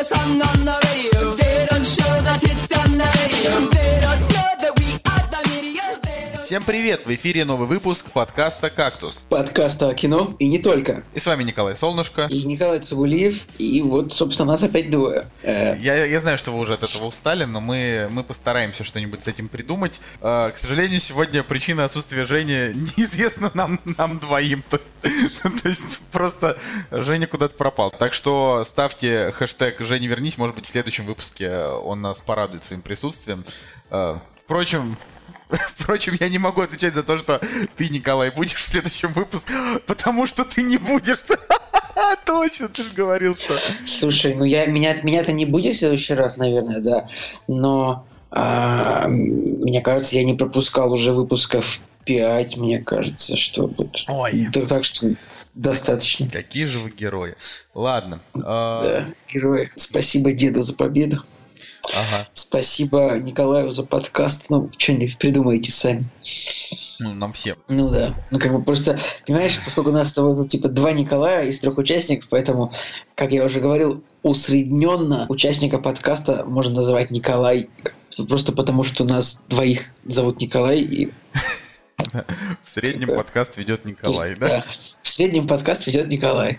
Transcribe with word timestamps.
the 0.00 0.04
song 0.04 0.40
on 0.40 0.64
the 0.64 0.76
radio. 0.88 1.30
They 1.36 1.66
don't 1.68 1.84
show 1.84 2.14
that 2.26 2.42
it's 2.42 2.72
on 2.80 2.96
the 2.96 3.08
radio. 3.20 3.52
They 3.68 4.00
don't 4.00 4.19
Всем 6.50 6.64
привет! 6.64 7.06
В 7.06 7.14
эфире 7.14 7.44
новый 7.44 7.68
выпуск 7.68 8.10
подкаста 8.10 8.70
«Кактус». 8.70 9.24
подкаста 9.28 9.88
о 9.88 9.94
кино, 9.94 10.34
и 10.40 10.48
не 10.48 10.58
только. 10.58 11.04
И 11.14 11.20
с 11.20 11.26
вами 11.26 11.44
Николай 11.44 11.76
Солнышко. 11.76 12.26
И 12.28 12.42
Николай 12.42 12.80
Цигулиев, 12.80 13.46
и 13.58 13.80
вот, 13.82 14.12
собственно, 14.12 14.50
нас 14.50 14.62
опять 14.64 14.90
двое. 14.90 15.30
Э, 15.44 15.78
Я, 15.78 16.04
я 16.04 16.20
знаю, 16.20 16.38
что 16.38 16.50
вы 16.50 16.58
уже 16.58 16.74
от 16.74 16.82
этого 16.82 17.04
устали, 17.04 17.44
но 17.44 17.60
мы, 17.60 18.08
мы 18.10 18.24
постараемся 18.24 18.82
что-нибудь 18.82 19.22
с 19.22 19.28
этим 19.28 19.46
придумать. 19.46 20.00
А, 20.20 20.50
к 20.50 20.58
сожалению, 20.58 20.98
сегодня 20.98 21.44
причина 21.44 21.84
отсутствия 21.84 22.24
Жени 22.24 22.74
неизвестна 22.96 23.52
нам, 23.54 23.78
нам 23.84 24.18
двоим. 24.18 24.64
То, 24.68 24.78
то 25.02 25.68
есть 25.68 26.00
просто 26.10 26.58
Женя 26.90 27.28
куда-то 27.28 27.54
пропал. 27.54 27.92
Так 27.92 28.12
что 28.12 28.64
ставьте 28.64 29.30
хэштег 29.30 29.78
«Женя, 29.82 30.08
вернись». 30.08 30.36
Может 30.36 30.56
быть, 30.56 30.66
в 30.66 30.68
следующем 30.68 31.06
выпуске 31.06 31.58
он 31.58 32.02
нас 32.02 32.20
порадует 32.20 32.64
своим 32.64 32.82
присутствием. 32.82 33.44
А, 33.88 34.20
Впрочем, 34.50 34.96
Впрочем, 35.76 36.14
я 36.20 36.28
не 36.28 36.38
могу 36.38 36.60
отвечать 36.60 36.94
за 36.94 37.02
то, 37.02 37.16
что 37.16 37.40
ты, 37.76 37.88
Николай, 37.88 38.30
будешь 38.30 38.54
в 38.54 38.64
следующем 38.64 39.12
выпуске, 39.12 39.52
потому 39.86 40.26
что 40.26 40.44
ты 40.44 40.62
не 40.62 40.76
будешь. 40.76 41.24
Точно, 42.24 42.68
ты 42.68 42.82
же 42.82 42.90
говорил, 42.94 43.34
что... 43.34 43.58
слушай, 43.86 44.34
ну 44.34 44.44
я 44.44 44.66
меня 44.66 44.96
меня-то 45.02 45.32
не 45.32 45.44
будет 45.44 45.74
в 45.74 45.78
следующий 45.78 46.14
раз, 46.14 46.36
наверное, 46.36 46.80
да. 46.80 47.08
Но 47.48 48.06
а, 48.30 49.08
мне 49.08 49.80
кажется, 49.80 50.16
я 50.16 50.24
не 50.24 50.34
пропускал 50.34 50.92
уже 50.92 51.12
выпусков 51.12 51.80
5, 52.04 52.56
мне 52.56 52.78
кажется, 52.78 53.36
что 53.36 53.66
вот. 53.66 54.04
Ой. 54.08 54.48
Да, 54.52 54.66
так 54.66 54.84
что 54.84 55.12
достаточно. 55.54 56.28
Какие 56.28 56.66
же 56.66 56.78
вы 56.78 56.90
герои. 56.90 57.34
Ладно. 57.74 58.20
а, 58.44 58.82
Да, 58.82 59.08
герои. 59.32 59.68
Спасибо 59.76 60.32
деду 60.32 60.62
за 60.62 60.74
победу. 60.74 61.22
Ага. 61.94 62.28
Спасибо 62.32 63.18
Николаю 63.18 63.70
за 63.70 63.82
подкаст. 63.82 64.50
Ну, 64.50 64.70
что-нибудь 64.76 65.18
придумайте 65.18 65.72
сами. 65.72 66.08
Ну, 67.00 67.14
нам 67.14 67.32
всем. 67.32 67.56
Ну 67.68 67.88
да. 67.88 68.14
Ну 68.30 68.38
как 68.38 68.52
бы 68.52 68.62
просто, 68.62 68.98
понимаешь, 69.26 69.58
поскольку 69.64 69.90
у 69.90 69.92
нас 69.92 70.10
с 70.10 70.12
тобой 70.12 70.34
тут 70.36 70.48
типа 70.48 70.68
два 70.68 70.92
Николая 70.92 71.46
из 71.46 71.58
трех 71.58 71.78
участников, 71.78 72.28
поэтому, 72.30 72.72
как 73.14 73.32
я 73.32 73.44
уже 73.44 73.60
говорил, 73.60 74.04
усредненно 74.22 75.26
участника 75.28 75.78
подкаста 75.78 76.44
можно 76.44 76.74
называть 76.74 77.10
Николай. 77.10 77.68
Просто 78.28 78.52
потому, 78.52 78.84
что 78.84 79.04
у 79.04 79.06
нас 79.06 79.40
двоих 79.48 79.92
зовут 80.04 80.40
Николай. 80.40 80.80
И, 80.80 81.12
В 82.62 82.68
среднем 82.68 83.08
Да. 83.08 83.14
подкаст 83.14 83.56
ведет 83.56 83.86
Николай, 83.86 84.34
да? 84.34 84.64
В 85.02 85.08
среднем 85.08 85.46
подкаст 85.46 85.86
ведет 85.86 86.08
Николай. 86.08 86.58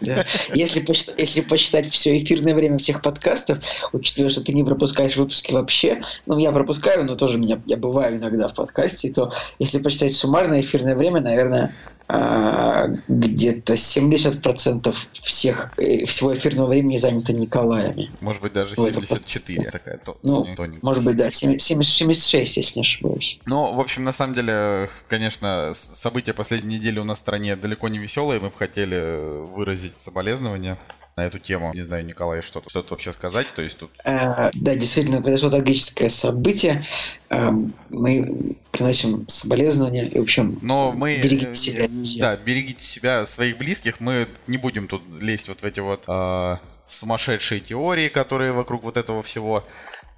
Да. 0.00 0.24
Если, 0.54 0.80
посчитать, 0.80 1.14
если 1.18 1.40
посчитать 1.40 1.90
все 1.90 2.22
эфирное 2.22 2.54
время 2.54 2.78
всех 2.78 3.02
подкастов, 3.02 3.58
учитывая, 3.92 4.30
что 4.30 4.42
ты 4.42 4.52
не 4.52 4.64
пропускаешь 4.64 5.16
выпуски 5.16 5.52
вообще, 5.52 6.00
ну, 6.26 6.38
я 6.38 6.52
пропускаю, 6.52 7.04
но 7.04 7.16
тоже 7.16 7.38
меня, 7.38 7.60
я 7.66 7.76
бываю 7.76 8.16
иногда 8.18 8.48
в 8.48 8.54
подкасте, 8.54 9.12
то 9.12 9.32
если 9.58 9.78
посчитать 9.78 10.14
суммарное 10.14 10.60
эфирное 10.60 10.96
время, 10.96 11.20
наверное, 11.20 11.74
а, 12.06 12.88
где-то 13.08 13.76
70% 13.76 14.94
всех, 15.12 15.72
э, 15.78 16.04
всего 16.04 16.34
эфирного 16.34 16.68
времени 16.68 16.98
занято 16.98 17.32
Николаями. 17.32 18.10
Может 18.20 18.42
быть, 18.42 18.52
даже 18.52 18.74
в 18.74 18.84
этом 18.84 19.02
74. 19.06 19.70
Такая 19.70 19.96
то- 19.96 20.18
Ну, 20.22 20.44
тоненькая. 20.54 20.80
может 20.82 21.02
быть, 21.02 21.16
да, 21.16 21.30
70 21.30 21.62
76, 21.62 22.58
если 22.58 22.78
не 22.78 22.82
ошибаюсь. 22.82 23.40
Ну, 23.46 23.72
в 23.72 23.80
общем, 23.80 24.02
на 24.02 24.12
самом 24.12 24.34
деле, 24.34 24.90
конечно, 25.08 25.72
события 25.74 26.34
последней 26.34 26.76
недели 26.76 26.98
у 26.98 27.04
нас 27.04 27.18
в 27.18 27.20
стране 27.22 27.56
далеко 27.56 27.88
не 27.88 27.98
веселые. 27.98 28.38
Мы 28.38 28.50
бы 28.50 28.56
хотели 28.56 29.46
выразить 29.54 29.73
соболезнования 29.96 30.78
на 31.16 31.26
эту 31.26 31.38
тему. 31.38 31.70
Не 31.74 31.82
знаю, 31.82 32.04
Николай, 32.04 32.42
что-то 32.42 32.70
что 32.70 32.84
вообще 32.88 33.12
сказать. 33.12 33.46
То 33.54 33.62
есть 33.62 33.78
тут 33.78 33.90
Э, 34.04 34.50
Да, 34.54 34.74
действительно, 34.74 35.22
произошло 35.22 35.50
трагическое 35.50 36.08
событие. 36.08 36.82
Э, 37.30 37.50
Мы 37.90 38.56
приносим 38.72 39.26
соболезнования. 39.28 40.06
И, 40.06 40.18
в 40.18 40.22
общем, 40.22 40.58
Но 40.60 40.92
мы... 40.92 41.18
берегите 41.18 41.50
э, 41.50 41.54
себя, 41.54 41.84
э, 41.84 41.88
друзья. 41.88 42.22
Да, 42.22 42.36
берегите 42.36 42.84
себя, 42.84 43.26
своих 43.26 43.58
близких. 43.58 44.00
Мы 44.00 44.26
не 44.48 44.56
будем 44.56 44.88
тут 44.88 45.02
лезть 45.20 45.48
вот 45.48 45.60
в 45.60 45.64
эти 45.64 45.78
вот 45.80 46.04
а, 46.08 46.58
сумасшедшие 46.88 47.60
теории, 47.60 48.08
которые 48.08 48.52
вокруг 48.52 48.82
вот 48.82 48.96
этого 48.96 49.22
всего 49.22 49.64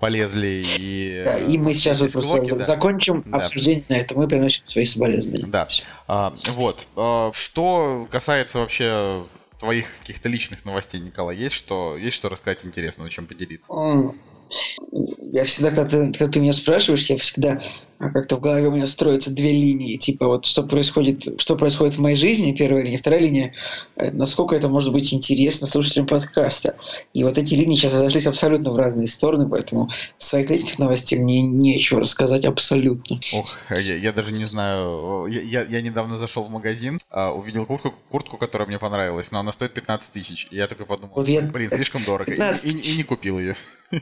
полезли. 0.00 0.62
И, 0.78 1.22
Да, 1.24 1.38
и 1.38 1.58
мы 1.58 1.72
сейчас 1.74 2.00
вот 2.00 2.12
просто 2.12 2.56
да. 2.56 2.64
закончим 2.64 3.22
Да. 3.26 3.38
обсуждение 3.38 3.84
на 3.90 3.94
это. 3.96 4.14
Мы 4.14 4.28
приносим 4.28 4.62
свои 4.66 4.84
соболезнования. 4.86 5.46
Да. 5.46 5.68
А, 6.08 6.32
вот. 6.54 6.86
А, 6.96 7.30
что 7.34 8.08
касается 8.10 8.58
вообще 8.60 9.24
твоих 9.58 9.98
каких-то 10.00 10.28
личных 10.28 10.64
новостей, 10.64 11.00
Николай, 11.00 11.36
есть 11.36 11.54
что, 11.54 11.96
есть 11.96 12.16
что 12.16 12.28
рассказать 12.28 12.64
интересного, 12.64 13.10
чем 13.10 13.26
поделиться? 13.26 13.72
Я 15.32 15.44
всегда, 15.44 15.70
когда 15.70 16.06
когда 16.12 16.28
ты 16.28 16.40
меня 16.40 16.52
спрашиваешь, 16.52 17.06
я 17.06 17.16
всегда 17.16 17.60
как-то 17.98 18.36
в 18.36 18.40
голове 18.40 18.68
у 18.68 18.70
меня 18.70 18.86
строятся 18.86 19.30
две 19.34 19.50
линии. 19.52 19.96
Типа 19.96 20.26
вот 20.26 20.44
что 20.46 20.62
происходит, 20.62 21.40
что 21.40 21.56
происходит 21.56 21.94
в 21.94 22.00
моей 22.00 22.16
жизни, 22.16 22.52
первая 22.52 22.84
линия, 22.84 22.98
вторая 22.98 23.20
линия, 23.20 23.52
э, 23.96 24.10
насколько 24.12 24.54
это 24.54 24.68
может 24.68 24.92
быть 24.92 25.12
интересно 25.14 25.66
слушателям 25.66 26.06
подкаста. 26.06 26.76
И 27.14 27.24
вот 27.24 27.38
эти 27.38 27.54
линии 27.54 27.76
сейчас 27.76 27.94
разошлись 27.94 28.26
абсолютно 28.26 28.70
в 28.70 28.76
разные 28.76 29.08
стороны, 29.08 29.48
поэтому 29.48 29.88
своих 30.18 30.50
личных 30.50 30.78
новостей 30.78 31.18
мне 31.18 31.42
нечего 31.42 32.00
рассказать 32.00 32.44
абсолютно. 32.44 33.18
Ох, 33.34 33.58
я, 33.70 33.96
я 33.96 34.12
даже 34.12 34.32
не 34.32 34.44
знаю. 34.46 35.26
Я, 35.26 35.62
я- 35.64 35.80
недавно 35.80 36.18
зашел 36.18 36.42
в 36.42 36.50
магазин, 36.50 36.98
а, 37.10 37.30
увидел 37.32 37.64
куртку, 37.64 37.94
куртку, 38.10 38.36
которая 38.38 38.66
мне 38.68 38.78
понравилась, 38.78 39.30
но 39.30 39.40
она 39.40 39.52
стоит 39.52 39.72
15 39.72 40.12
тысяч. 40.12 40.48
И 40.50 40.56
я 40.56 40.66
такой 40.66 40.84
подумал, 40.86 41.12
Вот 41.14 41.28
я- 41.28 41.42
блин, 41.42 41.70
слишком 41.70 42.04
дорого. 42.04 42.30
И- 42.32 42.34
15 42.34 42.64
И, 42.66 42.92
и 42.92 42.96
не 42.96 43.02
купил 43.04 43.38
ее. 43.38 43.54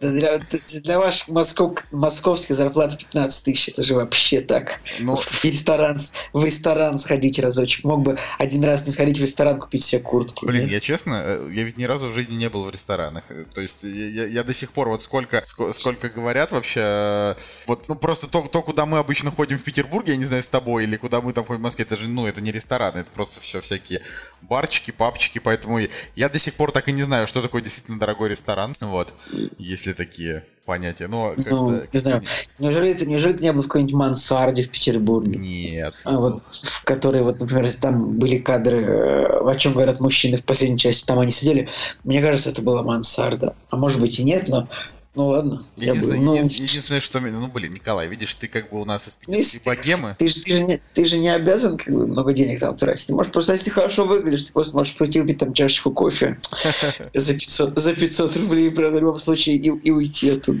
Для, 0.00 0.38
для 0.82 0.98
ваших 0.98 1.28
москов, 1.28 1.78
московских 1.92 2.54
зарплат 2.54 2.98
15 2.98 3.39
тысяч, 3.40 3.68
это 3.68 3.82
же 3.82 3.94
вообще 3.94 4.40
так. 4.40 4.80
Ну, 4.98 5.16
в, 5.16 5.44
ресторан, 5.44 5.96
в 6.32 6.44
ресторан 6.44 6.98
сходить 6.98 7.38
разочек. 7.38 7.84
Мог 7.84 8.02
бы 8.02 8.18
один 8.38 8.64
раз 8.64 8.86
не 8.86 8.92
сходить 8.92 9.18
в 9.18 9.22
ресторан, 9.22 9.58
купить 9.58 9.84
себе 9.84 10.00
куртки. 10.02 10.44
Блин, 10.44 10.62
нет? 10.62 10.70
я 10.70 10.80
честно, 10.80 11.22
э, 11.24 11.50
я 11.52 11.64
ведь 11.64 11.76
ни 11.78 11.84
разу 11.84 12.08
в 12.08 12.14
жизни 12.14 12.34
не 12.36 12.48
был 12.48 12.64
в 12.64 12.70
ресторанах. 12.70 13.24
Э, 13.28 13.44
То 13.52 13.60
есть 13.60 13.82
я, 13.82 14.26
я- 14.26 14.44
до 14.44 14.54
сих 14.54 14.72
пор 14.72 14.88
вот 14.88 15.02
сколько, 15.02 15.38
ско- 15.44 15.72
сколько 15.72 16.08
говорят 16.08 16.50
вообще, 16.50 16.80
э, 16.82 17.34
вот 17.66 17.88
ну 17.88 17.94
просто 17.96 18.26
то, 18.26 18.42
то, 18.42 18.62
куда 18.62 18.86
мы 18.86 18.98
обычно 18.98 19.30
ходим 19.30 19.58
в 19.58 19.62
Петербурге, 19.62 20.12
я 20.12 20.18
не 20.18 20.24
знаю, 20.24 20.42
с 20.42 20.48
тобой, 20.48 20.84
или 20.84 20.96
куда 20.96 21.20
мы 21.20 21.32
там 21.32 21.44
ходим 21.44 21.60
в 21.60 21.64
Москве, 21.64 21.84
это 21.84 21.96
же, 21.96 22.08
ну, 22.08 22.26
это 22.26 22.40
не 22.40 22.52
рестораны, 22.52 22.98
это 22.98 23.10
просто 23.10 23.40
все 23.40 23.60
всякие 23.60 24.02
барчики, 24.42 24.90
папчики, 24.90 25.38
поэтому 25.38 25.80
я 26.16 26.28
до 26.28 26.38
сих 26.38 26.54
пор 26.54 26.72
так 26.72 26.88
и 26.88 26.92
не 26.92 27.02
знаю, 27.02 27.26
что 27.26 27.42
такое 27.42 27.62
действительно 27.62 27.98
дорогой 27.98 28.28
ресторан, 28.30 28.74
вот, 28.80 29.14
если 29.58 29.92
такие 29.92 30.44
понятия. 30.64 31.08
Но 31.08 31.34
Ну, 31.36 31.82
не 31.92 31.98
знаю. 31.98 32.22
Неужели 32.58 32.92
ты, 32.92 33.06
неужели 33.06 33.34
ты 33.34 33.42
не 33.42 33.52
был 33.52 33.62
в 33.62 33.66
какой-нибудь 33.66 33.94
мансарде 33.94 34.62
в 34.62 34.70
Петербурге? 34.70 35.38
Нет. 35.38 35.94
А 36.04 36.18
вот 36.18 36.42
в 36.50 36.84
которой, 36.84 37.22
вот, 37.22 37.40
например, 37.40 37.70
там 37.72 38.18
были 38.18 38.38
кадры, 38.38 38.82
э, 38.82 39.48
о 39.48 39.54
чем 39.56 39.72
говорят 39.72 40.00
мужчины 40.00 40.36
в 40.36 40.44
последней 40.44 40.78
части, 40.78 41.06
там 41.06 41.18
они 41.18 41.32
сидели. 41.32 41.68
Мне 42.04 42.20
кажется, 42.20 42.50
это 42.50 42.62
была 42.62 42.82
мансарда. 42.82 43.54
А 43.70 43.76
может 43.76 44.00
быть 44.00 44.18
и 44.18 44.24
нет, 44.24 44.48
но 44.48 44.68
ну 45.14 45.26
ладно. 45.28 45.60
Я 45.76 45.94
бы, 45.94 46.00
ну, 46.18 46.36
единственное- 46.36 47.00
что... 47.00 47.20
Ну, 47.20 47.48
блин, 47.48 47.72
Николай, 47.72 48.08
видишь, 48.08 48.34
ты 48.34 48.46
как 48.48 48.70
бы 48.70 48.80
у 48.80 48.84
нас 48.84 49.08
из 49.08 49.18
Ну, 49.26 49.32
питерской 49.32 49.76
богемы. 49.76 50.16
Ты 50.18 50.28
же, 50.28 50.40
ты, 50.40 50.56
же 50.56 50.62
не, 50.62 50.80
ты 50.94 51.04
же 51.04 51.18
не 51.18 51.28
обязан 51.28 51.76
как 51.76 51.92
бы, 51.92 52.06
много 52.06 52.32
денег 52.32 52.60
там 52.60 52.76
тратить. 52.76 53.08
Ты 53.08 53.14
можешь 53.14 53.32
просто, 53.32 53.52
если 53.52 53.66
ты 53.66 53.70
хорошо 53.72 54.04
выглядишь, 54.04 54.44
ты 54.44 54.52
просто 54.52 54.76
можешь 54.76 54.96
пойти 54.96 55.20
выпить 55.20 55.38
там 55.38 55.52
чашечку 55.52 55.90
кофе 55.90 56.38
за 57.14 57.34
500, 57.34 57.78
за 57.78 57.94
500 57.94 58.36
рублей, 58.36 58.70
правда, 58.70 58.98
в 58.98 59.00
любом 59.00 59.18
случае, 59.18 59.56
и, 59.56 59.66
и 59.68 59.90
уйти 59.90 60.30
оттуда. 60.30 60.60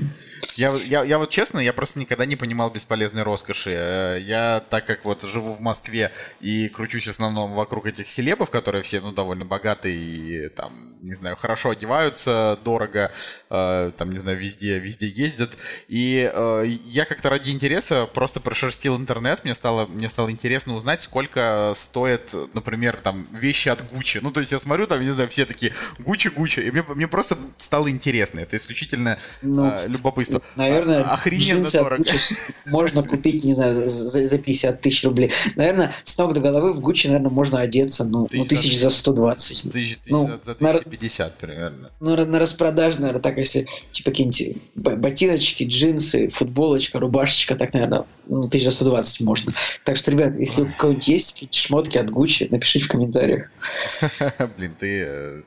Я, 0.56 0.72
я, 0.74 1.04
я 1.04 1.18
вот 1.18 1.30
честно, 1.30 1.58
я 1.58 1.72
просто 1.72 1.98
никогда 1.98 2.26
не 2.26 2.36
понимал 2.36 2.70
бесполезной 2.70 3.22
роскоши. 3.22 3.70
Э, 3.72 4.18
Я, 4.20 4.62
так 4.68 4.86
как 4.86 5.04
вот 5.04 5.22
живу 5.22 5.52
в 5.52 5.60
Москве 5.60 6.12
и 6.40 6.68
кручусь 6.68 7.06
в 7.06 7.10
основном 7.10 7.54
вокруг 7.54 7.86
этих 7.86 8.08
селебов, 8.08 8.50
которые 8.50 8.82
все, 8.82 9.00
ну, 9.00 9.12
довольно 9.12 9.44
богатые 9.44 9.96
и, 9.96 10.48
там, 10.48 10.96
не 11.02 11.14
знаю, 11.14 11.36
хорошо 11.36 11.70
одеваются, 11.70 12.58
дорого, 12.64 13.12
э, 13.48 13.92
там, 13.96 14.10
не 14.10 14.18
знаю, 14.18 14.38
везде, 14.38 14.78
везде 14.78 15.06
ездят. 15.06 15.56
И 15.88 16.30
э, 16.32 16.64
я 16.84 17.04
как-то 17.04 17.30
ради 17.30 17.50
интереса 17.50 18.06
просто 18.06 18.40
прошерстил 18.40 18.96
интернет, 18.96 19.44
мне 19.44 19.54
стало, 19.54 19.86
мне 19.86 20.08
стало 20.08 20.30
интересно 20.30 20.74
узнать, 20.74 21.02
сколько 21.02 21.72
стоит, 21.76 22.34
например, 22.54 22.96
там, 23.02 23.26
вещи 23.32 23.68
от 23.68 23.88
Гуччи. 23.90 24.18
Ну, 24.22 24.30
то 24.30 24.40
есть 24.40 24.52
я 24.52 24.58
смотрю, 24.58 24.86
там, 24.86 25.02
не 25.02 25.10
знаю, 25.10 25.28
все 25.28 25.46
такие 25.46 25.72
Гуччи, 25.98 26.28
Гуччи, 26.28 26.60
и 26.60 26.70
мне, 26.70 26.84
мне 26.88 27.08
просто 27.08 27.38
стало 27.58 27.90
интересно. 27.90 28.40
Это 28.40 28.56
исключительно 28.56 29.18
Ну, 29.42 29.70
э, 29.70 29.88
любопытство. 30.34 30.62
Наверное, 30.62 31.00
охрененно 31.02 31.62
джинсы 31.62 31.76
от 31.76 31.82
дорого. 31.84 32.02
Gucci 32.02 32.34
можно 32.66 33.02
купить, 33.02 33.44
не 33.44 33.54
знаю, 33.54 33.74
за, 33.88 34.26
за 34.26 34.38
50 34.38 34.80
тысяч 34.80 35.04
рублей. 35.04 35.30
Наверное, 35.56 35.92
с 36.04 36.16
ног 36.18 36.32
до 36.34 36.40
головы 36.40 36.72
в 36.72 36.80
Гуччи, 36.80 37.06
наверное, 37.08 37.30
можно 37.30 37.60
одеться, 37.60 38.04
ну, 38.04 38.28
ну 38.32 38.44
Тысяч 38.44 38.48
за 38.48 38.56
тысяч 38.62 38.78
за 38.78 38.90
120. 38.90 39.48
Тысяч- 39.62 39.72
тысяч 39.72 39.98
Ну, 40.06 40.26
за- 40.26 40.40
за 40.52 40.56
нар- 40.60 40.80
250. 40.82 40.90
50 40.90 41.38
примерно. 41.38 41.90
Ну, 42.00 42.16
на 42.26 42.38
распродаже, 42.38 43.00
наверное, 43.00 43.22
так, 43.22 43.36
если, 43.38 43.66
типа, 43.90 44.10
какие-нибудь 44.10 44.56
ботиночки, 44.74 45.64
джинсы, 45.64 46.28
футболочка, 46.28 46.98
рубашечка, 46.98 47.54
так, 47.54 47.72
наверное, 47.74 48.04
ну, 48.26 48.48
1120 48.48 49.20
можно. 49.22 49.52
Так 49.84 49.96
что, 49.96 50.10
ребят, 50.10 50.36
если 50.36 50.62
у 50.62 50.68
кого-нибудь 50.76 51.08
есть 51.08 51.32
какие-то 51.32 51.56
шмотки 51.56 51.98
от 51.98 52.10
Гуччи, 52.10 52.48
напишите 52.50 52.84
в 52.84 52.88
комментариях. 52.88 53.50
Блин, 54.56 54.74
ты 54.78 55.04
э, 55.06 55.42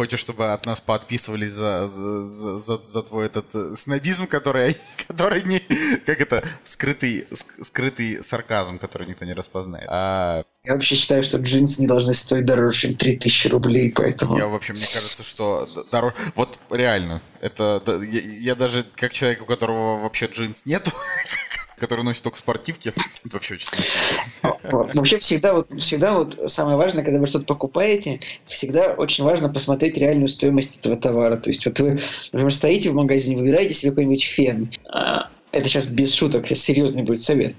хочешь, 0.00 0.20
чтобы 0.20 0.54
от 0.54 0.64
нас 0.64 0.80
поотписывались 0.80 1.52
за, 1.52 1.86
за, 1.86 2.58
за, 2.58 2.80
за 2.82 3.02
твой 3.02 3.26
этот 3.26 3.54
э, 3.54 3.74
снобизм, 3.76 4.26
который, 4.26 4.74
который 5.08 5.42
не... 5.42 5.58
Как 6.06 6.22
это? 6.22 6.42
Скрытый, 6.64 7.26
скрытый 7.60 8.24
сарказм, 8.24 8.78
который 8.78 9.06
никто 9.06 9.26
не 9.26 9.34
распознает. 9.34 9.86
А... 9.90 10.40
Я 10.64 10.72
вообще 10.72 10.94
считаю, 10.94 11.22
что 11.22 11.36
джинсы 11.36 11.82
не 11.82 11.86
должны 11.86 12.14
стоить 12.14 12.46
дороже, 12.46 12.78
чем 12.78 12.94
3000 12.94 13.48
рублей, 13.48 13.92
поэтому... 13.94 14.38
Я 14.38 14.46
вообще, 14.46 14.72
мне 14.72 14.86
кажется, 14.86 15.22
что 15.22 15.68
дороже... 15.92 16.14
Вот 16.34 16.58
реально, 16.70 17.20
это... 17.42 17.82
Я, 18.10 18.20
я 18.20 18.54
даже 18.54 18.86
как 18.94 19.12
человек, 19.12 19.42
у 19.42 19.44
которого 19.44 20.00
вообще 20.00 20.26
джинс 20.32 20.64
нету, 20.64 20.92
который 21.80 22.04
носит 22.04 22.22
только 22.22 22.38
спортивки. 22.38 22.90
Это 22.90 23.00
вообще 23.32 23.54
очень 23.54 23.66
смешно. 23.66 24.60
Вообще 24.94 25.18
всегда 25.18 25.54
вот, 25.54 25.68
всегда 25.80 26.14
вот 26.14 26.38
самое 26.46 26.76
важное, 26.76 27.02
когда 27.02 27.18
вы 27.18 27.26
что-то 27.26 27.46
покупаете, 27.46 28.20
всегда 28.46 28.92
очень 28.92 29.24
важно 29.24 29.48
посмотреть 29.48 29.96
реальную 29.96 30.28
стоимость 30.28 30.78
этого 30.78 30.96
товара. 30.96 31.36
То 31.36 31.50
есть 31.50 31.64
вот 31.66 31.80
вы, 31.80 31.98
например, 32.32 32.54
стоите 32.54 32.90
в 32.90 32.94
магазине, 32.94 33.40
выбираете 33.40 33.74
себе 33.74 33.90
какой-нибудь 33.90 34.22
фен, 34.22 34.70
а, 34.92 35.28
это 35.52 35.68
сейчас 35.68 35.86
без 35.86 36.14
шуток, 36.14 36.46
серьезный 36.48 37.02
будет 37.02 37.20
совет. 37.20 37.54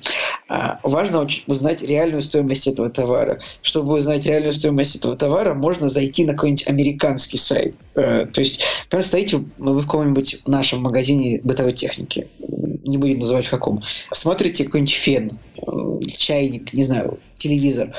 А, 0.48 0.80
важно 0.84 1.28
узнать 1.48 1.82
реальную 1.82 2.22
стоимость 2.22 2.68
этого 2.68 2.90
товара. 2.90 3.42
Чтобы 3.62 3.94
узнать 3.94 4.26
реальную 4.26 4.54
стоимость 4.54 4.96
этого 4.96 5.16
товара, 5.16 5.54
можно 5.54 5.90
зайти 5.90 6.26
на 6.26 6.34
какой-нибудь 6.34 6.68
американский 6.68 7.38
сайт. 7.38 7.76
Э, 7.96 8.26
то 8.26 8.42
есть, 8.42 8.64
например, 8.86 9.06
стоите 9.06 9.44
вы 9.58 9.80
в 9.80 9.86
каком-нибудь 9.86 10.42
нашем 10.48 10.82
магазине 10.82 11.42
бытовой 11.44 11.74
техники, 11.74 12.28
не 12.40 12.98
будем 12.98 13.20
называть 13.20 13.46
в 13.46 13.50
каком, 13.50 13.84
смотрите 14.12 14.64
какой-нибудь 14.64 14.94
фен, 14.94 15.32
чайник, 16.08 16.74
не 16.74 16.84
знаю, 16.84 17.20
телевизор, 17.38 17.94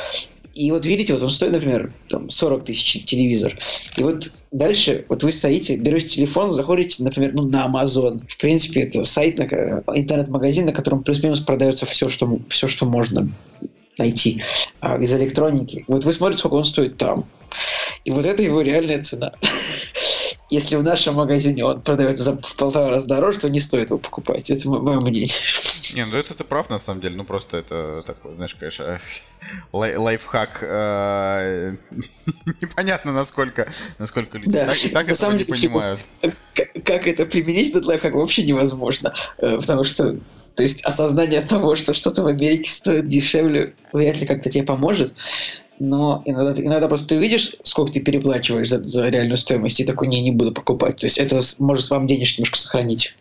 и 0.54 0.70
вот 0.70 0.86
видите, 0.86 1.14
вот 1.14 1.22
он 1.22 1.30
стоит, 1.30 1.52
например, 1.52 1.92
там 2.08 2.30
40 2.30 2.64
тысяч 2.64 3.04
телевизор. 3.04 3.58
И 3.96 4.02
вот 4.02 4.30
дальше 4.50 5.04
вот 5.08 5.22
вы 5.22 5.32
стоите, 5.32 5.76
берете 5.76 6.08
телефон, 6.08 6.52
заходите, 6.52 7.02
например, 7.02 7.32
ну, 7.34 7.48
на 7.48 7.66
Amazon. 7.66 8.20
В 8.28 8.36
принципе, 8.38 8.82
это 8.82 9.04
сайт, 9.04 9.40
интернет-магазин, 9.40 10.66
на 10.66 10.72
котором 10.72 11.02
плюс-минус 11.02 11.40
продается 11.40 11.86
все, 11.86 12.08
что, 12.08 12.38
все, 12.48 12.68
что 12.68 12.86
можно 12.86 13.32
найти 13.98 14.42
а, 14.80 14.98
из 14.98 15.12
электроники. 15.14 15.84
Вот 15.88 16.04
вы 16.04 16.12
смотрите, 16.12 16.40
сколько 16.40 16.54
он 16.54 16.64
стоит 16.64 16.96
там. 16.96 17.26
И 18.04 18.10
вот 18.10 18.24
это 18.24 18.42
его 18.42 18.62
реальная 18.62 19.02
цена. 19.02 19.32
Если 20.52 20.76
в 20.76 20.82
нашем 20.82 21.14
магазине 21.14 21.64
он 21.64 21.80
продается 21.80 22.24
за 22.24 22.32
в 22.32 22.56
полтора 22.56 22.90
раза 22.90 23.08
дороже, 23.08 23.38
то 23.38 23.48
не 23.48 23.58
стоит 23.58 23.88
его 23.88 23.98
покупать. 23.98 24.50
Это 24.50 24.68
мое 24.68 25.00
мнение. 25.00 25.30
Не, 25.94 26.04
ну 26.04 26.18
это 26.18 26.34
ты 26.34 26.44
прав, 26.44 26.68
на 26.68 26.78
самом 26.78 27.00
деле. 27.00 27.16
Ну 27.16 27.24
просто 27.24 27.56
это 27.56 28.02
такой, 28.02 28.34
знаешь, 28.34 28.54
конечно, 28.54 29.00
лай 29.72 29.96
лайфхак. 29.96 30.58
Э, 30.60 31.74
непонятно, 32.60 33.12
насколько, 33.12 33.66
насколько 33.98 34.36
люди 34.36 34.52
да. 34.52 34.66
так, 34.66 34.76
так 34.92 35.06
на 35.08 35.14
самом 35.14 35.38
деле, 35.38 35.52
не 35.52 35.56
понимают. 35.56 36.00
Как, 36.52 36.84
как 36.84 37.08
это 37.08 37.24
применить, 37.24 37.70
этот 37.70 37.86
лайфхак, 37.86 38.12
вообще 38.12 38.42
невозможно. 38.42 39.14
Э, 39.38 39.56
потому 39.56 39.84
что 39.84 40.18
то 40.54 40.62
есть 40.62 40.82
осознание 40.84 41.40
того, 41.40 41.76
что 41.76 41.94
что-то 41.94 42.24
в 42.24 42.26
Америке 42.26 42.70
стоит 42.70 43.08
дешевле, 43.08 43.74
вряд 43.94 44.20
ли 44.20 44.26
как-то 44.26 44.50
тебе 44.50 44.64
поможет 44.64 45.14
но 45.82 46.22
иногда, 46.24 46.62
иногда 46.62 46.86
просто 46.86 47.08
ты 47.08 47.16
увидишь, 47.16 47.56
сколько 47.64 47.92
ты 47.92 48.00
переплачиваешь 48.00 48.68
за, 48.68 48.84
за 48.84 49.08
реальную 49.08 49.36
стоимость, 49.36 49.80
и 49.80 49.84
такой, 49.84 50.06
не, 50.06 50.22
не 50.22 50.30
буду 50.30 50.52
покупать. 50.52 50.96
То 50.96 51.06
есть 51.06 51.18
это 51.18 51.40
может 51.58 51.90
вам 51.90 52.06
денежки 52.06 52.38
немножко 52.38 52.56
сохранить. 52.56 53.18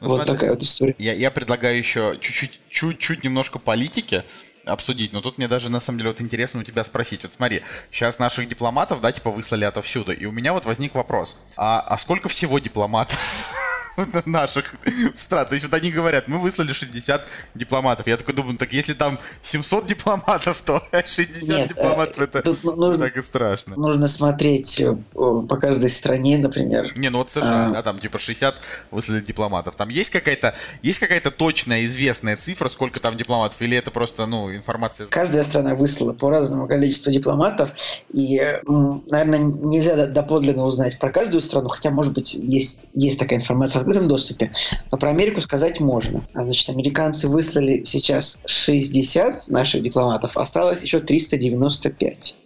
Ну, 0.00 0.08
вот 0.08 0.16
смотри, 0.16 0.32
такая 0.32 0.50
вот 0.50 0.62
история. 0.62 0.94
Я, 0.98 1.12
я 1.12 1.30
предлагаю 1.30 1.76
еще 1.76 2.16
чуть-чуть, 2.18 2.60
чуть-чуть 2.70 3.24
немножко 3.24 3.58
политики 3.58 4.24
обсудить, 4.64 5.12
но 5.12 5.20
тут 5.20 5.36
мне 5.36 5.48
даже 5.48 5.70
на 5.70 5.80
самом 5.80 5.98
деле 5.98 6.10
вот 6.10 6.22
интересно 6.22 6.60
у 6.60 6.62
тебя 6.64 6.82
спросить. 6.82 7.24
Вот 7.24 7.32
смотри, 7.32 7.62
сейчас 7.90 8.18
наших 8.18 8.46
дипломатов, 8.48 9.02
да, 9.02 9.12
типа 9.12 9.30
выслали 9.30 9.66
отовсюду, 9.66 10.12
и 10.12 10.24
у 10.24 10.32
меня 10.32 10.54
вот 10.54 10.64
возник 10.64 10.94
вопрос. 10.94 11.38
А, 11.58 11.80
а 11.80 11.98
сколько 11.98 12.30
всего 12.30 12.58
дипломатов? 12.58 13.54
наших 14.26 14.74
стран. 15.16 15.46
То 15.46 15.54
есть 15.54 15.66
вот 15.66 15.74
они 15.74 15.90
говорят, 15.90 16.28
мы 16.28 16.38
выслали 16.38 16.72
60 16.72 17.26
дипломатов. 17.54 18.06
Я 18.06 18.16
такой 18.16 18.34
думаю, 18.34 18.56
так 18.56 18.72
если 18.72 18.94
там 18.94 19.18
700 19.42 19.86
дипломатов, 19.86 20.62
то 20.62 20.82
60 20.92 21.42
Нет, 21.42 21.68
дипломатов 21.68 22.20
это 22.20 22.42
ну, 22.44 22.76
нужно, 22.76 23.06
так 23.06 23.16
и 23.16 23.22
страшно. 23.22 23.76
Нужно 23.76 24.06
смотреть 24.06 24.80
э, 24.80 24.94
по 25.14 25.56
каждой 25.56 25.90
стране, 25.90 26.38
например. 26.38 26.96
Не, 26.96 27.10
ну 27.10 27.18
вот 27.18 27.30
США, 27.30 27.68
а... 27.68 27.72
да, 27.72 27.82
там 27.82 27.98
типа 27.98 28.18
60 28.18 28.56
выслали 28.90 29.20
дипломатов. 29.20 29.76
Там 29.76 29.88
есть 29.88 30.10
какая-то 30.10 30.54
есть 30.82 30.98
какая-то 30.98 31.30
точная 31.30 31.84
известная 31.84 32.36
цифра, 32.36 32.68
сколько 32.68 33.00
там 33.00 33.16
дипломатов, 33.16 33.60
или 33.62 33.76
это 33.76 33.90
просто, 33.90 34.26
ну, 34.26 34.54
информация? 34.54 35.06
Каждая 35.08 35.44
страна 35.44 35.74
выслала 35.74 36.12
по 36.12 36.30
разному 36.30 36.66
количеству 36.66 37.10
дипломатов, 37.10 37.70
и, 38.12 38.40
наверное, 38.66 39.38
нельзя 39.38 40.06
доподлинно 40.06 40.64
узнать 40.64 40.98
про 40.98 41.10
каждую 41.10 41.40
страну, 41.40 41.68
хотя, 41.68 41.90
может 41.90 42.12
быть, 42.12 42.34
есть, 42.34 42.82
есть 42.94 43.18
такая 43.18 43.38
информация 43.38 43.82
открытом 43.88 44.08
доступе. 44.08 44.52
Но 44.90 44.98
про 44.98 45.10
Америку 45.10 45.40
сказать 45.40 45.80
можно. 45.80 46.26
А, 46.34 46.42
значит, 46.42 46.68
американцы 46.68 47.28
выслали 47.28 47.82
сейчас 47.84 48.40
60 48.46 49.48
наших 49.48 49.82
дипломатов, 49.82 50.36
осталось 50.36 50.82
еще 50.82 51.00
395. 51.00 52.36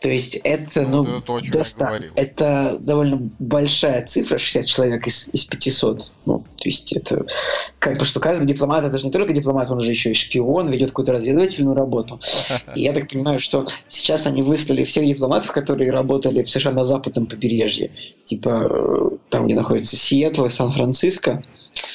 То 0.00 0.08
есть 0.08 0.34
это, 0.44 0.82
ну, 0.82 1.02
это, 1.02 1.20
то, 1.22 1.40
доста... 1.50 2.00
это 2.14 2.76
довольно 2.78 3.30
большая 3.38 4.04
цифра, 4.04 4.36
60 4.36 4.66
человек 4.66 5.06
из, 5.06 5.28
из 5.32 5.46
500. 5.46 6.12
Ну, 6.26 6.44
то 6.56 6.68
есть 6.68 6.92
это 6.92 7.24
как 7.78 7.98
бы, 7.98 8.04
что 8.04 8.20
каждый 8.20 8.46
дипломат, 8.46 8.84
это 8.84 8.98
же 8.98 9.06
не 9.06 9.12
только 9.12 9.32
дипломат, 9.32 9.70
он 9.70 9.80
же 9.80 9.90
еще 9.90 10.10
и 10.10 10.14
шпион, 10.14 10.68
ведет 10.68 10.90
какую-то 10.90 11.12
разведывательную 11.12 11.74
работу. 11.74 12.20
И 12.74 12.82
я 12.82 12.92
так 12.92 13.08
понимаю, 13.08 13.40
что 13.40 13.66
сейчас 13.88 14.26
они 14.26 14.42
выслали 14.42 14.84
всех 14.84 15.06
дипломатов, 15.06 15.50
которые 15.52 15.90
работали 15.90 16.42
в 16.42 16.50
США 16.50 16.72
на 16.72 16.84
западном 16.84 17.26
побережье. 17.26 17.90
Типа 18.24 18.68
э, 18.70 19.15
там, 19.28 19.46
где 19.46 19.54
находится 19.54 19.96
Сиэтл 19.96 20.46
и 20.46 20.50
Сан-Франциско. 20.50 21.42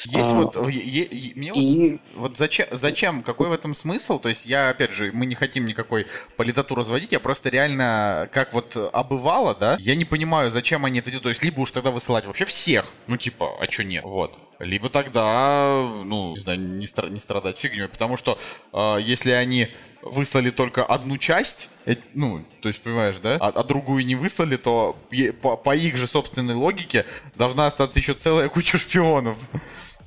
Есть 0.04 0.30
а, 0.30 0.42
вот, 0.42 0.68
е, 0.68 1.08
е, 1.10 1.32
мне 1.34 1.52
и... 1.54 1.90
вот, 1.90 2.00
вот 2.14 2.36
зачем, 2.36 2.66
зачем, 2.70 3.22
какой 3.22 3.48
в 3.48 3.52
этом 3.52 3.74
смысл? 3.74 4.18
То 4.18 4.28
есть 4.28 4.46
я, 4.46 4.68
опять 4.68 4.92
же, 4.92 5.10
мы 5.12 5.26
не 5.26 5.34
хотим 5.34 5.64
никакой 5.64 6.06
политоту 6.36 6.74
разводить, 6.74 7.12
я 7.12 7.20
просто 7.20 7.48
реально, 7.48 8.28
как 8.32 8.52
вот 8.52 8.76
обывало, 8.92 9.54
да, 9.54 9.76
я 9.80 9.94
не 9.94 10.04
понимаю, 10.04 10.50
зачем 10.50 10.84
они 10.84 11.00
это 11.00 11.10
делают. 11.10 11.24
То 11.24 11.28
есть 11.30 11.42
либо 11.42 11.60
уж 11.60 11.70
тогда 11.70 11.90
высылать 11.90 12.26
вообще 12.26 12.44
всех, 12.44 12.92
ну 13.06 13.16
типа, 13.16 13.56
а 13.60 13.70
что 13.70 13.84
нет, 13.84 14.04
вот. 14.04 14.38
Либо 14.58 14.88
тогда, 14.88 15.90
ну, 16.04 16.34
не 16.34 16.40
знаю, 16.40 16.60
не, 16.60 16.86
стра- 16.86 17.10
не 17.10 17.18
страдать 17.18 17.58
фигней, 17.58 17.88
потому 17.88 18.16
что 18.16 18.38
э, 18.72 18.98
если 19.02 19.32
они 19.32 19.68
выслали 20.02 20.50
только 20.50 20.84
одну 20.84 21.16
часть, 21.16 21.68
э, 21.86 21.96
ну, 22.14 22.44
то 22.60 22.68
есть, 22.68 22.82
понимаешь, 22.82 23.16
да, 23.22 23.36
а, 23.40 23.48
а 23.48 23.64
другую 23.64 24.04
не 24.04 24.14
выслали, 24.14 24.56
то 24.56 24.96
по, 25.40 25.56
по 25.56 25.74
их 25.74 25.96
же 25.96 26.06
собственной 26.06 26.54
логике 26.54 27.06
должна 27.36 27.66
остаться 27.66 27.98
еще 27.98 28.14
целая 28.14 28.48
куча 28.48 28.78
шпионов. 28.78 29.36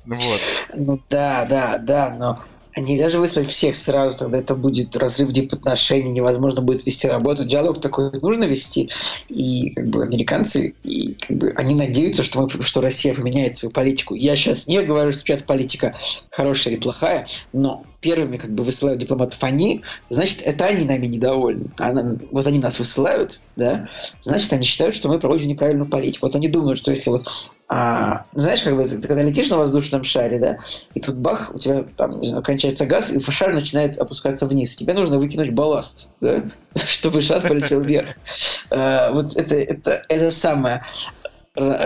Вот. 0.08 0.40
Ну 0.72 1.00
да, 1.10 1.44
да, 1.46 1.78
да, 1.78 2.14
но 2.16 2.38
они 2.76 2.98
даже 2.98 3.18
выслать 3.18 3.48
всех 3.48 3.74
сразу, 3.74 4.18
тогда 4.18 4.38
это 4.38 4.54
будет 4.54 4.94
разрыв 4.96 5.32
дипотношений, 5.32 6.10
невозможно 6.10 6.60
будет 6.60 6.84
вести 6.84 7.08
работу. 7.08 7.44
Диалог 7.46 7.80
такой 7.80 8.12
нужно 8.20 8.44
вести. 8.44 8.90
И 9.30 9.70
как 9.70 9.86
бы 9.88 10.02
американцы, 10.04 10.74
и, 10.84 11.14
как 11.14 11.38
бы, 11.38 11.54
они 11.56 11.74
надеются, 11.74 12.22
что, 12.22 12.42
мы, 12.42 12.62
что 12.62 12.82
Россия 12.82 13.14
поменяет 13.14 13.56
свою 13.56 13.72
политику. 13.72 14.14
Я 14.14 14.36
сейчас 14.36 14.66
не 14.66 14.82
говорю, 14.82 15.12
что 15.12 15.24
чья-то 15.24 15.44
политика 15.44 15.92
хорошая 16.30 16.74
или 16.74 16.80
плохая, 16.80 17.26
но 17.54 17.82
первыми 18.00 18.36
как 18.36 18.52
бы 18.52 18.64
высылают 18.64 19.00
дипломатов 19.00 19.42
они, 19.42 19.82
значит, 20.08 20.42
это 20.42 20.66
они 20.66 20.84
нами 20.84 21.06
недовольны. 21.06 21.70
А, 21.78 21.92
вот 22.30 22.46
они 22.46 22.58
нас 22.58 22.78
высылают, 22.78 23.40
да, 23.56 23.88
значит, 24.20 24.52
они 24.52 24.64
считают, 24.64 24.94
что 24.94 25.08
мы 25.08 25.18
проводим 25.18 25.48
неправильную 25.48 25.88
политику. 25.88 26.26
Вот 26.26 26.36
они 26.36 26.48
думают, 26.48 26.78
что 26.78 26.90
если 26.90 27.10
вот, 27.10 27.26
а, 27.68 28.24
знаешь, 28.32 28.62
как 28.62 28.76
бы 28.76 28.86
ты, 28.86 28.98
ты 28.98 29.08
когда 29.08 29.22
летишь 29.22 29.48
на 29.48 29.58
воздушном 29.58 30.04
шаре, 30.04 30.38
да, 30.38 30.58
и 30.94 31.00
тут 31.00 31.16
бах, 31.16 31.52
у 31.54 31.58
тебя 31.58 31.84
там, 31.96 32.20
не 32.20 32.28
знаю, 32.28 32.42
кончается 32.42 32.86
газ, 32.86 33.12
и 33.12 33.20
шар 33.30 33.52
начинает 33.52 33.98
опускаться 33.98 34.46
вниз. 34.46 34.76
Тебе 34.76 34.94
нужно 34.94 35.18
выкинуть 35.18 35.52
балласт, 35.52 36.12
да, 36.20 36.44
чтобы 36.74 37.20
шар 37.20 37.40
полетел 37.40 37.80
вверх. 37.80 38.16
А, 38.68 39.12
вот 39.12 39.36
это, 39.36 39.54
это, 39.54 40.02
это 40.08 40.30
самое 40.30 40.82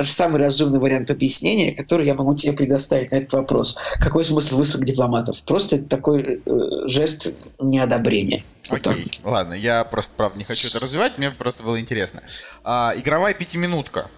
самый 0.04 0.40
разумный 0.40 0.78
вариант 0.78 1.10
объяснения, 1.10 1.72
который 1.72 2.06
я 2.06 2.14
могу 2.14 2.34
тебе 2.34 2.52
предоставить 2.52 3.10
на 3.12 3.16
этот 3.16 3.32
вопрос. 3.32 3.76
Какой 4.00 4.24
смысл 4.24 4.58
высылок 4.58 4.84
дипломатов? 4.84 5.42
Просто 5.44 5.76
это 5.76 5.86
такой 5.86 6.42
э, 6.44 6.60
жест 6.86 7.34
неодобрения. 7.60 8.44
Окей, 8.68 9.10
вот 9.22 9.32
ладно, 9.32 9.54
я 9.54 9.84
просто, 9.84 10.14
правда, 10.16 10.38
не 10.38 10.44
хочу 10.44 10.68
это 10.68 10.78
развивать, 10.78 11.18
мне 11.18 11.30
просто 11.30 11.62
было 11.62 11.80
интересно. 11.80 12.22
А, 12.62 12.92
игровая 12.96 13.34
пятиминутка. 13.34 14.08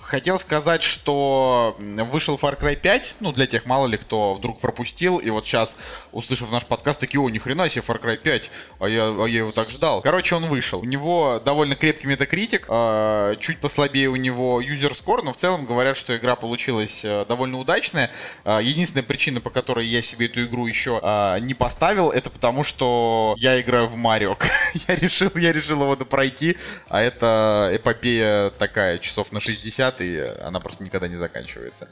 Хотел 0.00 0.40
сказать, 0.40 0.82
что 0.82 1.76
вышел 1.78 2.34
Far 2.34 2.58
Cry 2.58 2.74
5, 2.74 3.16
ну, 3.20 3.30
для 3.30 3.46
тех, 3.46 3.66
мало 3.66 3.86
ли, 3.86 3.96
кто 3.96 4.34
вдруг 4.34 4.58
пропустил, 4.58 5.18
и 5.18 5.30
вот 5.30 5.46
сейчас, 5.46 5.76
услышав 6.10 6.50
наш 6.50 6.66
подкаст, 6.66 6.98
такие, 6.98 7.20
о, 7.20 7.28
ни 7.28 7.38
хрена 7.38 7.68
себе, 7.68 7.84
Far 7.86 8.02
Cry 8.02 8.16
5, 8.16 8.50
а 8.80 8.88
я, 8.88 9.04
а 9.04 9.26
я 9.26 9.38
его 9.38 9.52
так 9.52 9.70
ждал. 9.70 10.00
Короче, 10.00 10.34
он 10.34 10.46
вышел. 10.46 10.80
У 10.80 10.84
него 10.84 11.40
довольно 11.44 11.76
крепкий 11.76 12.08
метакритик, 12.08 12.66
э, 12.68 13.36
чуть 13.38 13.60
послабее 13.60 14.08
у 14.08 14.16
него 14.16 14.60
user 14.60 14.90
score, 14.90 15.22
но 15.22 15.32
в 15.32 15.36
целом 15.36 15.66
говорят, 15.66 15.96
что 15.96 16.16
игра 16.16 16.34
получилась 16.34 17.04
э, 17.04 17.24
довольно 17.28 17.60
удачная. 17.60 18.10
Э, 18.44 18.58
единственная 18.60 19.04
причина, 19.04 19.40
по 19.40 19.50
которой 19.50 19.86
я 19.86 20.02
себе 20.02 20.26
эту 20.26 20.42
игру 20.42 20.66
еще 20.66 20.98
э, 21.00 21.38
не 21.42 21.54
поставил, 21.54 22.10
это 22.10 22.28
потому, 22.28 22.64
что 22.64 23.36
я 23.38 23.60
играю 23.60 23.86
в 23.86 23.94
Марио. 23.94 24.36
я 24.88 24.96
решил, 24.96 25.30
я 25.36 25.52
решил 25.52 25.80
его 25.80 25.94
пройти, 25.94 26.56
а 26.88 27.00
это 27.00 27.70
эпопея 27.72 28.50
такая, 28.50 28.98
часов 28.98 29.30
на 29.30 29.38
60, 29.38 29.59
и 30.00 30.18
она 30.40 30.60
просто 30.60 30.84
никогда 30.84 31.08
не 31.08 31.16
заканчивается. 31.16 31.88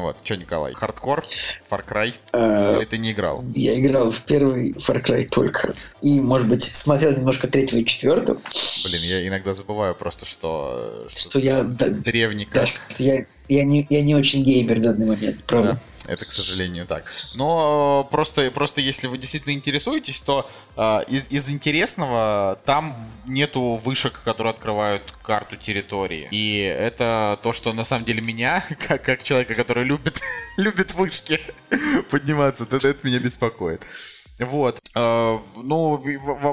Вот, 0.00 0.20
что, 0.24 0.36
Николай, 0.36 0.74
хардкор, 0.74 1.24
Far 1.70 1.84
Cry, 1.86 2.14
Э, 2.32 2.76
или 2.78 2.84
ты 2.84 2.98
не 2.98 3.12
играл? 3.12 3.44
Я 3.54 3.78
играл 3.78 4.10
в 4.10 4.20
первый 4.22 4.72
Far 4.72 5.02
Cry 5.02 5.26
только. 5.28 5.74
И, 6.02 6.20
может 6.20 6.48
быть, 6.48 6.62
смотрел 6.62 7.12
немножко 7.12 7.48
третьего 7.48 7.80
и 7.80 7.84
четвертого. 7.84 8.38
Блин, 8.84 9.02
я 9.02 9.26
иногда 9.26 9.54
забываю 9.54 9.94
просто, 9.94 10.26
что... 10.26 11.06
Что 11.08 11.38
я... 11.38 11.62
Древний 11.62 12.48
да, 12.52 12.66
что 12.66 12.80
я, 12.98 13.26
я, 13.48 13.64
не, 13.64 13.86
я 13.88 14.02
не 14.02 14.14
очень 14.14 14.42
геймер 14.42 14.78
в 14.78 14.82
данный 14.82 15.06
момент, 15.06 15.44
правда. 15.44 15.80
Да, 16.06 16.12
это, 16.12 16.24
к 16.24 16.32
сожалению, 16.32 16.86
так. 16.86 17.04
Но 17.34 18.08
просто, 18.10 18.50
просто 18.50 18.80
если 18.80 19.06
вы 19.06 19.18
действительно 19.18 19.52
интересуетесь, 19.52 20.20
то 20.20 20.48
э, 20.76 21.00
из, 21.08 21.28
из 21.30 21.50
интересного 21.50 22.58
там 22.64 22.96
нету 23.26 23.76
вышек, 23.76 24.20
которые 24.24 24.52
открывают 24.52 25.02
карту 25.22 25.56
территории. 25.56 26.28
И 26.30 26.60
это 26.60 27.38
то, 27.42 27.52
что 27.52 27.72
на 27.72 27.84
самом 27.84 28.04
деле 28.04 28.22
меня, 28.22 28.64
как, 28.88 29.02
как 29.02 29.22
человека, 29.22 29.54
который 29.54 29.84
любит, 29.88 30.20
любит 30.56 30.94
вышки 30.94 31.40
подниматься, 32.10 32.64
это, 32.64 32.76
это 32.76 33.06
меня 33.06 33.18
беспокоит. 33.18 33.84
Вот. 34.38 34.78
Э, 34.94 35.38
ну, 35.56 36.02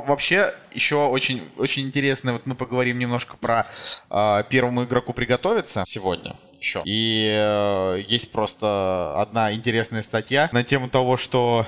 вообще, 0.07 0.53
еще 0.71 1.07
очень, 1.07 1.43
очень 1.57 1.83
интересно, 1.83 2.33
вот 2.33 2.45
мы 2.45 2.55
поговорим 2.55 2.97
немножко 2.97 3.37
про 3.37 3.67
э, 4.09 4.43
первому 4.49 4.85
игроку 4.85 5.13
приготовиться 5.13 5.83
сегодня 5.85 6.35
еще. 6.59 6.81
И 6.85 7.29
э, 7.31 8.03
есть 8.07 8.31
просто 8.31 9.13
одна 9.17 9.53
интересная 9.53 10.01
статья 10.01 10.49
на 10.51 10.63
тему 10.63 10.89
того, 10.89 11.17
что 11.17 11.67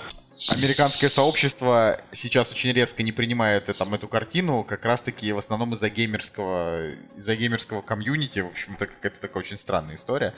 Американское 0.50 1.10
сообщество 1.10 2.00
сейчас 2.12 2.52
очень 2.52 2.72
резко 2.72 3.02
не 3.02 3.12
принимает 3.12 3.66
там, 3.78 3.94
эту 3.94 4.08
картину, 4.08 4.64
как 4.64 4.86
раз-таки 4.86 5.32
в 5.34 5.38
основном 5.40 5.74
из-за 5.74 5.90
геймерского, 5.90 6.92
из-за 7.16 7.36
геймерского 7.36 7.82
комьюнити. 7.82 8.42
В 8.42 8.48
общем, 8.48 8.76
это 8.76 8.86
какая-то 8.86 9.20
такая 9.20 9.42
очень 9.42 9.58
странная 9.58 9.96
история. 9.96 10.36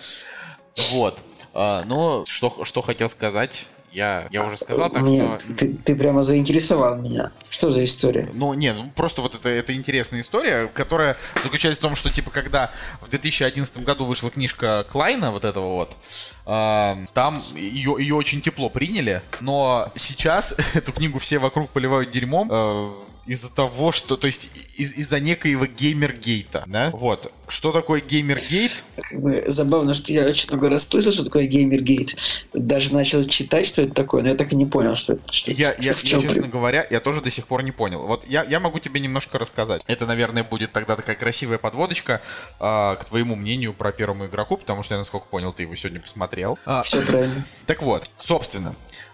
Вот. 0.92 1.22
А, 1.54 1.84
ну, 1.86 2.26
что, 2.26 2.64
что 2.64 2.82
хотел 2.82 3.10
сказать, 3.10 3.68
я, 3.92 4.28
я 4.30 4.44
уже 4.44 4.58
сказал, 4.58 4.90
так 4.90 5.02
Мне- 5.02 5.40
что... 5.40 5.56
ты, 5.58 5.74
ты 5.74 5.96
прямо 5.96 6.22
заинтересовал 6.24 7.02
меня. 7.02 7.32
Что 7.50 7.72
за 7.72 7.84
история? 7.84 8.30
Ну, 8.34 8.54
нет, 8.54 8.76
ну, 8.78 8.92
просто 8.96 9.22
вот 9.22 9.36
это, 9.36 9.50
это 9.50 9.74
интересная 9.74 10.22
история, 10.22 10.68
которая 10.68 11.18
заключается 11.42 11.80
в 11.80 11.82
том, 11.82 11.96
что, 11.96 12.12
типа, 12.12 12.30
когда 12.30 12.72
в 13.02 13.10
2011 13.10 13.84
году 13.84 14.06
вышла 14.06 14.30
книжка 14.30 14.86
Клайна, 14.90 15.32
вот 15.32 15.44
этого 15.44 15.74
вот, 15.74 15.98
а, 16.46 17.00
там 17.14 17.44
ее, 17.56 17.96
ее 18.00 18.16
очень 18.16 18.42
тепло 18.42 18.70
приняли, 18.70 19.22
но 19.40 19.92
сейчас 19.96 20.56
эту 20.76 20.92
книгу 20.92 21.18
все 21.18 21.40
вокруг 21.40 21.70
поливают 21.72 22.12
дерьмом 22.12 22.48
э, 22.52 22.92
из-за 23.26 23.50
того, 23.50 23.92
что, 23.92 24.18
то 24.18 24.28
есть, 24.28 24.50
из- 24.76 24.94
из-за 24.94 25.20
некоего 25.20 25.66
геймергейта, 25.66 26.64
да? 26.68 26.90
Вот. 26.94 27.32
Что 27.48 27.72
такое 27.72 28.00
геймергейт? 28.02 28.84
Как 28.96 29.22
бы 29.22 29.44
забавно, 29.48 29.94
что 29.96 30.12
я 30.12 30.26
очень 30.28 30.50
много 30.50 30.70
раз 30.70 30.88
слышал, 30.88 31.12
что 31.12 31.24
такое 31.26 31.46
геймергейт. 31.46 32.16
Даже 32.54 32.94
начал 32.94 33.24
читать, 33.26 33.66
что 33.68 33.82
это 33.82 33.94
такое, 33.94 34.22
но 34.22 34.30
я 34.30 34.36
так 34.36 34.52
и 34.54 34.56
не 34.56 34.66
понял, 34.68 34.96
что 34.96 35.14
это. 35.14 35.34
Что, 35.34 35.52
Я, 35.52 35.76
я, 35.80 35.94
в 35.94 36.04
я, 36.04 36.10
чем 36.10 36.22
честно 36.22 36.48
говоря, 36.48 36.86
я 36.90 37.00
тоже 37.00 37.22
до 37.22 37.32
сих 37.32 37.48
пор 37.48 37.64
не 37.64 37.72
понял. 37.72 38.06
Вот 38.06 38.26
я, 38.28 38.44
я 38.44 38.60
могу 38.60 38.78
тебе 38.80 39.00
немножко 39.00 39.40
рассказать. 39.40 39.84
Это, 39.88 40.06
наверное, 40.06 40.44
будет 40.44 40.72
тогда 40.74 40.96
такая 40.96 41.16
красивая 41.16 41.58
подводочка 41.58 42.22
а, 42.60 42.96
к 42.98 43.06
твоему 43.06 43.36
мнению 43.36 43.74
про 43.74 43.92
первому 43.92 44.28
игроку, 44.28 44.58
потому 44.58 44.84
что 44.84 44.94
я, 44.94 45.00
насколько 45.00 45.26
понял, 45.28 45.52
ты 45.52 45.64
его 45.64 45.74
сегодня 45.76 46.00
посмотрел. 46.02 46.58
А, 46.66 46.84
Все 46.84 47.02
правильно. 47.02 47.44
так 47.66 47.82
вот, 47.82 48.12
собственно, 48.20 48.70
э, 48.70 49.09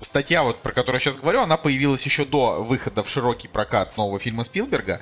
статья, 0.00 0.44
вот, 0.44 0.62
про 0.62 0.72
которую 0.72 0.96
я 0.96 1.00
сейчас 1.00 1.16
говорю, 1.16 1.40
она 1.40 1.56
появилась 1.56 2.04
еще 2.04 2.24
до 2.24 2.62
выхода 2.62 3.02
в 3.02 3.08
широкий 3.08 3.48
прокат 3.48 3.96
нового 3.96 4.20
фильма 4.20 4.44
Спилберга. 4.44 5.00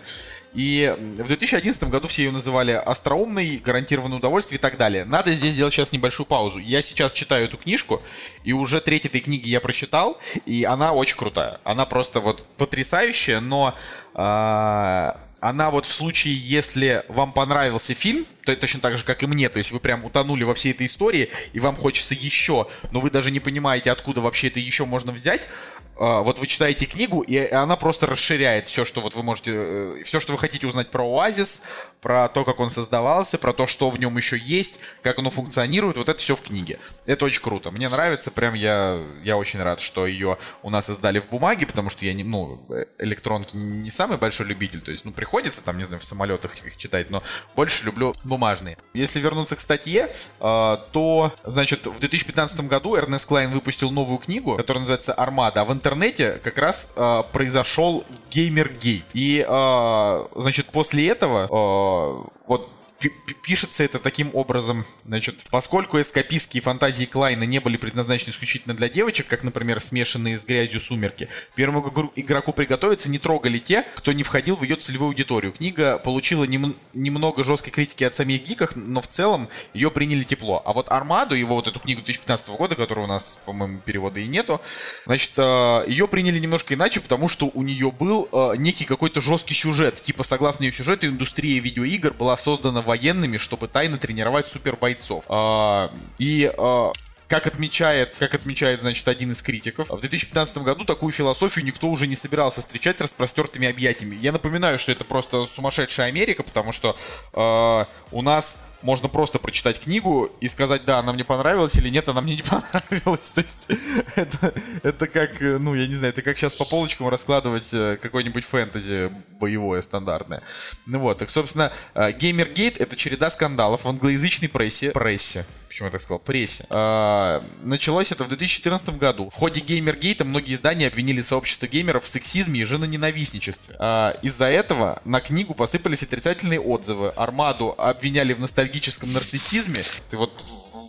И 0.55 0.95
в 0.99 1.27
2011 1.27 1.85
году 1.85 2.09
все 2.09 2.25
ее 2.25 2.31
называли 2.31 2.73
остроумной, 2.73 3.59
гарантированное 3.59 4.19
удовольствие 4.19 4.59
и 4.59 4.61
так 4.61 4.79
далее. 4.79 5.05
Надо 5.05 5.33
здесь 5.33 5.53
сделать 5.53 5.73
сейчас 5.75 5.93
небольшую 5.93 6.27
паузу. 6.27 6.59
Я 6.59 6.81
сейчас 6.83 7.13
читаю 7.13 7.45
эту 7.45 7.59
книжку, 7.59 8.03
и 8.45 8.53
уже 8.53 8.81
треть 8.81 9.07
этой 9.07 9.21
книги 9.21 9.49
я 9.49 9.61
прочитал, 9.61 10.19
и 10.47 10.65
она 10.65 10.93
очень 10.93 11.17
крутая. 11.17 11.61
Она 11.65 11.85
просто 11.85 12.21
вот 12.21 12.45
потрясающая, 12.57 13.41
но 13.41 13.75
а, 14.15 15.19
она 15.43 15.71
вот 15.71 15.87
в 15.87 15.93
случае, 15.93 16.37
если 16.37 17.03
вам 17.09 17.33
понравился 17.33 17.95
фильм, 17.95 18.25
то 18.45 18.55
точно 18.55 18.79
так 18.79 18.97
же, 18.97 19.03
как 19.03 19.25
и 19.25 19.27
мне, 19.27 19.49
то 19.49 19.59
есть 19.59 19.73
вы 19.73 19.81
прям 19.81 20.05
утонули 20.05 20.45
во 20.45 20.55
всей 20.55 20.71
этой 20.71 20.87
истории, 20.87 21.31
и 21.53 21.59
вам 21.59 21.75
хочется 21.75 22.15
еще, 22.15 22.69
но 22.93 23.01
вы 23.01 23.11
даже 23.11 23.33
не 23.33 23.41
понимаете, 23.41 23.91
откуда 23.91 24.21
вообще 24.21 24.47
это 24.47 24.61
еще 24.61 24.87
можно 24.87 25.11
взять, 25.11 25.49
вот 25.97 26.39
вы 26.39 26.47
читаете 26.47 26.87
книгу, 26.87 27.21
и 27.21 27.39
она 27.51 27.77
просто 27.77 28.07
расширяет 28.07 28.69
все, 28.69 28.85
что 28.85 29.01
вот 29.01 29.15
вы 29.15 29.23
можете, 29.23 30.03
все, 30.05 30.21
что 30.21 30.33
вы 30.33 30.39
хотите 30.39 30.67
узнать 30.67 30.91
про 30.91 31.05
Оазис, 31.05 31.63
про 32.03 32.29
то, 32.29 32.45
как 32.45 32.59
он 32.61 32.71
создавался, 32.71 33.39
про 33.39 33.53
то, 33.53 33.67
что 33.67 33.89
в 33.89 33.99
нем 33.99 34.17
еще 34.17 34.37
есть, 34.37 34.81
как 35.03 35.19
оно 35.19 35.31
функционирует, 35.31 35.97
вот 35.97 36.09
это 36.09 36.19
все 36.19 36.35
в 36.35 36.43
книге. 36.43 36.79
Это 37.07 37.25
очень 37.25 37.41
круто. 37.41 37.71
Мне 37.71 37.89
нравится, 37.89 38.31
прям 38.31 38.55
я, 38.55 39.01
я 39.23 39.37
очень 39.37 39.63
рад, 39.63 39.81
что 39.81 40.07
ее 40.07 40.39
у 40.63 40.71
нас 40.71 40.91
издали 40.91 41.21
в 41.21 41.29
бумаге, 41.29 41.67
потому 41.67 41.91
что 41.91 42.05
я 42.05 42.13
не, 42.13 42.25
ну, 42.25 42.65
э, 42.71 42.87
электронки 42.99 43.57
не 43.57 43.91
самый 43.91 44.19
большой 44.19 44.47
любитель, 44.47 44.83
то 44.83 44.91
есть, 44.91 45.05
ну, 45.05 45.13
приходится 45.13 45.63
там, 45.63 45.79
не 45.79 45.85
знаю, 45.85 46.01
в 46.01 46.05
самолетах 46.05 46.57
их 46.65 46.77
читать, 46.77 47.11
но 47.11 47.23
больше 47.55 47.85
люблю 47.85 48.13
бумажные. 48.25 48.77
Если 48.95 49.21
вернуться 49.21 49.55
к 49.55 49.61
статье, 49.61 50.13
э, 50.13 50.77
то, 50.93 51.33
значит, 51.45 51.87
в 51.87 52.01
2015 52.01 52.63
году 52.63 52.97
Эрнест 52.97 53.27
Клайн 53.27 53.51
выпустил 53.51 53.91
новую 53.91 54.19
книгу, 54.19 54.57
которая 54.57 54.81
называется 54.81 55.13
«Армада», 55.13 55.61
а 55.61 55.65
в 55.65 55.73
интернете 55.83 56.41
как 56.45 56.59
раз 56.59 56.89
э, 56.95 57.23
произошел 57.33 58.05
геймергейт. 58.31 59.05
И, 59.15 59.45
э, 59.47 60.27
значит, 60.37 60.67
после 60.67 61.09
этого 61.09 61.47
э, 61.51 62.31
вот 62.47 62.69
пишется 63.09 63.85
это 63.85 63.99
таким 63.99 64.31
образом, 64.35 64.85
значит, 65.07 65.45
поскольку 65.51 66.01
эскапистские 66.01 66.63
фантазии 66.63 67.05
Клайна 67.05 67.45
не 67.45 67.59
были 67.59 67.77
предназначены 67.77 68.31
исключительно 68.31 68.75
для 68.75 68.89
девочек, 68.89 69.27
как, 69.27 69.43
например, 69.43 69.81
смешанные 69.81 70.39
с 70.39 70.45
грязью 70.45 70.81
сумерки, 70.81 71.29
первому 71.55 72.13
игроку 72.17 72.53
приготовиться 72.53 73.11
не 73.11 73.19
трогали 73.19 73.59
те, 73.59 73.85
кто 73.97 74.13
не 74.13 74.23
входил 74.23 74.57
в 74.57 74.63
ее 74.63 74.77
целевую 74.77 75.09
аудиторию. 75.09 75.53
Книга 75.53 75.99
получила 75.99 76.45
нем- 76.45 76.77
немного 76.95 77.45
жесткой 77.45 77.73
критики 77.73 78.05
от 78.05 78.15
самих 78.15 78.43
гиков, 78.43 78.77
но 78.77 79.01
в 79.01 79.09
целом 79.09 79.49
ее 79.75 79.91
приняли 79.91 80.25
тепло. 80.25 80.63
А 80.65 80.73
вот 80.73 80.91
Армаду, 80.91 81.35
его 81.35 81.57
вот 81.57 81.67
эту 81.67 81.81
книгу 81.81 82.01
2015 82.03 82.57
года, 82.57 82.77
которую 82.77 83.07
у 83.07 83.09
нас, 83.09 83.41
по-моему, 83.45 83.79
перевода 83.79 84.21
и 84.21 84.27
нету, 84.29 84.61
значит, 85.07 85.33
э, 85.37 85.85
ее 85.89 86.09
приняли 86.09 86.39
немножко 86.39 86.75
иначе, 86.75 87.01
потому 87.01 87.29
что 87.29 87.51
у 87.53 87.63
нее 87.63 87.91
был 87.91 88.29
э, 88.33 88.55
некий 88.57 88.85
какой-то 88.85 89.21
жесткий 89.21 89.55
сюжет. 89.55 89.97
Типа, 89.97 90.23
согласно 90.23 90.65
ее 90.65 90.73
сюжету, 90.73 91.07
индустрия 91.07 91.61
видеоигр 91.61 92.13
была 92.15 92.37
создана 92.37 92.83
военными, 92.93 93.39
чтобы 93.39 93.69
тайно 93.69 93.97
тренировать 93.97 94.49
супербойцов. 94.49 95.25
А, 95.29 95.91
И 96.19 96.53
а, 96.59 96.93
как 97.27 97.47
отмечает, 97.47 98.17
как 98.19 98.35
отмечает, 98.35 98.83
значит, 98.83 99.09
один 99.09 99.33
из 99.33 99.41
критиков, 99.41 99.89
в 99.89 99.99
2015 99.99 100.59
году 100.59 100.85
такую 100.85 101.13
философию 101.13 101.65
никто 101.65 101.89
уже 101.89 102.07
не 102.07 102.17
собирался 102.17 102.61
встречать 102.61 102.99
с 102.99 103.03
распростертыми 103.03 103.67
объятиями. 103.67 104.17
Я 104.21 104.33
напоминаю, 104.33 104.79
что 104.79 104.93
это 104.93 105.05
просто 105.07 105.47
сумасшедшая 105.47 106.09
Америка, 106.09 106.43
потому 106.43 106.73
что 106.73 106.95
э, 107.33 107.85
у 108.15 108.21
нас 108.21 108.59
можно 108.83 109.09
просто 109.09 109.39
прочитать 109.39 109.81
книгу 109.81 110.31
и 110.41 110.49
сказать, 110.49 110.85
да, 110.85 110.99
она 110.99 111.13
мне 111.13 111.25
понравилась 111.25 111.75
или 111.77 111.89
нет, 111.89 112.09
она 112.09 112.21
мне 112.21 112.37
не 112.37 112.43
понравилась. 112.43 113.31
То 113.31 113.41
есть 113.41 113.69
это, 114.17 114.55
это 114.83 115.07
как, 115.07 115.41
э, 115.43 115.59
ну, 115.59 115.75
я 115.75 115.87
не 115.87 115.95
знаю, 115.95 116.13
это 116.13 116.23
как 116.23 116.37
сейчас 116.37 116.55
по 116.55 116.65
полочкам 116.65 117.09
раскладывать 117.09 117.73
э, 117.73 117.97
какой-нибудь 118.01 118.45
фэнтези 118.45 119.13
боевое 119.41 119.83
стандартное. 119.83 120.43
Ну 120.87 120.99
вот, 121.01 121.19
так, 121.19 121.31
собственно, 121.31 121.73
э, 121.95 122.13
Геймергейт— 122.13 122.79
это 122.79 122.97
череда 122.97 123.31
скандалов 123.31 123.85
в 123.85 123.89
англоязычной 123.89 124.49
прессе. 124.49 124.91
Прессе. 124.91 125.47
Почему 125.73 125.87
я 125.87 125.93
так 125.93 126.03
сказал? 126.03 126.19
Прессе. 126.19 126.67
А, 126.69 127.43
началось 127.63 128.13
это 128.13 128.25
в 128.25 128.29
2014 128.29 128.99
году. 128.99 129.31
В 129.31 129.35
ходе 129.35 129.61
Геймергейта 129.61 130.23
многие 130.23 130.55
издания 130.55 130.87
обвинили 130.87 131.23
сообщество 131.23 131.67
геймеров 131.67 132.05
в 132.05 132.09
сексизме 132.09 132.61
и 132.61 132.65
женоненавистничестве. 132.65 133.75
А, 133.79 134.11
из-за 134.21 134.51
этого 134.51 135.01
на 135.07 135.23
книгу 135.23 135.55
посыпались 135.55 136.03
отрицательные 136.03 136.61
отзывы. 136.61 137.09
Армаду 137.17 137.75
обвиняли 137.79 138.35
в 138.35 138.41
ностальгическом 138.73 139.13
нарциссизме. 139.13 139.83
Ты 140.11 140.17
вот 140.17 140.33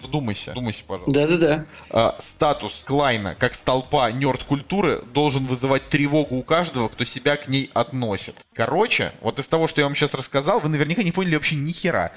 вдумайся, 0.04 0.52
вдумайся, 0.52 0.84
пожалуйста. 0.86 1.20
Да-да-да. 1.20 1.66
А, 1.90 2.16
статус 2.20 2.84
Клайна 2.86 3.36
как 3.36 3.54
столпа 3.54 4.12
нерд-культуры 4.12 5.04
должен 5.13 5.46
вызывать 5.46 5.90
тревогу 5.90 6.38
у 6.38 6.44
каждого, 6.44 6.88
кто 6.88 7.04
себя 7.04 7.36
к 7.36 7.48
ней 7.48 7.70
относит. 7.74 8.36
Короче, 8.54 9.12
вот 9.22 9.40
из 9.40 9.48
того, 9.48 9.68
что 9.68 9.82
я 9.82 9.86
вам 9.86 9.96
сейчас 9.96 10.13
рассказал, 10.13 10.60
вы 10.60 10.70
наверняка 10.70 11.04
не 11.04 11.12
поняли 11.12 11.36
вообще 11.36 11.56
ни 11.56 11.72
хера. 11.72 12.12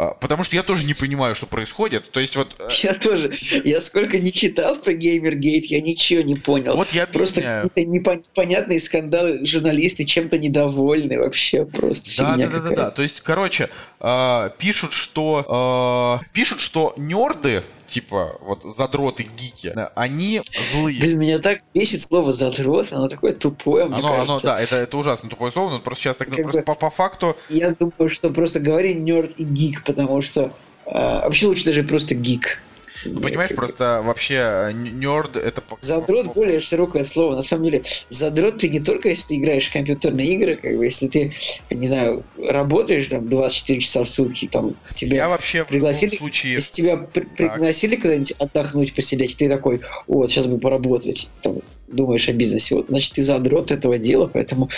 А, 0.00 0.10
Потому 0.14 0.44
что 0.44 0.54
я 0.54 0.62
тоже 0.62 0.84
не 0.86 0.94
понимаю, 0.94 1.34
что 1.34 1.46
происходит. 1.46 2.08
То 2.12 2.20
есть 2.20 2.36
вот... 2.36 2.54
э, 2.60 2.68
Я 2.82 2.94
тоже. 2.94 3.34
Я 3.64 3.80
сколько 3.80 4.18
не 4.20 4.32
читал 4.32 4.76
про 4.76 4.92
Геймергейт, 4.92 5.64
я 5.66 5.80
ничего 5.80 6.22
не 6.22 6.36
понял. 6.36 6.76
Вот 6.76 6.90
я 6.92 7.06
Просто 7.08 7.40
объясняю. 7.40 8.00
непон- 8.00 8.18
непонятные 8.30 8.78
скандалы, 8.78 9.44
журналисты 9.44 10.04
чем-то 10.04 10.38
недовольны 10.38 11.18
вообще 11.18 11.64
просто. 11.64 12.10
Да, 12.16 12.36
да, 12.36 12.46
да, 12.46 12.60
да, 12.60 12.70
да. 12.76 12.90
То 12.92 13.02
есть, 13.02 13.20
короче, 13.22 13.70
э, 14.00 14.50
пишут, 14.58 14.92
что 14.92 16.20
э, 16.22 16.26
пишут, 16.32 16.60
что 16.60 16.94
нерды, 16.96 17.64
типа 17.88 18.36
вот 18.40 18.62
задроты 18.62 19.24
гики, 19.24 19.72
э, 19.74 19.88
они 19.94 20.42
злые. 20.72 21.00
Блин, 21.00 21.18
меня 21.18 21.38
так 21.38 21.60
бесит 21.74 22.02
слово 22.02 22.30
задрот, 22.32 22.88
оно 22.92 23.08
такое 23.08 23.32
тупое, 23.32 23.86
мне 23.86 23.96
Оно, 23.98 24.08
оно, 24.08 24.16
кажется. 24.18 24.46
да, 24.46 24.60
это, 24.60 24.76
это 24.76 24.96
ужасно 24.96 25.30
тупое 25.30 25.50
слово, 25.50 25.70
но 25.70 25.80
просто 25.80 26.04
сейчас 26.04 26.16
так, 26.18 26.28
ну, 26.28 26.36
Как 26.36 26.42
просто 26.44 26.60
бы- 26.60 26.64
по, 26.66 26.74
по 26.74 26.90
факту, 26.90 27.36
Я 27.48 27.70
думаю, 27.70 28.08
что 28.08 28.30
просто 28.30 28.60
говори 28.60 28.94
нерд 28.94 29.34
и 29.38 29.44
гик, 29.44 29.84
потому 29.84 30.22
что 30.22 30.52
а, 30.86 31.22
вообще 31.24 31.46
лучше 31.46 31.64
даже 31.64 31.82
просто 31.82 32.14
гик. 32.14 32.62
Ну, 33.12 33.20
понимаешь, 33.20 33.54
просто 33.54 34.02
вообще 34.04 34.70
нерд 34.74 35.36
это... 35.36 35.60
по- 35.60 35.78
Задрот 35.80 36.34
более 36.34 36.60
широкое 36.60 37.04
слово. 37.04 37.34
На 37.34 37.42
самом 37.42 37.64
деле, 37.64 37.82
задрот 38.08 38.58
ты 38.58 38.68
не 38.68 38.80
только 38.80 39.08
если 39.08 39.28
ты 39.28 39.36
играешь 39.36 39.68
в 39.68 39.72
компьютерные 39.72 40.26
игры, 40.34 40.56
как 40.56 40.76
бы, 40.76 40.84
если 40.84 41.08
ты, 41.08 41.34
не 41.70 41.86
знаю, 41.86 42.24
работаешь 42.48 43.08
там 43.08 43.28
24 43.28 43.80
часа 43.80 44.04
в 44.04 44.08
сутки, 44.08 44.46
там 44.50 44.74
тебя 44.94 45.16
Я 45.16 45.28
вообще 45.28 45.64
в 45.64 45.68
пригласили, 45.68 46.10
любом 46.10 46.18
случае... 46.18 46.52
если 46.54 46.72
тебя 46.72 46.96
при- 46.96 47.24
пригласили 47.24 47.96
куда-нибудь 47.96 48.32
отдохнуть, 48.38 48.94
посидеть, 48.94 49.36
ты 49.36 49.48
такой, 49.48 49.80
вот, 50.06 50.30
сейчас 50.30 50.46
бы 50.46 50.58
поработать, 50.58 51.30
там, 51.42 51.58
думаешь 51.90 52.28
о 52.28 52.32
бизнесе, 52.32 52.74
вот, 52.76 52.86
значит, 52.88 53.14
ты 53.14 53.22
задрот 53.22 53.70
этого 53.70 53.98
дела, 53.98 54.26
поэтому 54.26 54.68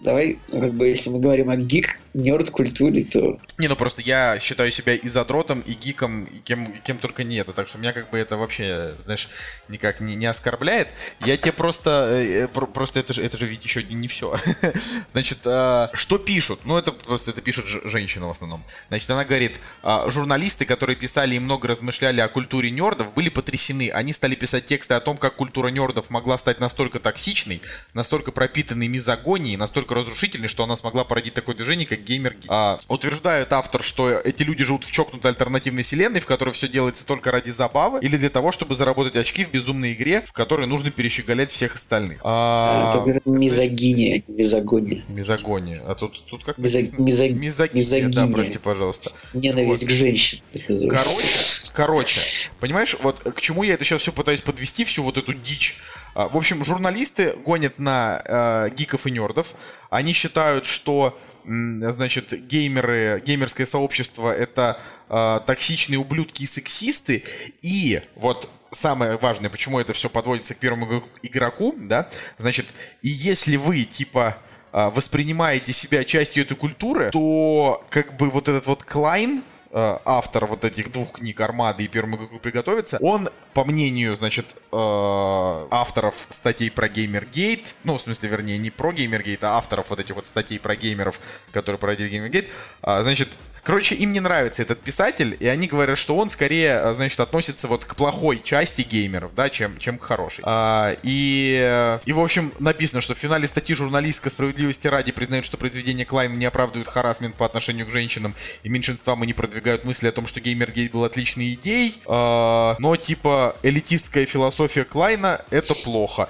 давай, 0.00 0.38
ну, 0.52 0.60
как 0.60 0.74
бы, 0.74 0.86
если 0.86 1.10
мы 1.10 1.18
говорим 1.18 1.50
о 1.50 1.56
гик, 1.56 1.98
нерд 2.14 2.50
культуре, 2.50 3.04
то 3.04 3.38
Не, 3.58 3.66
ну 3.66 3.74
просто 3.74 4.00
я 4.00 4.38
считаю 4.38 4.70
себя 4.70 4.94
и 4.94 5.08
задротом, 5.08 5.60
и 5.60 5.72
гиком, 5.72 6.24
и 6.24 6.38
кем, 6.38 6.64
и 6.64 6.78
кем 6.78 6.98
только 6.98 7.24
не 7.24 7.36
это. 7.36 7.52
Так 7.52 7.66
что 7.68 7.78
меня 7.78 7.92
как 7.92 8.10
бы 8.10 8.18
это 8.18 8.36
вообще, 8.36 8.94
знаешь, 9.00 9.28
никак 9.68 10.00
не, 10.00 10.14
не 10.14 10.26
оскорбляет. 10.26 10.88
Я 11.24 11.36
тебе 11.36 11.52
просто... 11.52 12.08
э, 12.12 12.48
про- 12.48 12.66
просто 12.66 13.00
это 13.00 13.12
же, 13.12 13.22
это 13.22 13.36
же 13.36 13.46
ведь 13.46 13.64
еще 13.64 13.82
не 13.82 14.06
все. 14.06 14.38
Значит, 15.12 15.38
а, 15.44 15.90
что 15.92 16.18
пишут? 16.18 16.60
Ну, 16.64 16.78
это 16.78 16.92
просто 16.92 17.32
это 17.32 17.42
пишет 17.42 17.66
женщина 17.66 18.28
в 18.28 18.30
основном. 18.30 18.64
Значит, 18.88 19.10
она 19.10 19.24
говорит, 19.24 19.58
а, 19.82 20.08
журналисты, 20.08 20.66
которые 20.66 20.96
писали 20.96 21.34
и 21.34 21.40
много 21.40 21.66
размышляли 21.66 22.20
о 22.20 22.28
культуре 22.28 22.70
нердов, 22.70 23.12
были 23.12 23.28
потрясены. 23.28 23.90
Они 23.90 24.12
стали 24.12 24.36
писать 24.36 24.66
тексты 24.66 24.94
о 24.94 25.00
том, 25.00 25.16
как 25.16 25.34
культура 25.34 25.68
нердов 25.68 26.10
могла 26.10 26.38
стать 26.38 26.53
настолько 26.60 27.00
токсичной, 27.00 27.60
настолько 27.94 28.32
пропитанной 28.32 28.88
мизогонией, 28.88 29.56
настолько 29.56 29.94
разрушительной, 29.94 30.48
что 30.48 30.64
она 30.64 30.76
смогла 30.76 31.04
породить 31.04 31.34
такое 31.34 31.54
движение, 31.54 31.86
как 31.86 32.02
геймер. 32.04 32.36
А, 32.48 32.78
утверждает 32.88 33.52
автор, 33.52 33.82
что 33.82 34.10
эти 34.10 34.42
люди 34.42 34.64
живут 34.64 34.84
в 34.84 34.90
чокнутой 34.90 35.30
альтернативной 35.32 35.82
вселенной, 35.82 36.20
в 36.20 36.26
которой 36.26 36.50
все 36.50 36.68
делается 36.68 37.06
только 37.06 37.30
ради 37.30 37.50
забавы, 37.50 38.00
или 38.00 38.16
для 38.16 38.30
того, 38.30 38.52
чтобы 38.52 38.74
заработать 38.74 39.16
очки 39.16 39.44
в 39.44 39.50
безумной 39.50 39.92
игре, 39.92 40.22
в 40.26 40.32
которой 40.32 40.66
нужно 40.66 40.90
перещеголять 40.90 41.50
всех 41.50 41.74
остальных. 41.74 42.20
А, 42.22 42.90
это 42.90 43.28
мизогиния, 43.28 44.22
мизогония, 44.28 45.04
Мизогония. 45.08 45.80
А 45.86 45.94
тут, 45.94 46.24
тут 46.28 46.44
как 46.44 46.58
Мизо- 46.58 46.82
мизо- 46.98 47.32
Мизогиния, 47.32 47.68
да, 47.68 47.68
мизогиния. 47.74 48.32
прости, 48.32 48.58
пожалуйста. 48.58 49.12
ненависть 49.32 49.82
Вот. 49.82 49.88
к 49.88 50.68
называется. 50.68 51.02
Короче, 51.04 51.72
короче, 51.74 52.20
понимаешь, 52.60 52.96
вот 53.02 53.20
к 53.20 53.40
чему 53.40 53.62
я 53.62 53.74
это 53.74 53.84
сейчас 53.84 54.02
все 54.02 54.12
пытаюсь 54.12 54.40
подвести, 54.40 54.84
всю 54.84 55.02
вот 55.02 55.16
эту 55.18 55.34
дичь. 55.34 55.76
А, 56.14 56.28
В 56.28 56.36
общем, 56.36 56.64
журналисты 56.64 57.34
гонят 57.44 57.78
на 57.78 58.22
э, 58.24 58.70
гиков 58.74 59.06
и 59.06 59.10
нердов. 59.10 59.54
Они 59.90 60.12
считают, 60.12 60.64
что, 60.64 61.18
значит, 61.44 62.32
геймеры, 62.46 63.22
геймерское 63.24 63.66
сообщество 63.66 64.30
это 64.32 64.78
э, 65.08 65.40
токсичные 65.46 65.98
ублюдки 65.98 66.44
и 66.44 66.46
сексисты. 66.46 67.24
И 67.62 68.00
вот 68.16 68.48
самое 68.70 69.16
важное, 69.16 69.50
почему 69.50 69.78
это 69.78 69.92
все 69.92 70.08
подводится 70.08 70.54
к 70.54 70.58
первому 70.58 71.04
игроку- 71.22 71.74
да, 71.76 72.08
значит, 72.38 72.74
и 73.02 73.08
если 73.08 73.56
вы, 73.56 73.84
типа, 73.84 74.36
а, 74.72 74.90
воспринимаете 74.90 75.72
себя 75.72 76.02
частью 76.02 76.42
этой 76.44 76.56
культуры, 76.56 77.10
то 77.12 77.84
как 77.90 78.16
бы 78.16 78.30
вот 78.30 78.48
этот 78.48 78.66
вот 78.66 78.82
Клайн, 78.82 79.38
э, 79.38 79.42
автор 79.74 80.46
вот 80.46 80.64
этих 80.64 80.92
двух 80.92 81.12
книг 81.12 81.40
«Армады» 81.40 81.84
и 81.84 81.88
«Первому 81.88 82.16
игроку 82.16 82.38
приготовиться», 82.38 82.98
он, 83.00 83.28
по 83.54 83.64
мнению, 83.64 84.14
значит, 84.16 84.56
э, 84.72 85.66
авторов 85.70 86.26
статей 86.30 86.70
про 86.70 86.88
Геймергейт, 86.88 87.74
ну, 87.84 87.96
в 87.96 88.00
смысле, 88.00 88.28
вернее, 88.28 88.58
не 88.58 88.70
про 88.70 88.92
Геймергейт, 88.92 89.42
а 89.44 89.56
авторов 89.56 89.90
вот 89.90 90.00
этих 90.00 90.14
вот 90.14 90.26
статей 90.26 90.60
про 90.60 90.76
геймеров, 90.76 91.20
которые 91.52 91.78
породили 91.78 92.08
Геймергейт, 92.08 92.48
а, 92.82 93.02
значит, 93.02 93.28
Короче, 93.64 93.94
им 93.94 94.12
не 94.12 94.20
нравится 94.20 94.60
этот 94.62 94.80
писатель, 94.80 95.36
и 95.40 95.46
они 95.46 95.66
говорят, 95.66 95.96
что 95.96 96.16
он 96.16 96.28
скорее, 96.28 96.76
а, 96.76 96.94
значит, 96.94 97.18
относится 97.18 97.66
вот 97.66 97.86
к 97.86 97.96
плохой 97.96 98.42
части 98.42 98.82
геймеров, 98.82 99.34
да, 99.34 99.48
чем, 99.48 99.78
чем 99.78 99.98
к 99.98 100.04
хорошей. 100.04 100.44
А, 100.46 100.94
и, 101.02 101.58
э, 101.62 101.98
и, 102.04 102.12
в 102.12 102.20
общем, 102.20 102.52
написано, 102.58 103.00
что 103.00 103.14
в 103.14 103.18
финале 103.18 103.48
статьи 103.48 103.74
журналистка 103.74 104.28
справедливости 104.28 104.86
ради 104.86 105.12
признает, 105.12 105.46
что 105.46 105.56
произведения 105.56 106.04
Клайна 106.04 106.34
не 106.34 106.44
оправдывают 106.44 106.88
харасмент 106.88 107.36
по 107.36 107.46
отношению 107.46 107.86
к 107.86 107.90
женщинам 107.90 108.34
и 108.62 108.68
меньшинствам 108.68 109.24
и 109.24 109.26
не 109.26 109.32
продвигают 109.32 109.84
мысли 109.84 110.08
о 110.08 110.12
том, 110.12 110.26
что 110.26 110.40
Геймергейт 110.40 110.92
был 110.92 111.04
отличной 111.04 111.54
идеей, 111.54 112.00
а, 112.04 112.76
но, 112.78 112.96
типа, 112.96 113.56
элитистская 113.62 114.26
философия 114.26 114.84
Клайна— 114.84 115.42
это 115.50 115.74
плохо. 115.74 116.28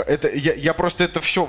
Это, 0.00 0.30
я, 0.32 0.54
я 0.54 0.74
просто 0.74 1.04
это 1.04 1.20
все... 1.20 1.48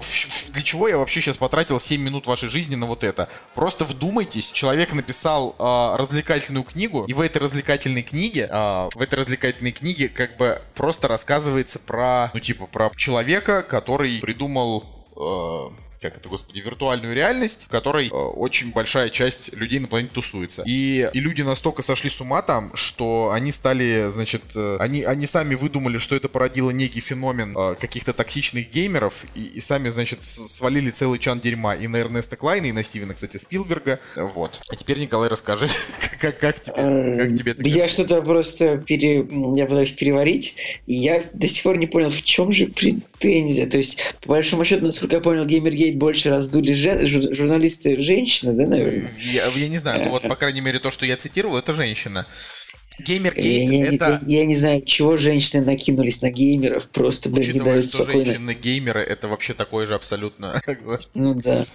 Для 0.49 0.61
чего 0.61 0.87
я 0.87 0.97
вообще 0.97 1.21
сейчас 1.21 1.37
потратил 1.37 1.79
7 1.79 2.01
минут 2.01 2.27
вашей 2.27 2.49
жизни 2.49 2.75
на 2.75 2.85
вот 2.85 3.03
это? 3.03 3.29
Просто 3.55 3.85
вдумайтесь, 3.85 4.51
человек 4.51 4.93
написал 4.93 5.55
а, 5.59 5.97
развлекательную 5.97 6.63
книгу, 6.63 7.05
и 7.05 7.13
в 7.13 7.21
этой 7.21 7.39
развлекательной 7.39 8.03
книге, 8.03 8.47
а, 8.51 8.89
в 8.93 9.01
этой 9.01 9.15
развлекательной 9.15 9.71
книге 9.71 10.09
как 10.09 10.37
бы 10.37 10.61
просто 10.75 11.07
рассказывается 11.07 11.79
про, 11.79 12.31
ну 12.33 12.39
типа, 12.39 12.67
про 12.67 12.91
человека, 12.95 13.63
который 13.63 14.19
придумал... 14.19 14.85
а, 15.15 15.73
как 16.03 16.17
это, 16.17 16.27
господи, 16.27 16.59
виртуальную 16.59 17.15
реальность, 17.15 17.63
в 17.63 17.69
которой 17.69 18.07
э, 18.07 18.11
очень 18.11 18.73
большая 18.73 19.09
часть 19.09 19.53
людей 19.53 19.79
на 19.79 19.87
планете 19.87 20.13
тусуется. 20.13 20.63
И, 20.65 21.09
и 21.13 21.19
люди 21.21 21.41
настолько 21.41 21.81
сошли 21.81 22.09
с 22.09 22.19
ума 22.19 22.41
там, 22.41 22.71
что 22.75 23.31
они 23.31 23.53
стали, 23.53 24.09
значит, 24.11 24.41
э, 24.53 24.77
они, 24.81 25.03
они 25.03 25.25
сами 25.25 25.55
выдумали, 25.55 25.99
что 25.99 26.17
это 26.17 26.27
породило 26.27 26.71
некий 26.71 26.99
феномен 26.99 27.57
э, 27.57 27.75
каких-то 27.79 28.11
токсичных 28.11 28.69
геймеров, 28.69 29.23
и, 29.33 29.43
и 29.45 29.61
сами, 29.61 29.87
значит, 29.89 30.23
свалили 30.23 30.91
целый 30.91 31.19
чан 31.19 31.39
дерьма 31.39 31.73
и 31.73 31.87
на 31.87 31.97
Эрнеста 31.97 32.35
Клайна, 32.35 32.65
и 32.65 32.73
на 32.73 32.83
Стивена, 32.83 33.13
кстати, 33.13 33.37
Спилберга. 33.37 33.99
Вот. 34.17 34.59
А 34.69 34.75
теперь, 34.75 34.99
Николай, 34.99 35.29
расскажи, 35.29 35.69
как, 36.19 36.37
как 36.37 36.59
тебе, 36.59 36.75
как 36.75 37.33
тебе 37.33 37.51
это 37.53 37.61
Эм, 37.61 37.67
Я 37.69 37.87
что-то 37.87 38.21
просто 38.21 38.77
пере... 38.77 39.25
я 39.55 39.65
пытаюсь 39.65 39.91
переварить, 39.91 40.55
и 40.85 40.95
я 40.95 41.21
до 41.31 41.47
сих 41.47 41.63
пор 41.63 41.77
не 41.77 41.87
понял, 41.87 42.09
в 42.09 42.21
чем 42.23 42.51
же 42.51 42.67
претензия. 42.67 43.67
То 43.67 43.77
есть, 43.77 44.15
по 44.21 44.29
большому 44.29 44.65
счету, 44.65 44.85
насколько 44.85 45.15
я 45.15 45.21
понял, 45.21 45.45
Геймергейт 45.45 45.92
больше 45.93 46.29
раздули 46.29 46.73
жен- 46.73 47.05
жур- 47.05 47.33
журналисты 47.33 47.99
женщины, 47.99 48.53
да, 48.53 48.67
наверное? 48.67 49.11
Я, 49.19 49.47
я 49.47 49.67
не 49.67 49.77
знаю, 49.79 50.03
ну 50.05 50.09
вот, 50.11 50.23
по 50.23 50.35
крайней 50.35 50.61
мере, 50.61 50.79
то, 50.79 50.91
что 50.91 51.05
я 51.05 51.17
цитировал, 51.17 51.57
это 51.57 51.73
женщина. 51.73 52.25
Я, 52.99 53.05
Геймергейт 53.05 53.69
я- 53.71 53.87
это... 53.95 54.21
я- 54.27 54.39
я 54.41 54.45
не 54.45 54.55
знаю, 54.55 54.83
чего 54.83 55.17
женщины 55.17 55.65
накинулись 55.65 56.21
на 56.21 56.29
геймеров, 56.29 56.87
просто, 56.89 57.27
блин, 57.29 57.51
не 57.53 57.59
дают 57.59 57.87
что 57.89 58.03
спокойно. 58.03 58.25
женщины-геймеры 58.25 59.01
это 59.01 59.27
вообще 59.27 59.55
такое 59.55 59.87
же 59.87 59.95
абсолютно. 59.95 60.61
Ну 61.15 61.33
да. 61.33 61.65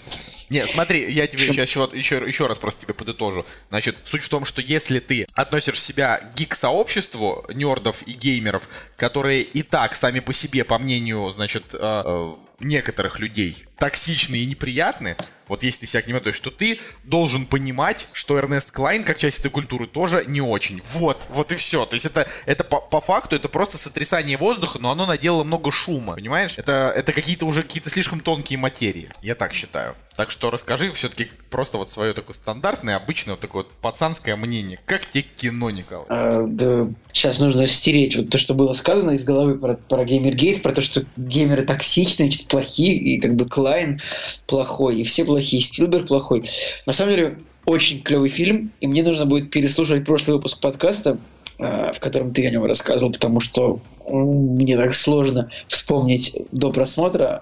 Не, 0.51 0.67
смотри, 0.67 1.11
я 1.13 1.27
тебе 1.27 1.49
сейчас 1.49 1.69
еще, 1.69 1.89
еще, 1.93 2.23
еще 2.27 2.47
раз 2.47 2.59
просто 2.59 2.83
тебе 2.85 2.95
подытожу. 2.95 3.45
Значит, 3.69 3.97
суть 4.05 4.23
в 4.23 4.29
том, 4.31 4.45
что 4.47 4.63
если 4.63 4.99
ты 5.01 5.27
относишь 5.35 5.79
себя 5.83 6.19
к 6.19 6.35
гик-сообществу 6.39 7.45
нердов 7.53 8.03
и 8.07 8.13
геймеров, 8.13 8.69
которые 8.97 9.43
и 9.43 9.63
так 9.63 9.95
сами 9.97 10.21
по 10.21 10.33
себе, 10.33 10.65
по 10.65 10.79
мнению, 10.79 11.33
значит, 11.37 11.75
э, 11.75 11.79
э, 11.81 12.35
некоторых 12.61 13.21
людей, 13.21 13.64
токсичны 13.79 14.37
и 14.37 14.47
неприятны, 14.47 15.16
вот 15.47 15.62
если 15.62 15.81
ты 15.81 15.87
себя 15.87 16.03
к 16.03 16.07
ним 16.07 16.16
относишь, 16.16 16.40
то 16.40 16.51
ты 16.51 16.81
должен 17.05 17.47
понимать, 17.47 18.11
что 18.12 18.37
Эрнест 18.38 18.73
Клайн, 18.73 19.05
как 19.05 19.18
часть 19.18 19.40
этой 19.40 19.51
культуры, 19.51 19.87
тоже 19.87 20.25
не 20.27 20.40
очень. 20.40 20.83
Вот, 20.92 21.27
вот 21.31 21.53
и 21.53 21.57
все. 21.57 21.85
То 21.87 21.94
есть 21.94 22.07
это, 22.07 22.29
это 22.47 22.64
по, 22.64 22.81
по 22.81 23.01
факту, 23.01 23.37
это 23.37 23.49
просто 23.49 23.79
сотрясание 23.79 24.37
воздуха, 24.37 24.79
но 24.79 24.90
оно 24.90 25.07
наделало 25.07 25.44
много 25.44 25.71
шума, 25.71 26.14
понимаешь? 26.14 26.59
Это, 26.59 26.92
это 26.94 27.12
какие-то 27.12 27.47
уже 27.47 27.62
какие-то 27.62 27.90
слишком 27.90 28.21
тонкие 28.21 28.59
материи. 28.59 29.11
Я 29.23 29.35
так 29.35 29.53
считаю. 29.53 29.94
Так 30.19 30.33
что 30.33 30.51
расскажи 30.51 30.91
все-таки 30.91 31.29
просто 31.49 31.79
вот 31.79 31.91
свое 31.91 32.13
такое 32.13 32.35
стандартное, 32.35 32.97
обычное 32.97 33.35
вот 33.35 33.41
такое 33.41 33.63
вот 33.63 33.73
пацанское 33.81 34.35
мнение. 34.35 34.81
Как 34.85 35.09
тебе 35.09 35.25
кино, 35.37 35.71
Николай? 35.71 36.07
А, 36.09 36.43
да, 36.45 36.89
Сейчас 37.13 37.39
нужно 37.39 37.69
стереть 37.69 38.17
вот 38.17 38.29
то, 38.29 38.37
что 38.37 38.55
было 38.55 38.73
сказано 38.73 39.13
из 39.13 39.23
головы 39.23 39.57
про, 39.57 39.75
про 39.75 40.05
Геймергейт, 40.05 40.61
про 40.61 40.73
то, 40.73 40.83
что 40.83 41.05
геймеры 41.17 41.63
токсичные, 41.63 42.33
значит, 42.33 42.49
плохие, 42.49 42.97
и 42.97 43.21
как 43.21 43.37
бы 43.37 43.49
Клайн 43.49 44.01
плохой, 44.49 44.97
и 44.97 45.05
все 45.05 45.25
плохие, 45.25 45.63
и 45.63 45.65
Спилберг 45.65 46.09
плохой. 46.09 46.43
На 46.85 46.93
самом 46.93 47.15
деле, 47.15 47.39
очень 47.65 48.03
клевый 48.03 48.29
фильм, 48.29 48.73
и 48.81 48.89
мне 48.89 49.05
нужно 49.05 49.25
будет 49.25 49.53
переслушать 49.53 50.05
прошлый 50.05 50.39
выпуск 50.39 50.59
подкаста, 50.61 51.17
а, 51.61 51.93
в 51.93 52.01
котором 52.01 52.33
ты 52.33 52.45
о 52.45 52.51
нем 52.51 52.65
рассказывал, 52.65 53.13
потому 53.13 53.39
что 53.39 53.81
мне 54.09 54.77
так 54.77 54.95
сложно 54.95 55.49
вспомнить 55.69 56.37
до 56.51 56.73
просмотра, 56.73 57.39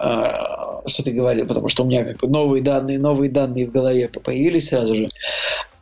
а, 0.87 0.89
что 0.89 1.03
ты 1.03 1.11
говорил, 1.11 1.45
потому 1.45 1.69
что 1.69 1.83
у 1.83 1.87
меня 1.87 2.03
как 2.05 2.17
бы 2.17 2.27
новые 2.29 2.63
данные, 2.63 2.97
новые 2.99 3.29
данные 3.29 3.67
в 3.67 3.71
голове 3.71 4.07
появились 4.07 4.69
сразу 4.69 4.95
же. 4.95 5.09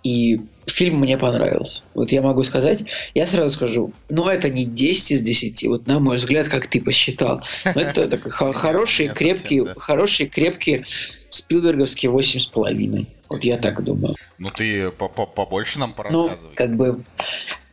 И 0.04 0.40
фильм 0.68 1.00
мне 1.00 1.18
понравился. 1.18 1.82
Вот 1.96 2.12
я 2.12 2.22
могу 2.22 2.44
сказать, 2.44 2.84
я 3.16 3.26
сразу 3.26 3.56
скажу, 3.56 3.92
ну 4.10 4.28
это 4.28 4.50
не 4.52 4.64
10 4.66 5.12
из 5.12 5.22
10, 5.22 5.64
вот 5.68 5.88
на 5.88 6.00
мой 6.00 6.18
взгляд, 6.18 6.48
как 6.48 6.68
ты 6.68 6.80
посчитал. 6.82 7.42
Но 7.74 7.82
это 7.82 8.08
такой 8.08 8.32
хо- 8.32 8.54
хорошие, 8.54 9.08
Не 9.10 9.16
совсем, 9.16 9.30
крепкие, 9.34 9.64
да. 9.66 9.74
хорошие, 9.78 10.30
крепкие 10.30 10.86
спилберговские 11.32 12.12
8,5. 12.12 13.08
Вот 13.30 13.44
я 13.44 13.58
так 13.58 13.84
думаю. 13.84 14.14
Ну 14.38 14.52
ты 14.52 14.92
по- 14.92 15.10
по- 15.10 15.26
побольше 15.26 15.80
нам 15.80 15.90
Ну, 15.90 15.96
порассказывай. 15.96 16.56
как 16.56 16.76
бы, 16.76 17.04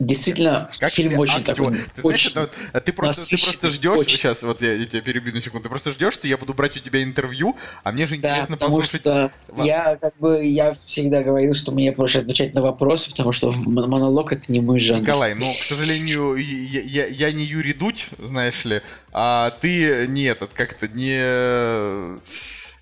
действительно, 0.07 0.69
Как 0.79 0.93
фильм 0.93 1.11
тебе 1.11 1.19
очень 1.21 1.37
актер? 1.37 1.55
такой... 1.57 1.73
Ты 1.79 2.01
знаешь, 2.03 2.27
очень- 2.27 2.31
это 2.33 2.41
вот, 2.43 2.55
а 2.73 2.81
ты 2.81 2.93
просто, 2.93 3.27
ты 3.37 3.43
просто 3.43 3.71
ждешь, 3.71 3.99
очень. 3.99 4.17
сейчас 4.17 4.43
вот 4.43 4.61
я, 4.63 4.73
я 4.75 4.85
тебя 4.85 5.01
перебью 5.03 5.35
на 5.35 5.41
секунду, 5.41 5.65
ты 5.65 5.69
просто 5.69 5.93
ждешь, 5.93 6.15
что 6.15 6.29
я 6.29 6.37
буду 6.37 6.55
брать 6.55 6.77
у 6.77 6.81
тебя 6.81 7.03
интервью, 7.03 7.57
а 7.85 7.93
мне 7.93 8.07
же 8.07 8.17
Да, 8.19 8.31
интересно 8.31 8.57
потому 8.57 8.79
послушать. 8.79 9.01
что 9.03 9.31
вас. 9.49 9.67
я 9.67 9.97
как 10.01 10.17
бы 10.19 10.45
я 10.45 10.75
всегда 10.75 11.23
говорил, 11.23 11.55
что 11.55 11.73
мне 11.73 11.93
проще 11.93 12.21
отвечать 12.21 12.55
на 12.55 12.63
вопросы, 12.63 13.11
потому 13.11 13.33
что 13.33 13.53
монолог 13.53 14.33
это 14.33 14.51
не 14.53 14.61
мой 14.61 14.79
жанр. 14.79 15.01
Николай, 15.03 15.35
ну, 15.35 15.51
к 15.51 15.65
сожалению, 15.65 16.37
я, 16.37 16.81
я- 16.81 17.07
я 17.07 17.33
не 17.33 17.45
Юрий 17.45 17.73
Дудь, 17.73 18.09
знаешь 18.19 18.65
ли, 18.65 18.83
а 19.13 19.51
ты 19.61 20.07
не 20.09 20.25
этот, 20.25 20.53
как-то 20.55 20.89
не... 20.89 22.21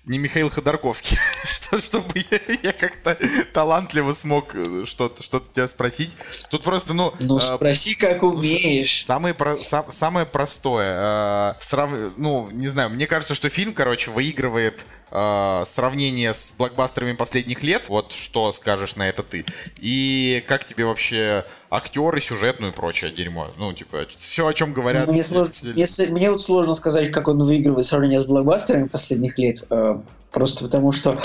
Не 0.05 0.17
Михаил 0.17 0.49
Ходорковский, 0.49 1.17
что, 1.43 1.79
чтобы 1.79 2.07
я, 2.31 2.39
я 2.63 2.73
как-то 2.73 3.15
талантливо 3.53 4.13
смог 4.13 4.55
э, 4.55 4.83
что-то 4.85 5.21
что 5.21 5.39
тебя 5.39 5.67
спросить. 5.67 6.15
Тут 6.49 6.63
просто, 6.63 6.93
ну, 6.95 7.13
Ну 7.19 7.37
э, 7.37 7.41
спроси, 7.41 7.93
как 7.93 8.23
умеешь. 8.23 9.05
Самое, 9.05 9.35
про- 9.35 9.53
са- 9.55 9.91
самое 9.91 10.25
простое. 10.25 11.51
э, 11.51 11.53
срав- 11.61 12.13
Ну, 12.17 12.49
не 12.51 12.67
знаю, 12.69 12.89
мне 12.89 13.05
кажется, 13.05 13.35
что 13.35 13.47
фильм, 13.49 13.75
короче, 13.75 14.09
выигрывает 14.09 14.87
э, 15.11 15.63
сравнение 15.65 16.33
с 16.33 16.53
блокбастерами 16.57 17.13
последних 17.13 17.63
лет. 17.63 17.89
Вот 17.89 18.11
что 18.13 18.51
скажешь 18.51 18.95
на 18.95 19.07
это 19.07 19.23
ты. 19.23 19.45
И 19.79 20.43
как 20.47 20.65
тебе 20.65 20.85
вообще 20.85 21.45
актеры, 21.69 22.19
сюжет, 22.19 22.59
ну 22.59 22.69
и 22.69 22.71
прочее 22.71 23.11
дерьмо. 23.11 23.47
Ну, 23.57 23.73
типа, 23.73 24.07
все, 24.17 24.47
о 24.47 24.53
чем 24.53 24.73
говорят. 24.73 25.07
Мне, 25.07 25.23
сложно, 25.23 25.51
все- 25.51 26.07
мне, 26.07 26.31
вот 26.31 26.41
сложно 26.41 26.73
сказать, 26.75 27.11
как 27.11 27.27
он 27.27 27.43
выигрывает 27.43 27.85
сравнение 27.85 28.19
с 28.21 28.25
блокбастерами 28.25 28.87
последних 28.87 29.37
лет, 29.37 29.63
э, 29.69 29.99
просто 30.31 30.65
потому 30.65 30.91
что 30.91 31.21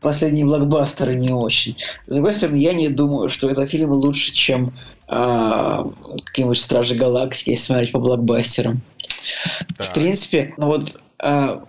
последние 0.00 0.44
блокбастеры 0.44 1.14
не 1.14 1.30
очень. 1.30 1.76
С 2.06 2.14
другой 2.14 2.32
стороны, 2.32 2.56
я 2.56 2.72
не 2.72 2.88
думаю, 2.88 3.28
что 3.28 3.48
этот 3.48 3.70
фильм 3.70 3.90
лучше, 3.90 4.32
чем 4.32 4.76
э, 5.08 5.78
какие-нибудь 6.24 6.58
Стражи 6.58 6.94
Галактики, 6.94 7.50
если 7.50 7.66
смотреть 7.66 7.92
по 7.92 8.00
блокбастерам. 8.00 8.82
Так. 9.76 9.86
В 9.88 9.92
принципе, 9.94 10.54
ну 10.58 10.66
вот 10.66 11.00
э, 11.22 11.60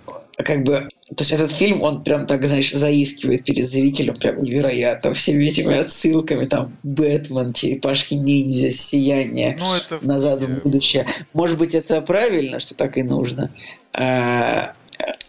как 0.44 0.64
бы, 0.64 0.90
то 1.08 1.20
есть 1.20 1.32
этот 1.32 1.52
фильм, 1.52 1.82
он 1.82 2.04
прям 2.04 2.26
так, 2.28 2.46
знаешь, 2.46 2.72
заискивает 2.74 3.46
перед 3.46 3.66
зрителем, 3.66 4.16
прям 4.18 4.36
невероятно, 4.36 5.14
всеми 5.14 5.46
этими 5.46 5.78
отсылками, 5.78 6.46
там, 6.46 6.76
Бэтмен, 6.84 7.52
Черепашки-ниндзя, 7.52 8.72
Сияние, 8.72 9.56
Ну, 9.58 9.74
это... 9.76 10.06
назад 10.06 10.44
в 10.44 10.64
будущее. 10.64 11.08
Может 11.34 11.58
быть, 11.58 11.74
это 11.74 12.02
правильно, 12.02 12.60
что 12.60 12.76
так 12.76 12.98
и 12.98 13.04
нужно. 13.04 13.52
А, 13.94 14.74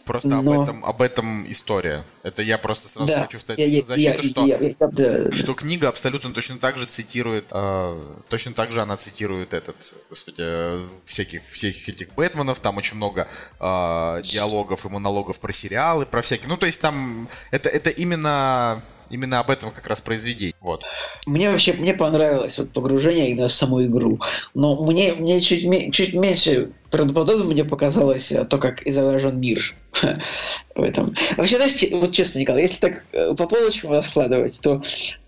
Просто 0.06 0.38
об, 0.38 0.44
но- 0.44 0.62
этом, 0.62 0.84
об 0.84 1.02
этом 1.02 1.50
история. 1.50 2.04
Это 2.22 2.40
я 2.40 2.58
просто 2.58 2.88
сразу 2.88 3.08
да, 3.08 3.22
хочу 3.22 3.38
встать 3.38 3.58
я, 3.58 3.66
я, 3.66 3.82
защиту, 3.82 4.22
я- 4.22 4.28
что... 4.28 4.46
я- 4.46 4.58
я- 4.58 4.74
да. 4.78 5.32
Что 5.34 5.54
книга 5.54 5.88
абсолютно 5.88 6.32
точно 6.32 6.58
так 6.58 6.78
же 6.78 6.86
цитирует, 6.86 7.46
э, 7.50 8.04
точно 8.28 8.52
так 8.52 8.70
же 8.70 8.80
она 8.80 8.96
цитирует 8.96 9.52
этот, 9.52 9.96
господи, 10.08 10.36
э, 10.38 10.88
всяких, 11.04 11.42
всяких 11.44 11.88
этих 11.88 12.14
Бэтменов, 12.14 12.60
там 12.60 12.76
очень 12.76 12.96
много 12.96 13.26
э, 13.58 14.22
диалогов 14.22 14.86
и 14.86 14.88
монологов 14.88 15.40
про 15.40 15.52
сериалы, 15.52 16.06
про 16.06 16.22
всякие, 16.22 16.48
ну 16.48 16.56
то 16.56 16.66
есть 16.66 16.80
там 16.80 17.28
это, 17.50 17.68
это 17.68 17.90
именно, 17.90 18.82
именно 19.10 19.40
об 19.40 19.50
этом 19.50 19.70
как 19.70 19.86
раз 19.86 20.00
произведение, 20.00 20.54
вот. 20.60 20.84
Мне 21.26 21.50
вообще 21.50 21.72
мне 21.72 21.94
понравилось 21.94 22.58
вот 22.58 22.70
погружение 22.70 23.48
в 23.48 23.52
саму 23.52 23.84
игру. 23.84 24.20
Но 24.54 24.82
мне, 24.84 25.12
мне 25.14 25.40
чуть, 25.40 25.92
чуть 25.92 26.14
меньше 26.14 26.70
правдоподобно 26.90 27.44
мне 27.44 27.64
показалось 27.64 28.32
э, 28.32 28.44
то, 28.44 28.58
как 28.58 28.86
изображен 28.86 29.38
мир 29.40 29.74
в 30.74 30.82
этом. 30.82 31.14
Вообще, 31.36 31.56
знаешь, 31.56 31.74
вот 31.92 32.12
честно, 32.12 32.38
Николай, 32.38 32.62
если 32.62 32.78
так 32.78 33.04
э, 33.12 33.34
по 33.34 33.46
полочкам 33.46 33.92
раскладывать, 33.92 34.58
то 34.60 34.80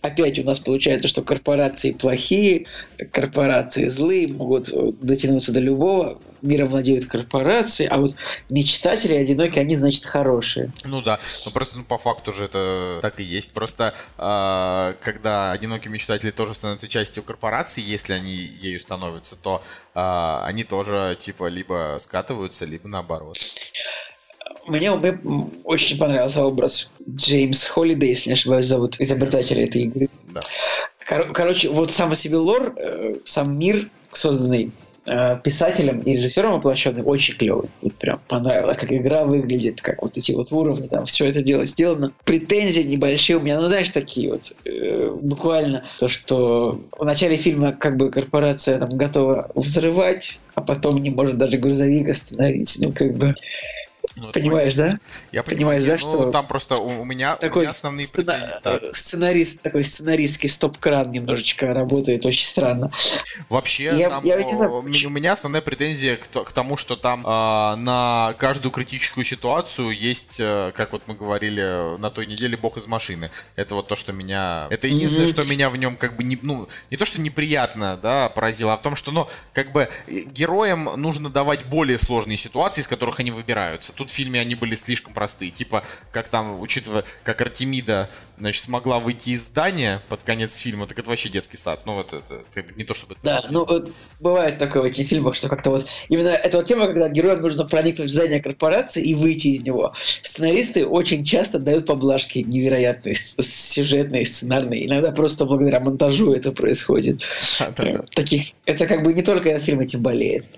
опять 0.02 0.38
у 0.38 0.44
нас 0.44 0.60
получается, 0.60 1.08
что 1.08 1.22
корпорации 1.22 1.92
плохие, 1.92 2.66
корпорации 3.12 3.88
злые, 3.88 4.28
могут 4.28 4.68
э, 4.68 4.92
дотянуться 5.00 5.52
до 5.52 5.60
любого, 5.60 6.20
миром 6.42 6.68
владеют 6.68 7.06
корпорации, 7.06 7.86
а 7.86 7.98
вот 7.98 8.14
мечтатели 8.48 9.14
одинокие, 9.14 9.62
они, 9.62 9.76
значит, 9.76 10.04
хорошие. 10.04 10.72
Ну 10.84 11.02
да, 11.02 11.18
ну 11.44 11.50
просто 11.50 11.78
ну, 11.78 11.84
по 11.84 11.98
факту 11.98 12.32
же 12.32 12.44
это 12.44 12.98
так 13.02 13.20
и 13.20 13.24
есть. 13.24 13.52
Просто 13.68 13.94
э, 14.16 14.94
когда 15.02 15.52
одинокие 15.52 15.92
мечтатели 15.92 16.30
тоже 16.30 16.54
становятся 16.54 16.88
частью 16.88 17.22
корпорации, 17.22 17.82
если 17.82 18.14
они 18.14 18.32
ею 18.32 18.80
становятся, 18.80 19.36
то 19.36 19.62
э, 19.94 20.40
они 20.44 20.64
тоже 20.64 21.18
типа 21.20 21.48
либо 21.48 21.98
скатываются, 22.00 22.64
либо 22.64 22.88
наоборот. 22.88 23.36
Мне, 24.66 24.90
очень 25.64 25.98
понравился 25.98 26.44
образ 26.44 26.92
Джеймс 27.08 27.66
Холлидей, 27.66 28.08
если 28.08 28.30
не 28.30 28.34
ошибаюсь, 28.34 28.66
зовут 28.66 28.96
изобретателя 29.00 29.66
этой 29.66 29.82
игры. 29.82 30.08
Да. 30.28 30.40
Кор- 31.06 31.32
короче, 31.32 31.68
вот 31.68 31.90
сам 31.92 32.08
по 32.08 32.16
себе 32.16 32.38
лор, 32.38 32.74
э, 32.76 33.16
сам 33.24 33.58
мир, 33.58 33.90
созданный 34.12 34.72
писателем 35.42 36.00
и 36.00 36.14
режиссером 36.14 36.52
воплощенным, 36.52 37.06
очень 37.06 37.34
клевый. 37.36 37.68
Вот 37.82 37.94
прям 37.94 38.20
понравилось, 38.28 38.76
как 38.76 38.92
игра 38.92 39.24
выглядит, 39.24 39.80
как 39.80 40.02
вот 40.02 40.16
эти 40.16 40.32
вот 40.32 40.52
уровни, 40.52 40.86
там 40.86 41.04
все 41.06 41.26
это 41.26 41.42
дело 41.42 41.64
сделано. 41.64 42.12
Претензии 42.24 42.82
небольшие 42.82 43.36
у 43.36 43.40
меня, 43.40 43.60
ну 43.60 43.68
знаешь, 43.68 43.90
такие 43.90 44.30
вот, 44.30 44.52
э, 44.64 45.10
буквально 45.20 45.84
то, 45.98 46.08
что 46.08 46.80
в 46.96 47.04
начале 47.04 47.36
фильма 47.36 47.72
как 47.72 47.96
бы 47.96 48.10
корпорация 48.10 48.78
там 48.78 48.90
готова 48.90 49.50
взрывать, 49.54 50.38
а 50.54 50.60
потом 50.60 50.98
не 50.98 51.10
может 51.10 51.38
даже 51.38 51.56
грузовик 51.56 52.08
остановить. 52.08 52.78
Ну, 52.82 52.92
как 52.92 53.16
бы, 53.16 53.34
Ну, 54.16 54.32
понимаешь, 54.32 54.74
да? 54.74 54.98
Я 55.32 55.42
Понимаешь, 55.42 55.82
понимаю, 55.82 55.86
да, 55.86 55.92
ну, 55.92 56.22
что- 56.22 56.30
там 56.32 56.46
просто 56.46 56.76
у, 56.76 57.02
у 57.02 57.04
меня, 57.04 57.34
у 57.36 57.38
такой 57.38 57.62
меня 57.62 57.70
основные 57.70 58.06
сцена- 58.06 58.32
претензии. 58.32 58.60
Так, 58.62 58.82
э, 58.82 58.90
сценарист, 58.92 59.62
такой 59.62 59.84
сценаристский 59.84 60.48
стоп-кран 60.48 61.12
немножечко 61.12 61.72
работает 61.72 62.26
очень 62.26 62.44
странно. 62.46 62.90
Вообще, 63.48 63.84
Я- 63.96 64.08
там, 64.08 64.24
я 64.24 64.42
не 64.42 64.52
знаю, 64.54 64.74
у 64.78 64.82
почему- 64.82 65.10
меня 65.14 65.32
основная 65.34 65.62
претензия 65.62 66.16
к, 66.16 66.28
к 66.44 66.52
тому, 66.52 66.76
что 66.76 66.96
там 66.96 67.22
а, 67.26 67.76
на 67.76 68.34
каждую 68.38 68.72
критическую 68.72 69.24
ситуацию 69.24 69.90
есть, 69.90 70.38
э, 70.40 70.72
как 70.74 70.92
вот 70.92 71.02
мы 71.06 71.14
говорили 71.14 71.96
на 71.98 72.10
той 72.10 72.26
неделе, 72.26 72.56
бог 72.56 72.76
из 72.76 72.86
машины. 72.86 73.30
Это 73.56 73.74
вот 73.74 73.88
то, 73.88 73.94
что 73.96 74.12
меня... 74.12 74.66
Это 74.70 74.86
единственное, 74.88 75.26
Мгм. 75.28 75.32
что 75.42 75.44
меня 75.50 75.70
в 75.70 75.76
нем 75.76 75.96
как 75.96 76.16
бы 76.16 76.24
не... 76.24 76.38
Ну, 76.42 76.68
не 76.90 76.96
то, 76.96 77.04
что 77.04 77.20
неприятно, 77.20 77.96
да, 78.02 78.30
поразило, 78.30 78.72
а 78.72 78.76
в 78.76 78.82
том, 78.82 78.96
что, 78.96 79.12
ну, 79.12 79.28
как 79.52 79.70
бы 79.72 79.88
э, 80.08 80.12
героям 80.22 80.90
нужно 80.96 81.28
давать 81.30 81.64
более 81.66 81.98
сложные 81.98 82.36
ситуации, 82.36 82.80
из 82.80 82.88
которых 82.88 83.20
они 83.20 83.30
выбираются. 83.30 83.92
Тут 83.98 84.10
в 84.10 84.14
фильме 84.14 84.40
они 84.40 84.54
были 84.54 84.76
слишком 84.76 85.12
простые. 85.12 85.50
Типа, 85.50 85.82
как 86.12 86.28
там, 86.28 86.60
учитывая, 86.60 87.04
как 87.24 87.40
Артемида, 87.40 88.08
значит, 88.38 88.62
смогла 88.62 89.00
выйти 89.00 89.30
из 89.30 89.46
здания 89.46 90.00
под 90.08 90.22
конец 90.22 90.54
фильма, 90.54 90.86
так 90.86 90.96
это 91.00 91.08
вообще 91.10 91.28
детский 91.30 91.56
сад. 91.56 91.82
Ну, 91.84 91.94
вот 91.94 92.12
это, 92.12 92.44
это 92.54 92.74
не 92.76 92.84
то, 92.84 92.94
чтобы... 92.94 93.16
Да, 93.24 93.42
ну 93.50 93.64
вот 93.66 93.92
бывает 94.20 94.58
такое 94.58 94.82
в 94.82 94.84
этих 94.84 95.08
фильмах, 95.08 95.34
что 95.34 95.48
как-то 95.48 95.70
вот 95.70 95.88
именно 96.08 96.28
эта 96.28 96.58
вот 96.58 96.66
тема, 96.66 96.86
когда 96.86 97.08
героям 97.08 97.40
нужно 97.40 97.64
проникнуть 97.64 98.08
в 98.08 98.12
здание 98.12 98.40
корпорации 98.40 99.02
и 99.02 99.16
выйти 99.16 99.48
из 99.48 99.64
него. 99.64 99.92
Сценаристы 100.00 100.86
очень 100.86 101.24
часто 101.24 101.58
дают 101.58 101.86
поблажки 101.86 102.38
невероятные, 102.38 103.16
сюжетные, 103.16 104.26
сценарные. 104.26 104.86
Иногда 104.86 105.10
просто 105.10 105.44
благодаря 105.44 105.80
монтажу 105.80 106.32
это 106.32 106.52
происходит. 106.52 107.24
Да-да-да. 107.58 108.04
Таких, 108.14 108.52
это 108.64 108.86
как 108.86 109.02
бы 109.02 109.12
не 109.12 109.22
только 109.22 109.48
этот 109.48 109.64
фильм 109.64 109.80
этим 109.80 110.02
болеет. 110.02 110.48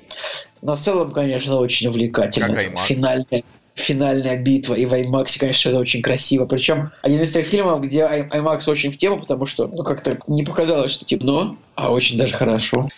Но 0.63 0.77
в 0.77 0.81
целом, 0.81 1.11
конечно, 1.11 1.57
очень 1.57 1.89
увлекательно. 1.89 2.53
IMAX. 2.53 2.87
Финальная, 3.29 3.45
финальная 3.75 4.37
битва. 4.37 4.75
И 4.75 4.87
в 4.87 4.93
IMAX, 4.93 5.39
конечно, 5.39 5.71
это 5.71 5.79
очень 5.79 6.03
красиво. 6.03 6.47
Причем 6.47 6.91
один 7.03 7.21
из 7.23 7.33
тех 7.33 7.47
фильмов, 7.47 7.81
где 7.81 8.01
IMAX 8.01 8.71
очень 8.71 8.93
в 8.93 8.97
тему, 8.97 9.21
потому 9.21 9.47
что, 9.47 9.67
ну, 9.69 9.83
как-то 9.83 10.19
не 10.27 10.43
показалось, 10.43 10.93
что 10.93 11.05
темно, 11.05 11.57
а 11.75 11.91
очень 11.91 12.19
даже 12.19 12.35
хорошо. 12.35 12.89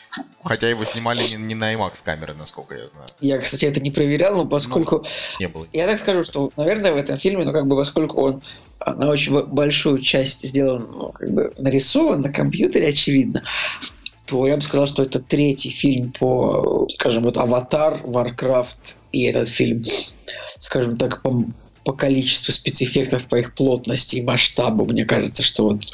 Хотя 0.43 0.69
его 0.69 0.85
снимали 0.85 1.21
не, 1.21 1.43
не 1.45 1.55
на 1.55 1.73
IMAX 1.73 2.03
камеры, 2.05 2.35
насколько 2.35 2.75
я 2.75 2.89
знаю. 2.89 3.07
Я, 3.21 3.39
кстати, 3.39 3.65
это 3.65 3.81
не 3.81 3.91
проверял, 3.91 4.37
но 4.37 4.45
поскольку... 4.45 5.07
Не 5.39 5.49
было. 5.49 5.67
Я 5.73 5.87
так 5.87 5.99
скажу, 5.99 6.25
что, 6.25 6.51
наверное, 6.57 6.93
в 6.93 6.97
этом 6.97 7.17
фильме, 7.17 7.45
ну, 7.45 7.53
как 7.53 7.67
бы, 7.67 7.77
поскольку 7.77 8.21
он 8.21 8.43
а, 8.81 8.95
на 8.95 9.09
очень 9.09 9.33
бо- 9.33 9.45
большую 9.45 10.01
часть 10.01 10.45
сделан, 10.45 10.89
ну, 10.93 11.13
как 11.13 11.31
бы, 11.31 11.53
нарисован 11.59 12.23
на 12.23 12.33
компьютере, 12.33 12.89
очевидно, 12.89 13.45
то 14.33 14.47
я 14.47 14.57
бы 14.57 14.63
сказал, 14.63 14.87
что 14.87 15.03
это 15.03 15.21
третий 15.21 15.69
фильм 15.69 16.11
по, 16.11 16.87
скажем, 16.95 17.23
вот 17.23 17.37
«Аватар», 17.37 18.01
«Варкрафт» 18.03 18.97
и 19.13 19.25
этот 19.25 19.47
фильм, 19.47 19.83
скажем 20.59 20.97
так, 20.97 21.21
по, 21.21 21.45
по 21.85 21.93
количеству 21.93 22.53
спецэффектов, 22.53 23.27
по 23.27 23.37
их 23.37 23.55
плотности 23.55 24.17
и 24.17 24.23
масштабу. 24.23 24.85
Мне 24.85 25.05
кажется, 25.05 25.43
что 25.43 25.65
вот 25.65 25.87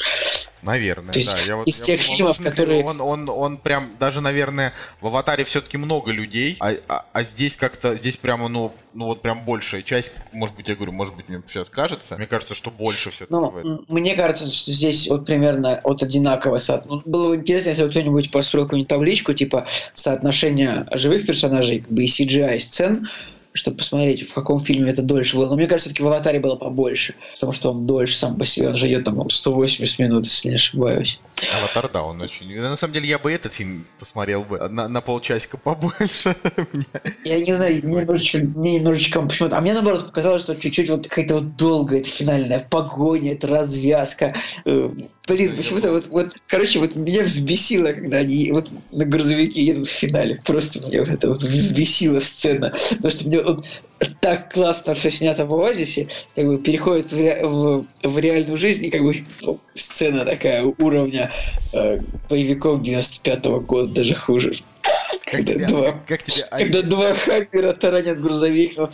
Наверное, 0.63 1.13
То 1.13 1.19
есть 1.19 1.31
да. 1.31 1.39
Я 1.47 1.57
вот, 1.57 1.69
из 1.69 1.79
я 1.81 1.85
тех 1.87 2.01
ну, 2.09 2.15
фильмов, 2.15 2.37
смысле, 2.37 2.51
которые- 2.51 2.85
Он, 2.85 3.01
он, 3.01 3.29
он 3.29 3.57
прям, 3.59 3.91
даже, 4.01 4.21
наверное, 4.21 4.73
в 5.01 5.07
«Аватаре» 5.07 5.45
все-таки 5.45 5.79
много 5.79 6.11
людей, 6.11 6.57
а, 6.59 6.73
а- 6.89 7.07
а 7.13 7.23
здесь 7.23 7.57
как-то, 7.57 7.97
здесь 7.97 8.17
прямо, 8.17 8.49
ну, 8.49 8.75
ну 8.93 9.07
вот 9.07 9.23
прям 9.23 9.45
большая 9.45 9.83
часть, 9.83 10.13
может 10.33 10.57
быть, 10.57 10.69
я 10.69 10.75
говорю, 10.75 10.93
может 10.93 11.15
быть, 11.15 11.29
мне 11.29 11.41
сейчас 11.49 11.71
кажется, 11.71 12.17
мне 12.17 12.27
кажется, 12.27 12.55
что 12.55 12.71
больше 12.71 13.11
все-таки 13.11 13.33
Ну, 13.33 13.85
мне 13.89 14.17
кажется, 14.17 14.51
что 14.53 14.73
здесь 14.73 15.09
вот 15.09 15.27
примерно 15.27 15.81
от 15.85 16.03
одинакового 16.03 16.59
со... 16.59 16.83
ну, 16.87 17.03
Было 17.05 17.29
бы 17.29 17.37
интересно, 17.37 17.69
если 17.69 17.85
бы 17.85 17.91
кто-нибудь 17.91 18.31
построил 18.33 18.65
какую-нибудь 18.67 18.89
табличку, 18.89 19.33
типа 19.35 19.67
соотношение 19.93 20.87
живых 20.93 21.25
персонажей 21.25 21.81
как 21.81 21.93
бы, 21.93 22.03
и 22.03 22.07
CGI 22.07 22.59
сцен, 22.59 23.09
чтобы 23.59 23.79
посмотреть, 23.79 24.29
в 24.29 24.33
каком 24.33 24.61
фильме 24.61 24.93
это 24.93 25.03
дольше 25.03 25.37
было. 25.37 25.47
Но 25.47 25.57
мне 25.57 25.67
кажется, 25.67 25.89
все-таки 25.89 26.03
в 26.03 26.07
«Аватаре» 26.07 26.41
было 26.41 26.57
побольше, 26.57 27.15
потому 27.35 27.53
что 27.53 27.73
он 27.73 27.87
дольше 27.87 28.17
сам 28.17 28.39
по 28.39 28.45
себе, 28.45 28.69
он 28.69 28.77
же 28.77 28.89
идет 28.89 29.05
там 29.05 29.29
180 29.29 29.99
минут, 29.99 30.25
если 30.25 30.49
не 30.49 30.55
ошибаюсь. 30.55 31.21
«Аватар», 31.57 31.91
да, 31.93 32.03
он 32.03 32.21
очень... 32.21 32.55
На 32.61 32.77
самом 32.77 32.95
деле, 32.95 33.09
я 33.09 33.19
бы 33.19 33.33
этот 33.33 33.53
фильм 33.53 33.85
посмотрел 33.99 34.45
бы 34.45 34.59
на, 34.69 34.89
на 34.89 35.01
полчасика 35.01 35.57
побольше. 35.63 36.37
Я 37.25 37.39
не 37.39 37.53
знаю, 37.53 37.81
мне 37.83 38.01
немножечко, 38.01 38.39
мне 38.39 38.79
немножечко 38.79 39.21
почему-то... 39.21 39.59
А 39.59 39.61
мне, 39.61 39.75
наоборот, 39.75 40.07
показалось, 40.07 40.43
что 40.43 40.55
чуть-чуть 40.55 40.91
вот 40.91 41.09
какая-то 41.09 41.35
вот 41.35 41.57
долгая 41.57 42.01
эта 42.01 42.09
финальная 42.09 42.61
погоня, 42.61 43.33
эта 43.33 43.47
развязка. 43.47 44.35
Блин, 45.29 45.57
почему-то 45.57 45.93
вот, 45.93 46.07
вот, 46.09 46.37
короче, 46.47 46.79
вот 46.79 46.97
меня 46.97 47.23
взбесило, 47.23 47.93
когда 47.93 48.19
они 48.19 48.51
вот 48.51 48.71
на 48.93 49.05
грузовике 49.05 49.61
едут 49.63 49.87
в 49.87 49.91
финале. 49.91 50.41
Просто 50.45 50.81
меня 50.81 51.01
вот 51.01 51.11
это 51.11 51.29
вот 51.29 51.43
взбесила 51.43 52.21
сцена. 52.21 52.75
Потому 52.91 53.11
что 53.11 53.29
мне 53.29 53.39
вот 53.41 53.65
так 54.21 54.53
классно 54.53 54.95
все 54.95 55.11
снято 55.11 55.45
в 55.45 55.53
Оазисе, 55.55 56.09
как 56.35 56.47
бы 56.47 56.59
переходит 56.59 57.13
в, 57.13 57.19
ре- 57.21 57.45
в, 57.45 57.85
в 58.03 58.19
реальную 58.19 58.57
жизнь, 58.57 58.87
и 58.87 58.91
как 58.91 59.03
бы 59.03 59.15
ну, 59.43 59.61
сцена 59.75 60.25
такая 60.25 60.65
уровня 60.65 61.31
э, 61.73 62.01
боевиков 62.31 62.81
95-го 62.81 63.61
года, 63.61 63.93
даже 63.93 64.15
хуже. 64.15 64.55
Как 65.25 65.41
Когда 65.41 65.53
тебе, 65.53 65.67
два 65.67 65.83
как, 65.93 66.07
как 66.07 66.23
тебе, 66.23 66.47
когда 66.51 66.79
Оли- 66.79 66.87
два 66.89 67.15
хаммера 67.15 67.73
таранят 67.73 68.21
грузовик, 68.21 68.77
ну... 68.77 68.91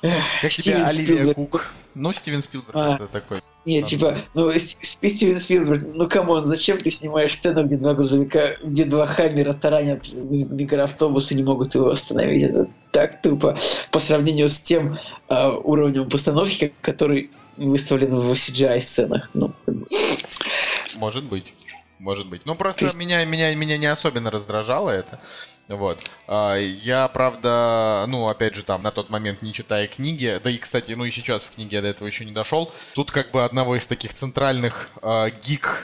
как 0.00 0.50
тебе 0.52 0.76
Оливия 0.76 1.04
Спилберг. 1.16 1.34
Кук? 1.36 1.66
Ну, 1.94 2.12
Стивен 2.12 2.40
Спилберг, 2.42 2.74
А. 2.74 2.94
это 2.94 3.06
такой... 3.08 3.38
Нет, 3.66 3.86
типа, 3.86 4.16
ну, 4.34 4.48
С- 4.50 4.78
Стивен 4.80 5.38
Спилберг, 5.40 5.84
ну, 5.92 6.08
come 6.08 6.30
on, 6.30 6.46
зачем 6.46 6.78
ты 6.78 6.90
снимаешь 6.90 7.34
сцену, 7.34 7.64
где 7.66 7.76
два 7.76 7.94
грузовика, 7.94 8.50
где 8.62 8.84
два 8.84 9.06
хаммера 9.06 9.52
таранят 9.52 10.12
ми- 10.12 10.44
микроавтобус 10.44 11.32
и 11.32 11.34
не 11.34 11.42
могут 11.42 11.74
его 11.74 11.90
остановить? 11.90 12.42
Это 12.42 12.68
так 12.92 13.20
тупо 13.22 13.56
по 13.90 13.98
сравнению 13.98 14.48
с 14.48 14.60
тем 14.60 14.96
а, 15.28 15.50
уровнем 15.50 16.08
постановки, 16.08 16.72
который 16.80 17.30
выставлен 17.56 18.14
в 18.14 18.30
CGI-сценах. 18.32 19.30
Ну. 19.34 19.52
Может 20.96 21.24
быть. 21.24 21.52
Может 22.00 22.28
быть. 22.28 22.46
Ну, 22.46 22.54
просто 22.54 22.80
То 22.80 22.86
есть- 22.86 22.98
меня, 22.98 23.22
меня, 23.26 23.54
меня 23.54 23.76
не 23.76 23.84
особенно 23.86 24.30
раздражало 24.30 24.88
это. 24.88 25.20
Вот. 25.68 26.00
А, 26.26 26.56
Я, 26.56 27.06
правда, 27.08 28.06
ну, 28.08 28.26
опять 28.26 28.54
же, 28.54 28.62
там, 28.64 28.80
на 28.80 28.90
тот 28.90 29.10
момент 29.10 29.42
не 29.42 29.52
читая 29.52 29.86
книги, 29.86 30.40
да 30.42 30.50
и, 30.50 30.56
кстати, 30.56 30.92
ну 30.92 31.04
и 31.04 31.10
сейчас 31.10 31.44
в 31.44 31.54
книге 31.54 31.76
я 31.76 31.82
до 31.82 31.88
этого 31.88 32.08
еще 32.08 32.24
не 32.24 32.32
дошел, 32.32 32.72
тут 32.94 33.10
как 33.10 33.30
бы 33.30 33.44
одного 33.44 33.76
из 33.76 33.86
таких 33.86 34.14
центральных 34.14 34.88
а, 35.02 35.28
гик... 35.28 35.82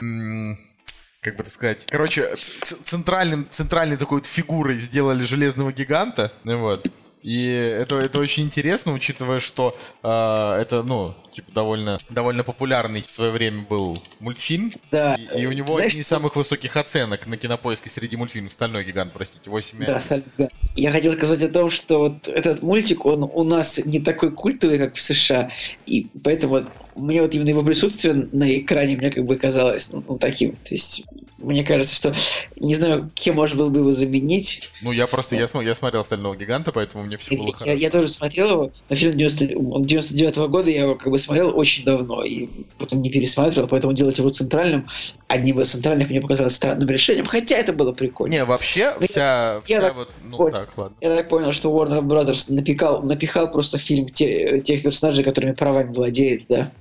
Как 1.21 1.35
бы 1.35 1.43
так 1.43 1.51
сказать. 1.51 1.85
Короче, 1.87 2.35
центральным, 2.35 3.47
центральной 3.49 3.97
такой 3.97 4.19
вот 4.19 4.25
фигурой 4.27 4.79
сделали 4.79 5.23
железного 5.25 5.73
гиганта. 5.73 6.31
Вот. 6.45 6.87
И 7.23 7.47
это, 7.49 7.97
это 7.97 8.19
очень 8.19 8.43
интересно, 8.43 8.93
учитывая, 8.93 9.39
что 9.39 9.75
а, 10.03 10.59
это, 10.59 10.83
ну, 10.83 11.15
типа, 11.31 11.51
довольно, 11.51 11.97
довольно 12.09 12.43
популярный 12.43 13.01
в 13.01 13.09
свое 13.09 13.31
время 13.31 13.63
был 13.63 14.01
мультфильм. 14.19 14.71
Да. 14.91 15.15
И, 15.15 15.41
и 15.41 15.45
у 15.45 15.51
него 15.51 15.75
Знаешь, 15.75 15.93
одни 15.93 16.01
из 16.01 16.07
самых 16.07 16.35
высоких 16.35 16.77
оценок 16.77 17.27
на 17.27 17.37
кинопоиске 17.37 17.89
среди 17.89 18.17
мультфильмов. 18.17 18.53
Стальной 18.53 18.83
гигант, 18.83 19.13
простите, 19.13 19.49
8 19.49 19.85
Да, 19.85 19.99
Сталин, 19.99 20.23
да. 20.37 20.47
Я 20.75 20.91
хотел 20.91 21.13
сказать 21.13 21.41
о 21.43 21.49
том, 21.49 21.69
что 21.69 21.99
вот 21.99 22.27
этот 22.27 22.61
мультик, 22.61 23.05
он 23.05 23.23
у 23.23 23.43
нас 23.43 23.83
не 23.85 23.99
такой 23.99 24.31
культовый, 24.31 24.77
как 24.77 24.95
в 24.95 25.01
США, 25.01 25.51
и 25.85 26.07
поэтому 26.23 26.65
мне 26.97 27.21
вот 27.21 27.33
именно 27.33 27.49
его 27.49 27.63
присутствие 27.63 28.13
на 28.31 28.57
экране 28.57 28.95
мне 28.97 29.09
как 29.11 29.25
бы 29.25 29.35
казалось 29.35 29.91
ну, 29.93 30.03
ну, 30.07 30.17
таким. 30.17 30.51
То 30.63 30.73
есть 30.73 31.05
мне 31.37 31.63
кажется, 31.63 31.95
что 31.95 32.15
не 32.59 32.73
знаю, 32.75 33.11
кем 33.13 33.35
можно 33.35 33.57
было 33.57 33.69
бы 33.69 33.79
его 33.81 33.91
заменить. 33.91 34.71
Ну, 34.81 34.91
я 34.91 35.05
просто, 35.05 35.35
я, 35.35 35.47
я 35.61 35.75
смотрел 35.75 36.03
Стального 36.03 36.35
гиганта, 36.35 36.71
поэтому 36.71 37.03
мне 37.03 37.17
все 37.17 37.35
Я, 37.35 37.37
было 37.37 37.47
я- 37.47 37.53
хорошо. 37.53 37.77
я 37.77 37.89
тоже 37.91 38.07
смотрел 38.09 38.49
его, 38.49 38.71
на 38.89 38.95
фильм 38.95 39.11
90, 39.15 39.55
он 39.57 39.85
99 39.85 40.35
года, 40.49 40.71
я 40.71 40.81
его 40.81 40.95
как 40.95 41.11
бы 41.11 41.19
смотрел 41.19 41.55
очень 41.55 41.83
давно, 41.85 42.23
и 42.23 42.47
потом 42.79 43.01
не 43.03 43.11
пересматривал, 43.11 43.67
поэтому 43.67 43.93
делать 43.93 44.17
его 44.17 44.29
центральным, 44.31 44.87
одним 45.27 45.61
из 45.61 45.69
центральных 45.71 46.09
мне 46.09 46.21
показалось 46.21 46.55
странным 46.55 46.89
решением, 46.89 47.25
хотя 47.27 47.55
это 47.55 47.71
было 47.71 47.91
прикольно. 47.91 48.31
Не, 48.33 48.43
вообще, 48.45 48.93
Ну, 48.95 49.01
я- 49.01 49.07
вся, 49.07 49.53
я 49.55 49.61
вся 49.79 49.93
вот, 49.93 50.09
ну 50.23 50.37
понял. 50.37 50.51
так, 50.53 50.75
ладно. 50.77 50.97
Я 51.01 51.15
так 51.15 51.29
понял, 51.29 51.51
что 51.51 51.69
Warner 51.69 52.01
Brothers 52.01 52.51
напекал, 52.51 53.03
напихал 53.03 53.51
просто 53.51 53.77
фильм 53.77 54.07
те- 54.07 54.59
тех 54.61 54.81
персонажей, 54.81 55.23
которыми 55.23 55.51
правами 55.53 55.93
владеет, 55.93 56.43
да. 56.49 56.71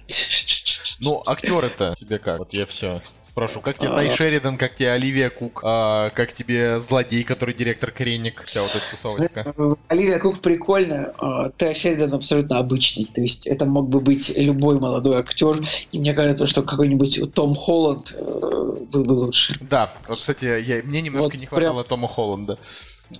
Ну, 0.98 1.22
актер-то 1.26 1.94
тебе 1.98 2.18
как? 2.18 2.38
Вот 2.38 2.54
я 2.54 2.64
все 2.66 3.02
спрошу. 3.22 3.60
Как 3.60 3.76
тебе 3.76 3.90
А. 3.90 3.96
Тай 3.96 4.08
Шеридан, 4.10 4.56
как 4.56 4.74
тебе 4.74 4.92
Оливия 4.92 5.28
Кук, 5.28 5.60
а, 5.62 6.08
как 6.10 6.32
тебе 6.32 6.80
Злодей, 6.80 7.22
который 7.22 7.54
директор 7.54 7.90
Кренник, 7.90 8.42
вся 8.44 8.62
вот 8.62 8.74
эта 8.74 8.84
тусовочка? 8.90 9.54
Оливия 9.88 10.18
Кук 10.18 10.40
прикольная, 10.40 11.12
а 11.18 11.50
Тай 11.50 11.74
Шеридан 11.74 12.14
абсолютно 12.14 12.58
обычный. 12.58 13.04
То 13.04 13.20
есть 13.20 13.46
это 13.46 13.66
мог 13.66 13.90
бы 13.90 14.00
быть 14.00 14.32
любой 14.36 14.78
молодой 14.80 15.18
актер, 15.18 15.62
и 15.92 15.98
мне 15.98 16.14
кажется, 16.14 16.46
что 16.46 16.62
какой-нибудь 16.62 17.34
Том 17.34 17.54
Холланд 17.54 18.14
э, 18.16 18.76
был 18.90 19.04
бы 19.04 19.12
лучше. 19.12 19.54
Да, 19.60 19.92
вот, 20.08 20.16
кстати, 20.16 20.46
я, 20.46 20.82
мне 20.82 21.02
немножко 21.02 21.24
Вот 21.24 21.34
не 21.34 21.46
прям- 21.46 21.48
хватало 21.48 21.84
Тома 21.84 22.08
Холланда. 22.08 22.58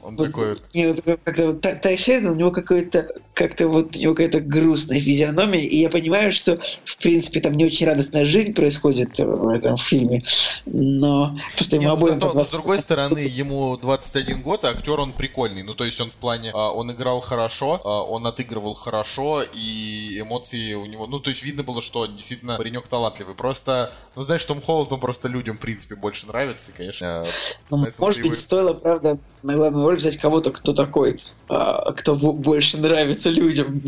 Он 0.03 0.17
Вот, 0.17 0.27
такой 0.27 0.49
вот... 0.51 0.63
не, 0.75 0.89
вот 0.89 1.61
Тай- 1.61 1.97
Шеридан, 1.97 2.33
у 2.33 2.35
него 2.35 2.51
какой-то 2.51 3.09
как-то 3.35 3.69
вот 3.69 3.95
у 3.95 3.99
него 3.99 4.15
какая-то 4.15 4.41
грустная 4.41 4.99
физиономия, 4.99 5.61
и 5.61 5.77
я 5.77 5.91
понимаю, 5.91 6.33
что 6.33 6.57
в 6.57 6.97
принципе 6.97 7.41
там 7.41 7.53
не 7.53 7.67
очень 7.67 7.87
радостная 7.87 8.25
жизнь 8.25 8.55
происходит 8.55 9.19
в 9.19 9.49
этом 9.49 9.77
фильме, 9.77 10.23
но 10.65 11.37
просто 11.55 11.77
ему 11.77 11.89
ну, 11.89 11.93
обоим 11.93 12.15
зато, 12.15 12.29
по 12.31 12.35
но 12.35 12.45
с 12.45 12.51
20 12.51 12.57
другой 12.57 12.79
стороны, 12.81 13.19
ему 13.19 13.77
21 13.77 14.43
год, 14.43 14.65
а 14.65 14.71
актер 14.71 14.99
он 14.99 15.13
прикольный. 15.13 15.63
Ну, 15.63 15.75
то 15.75 15.85
есть 15.85 16.01
он 16.01 16.09
в 16.09 16.17
плане, 16.17 16.51
а, 16.55 16.71
он 16.73 16.91
играл 16.91 17.21
хорошо, 17.21 17.81
а, 17.85 18.03
он 18.03 18.27
отыгрывал 18.27 18.75
хорошо, 18.75 19.43
и 19.43 20.19
эмоции 20.19 20.73
у 20.73 20.87
него, 20.87 21.07
ну, 21.07 21.21
то 21.21 21.29
есть 21.29 21.43
видно 21.43 21.63
было, 21.63 21.83
что 21.83 22.07
действительно 22.07 22.57
паренек 22.57 22.89
талантливый. 22.89 23.35
Просто, 23.35 23.93
ну, 24.15 24.23
знаешь, 24.23 24.45
Том 24.47 24.63
Холланд, 24.63 24.93
он 24.93 25.01
просто 25.01 25.29
людям, 25.29 25.59
в 25.59 25.61
принципе, 25.61 25.95
больше 25.95 26.27
нравится, 26.27 26.73
и, 26.73 26.75
конечно. 26.75 27.27
Ну, 27.69 27.77
может 27.77 28.01
быть, 28.01 28.25
его- 28.25 28.35
стоило, 28.35 28.73
правда, 28.73 29.19
на 29.43 29.57
главную 29.77 29.87
роль 29.87 29.97
взять 29.97 30.17
кого-то, 30.17 30.51
кто 30.51 30.73
такой, 30.73 31.21
а, 31.49 31.93
кто 31.93 32.15
бо- 32.15 32.33
больше 32.33 32.79
нравится 32.79 33.31
людям. 33.31 33.81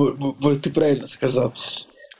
Ты 0.62 0.70
правильно 0.72 1.07
сказал. 1.07 1.53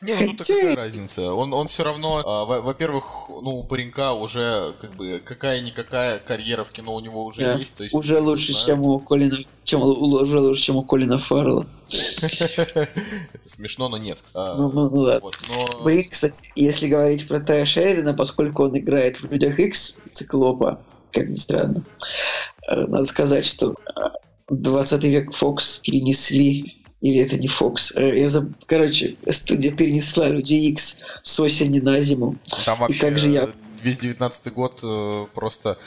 Не, 0.01 0.15
ну 0.15 0.29
тут 0.37 0.47
какая 0.47 0.77
разница? 0.77 1.33
Он, 1.33 1.53
он 1.53 1.67
все 1.67 1.83
равно, 1.83 2.23
во- 2.47 2.61
во-первых, 2.61 3.05
ну, 3.29 3.59
у 3.59 3.65
паренька 3.65 4.13
уже, 4.13 4.73
как 4.81 4.95
бы, 4.95 5.21
какая-никакая 5.25 6.21
карьера 6.21 6.63
в 6.63 6.71
кино 6.71 6.95
у 6.95 7.01
него 7.01 7.25
уже 7.25 7.41
Да, 7.41 7.55
есть. 7.55 7.75
То 7.75 7.83
есть, 7.83 7.95
Уже 7.97 8.21
лучше, 8.21 8.53
чем 8.55 8.83
у 8.83 9.01
Колина, 9.01 9.37
чем 9.65 9.83
уже 9.83 10.39
лучше, 10.39 10.63
чем 10.63 10.77
у 10.77 10.83
Колина 10.83 11.19
Фаррелла. 11.19 11.67
Это 12.57 13.49
смешно, 13.49 13.89
но 13.89 13.99
нет. 13.99 14.19
А, 14.37 14.55
Ну, 14.57 14.71
ну, 14.71 14.89
ну 14.89 14.97
ладно. 15.01 15.31
но... 15.49 15.85
Блин, 15.85 16.05
кстати, 16.09 16.53
если 16.55 16.87
говорить 16.87 17.27
про 17.27 17.41
Тая 17.41 17.65
Шеридана, 17.65 18.15
поскольку 18.15 18.65
он 18.67 18.79
играет 18.79 19.17
в 19.21 19.29
«Людях 19.33 19.59
Икс» 19.59 19.99
Циклопа, 20.13 20.81
как 21.13 21.29
ни 21.29 21.35
странно, 21.35 21.85
э, 22.69 22.87
надо 22.87 23.05
сказать, 23.07 23.45
что 23.47 23.73
э, 23.73 24.01
20 24.51 25.05
век 25.05 25.33
Фокс 25.35 25.79
перенесли 25.81 26.75
или 27.01 27.21
это 27.21 27.37
не 27.37 27.47
Фокс. 27.49 27.93
Э, 27.97 28.17
Я 28.19 28.29
заб... 28.29 28.49
Короче, 28.67 29.17
студия 29.31 29.71
перенесла 29.73 30.29
Люди 30.29 30.55
Икс 30.55 30.99
с 31.23 31.39
осени 31.41 31.79
на 31.81 32.01
зиму. 32.01 32.37
Там 32.65 32.79
вообще 32.81 33.01
как 33.01 33.19
же 33.19 33.31
я- 33.31 33.49
весь 33.83 33.99
девятнадцатый 33.99 34.53
год 34.53 34.81
э, 34.83 35.27
просто 35.35 35.79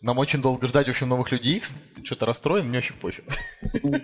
нам 0.00 0.18
очень 0.18 0.40
долго 0.40 0.66
ждать, 0.68 0.86
в 0.86 0.90
общем, 0.90 1.08
новых 1.08 1.32
людей 1.32 1.56
Икс. 1.56 1.74
Что-то 2.04 2.26
расстроен, 2.26 2.66
мне 2.68 2.78
вообще 2.78 2.92
пофиг. 2.94 3.24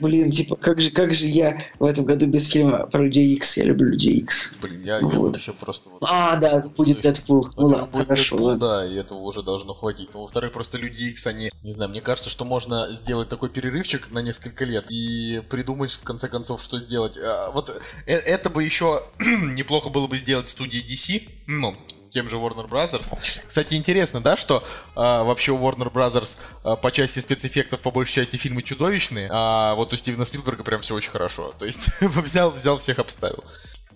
Блин, 0.00 0.31
типа, 0.33 0.57
как 0.57 0.81
же, 0.81 0.90
как 0.90 1.14
же 1.14 1.26
я 1.26 1.62
в 1.78 1.85
этом 1.85 2.05
году 2.05 2.26
без 2.26 2.48
фильма 2.48 2.87
про 2.87 3.05
Людей 3.05 3.35
Икс? 3.35 3.57
Я 3.57 3.64
люблю 3.64 3.88
Людей 3.90 4.18
Икс. 4.18 4.55
Блин, 4.61 4.83
я, 4.83 4.96
я 4.96 5.02
Вот. 5.02 5.35
вообще 5.37 5.52
просто 5.52 5.90
вот... 5.90 6.02
А, 6.09 6.37
да, 6.37 6.59
будет 6.59 7.00
Дэдпул. 7.02 7.46
Ну 7.57 7.66
ладно, 7.66 7.87
будет 7.87 8.05
хорошо, 8.09 8.37
ладно. 8.37 8.59
да, 8.59 8.87
и 8.87 8.94
этого 8.96 9.18
уже 9.18 9.42
должно 9.42 9.74
хватить. 9.74 10.12
Но 10.14 10.22
во-вторых, 10.22 10.52
просто 10.52 10.78
Люди 10.78 11.02
Икс, 11.05 11.26
они, 11.26 11.50
не 11.62 11.72
знаю, 11.72 11.90
мне 11.90 12.00
кажется, 12.00 12.31
что 12.31 12.44
можно 12.44 12.88
сделать 12.90 13.28
такой 13.28 13.50
перерывчик 13.50 14.11
на 14.11 14.18
несколько 14.20 14.64
лет 14.64 14.87
и 14.90 15.40
придумать, 15.50 15.92
в 15.92 16.02
конце 16.02 16.28
концов, 16.28 16.62
что 16.62 16.81
сделать. 16.81 17.16
А, 17.16 17.50
Вот 17.52 17.70
э- 18.07 18.12
это 18.12 18.50
бы 18.50 18.64
еще 18.64 19.05
неплохо 19.20 19.90
было 19.90 20.07
бы 20.09 20.18
сделать 20.18 20.46
в 20.46 20.50
студии 20.50 20.81
DC, 20.85 21.28
ну, 21.46 21.76
тем 22.12 22.29
же 22.29 22.37
Warner 22.37 22.68
Brothers. 22.68 23.42
Кстати, 23.46 23.75
интересно, 23.75 24.20
да, 24.20 24.37
что 24.37 24.62
а, 24.94 25.25
вообще 25.25 25.53
у 25.53 25.59
Warner 25.59 25.90
Brothers 25.90 26.38
а, 26.62 26.77
по 26.77 26.90
части 26.90 27.18
спецэффектов, 27.18 27.81
по 27.81 27.90
большей 27.90 28.14
части, 28.14 28.37
фильмы 28.37 28.62
чудовищные, 28.62 29.29
а 29.33 29.75
вот 29.75 29.92
у 29.92 29.96
Стивена 29.96 30.25
Спилберга 30.25 30.64
прям 30.64 30.81
все 30.81 30.94
очень 30.94 31.11
хорошо. 31.11 31.53
То 31.59 31.66
есть 31.66 31.90
взял, 32.01 32.51
взял, 32.51 32.79
всех 32.79 32.98
обставил. 32.98 33.44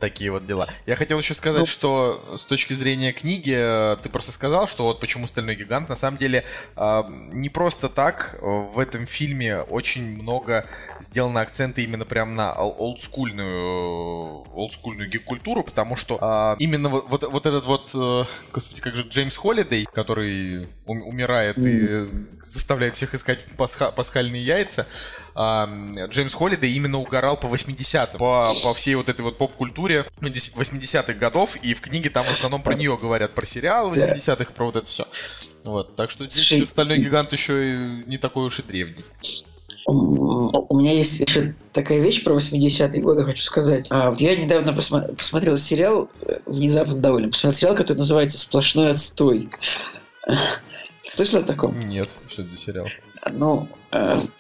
Такие 0.00 0.30
вот 0.30 0.46
дела. 0.46 0.68
Я 0.86 0.94
хотел 0.96 1.18
еще 1.18 1.32
сказать, 1.34 1.60
Ну. 1.60 1.66
что 1.66 2.34
с 2.36 2.44
точки 2.44 2.74
зрения 2.74 3.12
книги, 3.12 3.54
э, 3.56 3.96
ты 4.02 4.08
просто 4.10 4.30
сказал, 4.32 4.68
что 4.68 4.84
вот 4.84 5.00
почему 5.00 5.26
«Стальной 5.26 5.54
гигант», 5.56 5.88
на 5.88 5.96
самом 5.96 6.18
деле, 6.18 6.44
не 6.76 7.48
просто 7.48 7.88
так, 7.88 8.36
в 8.40 8.78
этом 8.78 9.06
фильме 9.06 9.60
очень 9.60 10.02
много 10.02 10.66
сделано 11.00 11.40
акцента 11.40 11.80
именно 11.80 12.04
прям 12.04 12.34
на 12.34 12.52
ол- 12.52 12.76
олдскульную, 12.78 14.44
э, 14.46 14.50
олдскульную 14.54 15.08
гик-культуру, 15.08 15.62
потому 15.62 15.96
что 15.96 16.18
э, 16.58 16.62
именно 16.62 16.88
вот, 16.88 17.06
вот, 17.08 17.22
вот 17.24 17.46
этот 17.46 17.64
вот, 17.64 17.90
э, 17.94 18.24
господи, 18.52 18.80
как 18.80 18.96
же 18.96 19.02
Джеймс 19.08 19.36
Холлидей, 19.36 19.86
который 19.92 20.68
ум- 20.86 21.02
умирает 21.02 21.58
и 21.58 21.86
э, 21.88 22.06
заставляет 22.42 22.94
всех 22.96 23.14
искать 23.14 23.44
пасха- 23.56 23.92
пасхальные 23.92 24.44
яйца, 24.44 24.86
Джеймс 25.36 26.32
Холлидей 26.32 26.72
именно 26.74 26.98
угорал 26.98 27.36
по 27.36 27.46
80-м, 27.46 28.18
по, 28.18 28.52
по 28.62 28.74
всей 28.74 28.94
вот 28.94 29.08
этой 29.08 29.20
вот 29.20 29.36
поп-культуре 29.36 30.06
ну, 30.20 30.28
дес- 30.28 30.52
80-х 30.54 31.12
годов, 31.14 31.56
и 31.56 31.74
в 31.74 31.80
книге 31.80 32.08
там 32.10 32.24
в 32.24 32.30
основном 32.30 32.62
про 32.62 32.74
нее 32.74 32.96
говорят, 32.96 33.34
про 33.34 33.44
сериалы 33.44 33.94
80-х, 33.94 34.52
про 34.54 34.66
вот 34.66 34.76
это 34.76 34.86
все. 34.86 35.06
Вот, 35.64 35.94
так 35.94 36.10
что 36.10 36.26
здесь 36.26 36.50
еще 36.50 36.66
«Стальной 36.66 36.98
гигант» 36.98 37.32
еще 37.32 37.74
и 37.74 37.76
не 38.06 38.16
такой 38.16 38.46
уж 38.46 38.60
и 38.60 38.62
древний. 38.62 39.04
У 39.88 40.80
меня 40.80 40.92
есть 40.92 41.20
еще 41.20 41.54
такая 41.72 42.00
вещь 42.00 42.24
про 42.24 42.34
80-е 42.34 43.00
годы, 43.02 43.24
хочу 43.24 43.42
сказать. 43.42 43.86
А, 43.90 44.10
вот 44.10 44.20
я 44.20 44.34
недавно 44.34 44.70
посма- 44.70 45.14
посмотрел 45.14 45.56
сериал, 45.56 46.10
э, 46.22 46.38
внезапно 46.46 46.96
довольно, 46.96 47.28
посмотрел 47.28 47.52
сериал, 47.52 47.76
который 47.76 47.98
называется 47.98 48.38
«Сплошной 48.38 48.90
отстой». 48.90 49.48
Слышал 51.02 51.38
о 51.38 51.42
таком? 51.42 51.78
Нет, 51.80 52.16
что 52.26 52.42
это 52.42 52.50
за 52.50 52.56
сериал? 52.56 52.86
Ну, 53.32 53.68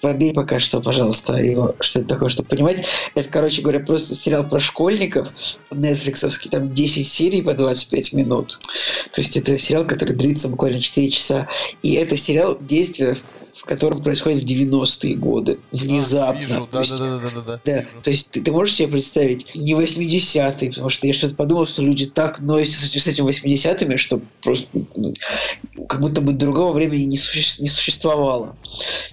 пробей 0.00 0.32
пока 0.32 0.58
что, 0.58 0.80
пожалуйста, 0.80 1.34
его, 1.34 1.74
что 1.80 2.00
это 2.00 2.08
такое, 2.08 2.28
чтобы 2.28 2.48
понимать. 2.48 2.84
Это, 3.14 3.28
короче 3.28 3.62
говоря, 3.62 3.80
просто 3.80 4.14
сериал 4.14 4.44
про 4.48 4.60
школьников, 4.60 5.32
нетфликсовский, 5.70 6.50
там 6.50 6.72
10 6.74 7.06
серий 7.06 7.42
по 7.42 7.54
25 7.54 8.12
минут. 8.12 8.58
То 9.12 9.20
есть 9.20 9.36
это 9.36 9.58
сериал, 9.58 9.86
который 9.86 10.14
длится 10.14 10.48
буквально 10.48 10.80
4 10.80 11.10
часа. 11.10 11.48
И 11.82 11.94
это 11.94 12.16
сериал, 12.16 12.58
действие 12.60 13.16
в 13.56 13.64
котором 13.64 14.02
происходит 14.02 14.42
в 14.42 14.46
90-е 14.46 15.14
годы. 15.16 15.58
Внезапно. 15.72 16.38
А, 16.38 16.42
Вижу, 16.46 16.68
То 16.70 16.80
есть- 16.80 16.98
да-да-да-да-да. 16.98 17.60
да, 17.64 17.84
то 18.02 18.10
есть 18.10 18.30
ты, 18.30 18.42
ты 18.42 18.52
можешь 18.52 18.74
себе 18.74 18.88
представить 18.88 19.46
не 19.54 19.72
80-е, 19.72 20.70
потому 20.70 20.90
что 20.90 21.06
я 21.06 21.14
что-то 21.14 21.36
подумал, 21.36 21.66
что 21.66 21.80
люди 21.80 22.04
так 22.04 22.40
носятся 22.40 22.86
с 22.86 23.02
с 23.02 23.06
этими 23.06 23.26
80-ми, 23.30 23.96
что 23.96 24.20
просто 24.42 24.68
ну, 24.94 25.14
как 25.88 26.02
будто 26.02 26.20
бы 26.20 26.32
другого 26.32 26.72
времени 26.72 27.04
не, 27.04 27.16
суще- 27.16 27.62
не 27.62 27.68
существовало. 27.68 28.56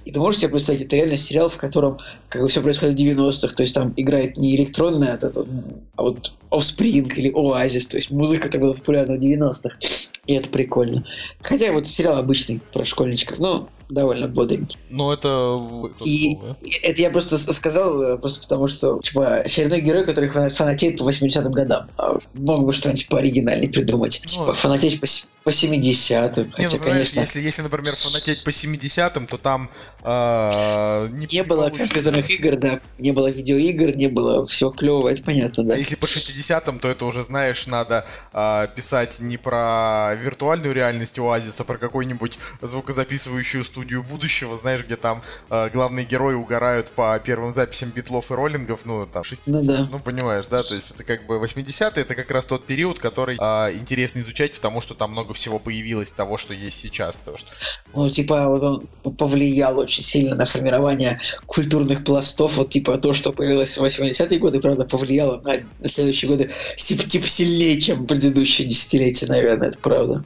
И 0.04 0.12
ты 0.12 0.20
можешь 0.20 0.33
себе 0.34 0.50
представить, 0.50 0.82
это 0.82 0.96
реально 0.96 1.18
сериал, 1.18 1.50
в 1.50 1.58
котором 1.58 1.98
как 2.30 2.42
бы 2.42 2.48
все 2.48 2.62
происходит 2.62 2.96
в 2.96 3.02
90-х, 3.02 3.56
то 3.56 3.64
есть 3.64 3.76
там 3.76 3.94
играет 3.96 4.38
не 4.38 4.56
электронная, 4.56 5.20
а, 5.22 5.30
вот, 5.34 5.48
а 5.96 6.02
вот 6.04 6.32
Offspring 6.52 7.14
или 7.16 7.32
Oasis, 7.32 7.90
то 7.90 7.98
есть 7.98 8.12
музыка, 8.12 8.44
которая 8.44 8.70
была 8.70 8.74
популярна 8.76 9.16
в 9.16 9.20
90-х. 9.20 9.78
И 10.26 10.34
это 10.36 10.50
прикольно. 10.50 11.04
Хотя 11.42 11.74
вот 11.74 11.88
сериал 11.88 12.18
обычный 12.18 12.62
про 12.72 12.86
школьничков, 12.86 13.40
но 13.40 13.70
довольно 13.90 14.28
бодренький. 14.28 14.80
Ну, 14.90 15.12
это... 15.12 15.60
кто 15.96 16.06
И 16.06 16.38
это 16.84 17.02
я 17.02 17.10
просто 17.10 17.38
сказал, 17.38 18.02
э, 18.02 18.18
просто 18.18 18.42
потому 18.44 18.68
что, 18.68 19.00
типа, 19.00 19.38
очередной 19.38 19.82
герой, 19.82 20.06
который 20.06 20.30
фана- 20.30 20.50
фанатеет 20.50 20.98
по 20.98 21.10
80-м 21.10 21.52
годам. 21.52 21.90
А 21.98 22.18
Мог 22.34 22.66
бы 22.66 22.74
что-нибудь 22.74 23.08
пооригинальнее 23.08 23.70
придумать. 23.70 24.22
Типа, 24.26 24.54
фанатеть 24.54 25.00
по, 25.00 25.08
по 25.44 25.50
70-м. 25.50 26.46
Не, 26.46 26.52
Хотя, 26.52 26.78
ну, 26.78 26.84
конечно, 26.84 27.20
если, 27.20 27.42
если, 27.42 27.62
например, 27.62 27.94
фанатеть 27.94 28.44
по 28.44 28.50
70-м, 28.50 29.28
то 29.28 29.38
там 29.38 29.70
э, 30.04 31.08
не, 31.12 31.28
не 31.32 31.44
было 31.44 31.70
получится. 31.70 31.78
компьютерных 31.78 32.30
игр, 32.30 32.58
да, 32.58 32.80
не 32.98 33.12
было 33.12 33.30
видеоигр, 33.30 33.96
не 33.96 34.08
было 34.08 34.46
всего 34.46 34.72
клевого, 34.72 35.10
это 35.10 35.24
понятно, 35.24 35.64
да. 35.64 35.76
А 35.76 35.78
если 35.78 35.96
по 35.96 36.06
60-м, 36.06 36.80
то 36.80 36.90
это 36.90 37.06
уже, 37.06 37.24
знаешь, 37.24 37.68
надо 37.68 38.06
а, 38.34 38.68
писать 38.68 39.20
не 39.20 39.38
про 39.38 40.16
виртуальную 40.16 40.74
реальность 40.74 41.20
Оазис, 41.20 41.60
а 41.60 41.64
про 41.64 41.78
какую-нибудь 41.78 42.38
звукозаписывающую 42.62 43.64
студию 43.64 43.83
будущего, 43.92 44.58
знаешь, 44.58 44.84
где 44.84 44.96
там 44.96 45.22
а, 45.50 45.70
главные 45.70 46.06
герои 46.06 46.36
угорают 46.36 46.92
по 46.92 47.20
первым 47.20 47.54
записям 47.54 47.90
битлов 47.90 48.32
и 48.32 48.34
роллингов, 48.34 48.86
ну, 48.86 49.06
там, 49.06 49.24
60 49.24 49.48
Ну 49.48 49.64
да. 49.64 49.88
ну, 49.92 50.00
понимаешь, 50.00 50.46
да, 50.48 50.64
то 50.64 50.76
есть 50.76 50.92
это 50.92 51.04
как 51.04 51.26
бы 51.26 51.36
80-е, 51.36 52.02
это 52.02 52.16
как 52.16 52.30
раз 52.32 52.46
тот 52.46 52.66
период, 52.66 53.00
который 53.00 53.38
а, 53.40 53.72
интересно 53.72 54.20
изучать, 54.20 54.56
потому 54.56 54.82
что 54.82 54.94
там 54.94 55.12
много 55.12 55.34
всего 55.34 55.60
появилось 55.60 56.12
того, 56.12 56.38
что 56.38 56.54
есть 56.54 56.80
сейчас, 56.80 57.20
то, 57.20 57.38
что... 57.38 57.50
Ну, 57.94 58.10
типа, 58.10 58.48
вот 58.48 58.64
он 59.04 59.16
повлиял 59.16 59.78
очень 59.80 60.04
сильно 60.04 60.36
на 60.36 60.46
формирование 60.46 61.20
культурных 61.46 62.04
пластов, 62.04 62.58
вот 62.58 62.70
типа 62.70 62.98
то, 62.98 63.14
что 63.14 63.34
появилось 63.34 63.78
в 63.78 63.84
80-е 63.84 64.40
годы, 64.40 64.60
правда, 64.60 64.86
повлияло 64.86 65.42
на 65.42 65.88
следующие 65.88 66.30
годы 66.30 66.52
типа, 66.78 67.04
типа 67.04 67.28
сильнее, 67.28 67.80
чем 67.80 68.08
предыдущие 68.08 68.68
десятилетия, 68.68 69.28
наверное, 69.28 69.70
это 69.70 69.80
правда. 69.80 70.24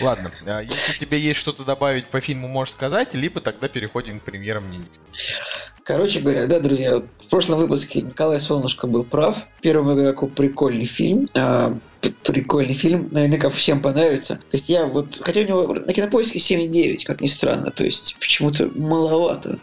Ладно, 0.00 0.30
а, 0.46 0.60
если 0.60 1.04
тебе 1.04 1.20
есть 1.20 1.40
что-то 1.40 1.64
добавить 1.64 2.06
по 2.06 2.20
фильму, 2.20 2.48
можешь 2.48 2.73
сказать, 2.74 3.14
либо 3.14 3.40
тогда 3.40 3.68
переходим 3.68 4.20
к 4.20 4.24
премьерам 4.24 4.64
мнений. 4.64 4.88
Короче 5.84 6.20
говоря, 6.20 6.46
да, 6.46 6.60
друзья, 6.60 6.94
вот 6.94 7.04
в 7.18 7.28
прошлом 7.28 7.58
выпуске 7.58 8.00
Николай 8.00 8.40
Солнышко 8.40 8.86
был 8.86 9.04
прав. 9.04 9.36
Первому 9.60 9.92
игроку 9.92 10.28
прикольный 10.28 10.86
фильм. 10.86 11.28
П- 11.28 11.80
прикольный 12.24 12.72
фильм. 12.72 13.08
Наверняка 13.12 13.50
всем 13.50 13.80
понравится. 13.82 14.36
То 14.36 14.56
есть 14.56 14.70
я 14.70 14.86
вот... 14.86 15.18
Хотя 15.20 15.40
у 15.40 15.44
него 15.44 15.74
на 15.74 15.92
кинопоиске 15.92 16.38
7,9, 16.38 17.04
как 17.04 17.20
ни 17.20 17.26
странно. 17.26 17.70
То 17.70 17.84
есть 17.84 18.16
почему-то 18.18 18.70
маловато. 18.74 19.58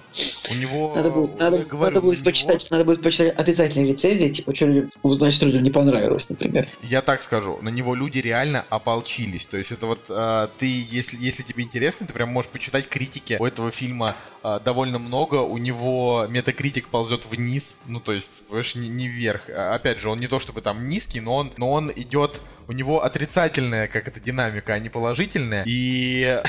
У 0.51 0.55
него... 0.55 0.93
Надо 0.95 1.11
будет, 1.11 1.39
надо, 1.39 1.57
говорю, 1.59 1.85
надо 1.89 2.01
будет 2.01 2.19
него- 2.19 2.25
почитать, 2.25 2.67
надо 2.69 2.85
будет 2.85 3.01
почитать 3.01 3.35
отрицательные 3.35 3.91
рецензии, 3.91 4.27
типа, 4.27 4.55
что 4.55 4.67
людям, 4.67 4.91
значит, 5.03 5.41
людям 5.41 5.63
не 5.63 5.71
понравилось, 5.71 6.29
например. 6.29 6.67
Я 6.83 7.01
так 7.01 7.23
скажу, 7.23 7.57
на 7.63 7.69
него 7.69 7.95
люди 7.95 8.19
реально 8.19 8.63
ополчились. 8.69 9.47
То 9.47 9.57
есть 9.57 9.71
это 9.71 9.87
вот 9.87 10.05
а, 10.09 10.51
ты, 10.57 10.85
если, 10.89 11.17
если 11.19 11.41
тебе 11.41 11.63
интересно, 11.63 12.05
ты 12.05 12.13
прям 12.13 12.29
можешь 12.29 12.51
почитать 12.51 12.87
критики. 12.87 13.37
У 13.39 13.45
этого 13.45 13.71
фильма 13.71 14.17
довольно 14.43 14.99
много. 14.99 15.35
У 15.35 15.57
него 15.57 16.25
метакритик 16.27 16.87
ползет 16.87 17.25
вниз. 17.25 17.79
Ну, 17.85 17.99
то 17.99 18.11
есть, 18.11 18.43
понимаешь, 18.47 18.75
не, 18.75 18.89
не 18.89 19.07
вверх. 19.07 19.49
А, 19.49 19.75
Опять 19.75 19.99
же, 19.99 20.09
он 20.09 20.19
не 20.19 20.27
то 20.27 20.39
чтобы 20.39 20.61
там 20.61 20.87
низкий, 20.87 21.19
но 21.19 21.35
он, 21.35 21.53
но 21.57 21.71
он 21.71 21.91
идет... 21.95 22.41
У 22.67 22.73
него 22.73 23.03
отрицательная, 23.03 23.87
как 23.87 24.07
это, 24.07 24.19
динамика, 24.19 24.73
а 24.73 24.79
не 24.79 24.89
положительная. 24.89 25.63
И 25.67 26.41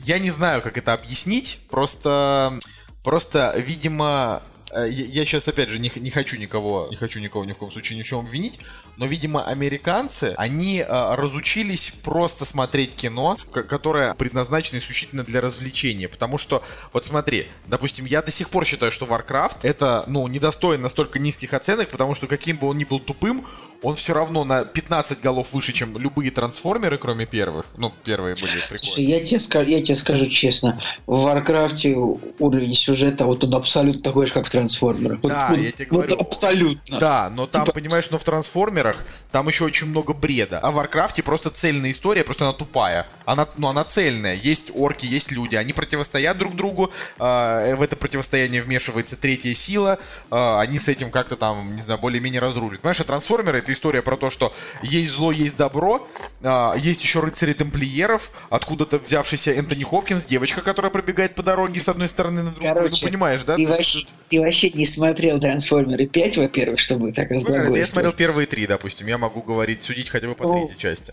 я 0.00 0.18
не 0.18 0.30
знаю, 0.30 0.62
как 0.62 0.76
это 0.78 0.92
объяснить. 0.92 1.60
Просто... 1.70 2.58
Просто, 3.02 3.54
видимо, 3.58 4.42
я 4.82 5.24
сейчас 5.24 5.48
опять 5.48 5.68
же 5.68 5.78
не, 5.78 5.90
не 5.96 6.10
хочу 6.10 6.36
никого, 6.36 6.88
не 6.90 6.96
хочу 6.96 7.20
никого 7.20 7.44
ни 7.44 7.52
в 7.52 7.58
коем 7.58 7.70
случае 7.70 7.98
ни 7.98 8.02
в 8.02 8.06
чем 8.06 8.20
обвинить, 8.20 8.60
но, 8.96 9.06
видимо, 9.06 9.46
американцы, 9.46 10.34
они 10.36 10.80
э, 10.80 11.14
разучились 11.14 11.92
просто 12.02 12.44
смотреть 12.44 12.94
кино, 12.94 13.36
которое 13.50 14.14
предназначено 14.14 14.78
исключительно 14.78 15.24
для 15.24 15.40
развлечения, 15.40 16.08
потому 16.08 16.38
что, 16.38 16.62
вот 16.92 17.04
смотри, 17.04 17.48
допустим, 17.66 18.04
я 18.04 18.22
до 18.22 18.30
сих 18.30 18.50
пор 18.50 18.64
считаю, 18.64 18.90
что 18.92 19.06
Warcraft 19.06 19.58
это, 19.62 20.04
ну, 20.06 20.26
недостоин 20.28 20.80
настолько 20.82 21.18
низких 21.18 21.54
оценок, 21.54 21.88
потому 21.88 22.14
что 22.14 22.26
каким 22.26 22.56
бы 22.56 22.68
он 22.68 22.76
ни 22.76 22.84
был 22.84 23.00
тупым, 23.00 23.46
он 23.84 23.94
все 23.94 24.14
равно 24.14 24.44
на 24.44 24.64
15 24.64 25.20
голов 25.20 25.52
выше, 25.52 25.72
чем 25.72 25.96
любые 25.98 26.30
трансформеры, 26.30 26.98
кроме 26.98 27.26
первых. 27.26 27.66
Ну, 27.76 27.92
первые 28.04 28.34
были 28.34 28.46
Слушай, 28.58 28.68
прикольные. 28.68 29.18
я 29.20 29.24
тебе, 29.24 29.38
ска- 29.38 29.68
я 29.70 29.82
тебе 29.82 29.94
скажу 29.94 30.26
честно, 30.26 30.80
в 31.06 31.22
Варкрафте 31.22 31.94
уровень 32.38 32.74
сюжета, 32.74 33.24
вот 33.26 33.44
он 33.44 33.54
абсолютно 33.54 34.02
такой 34.02 34.26
же, 34.26 34.32
как 34.32 34.46
в 34.46 34.50
Трансформерах. 34.50 35.18
Вот- 35.22 35.28
Да, 35.30 35.48
вот- 35.50 35.58
я 35.58 35.70
тебе 35.72 35.86
вот 35.90 36.06
говорю. 36.06 36.16
абсолютно. 36.20 36.98
Да, 36.98 37.30
но 37.30 37.46
там, 37.46 37.62
Типа- 37.64 37.74
понимаешь, 37.74 38.10
но 38.10 38.18
в 38.18 38.24
трансформерах 38.24 39.04
там 39.30 39.46
еще 39.48 39.64
очень 39.64 39.86
много 39.88 40.12
бреда. 40.14 40.58
А 40.60 40.70
в 40.70 40.74
Варкрафте 40.74 41.22
просто 41.22 41.50
цельная 41.50 41.90
история, 41.90 42.24
просто 42.24 42.44
она 42.44 42.52
тупая. 42.54 43.06
Она, 43.26 43.46
ну, 43.56 43.68
она 43.68 43.84
цельная. 43.84 44.34
Есть 44.34 44.70
орки, 44.74 45.06
есть 45.06 45.30
люди. 45.30 45.56
Они 45.56 45.72
противостоят 45.72 46.38
друг 46.38 46.56
другу. 46.56 46.90
а, 47.18 47.74
в 47.76 47.82
это 47.82 47.96
противостояние 47.96 48.62
вмешивается 48.62 49.16
третья 49.16 49.52
сила. 49.54 49.98
а, 50.30 50.60
они 50.60 50.78
с 50.78 50.88
этим 50.88 51.10
как-то 51.10 51.36
там, 51.36 51.74
не 51.76 51.82
знаю, 51.82 52.00
более-менее 52.00 52.40
разрулят. 52.40 52.80
Понимаешь, 52.80 53.00
а 53.00 53.04
трансформеры 53.04 53.58
это 53.58 53.72
история 53.74 54.02
про 54.02 54.16
то, 54.16 54.30
что 54.30 54.52
есть 54.82 55.10
зло, 55.12 55.30
есть 55.32 55.56
добро. 55.56 56.06
а, 56.42 56.74
есть 56.76 57.02
еще 57.02 57.20
рыцари 57.20 57.52
тамплиеров. 57.52 58.30
Откуда-то 58.50 58.98
взявшийся 58.98 59.52
Энтони 59.52 59.84
Хопкинс, 59.84 60.24
девочка, 60.24 60.62
которая 60.62 60.90
пробегает 60.90 61.34
по 61.34 61.42
дороге 61.42 61.80
с 61.80 61.88
одной 61.88 62.08
стороны 62.08 62.42
на 62.42 62.50
другую. 62.50 62.74
Короче, 62.74 63.04
ну, 63.04 63.08
понимаешь, 63.10 63.42
да? 63.44 63.56
Ты 63.56 63.62
есть 63.62 63.70
вообще, 63.70 63.98
тут- 64.00 64.14
ты 64.30 64.40
вообще 64.40 64.70
не 64.70 64.86
смотрел 64.86 65.38
Трансформеры 65.38 66.06
5, 66.06 66.36
во-первых, 66.38 66.80
чтобы 66.80 67.12
так 67.12 67.30
Ну, 67.30 67.74
Я 67.74 67.86
смотрел 67.86 68.12
первые 68.12 68.46
три, 68.46 68.66
допустим. 68.66 69.06
Я 69.06 69.18
могу 69.18 69.42
говорить, 69.42 69.82
судить 69.82 70.08
хотя 70.08 70.28
бы 70.28 70.34
по 70.34 70.44
Ну, 70.44 70.66
третьей 70.66 70.78
части. 70.78 71.12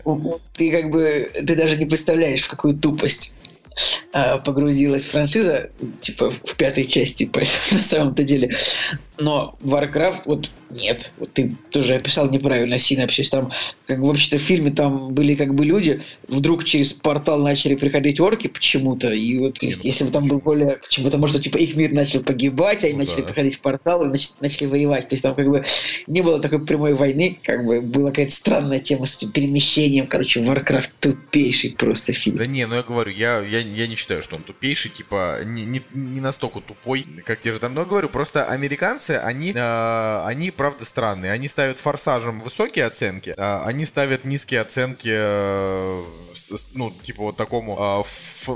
Ты 0.54 0.70
как 0.70 0.90
бы, 0.90 1.30
ты 1.46 1.56
даже 1.56 1.76
не 1.76 1.86
представляешь, 1.86 2.42
в 2.42 2.48
какую 2.48 2.74
тупость 2.74 3.34
а, 4.12 4.38
погрузилась 4.38 5.04
франшиза, 5.04 5.70
типа, 6.00 6.30
в 6.30 6.54
пятой 6.56 6.84
части, 6.84 7.28
поэтому 7.32 7.58
на 7.72 7.82
самом-то 7.82 8.22
деле. 8.24 8.54
Но 9.18 9.56
Warcraft, 9.62 10.22
вот 10.24 10.50
нет, 10.70 11.12
вот 11.18 11.32
ты 11.34 11.54
тоже 11.70 11.94
описал 11.94 12.30
неправильно 12.30 12.78
синапсис. 12.78 13.28
Там, 13.30 13.50
как 13.86 14.00
бы 14.00 14.08
вообще-то 14.08 14.38
в 14.38 14.40
фильме 14.40 14.70
там 14.70 15.12
были 15.12 15.34
как 15.34 15.54
бы 15.54 15.64
люди, 15.64 16.00
вдруг 16.28 16.64
через 16.64 16.92
портал 16.94 17.42
начали 17.42 17.74
приходить 17.74 18.20
орки 18.20 18.46
почему-то, 18.46 19.12
и 19.12 19.38
вот 19.38 19.60
Не, 19.62 19.74
ну, 19.74 19.80
если 19.82 20.04
бы 20.04 20.10
там 20.10 20.28
был 20.28 20.38
более, 20.38 20.78
почему-то, 20.78 21.18
может, 21.18 21.42
типа 21.42 21.58
их 21.58 21.76
мир 21.76 21.92
начал 21.92 22.22
погибать, 22.22 22.84
они 22.84 22.94
Ну 22.94 23.00
начали 23.00 23.20
да. 23.20 23.26
приходить 23.28 23.56
в 23.56 23.60
портал 23.60 24.04
и 24.04 24.08
нач- 24.08 24.36
начали 24.40 24.66
воевать. 24.66 25.08
То 25.08 25.14
есть 25.14 25.22
там 25.22 25.34
как 25.34 25.46
бы 25.48 25.62
не 26.06 26.22
было 26.22 26.40
такой 26.40 26.64
прямой 26.64 26.94
войны, 26.94 27.38
как 27.42 27.64
бы 27.66 27.80
была 27.82 28.10
какая-то 28.10 28.32
странная 28.32 28.80
тема 28.80 29.06
с 29.06 29.18
этим 29.18 29.30
перемещением. 29.32 30.06
Короче, 30.06 30.40
Warcraft 30.40 30.90
тупейший 31.00 31.72
просто 31.72 32.12
фильм. 32.12 32.36
Да 32.36 32.46
не, 32.46 32.66
ну 32.66 32.76
я 32.76 32.82
говорю, 32.82 33.10
я, 33.12 33.40
я, 33.40 33.58
я 33.60 33.86
не 33.86 33.94
считаю, 33.94 34.22
что 34.22 34.36
он 34.36 34.42
тупейший, 34.42 34.90
типа, 34.90 35.40
не, 35.44 35.64
не, 35.64 35.82
не 35.92 36.20
настолько 36.20 36.60
тупой, 36.60 37.04
как 37.24 37.40
те 37.40 37.52
же 37.52 37.58
там. 37.58 37.74
Но 37.74 37.82
я 37.82 37.86
говорю, 37.86 38.08
просто 38.08 38.46
американцы, 38.46 39.11
они, 39.18 39.52
э, 39.54 40.22
они 40.26 40.50
правда 40.50 40.84
странные. 40.84 41.32
Они 41.32 41.48
ставят 41.48 41.78
форсажем 41.78 42.40
высокие 42.40 42.84
оценки, 42.86 43.34
а 43.36 43.64
они 43.66 43.84
ставят 43.84 44.24
низкие 44.24 44.60
оценки, 44.60 45.10
э, 45.12 46.02
с- 46.34 46.56
с- 46.56 46.66
ну, 46.74 46.90
типа 47.02 47.22
вот 47.22 47.36
такому 47.36 48.02
э, 48.02 48.02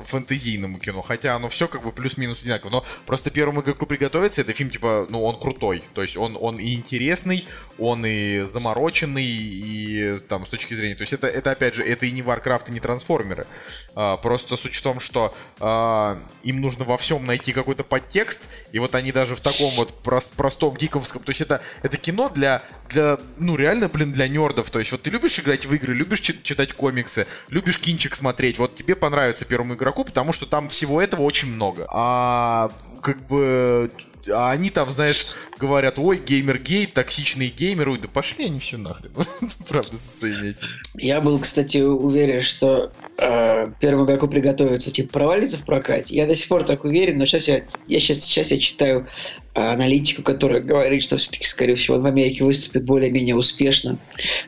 фэнтезийному 0.05 0.79
кино. 0.79 1.03
Хотя 1.03 1.37
оно 1.37 1.49
все 1.49 1.69
как 1.69 1.83
бы 1.85 1.93
плюс-минус 1.93 2.43
одинаково. 2.43 2.71
Но 2.71 2.85
просто 3.07 3.31
первому 3.31 3.61
игроку 3.63 3.87
приготовиться, 3.87 4.41
это 4.41 4.53
фильм, 4.53 4.71
типа, 4.71 5.07
ну, 5.11 5.23
он 5.25 5.39
крутой. 5.39 5.83
То 5.95 6.03
есть 6.03 6.17
он, 6.17 6.37
он 6.41 6.59
и 6.59 6.75
интересный, 6.75 7.47
он 7.79 8.05
и 8.07 8.41
замороченный, 8.49 9.25
и 9.25 10.19
там 10.29 10.47
с 10.47 10.49
точки 10.49 10.75
зрения. 10.75 10.95
То 10.95 11.03
есть 11.03 11.13
это, 11.13 11.27
это 11.27 11.51
опять 11.53 11.75
же, 11.75 11.85
это 11.85 12.07
и 12.07 12.11
не 12.13 12.23
Warcraft, 12.23 12.69
и 12.69 12.73
не 12.73 12.81
трансформеры. 12.81 13.47
А, 13.95 14.17
просто 14.17 14.57
суть 14.57 14.75
в 14.75 14.83
том, 14.83 15.01
что 15.01 15.35
а, 15.61 16.21
им 16.43 16.61
нужно 16.61 16.85
во 16.85 16.97
всем 16.97 17.25
найти 17.27 17.53
какой-то 17.53 17.85
подтекст, 17.85 18.49
и 18.73 18.79
вот 18.79 18.95
они 18.95 19.13
даже 19.13 19.35
в 19.35 19.41
таком 19.41 19.71
вот 19.75 19.93
прос- 20.05 20.31
простом 20.37 20.75
гиковском. 20.75 21.23
То 21.23 21.31
есть 21.31 21.41
это, 21.41 21.61
это 21.83 21.97
кино 21.97 22.29
для, 22.29 22.63
для, 22.89 23.19
ну 23.39 23.57
реально, 23.57 23.89
блин, 23.89 24.13
для 24.13 24.29
нердов. 24.29 24.71
То 24.71 24.79
есть 24.79 24.93
вот 24.93 25.03
ты 25.03 25.11
любишь 25.11 25.39
играть 25.39 25.67
в 25.67 25.75
игры, 25.75 25.95
любишь 25.95 26.21
чит- 26.21 26.43
читать 26.43 26.73
комиксы, 26.73 27.27
любишь 27.49 27.79
кинчик 27.79 28.15
смотреть. 28.15 28.59
Вот 28.59 28.75
тебе 28.75 28.95
понравится 28.95 29.45
первому 29.45 29.75
игроку, 29.75 30.05
потому 30.05 30.33
что 30.33 30.47
там 30.47 30.69
всего 30.69 31.01
этого 31.01 31.23
очень 31.23 31.53
много. 31.53 31.87
А 31.91 32.71
как 33.03 33.27
бы 33.27 33.91
а 34.29 34.51
они 34.51 34.71
там, 34.71 34.93
знаешь, 34.93 35.27
говорят, 35.59 35.99
ой, 35.99 36.19
геймер-гейт, 36.19 36.93
токсичные 36.95 37.51
геймеры, 37.51 37.93
ой, 37.93 37.99
да 37.99 38.09
пошли 38.09 38.47
они 38.47 38.61
все 38.61 38.77
нахрен. 38.77 39.13
Правда, 39.69 39.97
со 39.97 40.19
своими 40.19 40.49
этими. 40.49 40.71
Я 40.95 41.21
был, 41.21 41.39
кстати, 41.39 41.79
уверен, 41.79 42.43
что 42.43 42.93
э, 43.19 43.67
первому 43.81 44.05
игроку 44.07 44.29
приготовиться, 44.29 44.91
типа, 44.91 45.11
провалится 45.11 45.59
в 45.59 45.65
прокате. 45.65 46.15
Я 46.15 46.27
до 46.27 46.35
сих 46.35 46.49
пор 46.49 46.65
так 46.65 46.85
уверен, 46.85 47.19
но 47.19 47.27
сейчас 47.27 47.49
я, 47.49 47.63
я 47.89 48.01
сейчас, 48.01 48.21
сейчас 48.21 48.51
я 48.51 48.59
читаю 48.59 49.07
э, 49.55 49.61
аналитику, 49.61 50.23
которая 50.23 50.61
говорит, 50.61 51.03
что 51.03 51.17
все-таки, 51.17 51.45
скорее 51.45 51.75
всего, 51.75 51.97
он 51.97 52.03
в 52.03 52.07
Америке 52.07 52.45
выступит 52.45 52.85
более-менее 52.85 53.37
успешно. 53.37 53.99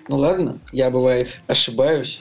Ну 0.09 0.17
ладно, 0.17 0.61
я, 0.73 0.91
бывает, 0.91 1.41
ошибаюсь. 1.47 2.21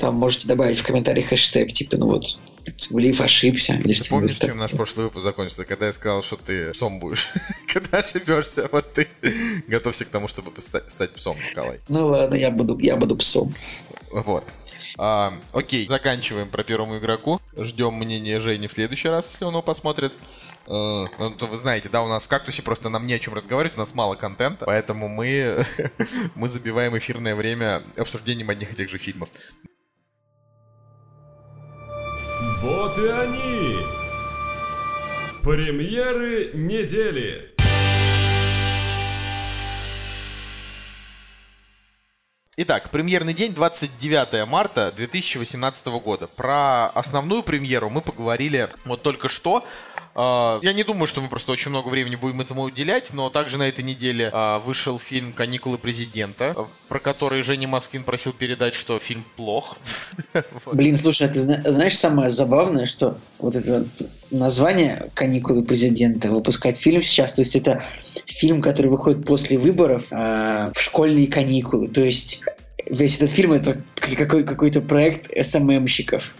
Там 0.00 0.16
можете 0.16 0.46
добавить 0.46 0.78
в 0.78 0.82
комментариях 0.82 1.28
хэштег, 1.28 1.72
типа, 1.72 1.96
ну 1.96 2.08
вот, 2.08 2.38
Цигулиев 2.76 3.20
ошибся. 3.20 3.78
Ты 3.82 4.08
помнишь, 4.08 4.38
чем 4.38 4.58
наш 4.58 4.72
прошлый 4.72 5.06
выпуск 5.06 5.24
закончился? 5.24 5.64
Когда 5.64 5.86
я 5.86 5.92
сказал, 5.92 6.22
что 6.22 6.36
ты 6.36 6.72
псом 6.72 6.98
будешь. 6.98 7.28
Когда 7.72 7.98
ошибешься, 7.98 8.68
вот 8.70 8.92
ты 8.92 9.08
готовься 9.66 10.04
к 10.04 10.08
тому, 10.08 10.28
чтобы 10.28 10.52
ста- 10.60 10.84
стать 10.88 11.12
псом, 11.14 11.36
Николай. 11.38 11.80
Ну 11.88 12.06
ладно, 12.06 12.34
я 12.34 12.50
буду, 12.50 12.78
я 12.78 12.96
буду 12.96 13.16
псом. 13.16 13.54
Вот. 14.10 14.44
А, 15.00 15.32
окей, 15.52 15.86
заканчиваем 15.86 16.48
про 16.48 16.64
первому 16.64 16.98
игроку. 16.98 17.40
Ждем 17.56 17.94
мнения 17.94 18.40
Жени 18.40 18.66
в 18.66 18.72
следующий 18.72 19.08
раз, 19.08 19.30
если 19.30 19.44
он 19.44 19.52
его 19.52 19.62
посмотрит. 19.62 20.18
Э, 20.66 21.06
ну, 21.18 21.30
то 21.38 21.46
вы 21.46 21.56
знаете, 21.56 21.88
да, 21.88 22.02
у 22.02 22.08
нас 22.08 22.24
в 22.24 22.28
кактусе 22.28 22.62
просто 22.62 22.88
нам 22.88 23.06
не 23.06 23.14
о 23.14 23.18
чем 23.20 23.32
разговаривать, 23.32 23.76
у 23.76 23.78
нас 23.80 23.94
мало 23.94 24.16
контента, 24.16 24.66
поэтому 24.66 25.08
мы, 25.08 25.64
мы 26.34 26.48
забиваем 26.48 26.98
эфирное 26.98 27.36
время 27.36 27.84
обсуждением 27.96 28.50
одних 28.50 28.72
и 28.72 28.76
тех 28.76 28.90
же 28.90 28.98
фильмов. 28.98 29.30
Вот 32.60 32.98
и 32.98 33.06
они! 33.06 33.76
Премьеры 35.44 36.50
недели! 36.54 37.54
Итак, 42.60 42.90
премьерный 42.90 43.34
день 43.34 43.54
29 43.54 44.48
марта 44.48 44.92
2018 44.96 45.86
года. 46.02 46.26
Про 46.26 46.88
основную 46.88 47.44
премьеру 47.44 47.88
мы 47.90 48.00
поговорили 48.00 48.68
вот 48.86 49.02
только 49.02 49.28
что. 49.28 49.64
А, 50.20 50.58
Я 50.62 50.72
не 50.72 50.82
думаю, 50.82 51.06
что 51.06 51.20
мы 51.20 51.28
просто 51.28 51.52
очень 51.52 51.70
много 51.70 51.88
времени 51.88 52.16
будем 52.16 52.40
этому 52.40 52.62
уделять, 52.62 53.12
но 53.12 53.30
также 53.30 53.56
на 53.56 53.68
этой 53.68 53.84
неделе 53.84 54.30
а, 54.32 54.58
вышел 54.58 54.98
фильм 54.98 55.32
«Каникулы 55.32 55.78
президента», 55.78 56.66
про 56.88 56.98
который 56.98 57.42
Женя 57.42 57.68
Москвин 57.68 58.02
просил 58.02 58.32
передать, 58.32 58.74
что 58.74 58.98
фильм 58.98 59.24
плох. 59.36 59.76
Блин, 60.72 60.96
слушай, 60.96 61.28
а 61.28 61.30
ты 61.30 61.38
зна- 61.38 61.62
знаешь 61.64 61.96
самое 61.96 62.30
забавное, 62.30 62.86
что 62.86 63.16
вот 63.38 63.54
это 63.54 63.86
название 64.32 65.08
«Каникулы 65.14 65.62
президента» 65.62 66.32
выпускать 66.32 66.76
фильм 66.76 67.00
сейчас, 67.00 67.34
то 67.34 67.42
есть 67.42 67.54
это 67.54 67.84
фильм, 68.26 68.60
который 68.60 68.88
выходит 68.88 69.24
после 69.24 69.56
выборов 69.56 70.06
а, 70.10 70.72
в 70.74 70.80
школьные 70.82 71.28
каникулы, 71.28 71.86
то 71.86 72.00
есть 72.00 72.40
весь 72.86 73.18
этот 73.18 73.30
фильм 73.30 73.52
это 73.52 73.80
какой- 74.16 74.42
какой-то 74.42 74.80
проект 74.80 75.30
СММщиков. 75.46 76.34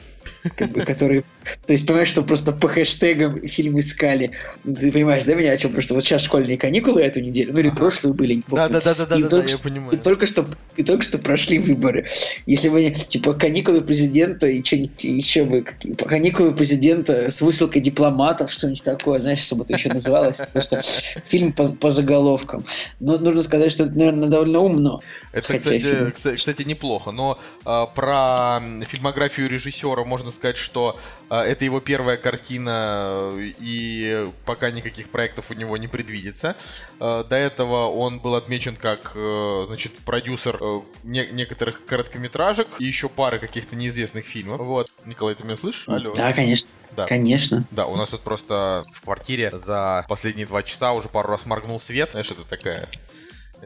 Как 0.57 0.71
бы, 0.71 0.81
которые... 0.83 1.23
То 1.67 1.73
есть, 1.73 1.87
понимаешь, 1.87 2.09
что 2.09 2.23
просто 2.23 2.53
по 2.53 2.69
хэштегам 2.69 3.47
фильм 3.47 3.79
искали. 3.79 4.33
Ты 4.65 4.93
понимаешь, 4.93 5.25
да, 5.25 5.35
меня 5.35 5.53
о 5.53 5.57
чем? 5.57 5.71
Потому 5.71 5.83
что 5.83 5.95
вот 5.95 6.05
сейчас 6.05 6.23
школьные 6.23 6.59
каникулы 6.59 7.01
эту 7.03 7.21
неделю, 7.21 7.53
ну 7.55 7.61
или 7.61 7.71
прошлую 7.71 8.15
были, 8.15 8.35
не 8.35 8.43
помню. 8.43 8.69
Да-да-да-да-да, 8.69 9.17
И 9.17 9.23
да, 9.23 9.29
только 9.29 9.49
я 9.49 9.55
что- 9.55 9.63
понимаю. 9.65 9.93
И 9.93 9.97
только 9.97 10.27
что, 10.27 10.47
и 10.77 10.83
только 10.83 11.03
что 11.03 11.19
прошли 11.19 11.59
выборы. 11.59 12.07
Если 12.47 12.69
бы, 12.69 12.91
типа, 12.91 13.33
каникулы 13.35 13.81
президента 13.81 14.47
и 14.47 14.63
что-нибудь 14.63 15.05
еще 15.05 15.45
бы, 15.45 15.63
какие- 15.63 15.95
каникулы 15.95 16.53
президента 16.55 17.31
с 17.31 17.41
высылкой 17.41 17.81
дипломатов, 17.81 18.53
что-нибудь 18.53 18.83
такое, 18.83 19.19
знаешь, 19.21 19.39
чтобы 19.41 19.65
это 19.65 19.73
еще 19.75 19.89
называлось. 19.91 20.37
Просто 20.53 20.83
фильм 21.27 21.53
по, 21.53 21.67
по 21.73 21.91
заголовкам. 21.91 22.65
Но 23.01 23.17
нужно 23.19 23.43
сказать, 23.43 23.73
что 23.73 23.85
это, 23.85 23.97
наверное, 23.97 24.29
довольно 24.29 24.59
умно. 24.61 25.01
Это, 25.33 25.55
кстати, 25.57 25.79
фильм- 25.79 26.09
кста- 26.09 26.37
кстати, 26.37 26.63
неплохо. 26.63 27.11
Но 27.11 27.39
а, 27.65 27.87
про 27.87 28.61
фильмографию 28.87 29.49
режиссера 29.49 30.05
можно 30.05 30.31
сказать, 30.39 30.57
что 30.57 30.99
а, 31.29 31.45
это 31.45 31.65
его 31.65 31.81
первая 31.81 32.17
картина, 32.17 33.31
э, 33.35 33.53
и 33.59 34.29
пока 34.47 34.71
никаких 34.71 35.11
проектов 35.11 35.51
у 35.51 35.55
него 35.55 35.77
не 35.77 35.89
предвидится. 35.89 36.57
А, 37.01 37.25
До 37.25 37.37
этого 37.37 37.89
он 37.91 38.21
был 38.21 38.35
отмечен 38.35 38.77
как, 38.77 39.13
э, 39.15 39.65
значит, 39.67 39.93
продюсер 39.99 40.59
э, 40.61 40.81
не- 41.05 41.29
некоторых 41.33 41.85
короткометражек 41.85 42.69
и 42.79 42.85
еще 42.85 43.09
пары 43.09 43.39
каких-то 43.39 43.77
неизвестных 43.77 44.25
фильмов. 44.25 44.61
Вот. 44.61 44.91
Николай, 45.05 45.35
ты 45.35 45.45
меня 45.45 45.57
слышишь? 45.57 45.89
Алло. 45.89 46.15
Да, 46.15 46.33
конечно. 46.33 46.71
Да. 46.93 47.07
Конечно. 47.07 47.65
Да, 47.71 47.87
у 47.87 47.97
нас 47.97 48.11
тут 48.11 48.23
просто 48.23 48.83
в 48.93 49.03
квартире 49.03 49.51
за 49.57 50.07
последние 50.09 50.47
два 50.47 50.63
часа 50.63 50.93
уже 50.93 51.09
пару 51.09 51.29
раз 51.29 51.45
моргнул 51.47 51.79
свет. 51.79 52.13
Знаешь, 52.13 52.31
это 52.31 52.45
такая... 52.45 52.89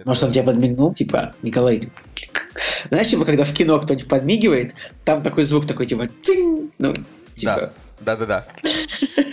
Может, 0.05 0.23
он 0.25 0.33
тебя 0.33 0.45
подмигнул, 0.45 0.95
типа, 0.95 1.35
Николай, 1.43 1.81
знаешь, 2.91 3.09
типа, 3.09 3.25
когда 3.25 3.45
в 3.45 3.53
кино 3.53 3.79
кто-нибудь 3.81 4.09
подмигивает, 4.09 4.75
там 5.05 5.23
такой 5.23 5.45
звук 5.45 5.67
такой, 5.67 5.87
типа, 5.87 6.09
цинь, 6.23 6.71
ну, 6.79 6.95
типа, 7.35 7.73
Да, 8.01 8.17
да, 8.17 8.27
да. 8.27 8.47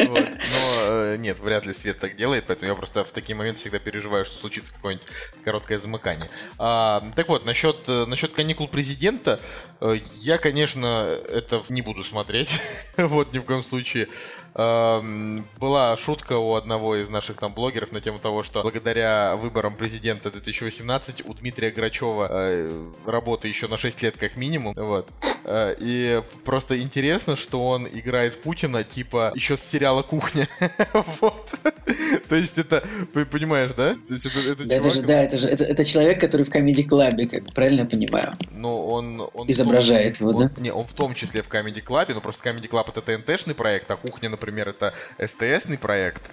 Вот. 0.08 0.20
Но 0.20 0.82
э, 0.84 1.18
нет, 1.18 1.40
вряд 1.40 1.66
ли 1.66 1.74
Свет 1.74 2.00
так 2.00 2.16
делает, 2.16 2.46
поэтому 2.48 2.72
я 2.72 2.76
просто 2.76 3.04
в 3.04 3.12
такие 3.12 3.36
моменты 3.36 3.60
всегда 3.60 3.80
переживаю, 3.80 4.26
что 4.26 4.36
случится 4.38 4.72
какое-нибудь 4.74 5.08
короткое 5.44 5.78
замыкание. 5.78 6.30
А, 6.58 7.04
так 7.16 7.30
вот, 7.30 7.46
насчет, 7.46 7.88
э, 7.88 8.06
насчет 8.06 8.34
каникул 8.34 8.68
президента, 8.68 9.40
э, 9.82 9.98
я, 10.18 10.38
конечно, 10.38 11.18
это 11.32 11.62
не 11.70 11.82
буду 11.82 12.04
смотреть. 12.04 12.60
вот, 12.98 13.34
ни 13.34 13.40
в 13.40 13.44
коем 13.44 13.64
случае. 13.64 14.08
Ам, 14.56 15.46
Была 15.60 15.96
шутка 15.98 16.38
у 16.38 16.56
одного 16.56 16.96
из 16.96 17.10
наших 17.10 17.38
там 17.38 17.54
блогеров 17.54 17.92
на 17.92 18.02
тему 18.02 18.20
того, 18.20 18.44
что 18.44 18.62
благодаря 18.64 19.36
выборам 19.36 19.76
президента 19.76 20.32
2018 20.32 21.26
у 21.26 21.34
Дмитрия 21.34 21.72
Грачева 21.72 22.28
э, 22.30 22.92
работа 23.06 23.48
еще 23.48 23.68
на 23.68 23.78
6 23.78 24.02
лет 24.04 24.18
как 24.18 24.36
минимум. 24.38 24.74
Вот. 24.76 25.08
Э, 25.46 25.76
И 25.80 26.22
просто 26.46 26.80
интересно, 26.82 27.36
что 27.36 27.68
он 27.68 27.88
играет 27.88 28.42
Путина 28.42 28.84
типа 28.84 29.32
еще 29.36 29.56
с 29.58 29.62
сериала 29.62 30.02
«Кухня». 30.02 30.48
Вот. 31.22 31.52
То 32.28 32.36
есть 32.36 32.58
это, 32.58 32.84
понимаешь, 33.32 33.72
да? 33.76 33.96
То 34.08 34.14
есть 34.14 34.26
это, 34.28 34.40
это 34.52 34.66
да, 34.66 34.76
это 34.76 34.84
чувак, 34.84 34.96
же, 34.96 35.02
да, 35.04 35.22
это 35.24 35.38
же, 35.38 35.48
это, 35.48 35.64
это 35.64 35.86
человек, 35.86 36.20
который 36.20 36.44
в 36.46 36.50
Comedy 36.50 36.88
Club, 36.88 37.26
как 37.28 37.54
правильно 37.54 37.82
я 37.82 37.86
понимаю, 37.86 38.32
ну, 38.52 38.86
он, 38.88 39.20
он 39.22 39.28
в 39.28 39.32
том- 39.34 39.50
изображает 39.50 40.20
его, 40.20 40.30
он- 40.32 40.38
да? 40.38 40.52
Не, 40.58 40.72
он 40.72 40.86
в 40.86 40.94
том 40.94 41.14
числе 41.16 41.42
в 41.42 41.48
Comedy 41.50 41.84
Club, 41.84 42.14
но 42.14 42.22
просто 42.22 42.48
Comedy 42.50 42.70
Club 42.70 42.86
это 42.96 43.02
ТНТшный 43.02 43.56
проект, 43.56 43.90
а 43.92 43.96
Кухня, 43.96 44.30
например, 44.40 44.70
это 44.70 44.94
СТСный 45.18 45.78
проект. 45.78 46.24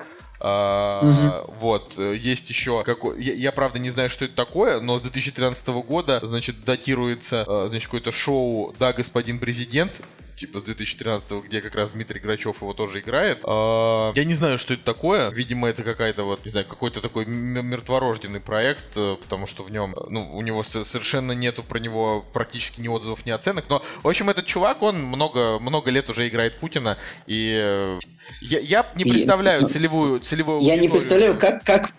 А, 0.41 1.45
Вот, 1.61 1.95
э, 1.99 2.15
есть 2.17 2.51
еще 2.51 2.83
какой... 2.83 3.23
Я, 3.23 3.35
я, 3.35 3.53
правда, 3.53 3.79
не 3.79 3.91
знаю, 3.91 4.11
что 4.11 4.25
это 4.25 4.35
такое, 4.35 4.81
но 4.81 4.99
с 4.99 5.03
2013 5.03 5.69
года, 5.69 6.21
значит, 6.23 6.65
датируется, 6.65 7.45
э, 7.47 7.67
значит, 7.69 7.87
какое-то 7.87 8.13
шоу 8.13 8.75
«Да, 8.79 8.93
господин 8.93 9.39
президент», 9.39 10.03
типа 10.37 10.61
с 10.61 10.65
2013 10.65 11.45
где 11.45 11.63
как 11.63 11.75
раз 11.75 11.93
Дмитрий 11.93 12.21
Грачев 12.21 12.61
его 12.61 12.75
тоже 12.75 13.01
играет. 13.01 13.41
А, 13.45 14.13
я 14.15 14.25
не 14.25 14.35
знаю, 14.35 14.59
что 14.59 14.75
это 14.75 14.85
такое. 14.85 15.31
Видимо, 15.31 15.67
это 15.69 15.83
какая-то 15.83 16.25
вот, 16.25 16.45
не 16.45 16.51
знаю, 16.51 16.67
какой-то 16.67 17.01
такой 17.01 17.25
мертворожденный 17.25 18.41
проект, 18.41 18.97
э, 18.97 19.17
потому 19.21 19.47
что 19.47 19.63
в 19.63 19.71
нем, 19.71 19.95
ну, 20.11 20.37
у 20.37 20.43
него 20.43 20.63
со- 20.63 20.85
совершенно 20.85 21.33
нету 21.33 21.63
про 21.63 21.79
него 21.79 22.25
практически 22.33 22.81
ни 22.81 22.89
отзывов, 22.89 23.25
ни 23.25 23.31
оценок. 23.31 23.65
Но, 23.69 23.83
в 24.03 24.09
общем, 24.09 24.29
этот 24.29 24.47
чувак, 24.47 24.83
он 24.83 25.03
много, 25.03 25.59
много 25.59 25.91
лет 25.91 26.11
уже 26.11 26.29
играет 26.29 26.59
Путина, 26.59 26.99
и 27.27 27.99
я, 28.41 28.59
я 28.61 28.87
не 28.97 29.05
И- 29.05 29.11
представляю 29.11 29.67
целевую, 29.69 30.21
целевую 30.21 30.61
Я 30.61 30.77
не 30.77 30.89
представляю, 30.89 31.39
как, 31.39 31.65
как 31.65 31.93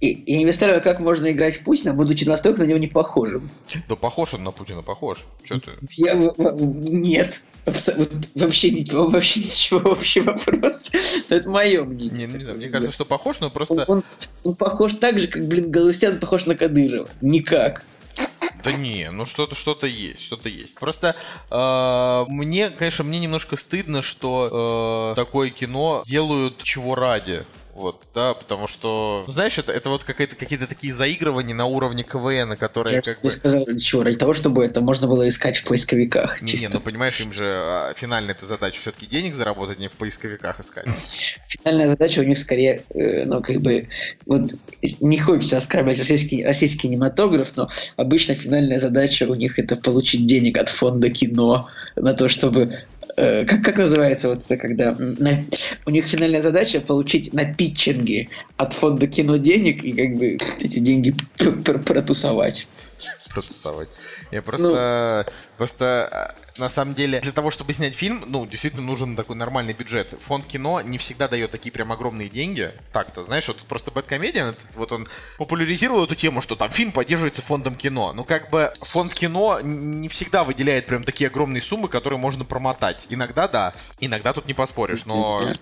и- 0.00 0.22
я 0.26 0.38
не 0.38 0.44
представляю, 0.44 0.82
как 0.82 1.00
можно 1.00 1.30
играть 1.30 1.56
в 1.56 1.64
Путина, 1.64 1.92
будучи 1.94 2.24
настолько 2.24 2.60
на 2.62 2.66
него 2.66 2.78
не 2.78 2.88
похожим. 2.88 3.48
Да 3.88 3.96
похож 3.96 4.34
он 4.34 4.42
на 4.44 4.50
Путина, 4.50 4.82
похож. 4.82 5.26
Че 5.44 5.60
ты? 5.60 5.72
Я 5.96 6.14
нет. 6.14 7.42
Абсо- 7.66 7.94
вот 7.98 8.10
вообще, 8.34 8.70
вообще 8.90 9.40
ничего 9.40 9.92
общего 9.92 10.32
просто. 10.32 10.98
Это 11.28 11.48
мое 11.50 11.84
мнение. 11.84 12.26
Не, 12.26 12.26
ну, 12.26 12.38
не 12.38 12.44
знаю, 12.44 12.56
мне 12.56 12.68
кажется, 12.68 12.92
что 12.94 13.04
похож, 13.04 13.40
но 13.40 13.46
Он, 13.48 13.52
просто... 13.52 13.84
он- 13.86 14.02
он 14.44 14.54
похож 14.54 14.94
так 14.94 15.18
же, 15.18 15.28
как, 15.28 15.46
блин, 15.46 15.70
Галустян 15.70 16.18
похож 16.18 16.46
на 16.46 16.54
Кадырова. 16.54 17.08
Никак. 17.20 17.84
Да 18.62 18.72
не, 18.72 19.10
ну 19.10 19.26
что-то 19.26 19.54
что-то 19.54 19.86
есть, 19.86 20.22
что-то 20.22 20.48
есть. 20.48 20.78
Просто 20.78 21.16
э, 21.50 22.24
мне, 22.28 22.70
конечно, 22.70 23.04
мне 23.04 23.18
немножко 23.18 23.56
стыдно, 23.56 24.02
что 24.02 25.12
э, 25.12 25.16
такое 25.16 25.50
кино 25.50 26.02
делают 26.06 26.62
чего 26.62 26.94
ради. 26.94 27.44
Вот, 27.80 28.02
да, 28.14 28.34
потому 28.34 28.66
что, 28.66 29.24
ну, 29.26 29.32
знаешь, 29.32 29.58
это, 29.58 29.72
это 29.72 29.88
вот 29.88 30.04
какие-то, 30.04 30.36
какие-то 30.36 30.66
такие 30.66 30.92
заигрывания 30.92 31.54
на 31.54 31.64
уровне 31.64 32.02
КВН, 32.02 32.54
которые 32.58 32.96
Я 32.96 33.00
как 33.00 33.22
бы... 33.22 33.30
сказал, 33.30 33.64
для 33.64 33.78
чего? 33.78 34.02
Ради 34.02 34.18
того, 34.18 34.34
чтобы 34.34 34.62
это 34.62 34.82
можно 34.82 35.08
было 35.08 35.26
искать 35.26 35.56
в 35.56 35.64
поисковиках. 35.64 36.42
Не, 36.42 36.46
не, 36.46 36.58
чисто. 36.58 36.74
ну 36.74 36.80
понимаешь, 36.82 37.18
им 37.20 37.32
же 37.32 37.46
а, 37.46 37.94
финальная 37.94 38.34
эта 38.34 38.44
задача 38.44 38.78
все-таки 38.78 39.06
денег 39.06 39.34
заработать, 39.34 39.78
не 39.78 39.88
в 39.88 39.92
поисковиках 39.92 40.60
искать. 40.60 40.88
Финальная 41.48 41.88
задача 41.88 42.20
у 42.20 42.24
них 42.24 42.38
скорее, 42.38 42.82
э, 42.90 43.24
ну, 43.24 43.40
как 43.40 43.62
бы, 43.62 43.88
вот, 44.26 44.52
не 45.00 45.18
хочется 45.18 45.56
оскорблять 45.56 45.98
российский, 45.98 46.44
российский 46.44 46.82
кинематограф, 46.82 47.56
но 47.56 47.70
обычно 47.96 48.34
финальная 48.34 48.78
задача 48.78 49.24
у 49.24 49.34
них 49.34 49.58
это 49.58 49.76
получить 49.76 50.26
денег 50.26 50.58
от 50.58 50.68
фонда 50.68 51.08
кино 51.08 51.70
на 51.96 52.12
то, 52.12 52.28
чтобы 52.28 52.76
э, 53.16 53.44
как, 53.44 53.62
как 53.62 53.76
называется 53.78 54.28
вот 54.28 54.44
это, 54.44 54.56
когда 54.56 54.94
на- 54.98 55.44
у 55.86 55.90
них 55.90 56.06
финальная 56.06 56.42
задача 56.42 56.80
получить 56.80 57.32
на 57.32 57.44
питчинге 57.44 58.28
от 58.56 58.72
фонда 58.72 59.06
кино 59.06 59.36
денег 59.36 59.84
и 59.84 59.92
как 59.92 60.16
бы 60.16 60.38
эти 60.60 60.78
деньги 60.78 61.14
пр- 61.38 61.60
пр- 61.62 61.82
протусовать. 61.82 62.68
Протусовать. 63.32 63.90
Я 64.30 64.42
просто, 64.42 65.30
просто 65.56 66.08
а, 66.10 66.34
на 66.58 66.68
самом 66.68 66.94
деле 66.94 67.20
для 67.20 67.32
того, 67.32 67.50
чтобы 67.50 67.72
снять 67.72 67.94
фильм, 67.94 68.24
ну 68.26 68.46
действительно 68.46 68.82
нужен 68.82 69.16
такой 69.16 69.36
нормальный 69.36 69.72
бюджет. 69.72 70.14
Фонд 70.20 70.46
кино 70.46 70.80
не 70.80 70.98
всегда 70.98 71.28
дает 71.28 71.50
такие 71.50 71.72
прям 71.72 71.92
огромные 71.92 72.28
деньги. 72.28 72.72
Так-то, 72.92 73.24
знаешь, 73.24 73.48
вот 73.48 73.58
просто 73.58 73.90
Бэткомедиан, 73.90 74.54
вот 74.74 74.92
он 74.92 75.08
популяризировал 75.38 76.04
эту 76.04 76.14
тему, 76.14 76.42
что 76.42 76.56
там 76.56 76.70
фильм 76.70 76.92
поддерживается 76.92 77.42
фондом 77.42 77.74
кино. 77.74 78.12
Ну 78.12 78.24
как 78.24 78.50
бы 78.50 78.72
фонд 78.80 79.14
кино 79.14 79.60
не 79.60 80.08
всегда 80.08 80.44
выделяет 80.44 80.86
прям 80.86 81.04
такие 81.04 81.28
огромные 81.28 81.60
суммы, 81.60 81.88
которые 81.88 82.18
можно 82.18 82.44
промотать. 82.44 83.06
Иногда 83.08 83.48
да, 83.48 83.74
иногда 84.00 84.32
тут 84.32 84.46
не 84.46 84.54
поспоришь, 84.54 85.06
но 85.06 85.52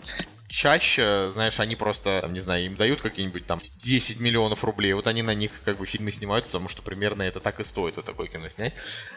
чаще, 0.48 1.30
знаешь, 1.32 1.60
они 1.60 1.76
просто, 1.76 2.20
там, 2.22 2.32
не 2.32 2.40
знаю, 2.40 2.64
им 2.64 2.74
дают 2.74 3.00
какие-нибудь 3.00 3.46
там 3.46 3.58
10 3.60 4.20
миллионов 4.20 4.64
рублей, 4.64 4.94
вот 4.94 5.06
они 5.06 5.22
на 5.22 5.34
них 5.34 5.62
как 5.64 5.76
бы 5.76 5.86
фильмы 5.86 6.10
снимают, 6.10 6.46
потому 6.46 6.68
что 6.68 6.82
примерно 6.82 7.22
это 7.22 7.40
так 7.40 7.60
и 7.60 7.62
стоит 7.62 7.96
вот 7.96 8.04
такое 8.04 8.28
кино 8.28 8.48
снять. 8.48 8.74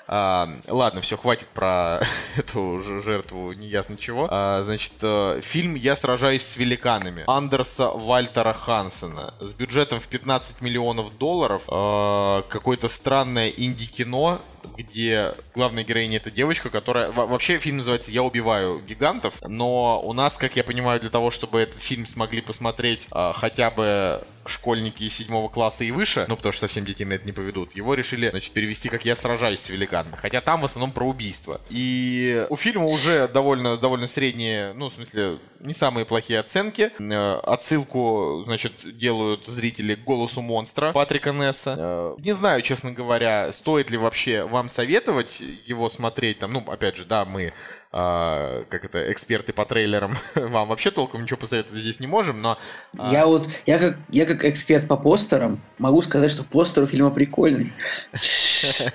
А, 0.07 0.59
ладно, 0.67 1.01
все, 1.01 1.17
хватит 1.17 1.47
про 1.47 2.01
эту 2.36 2.79
жертву 2.79 3.51
неясно 3.53 3.97
чего. 3.97 4.27
А, 4.29 4.61
значит, 4.63 4.93
э, 5.01 5.39
фильм 5.41 5.75
«Я 5.75 5.95
сражаюсь 5.95 6.45
с 6.45 6.57
великанами» 6.57 7.23
Андерса 7.27 7.88
Вальтера 7.89 8.53
Хансена 8.53 9.34
с 9.39 9.53
бюджетом 9.53 9.99
в 9.99 10.07
15 10.07 10.61
миллионов 10.61 11.17
долларов. 11.17 11.63
А, 11.69 12.41
какое-то 12.49 12.89
странное 12.89 13.49
инди-кино, 13.49 14.41
где 14.78 15.34
главная 15.55 15.84
героиня 15.84 16.18
это 16.18 16.32
девочка, 16.32 16.70
которая... 16.70 17.12
во- 17.12 17.26
Вообще 17.26 17.57
фильм 17.59 17.78
называется 17.78 18.12
«Я 18.12 18.24
убиваю 18.24 18.80
гигантов», 18.82 19.41
но 19.47 20.01
у 20.01 20.14
нас, 20.14 20.38
как 20.38 20.55
я 20.55 20.64
понимаю, 20.64 20.99
для 20.99 21.09
того, 21.09 21.32
чтобы 21.32 21.59
этот 21.59 21.82
фильм 21.82 22.05
смогли 22.05 22.41
посмотреть 22.41 23.07
а, 23.12 23.34
хотя 23.34 23.72
бы 23.72 24.24
школьники 24.45 25.07
седьмого 25.07 25.49
класса 25.49 25.84
и 25.84 25.91
выше, 25.91 26.26
ну, 26.28 26.36
потому 26.36 26.51
что 26.51 26.62
совсем 26.62 26.84
детей 26.84 27.05
на 27.05 27.14
это 27.14 27.26
не 27.26 27.32
поведут, 27.32 27.76
его 27.76 27.93
решили, 27.93 28.30
значит, 28.30 28.51
перевести 28.53 28.89
как 28.89 29.05
«Я 29.05 29.16
сражаюсь 29.16 29.59
с 29.62 29.70
великанами», 29.70 30.16
хотя 30.16 30.41
там 30.41 30.62
в 30.62 30.66
основном 30.66 30.91
про 30.91 31.05
убийство. 31.05 31.62
И 31.70 32.45
у 32.49 32.55
фильма 32.55 32.86
уже 32.86 33.28
довольно, 33.28 33.78
довольно 33.78 34.07
средние, 34.07 34.74
ну, 34.74 34.89
в 34.89 34.93
смысле, 34.93 35.38
не 35.59 35.74
самые 35.76 36.05
плохие 36.05 36.39
оценки. 36.39 36.91
Э, 36.99 37.39
Отсылку, 37.43 38.41
значит, 38.45 38.74
делают 38.97 39.45
зрители 39.45 39.95
к 39.95 40.03
голосу 40.03 40.41
монстра 40.41 40.91
Патрика 40.91 41.32
Несса. 41.32 41.76
Э, 41.78 42.16
Не 42.20 42.34
знаю, 42.34 42.62
честно 42.64 42.91
говоря, 42.91 43.51
стоит 43.51 43.91
ли 43.91 43.97
вообще 43.97 44.43
вам 44.52 44.68
советовать 44.68 45.41
его 45.66 45.89
смотреть. 45.89 46.39
Там, 46.39 46.54
ну, 46.54 46.60
опять 46.68 46.95
же, 46.95 47.06
да, 47.06 47.26
мы 47.26 47.54
а, 47.94 48.64
как 48.70 48.86
это, 48.86 49.12
эксперты 49.12 49.52
по 49.52 49.66
трейлерам, 49.66 50.16
вам 50.36 50.70
вообще 50.70 50.92
толком 50.92 51.24
ничего 51.24 51.38
посоветовать 51.38 51.82
здесь 51.82 52.00
не 52.00 52.08
можем, 52.08 52.42
но... 52.42 52.58
а, 52.98 53.12
Я 53.12 53.26
вот, 53.26 53.50
я 53.66 53.80
как, 53.80 53.98
я 54.10 54.26
как 54.26 54.46
эксперт 54.46 54.88
по 54.88 54.96
постерам 54.96 55.62
могу 55.78 56.02
сказать, 56.02 56.32
что 56.32 56.44
постер 56.44 56.84
у 56.84 56.88
фильма 56.88 57.12
прикольный. 57.12 57.74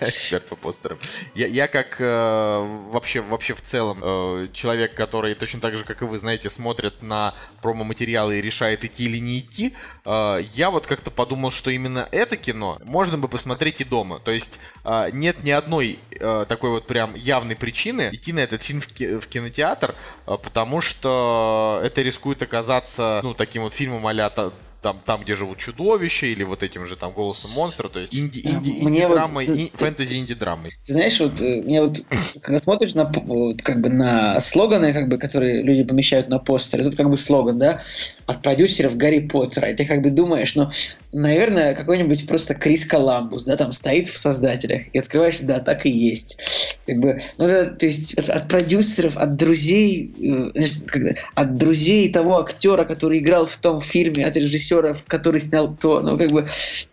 Эксперт 0.00 0.46
по 0.46 0.56
постерам. 0.56 0.98
Я, 1.34 1.46
я 1.46 1.68
как 1.68 1.96
э, 2.00 2.80
вообще, 2.90 3.20
вообще 3.20 3.52
в 3.54 3.60
целом 3.62 4.00
э, 4.02 4.48
человек, 4.52 4.94
который 4.94 5.34
точно 5.34 5.60
так 5.60 5.76
же, 5.76 5.84
как 5.84 6.02
и 6.02 6.04
вы, 6.04 6.18
знаете, 6.18 6.48
смотрит 6.50 7.02
на 7.02 7.34
промо-материалы 7.60 8.38
и 8.38 8.42
решает 8.42 8.84
идти 8.84 9.04
или 9.04 9.18
не 9.18 9.40
идти, 9.40 9.74
э, 10.04 10.40
я 10.54 10.70
вот 10.70 10.86
как-то 10.86 11.10
подумал, 11.10 11.50
что 11.50 11.70
именно 11.70 12.08
это 12.12 12.36
кино 12.36 12.78
можно 12.84 13.18
бы 13.18 13.28
посмотреть 13.28 13.80
и 13.80 13.84
дома. 13.84 14.20
То 14.20 14.30
есть 14.30 14.58
э, 14.84 15.10
нет 15.12 15.42
ни 15.44 15.50
одной 15.50 15.98
э, 16.12 16.46
такой 16.48 16.70
вот 16.70 16.86
прям 16.86 17.14
явной 17.14 17.56
причины 17.56 18.10
идти 18.12 18.32
на 18.32 18.40
этот 18.40 18.62
фильм 18.62 18.80
в, 18.88 18.92
ки- 18.92 19.16
в 19.18 19.26
кинотеатр, 19.28 19.94
э, 20.26 20.36
потому 20.42 20.80
что 20.80 21.80
это 21.84 22.02
рискует 22.02 22.42
оказаться, 22.42 23.20
ну, 23.22 23.34
таким 23.34 23.62
вот 23.62 23.72
фильмом 23.72 24.06
а 24.06 24.52
там, 24.82 25.00
там, 25.04 25.22
где 25.22 25.34
живут 25.34 25.58
чудовища, 25.58 26.26
или 26.26 26.44
вот 26.44 26.62
этим 26.62 26.84
же 26.86 26.94
там 26.96 27.10
голосом 27.10 27.50
монстра, 27.50 27.88
то 27.88 27.98
есть 27.98 28.14
инди, 28.14 28.42
Да, 28.42 28.50
инди, 28.50 28.70
мне 28.70 29.08
вот- 29.08 29.16
инди-драмой, 29.16 29.46
и- 29.46 29.72
фэнтези 29.74 30.16
инди-драмой. 30.16 30.72
Ты 30.84 30.92
знаешь, 30.92 31.18
вот 31.18 31.40
э, 31.40 31.62
мне 31.62 31.82
вот, 31.82 31.98
когда 32.42 32.58
смотришь 32.60 32.94
на 32.94 33.04
вот, 33.04 33.62
как 33.62 33.80
бы 33.80 33.88
на 33.88 34.38
слоганы, 34.38 34.92
как 34.92 35.08
бы, 35.08 35.18
которые 35.18 35.62
люди 35.62 35.82
помещают 35.82 36.28
на 36.28 36.38
постеры, 36.38 36.84
тут 36.84 36.94
как 36.94 37.10
бы 37.10 37.16
слоган, 37.16 37.58
да, 37.58 37.82
от 38.26 38.42
продюсеров 38.42 38.96
Гарри 38.96 39.26
Поттера, 39.26 39.68
и 39.70 39.74
ты 39.74 39.86
как 39.86 40.02
бы 40.02 40.10
думаешь, 40.10 40.54
ну, 40.54 40.70
наверное, 41.16 41.74
какой-нибудь 41.74 42.28
просто 42.28 42.54
Крис 42.54 42.84
Коламбус, 42.84 43.44
да, 43.44 43.56
там 43.56 43.72
стоит 43.72 44.06
в 44.06 44.18
создателях, 44.18 44.82
и 44.92 44.98
открываешь, 44.98 45.38
да, 45.38 45.60
так 45.60 45.86
и 45.86 45.90
есть. 45.90 46.38
Как 46.86 46.98
бы, 46.98 47.22
ну, 47.38 47.46
это, 47.46 47.70
то 47.70 47.86
есть 47.86 48.14
от, 48.14 48.28
от 48.28 48.48
продюсеров, 48.48 49.16
от 49.16 49.36
друзей, 49.36 50.12
э, 50.54 50.64
когда- 50.86 51.14
от 51.34 51.56
друзей 51.56 52.12
того 52.12 52.40
актера, 52.40 52.84
который 52.84 53.18
играл 53.18 53.46
в 53.46 53.56
том 53.56 53.80
фильме, 53.80 54.26
от 54.26 54.36
режиссера, 54.36 54.94
который 55.06 55.40
снял 55.40 55.74
то, 55.74 56.00
ну, 56.00 56.18
как 56.18 56.30
бы, 56.30 56.46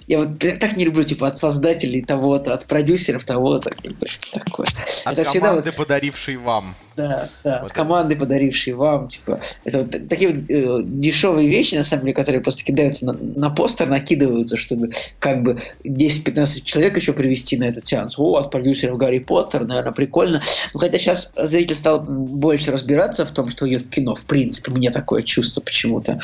я 0.07 0.19
вот 0.19 0.41
я 0.41 0.55
так 0.55 0.77
не 0.77 0.85
люблю, 0.85 1.03
типа, 1.03 1.27
от 1.27 1.37
создателей 1.37 2.01
того-то, 2.01 2.53
от 2.53 2.65
продюсеров 2.65 3.25
того-то, 3.25 3.71
как 3.71 3.91
бы, 3.97 4.07
такое. 4.31 4.67
От 5.03 5.19
это 5.19 5.29
всегда 5.29 5.53
вот 5.53 5.63
команды, 5.63 5.71
подарившей 5.73 6.37
вам. 6.37 6.75
Да, 6.95 7.27
да, 7.43 7.59
Вот 7.61 7.71
от 7.71 7.73
команды, 7.73 8.15
подарившей 8.15 8.73
вам, 8.73 9.07
типа, 9.07 9.39
это 9.63 9.79
вот 9.79 9.91
такие 10.09 10.31
вот, 10.31 10.49
э, 10.49 10.81
дешевые 10.83 11.49
вещи, 11.49 11.75
на 11.75 11.83
самом 11.83 12.03
деле, 12.03 12.13
которые 12.13 12.41
просто 12.41 12.63
кидаются 12.63 13.05
на, 13.05 13.13
на 13.13 13.49
постер, 13.49 13.87
накидываются, 13.87 14.57
чтобы 14.57 14.91
как 15.19 15.43
бы 15.43 15.61
10-15 15.83 16.61
человек 16.63 16.95
еще 16.97 17.13
привести 17.13 17.57
на 17.57 17.65
этот 17.65 17.83
сеанс. 17.83 18.17
О, 18.17 18.35
от 18.35 18.51
продюсеров 18.51 18.97
Гарри 18.97 19.19
Поттер, 19.19 19.65
наверное, 19.65 19.91
прикольно. 19.91 20.41
Ну, 20.73 20.79
хотя 20.79 20.97
сейчас 20.99 21.31
зритель 21.35 21.75
стал 21.75 22.01
больше 22.01 22.71
разбираться 22.71 23.25
в 23.25 23.31
том, 23.31 23.49
что 23.49 23.67
идет 23.67 23.83
в 23.83 23.89
кино, 23.89 24.15
в 24.15 24.25
принципе, 24.25 24.71
мне 24.71 24.91
такое 24.91 25.23
чувство 25.23 25.61
почему-то, 25.61 26.19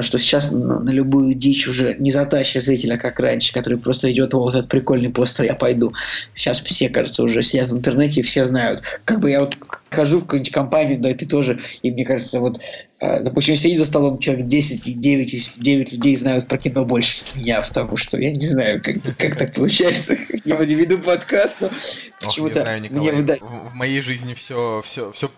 что 0.00 0.18
сейчас 0.18 0.50
на, 0.50 0.90
любую 0.90 1.34
дичь 1.34 1.66
уже 1.66 1.96
не 1.98 2.10
затащишь 2.10 2.64
зрителя, 2.64 2.98
как 2.98 3.18
раньше, 3.18 3.52
который 3.52 3.78
просто 3.78 4.10
идет, 4.12 4.34
вот 4.34 4.54
этот 4.54 4.68
прикольный 4.68 5.10
постер, 5.10 5.46
я 5.46 5.54
пойду. 5.54 5.92
Сейчас 6.34 6.60
все, 6.60 6.88
кажется, 6.88 7.22
уже 7.22 7.42
сидят 7.42 7.70
в 7.70 7.76
интернете 7.76 8.20
и 8.20 8.22
все 8.22 8.44
знают. 8.44 9.00
Как 9.04 9.20
бы 9.20 9.30
я 9.30 9.40
вот 9.40 9.56
хожу 9.90 10.18
в 10.18 10.22
какую-нибудь 10.22 10.52
компанию, 10.52 10.98
да, 11.00 11.10
и 11.10 11.14
ты 11.14 11.26
тоже, 11.26 11.58
и 11.82 11.90
мне 11.90 12.04
кажется, 12.04 12.40
вот, 12.40 12.60
э, 13.00 13.22
допустим, 13.22 13.56
сидит 13.56 13.78
за 13.78 13.86
столом 13.86 14.18
человек 14.18 14.46
10, 14.46 14.86
и 14.86 14.92
9, 14.92 15.34
из 15.34 15.52
9 15.56 15.92
людей 15.92 16.16
знают 16.16 16.46
про 16.46 16.58
кино 16.58 16.84
больше 16.84 17.24
меня, 17.34 17.62
потому 17.62 17.96
что 17.96 18.18
я 18.20 18.30
не 18.30 18.46
знаю, 18.46 18.80
как, 18.82 18.96
как 19.16 19.36
так 19.36 19.54
получается. 19.54 20.16
Я 20.44 20.56
вроде 20.56 20.74
веду 20.74 20.98
подкаст, 20.98 21.60
но 21.60 21.68
не 21.68 22.26
почему-то 22.26 22.62
знаю, 22.62 22.86
мне 22.90 23.12
выдать. 23.12 23.40
в, 23.40 23.70
в 23.70 23.74
моей 23.74 24.00
жизни 24.00 24.34
все, 24.34 24.82
все, 24.84 25.12
все 25.12 25.30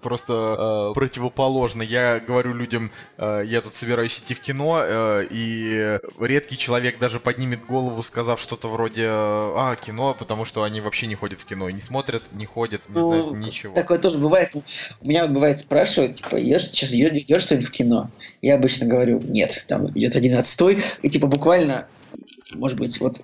просто 0.00 0.90
э, 0.90 0.94
противоположно. 0.94 1.82
Я 1.82 2.20
говорю 2.26 2.54
людям, 2.54 2.92
э, 3.18 3.42
я 3.46 3.61
тут 3.62 3.74
собираюсь 3.74 4.18
идти 4.18 4.34
в 4.34 4.40
кино, 4.40 4.82
э, 4.84 5.26
и 5.30 5.98
редкий 6.20 6.58
человек 6.58 6.98
даже 6.98 7.20
поднимет 7.20 7.64
голову, 7.64 8.02
сказав 8.02 8.40
что-то 8.40 8.68
вроде, 8.68 9.06
а, 9.08 9.74
кино, 9.76 10.14
потому 10.18 10.44
что 10.44 10.62
они 10.62 10.80
вообще 10.80 11.06
не 11.06 11.14
ходят 11.14 11.40
в 11.40 11.44
кино, 11.44 11.68
и 11.68 11.72
не 11.72 11.80
смотрят, 11.80 12.22
не 12.32 12.46
ходят, 12.46 12.82
не 12.88 13.00
Ну, 13.00 13.08
знают 13.08 13.26
ничего. 13.26 13.46
ничего. 13.46 13.74
Такое 13.74 13.98
тоже 13.98 14.18
бывает. 14.18 14.54
У 15.00 15.08
меня 15.08 15.22
вот 15.22 15.32
бывает 15.32 15.60
спрашивают, 15.60 16.14
типа, 16.14 16.36
ешь, 16.36 16.64
сейчас 16.64 16.92
идешь 16.92 17.42
что-нибудь 17.42 17.68
в 17.68 17.70
кино? 17.70 18.10
Я 18.40 18.56
обычно 18.56 18.86
говорю, 18.86 19.20
нет, 19.20 19.64
там 19.68 19.88
идет 19.96 20.16
один 20.16 20.36
отстой, 20.36 20.82
и 21.02 21.08
типа 21.08 21.26
буквально, 21.26 21.86
может 22.52 22.78
быть, 22.78 23.00
вот 23.00 23.22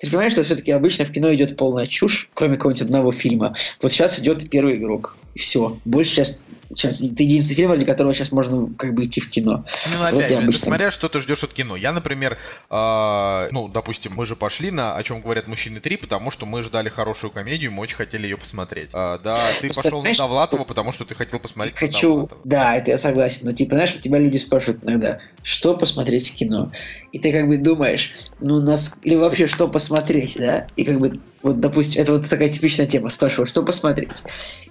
ты 0.00 0.06
же 0.06 0.12
понимаешь, 0.12 0.32
что 0.32 0.42
все-таки 0.42 0.72
обычно 0.72 1.04
в 1.04 1.12
кино 1.12 1.32
идет 1.34 1.56
полная 1.56 1.86
чушь, 1.86 2.30
кроме 2.34 2.56
какого-нибудь 2.56 2.82
одного 2.82 3.12
фильма. 3.12 3.54
Вот 3.80 3.92
сейчас 3.92 4.18
идет 4.18 4.48
первый 4.50 4.76
игрок. 4.76 5.16
И 5.34 5.38
все. 5.38 5.78
Больше 5.84 6.12
сейчас 6.12 6.40
Сейчас 6.70 7.00
это 7.00 7.22
единственный 7.22 7.56
фильм, 7.56 7.70
ради 7.70 7.84
которого 7.86 8.12
сейчас 8.14 8.30
можно 8.32 8.72
как 8.74 8.94
бы 8.94 9.04
идти 9.04 9.20
в 9.20 9.30
кино. 9.30 9.64
Ну, 9.90 9.98
Вот 9.98 10.06
опять 10.08 10.20
я 10.22 10.28
же, 10.28 10.34
обычно- 10.42 10.50
это 10.50 10.66
смотря, 10.66 10.90
что 10.90 11.08
ты 11.08 11.20
ждешь 11.20 11.42
от 11.42 11.54
кино. 11.54 11.76
Я, 11.76 11.92
например, 11.92 12.36
а, 12.68 13.48
ну, 13.52 13.68
допустим, 13.68 14.12
мы 14.14 14.26
же 14.26 14.36
пошли 14.36 14.70
на 14.70 14.94
«О 14.96 15.02
чем 15.02 15.20
говорят 15.22 15.46
мужчины 15.46 15.78
3», 15.78 15.96
потому 15.96 16.30
что 16.30 16.46
мы 16.46 16.62
ждали 16.62 16.88
хорошую 16.88 17.30
комедию, 17.30 17.72
мы 17.72 17.82
очень 17.82 17.96
хотели 17.96 18.24
ее 18.24 18.36
посмотреть. 18.36 18.90
А, 18.92 19.18
да, 19.18 19.46
ты 19.60 19.68
Просто, 19.68 19.82
пошел 19.82 20.00
знаешь, 20.00 20.18
на 20.18 20.24
Довлатова, 20.24 20.64
потому 20.64 20.92
что 20.92 21.04
ты 21.04 21.14
хотел 21.14 21.38
посмотреть 21.40 21.76
Хочу, 21.76 22.08
Довлатова. 22.14 22.40
да, 22.44 22.76
это 22.76 22.90
я 22.90 22.98
согласен. 22.98 23.40
Но 23.44 23.52
типа, 23.52 23.74
знаешь, 23.74 23.94
у 23.94 23.98
тебя 24.00 24.18
люди 24.18 24.36
спрашивают 24.36 24.84
иногда, 24.84 25.18
что 25.42 25.74
посмотреть 25.76 26.30
в 26.30 26.34
кино, 26.34 26.70
и 27.12 27.18
ты 27.18 27.32
как 27.32 27.48
бы 27.48 27.56
думаешь, 27.56 28.12
ну 28.40 28.60
нас 28.60 28.94
или 29.02 29.14
вообще 29.14 29.46
что 29.46 29.68
посмотреть, 29.68 30.36
да? 30.36 30.66
И 30.76 30.84
как 30.84 31.00
бы 31.00 31.18
вот, 31.42 31.60
допустим, 31.60 32.02
это 32.02 32.12
вот 32.12 32.28
такая 32.28 32.48
типичная 32.48 32.86
тема, 32.86 33.08
спрашивают, 33.08 33.48
что 33.50 33.62
посмотреть, 33.62 34.22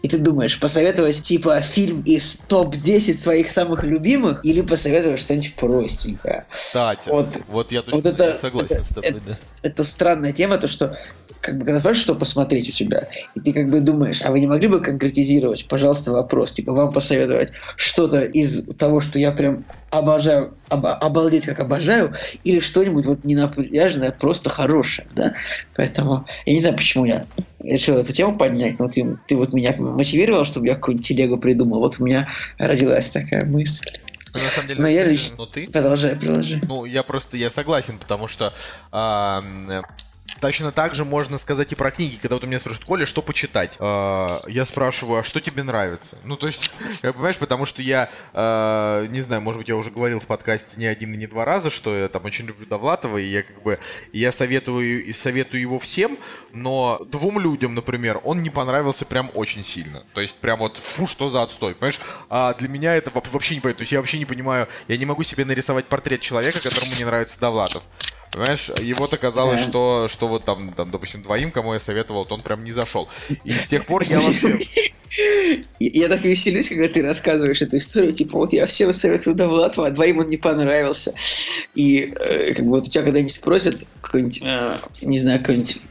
и 0.01 0.07
ты 0.07 0.18
думаешь, 0.18 0.59
посоветовать 0.59 1.22
типа 1.22 1.61
фильм 1.61 2.01
из 2.01 2.38
топ-10 2.47 3.13
своих 3.13 3.49
самых 3.51 3.84
любимых 3.84 4.45
или 4.45 4.61
посоветовать 4.61 5.20
что-нибудь 5.20 5.55
простенькое. 5.55 6.45
Кстати, 6.51 7.09
Вот- 7.09 7.39
вот, 7.47 7.72
я 7.72 7.80
вот 7.80 7.91
точно 8.03 8.09
это- 8.09 8.32
согласен 8.32 8.76
это- 8.78 8.84
с 8.86 8.89
тобой, 8.89 9.09
это- 9.09 9.20
да. 9.26 9.39
это 9.63 9.84
странная 9.84 10.34
тема, 10.34 10.57
то 10.57 10.68
что 10.68 10.93
как 11.39 11.59
бы 11.59 11.65
когда 11.65 11.80
спрашиваешь, 11.80 12.03
что 12.03 12.15
посмотреть 12.15 12.68
у 12.70 12.72
тебя, 12.74 13.07
и 13.36 13.39
ты 13.39 13.53
как 13.53 13.70
бы 13.70 13.80
думаешь, 13.80 14.22
а 14.22 14.32
вы 14.32 14.39
не 14.41 14.47
могли 14.47 14.68
бы 14.68 14.82
конкретизировать, 14.82 15.68
пожалуйста, 15.70 16.11
вопрос, 16.11 16.51
типа 16.53 16.74
вам 16.74 16.91
посоветовать 16.91 17.51
что-то 17.78 18.22
из 18.22 18.65
того, 18.78 18.99
что 18.99 19.18
я 19.20 19.32
прям 19.32 19.63
обожаю, 19.89 20.53
оба- 20.69 20.95
обалдеть 20.95 21.45
как 21.45 21.59
обожаю, 21.59 22.13
или 22.43 22.59
что-нибудь 22.59 23.05
вот 23.05 23.23
не 23.23 23.35
напряженное, 23.35 24.11
просто 24.11 24.49
хорошее, 24.49 25.07
да? 25.15 25.33
Поэтому 25.75 26.25
я 26.45 26.53
не 26.53 26.61
знаю, 26.61 26.75
почему 26.75 27.05
я 27.05 27.25
решил 27.59 27.97
эту 27.97 28.11
тему 28.13 28.38
поднять, 28.38 28.79
но 28.79 28.88
ты, 28.89 29.17
ты 29.27 29.35
вот 29.35 29.53
меня 29.53 29.73
мотивировал, 29.77 30.45
чтобы 30.45 30.67
я 30.67 30.75
какую-нибудь 30.75 31.07
телегу 31.07 31.38
придумал, 31.38 31.79
вот 31.79 31.99
у 31.99 32.05
меня 32.05 32.27
родилась 32.57 33.09
такая 33.09 33.45
мысль. 33.45 33.85
Ну, 34.33 34.43
на 34.43 34.49
самом 34.51 34.67
деле, 34.67 34.81
Но 34.81 34.88
я 34.88 35.03
лично- 35.05 35.35
ну 35.38 35.45
ты 35.45 35.67
Продолжай, 35.69 36.15
продолжай. 36.15 36.61
Ну, 36.67 36.85
я 36.85 37.01
просто, 37.03 37.38
я 37.38 37.49
согласен, 37.49 37.97
потому 37.97 38.27
что 38.27 38.53
м, 38.91 39.83
точно 40.39 40.71
так 40.71 40.95
же 40.95 41.05
можно 41.05 41.38
сказать 41.38 41.71
и 41.71 41.75
про 41.75 41.91
книги, 41.91 42.17
когда 42.21 42.35
вот 42.35 42.43
у 42.43 42.47
меня 42.47 42.59
спрашивают, 42.59 42.88
Коля, 42.88 43.05
что 43.05 43.21
почитать? 43.21 43.75
А, 43.79 44.41
я 44.47 44.65
спрашиваю, 44.65 45.19
а 45.19 45.23
что 45.23 45.39
тебе 45.39 45.63
нравится? 45.63 46.17
Ну, 46.23 46.35
то 46.35 46.47
есть, 46.47 46.71
как 47.01 47.13
понимаешь, 47.13 47.38
потому 47.38 47.65
что 47.65 47.81
я, 47.81 48.09
а, 48.33 49.05
не 49.07 49.21
знаю, 49.21 49.41
может 49.41 49.59
быть, 49.59 49.69
я 49.69 49.75
уже 49.75 49.91
говорил 49.91 50.19
в 50.19 50.27
подкасте 50.27 50.75
не 50.77 50.85
один 50.85 51.13
и 51.13 51.17
не 51.17 51.27
два 51.27 51.45
раза, 51.45 51.69
что 51.69 51.95
я 51.95 52.07
там 52.07 52.25
очень 52.25 52.45
люблю 52.45 52.65
Довлатова, 52.65 53.17
и 53.17 53.25
я 53.25 53.43
как 53.43 53.61
бы, 53.61 53.79
я 54.13 54.31
советую, 54.31 55.05
и 55.05 55.13
советую 55.13 55.61
его 55.61 55.79
всем, 55.79 56.17
но 56.51 56.99
двум 57.05 57.39
людям, 57.39 57.75
например, 57.75 58.19
он 58.23 58.43
не 58.43 58.49
понравился 58.49 59.05
прям 59.05 59.31
очень 59.33 59.63
сильно. 59.63 60.03
То 60.13 60.21
есть, 60.21 60.38
прям 60.38 60.59
вот, 60.59 60.77
фу, 60.77 61.07
что 61.07 61.29
за 61.29 61.43
отстой, 61.43 61.75
понимаешь? 61.75 61.99
А 62.29 62.53
для 62.53 62.67
меня 62.69 62.95
это 62.95 63.11
во- 63.13 63.23
вообще 63.31 63.55
не 63.55 63.61
понятно. 63.61 63.79
То 63.79 63.83
есть, 63.83 63.91
я 63.91 63.99
вообще 63.99 64.17
не 64.17 64.25
понимаю, 64.25 64.67
я 64.88 64.97
не 64.97 65.05
могу 65.05 65.23
себе 65.23 65.45
нарисовать 65.45 65.85
портрет 65.85 66.21
человека, 66.21 66.61
которому 66.61 66.91
не 66.97 67.05
нравится 67.05 67.39
Довлатов. 67.39 67.83
Понимаешь, 68.38 68.69
его-то 68.79 69.17
казалось, 69.17 69.61
Да. 69.61 69.67
что, 69.67 70.07
что 70.11 70.27
вот 70.27 70.45
там, 70.45 70.71
там, 70.71 70.91
допустим, 70.91 71.23
двоим, 71.23 71.49
кому 71.49 71.73
я 71.73 71.79
советовал, 71.79 72.23
то 72.23 72.35
он 72.35 72.41
прям 72.41 72.63
не 72.63 72.71
зашел. 72.71 73.09
И 73.43 73.49
с 73.49 73.67
тех 73.67 73.83
пор 73.88 74.03
я 74.03 74.19
вообще... 74.19 74.59
Я, 75.79 76.09
так 76.09 76.23
веселюсь, 76.23 76.69
когда 76.69 76.88
ты 76.88 77.01
рассказываешь 77.01 77.61
эту 77.61 77.77
историю, 77.77 78.11
типа, 78.11 78.38
вот 78.38 78.53
я 78.53 78.67
всем 78.67 78.91
советую 78.93 79.35
Довлатова, 79.35 79.88
а 79.88 79.91
двоим 79.91 80.19
он 80.19 80.29
не 80.29 80.38
понравился. 80.38 81.15
И 81.73 82.13
э, 82.19 82.53
как 82.53 82.65
бы 82.65 82.71
вот 82.71 82.88
у 82.88 82.89
тебя 82.89 83.03
когда-нибудь 83.05 83.33
спросят, 83.33 83.77
какой-нибудь, 84.01 84.41
э, 84.43 84.73
не 85.01 85.19
знаю, 85.19 85.39
какой-нибудь 85.39 85.81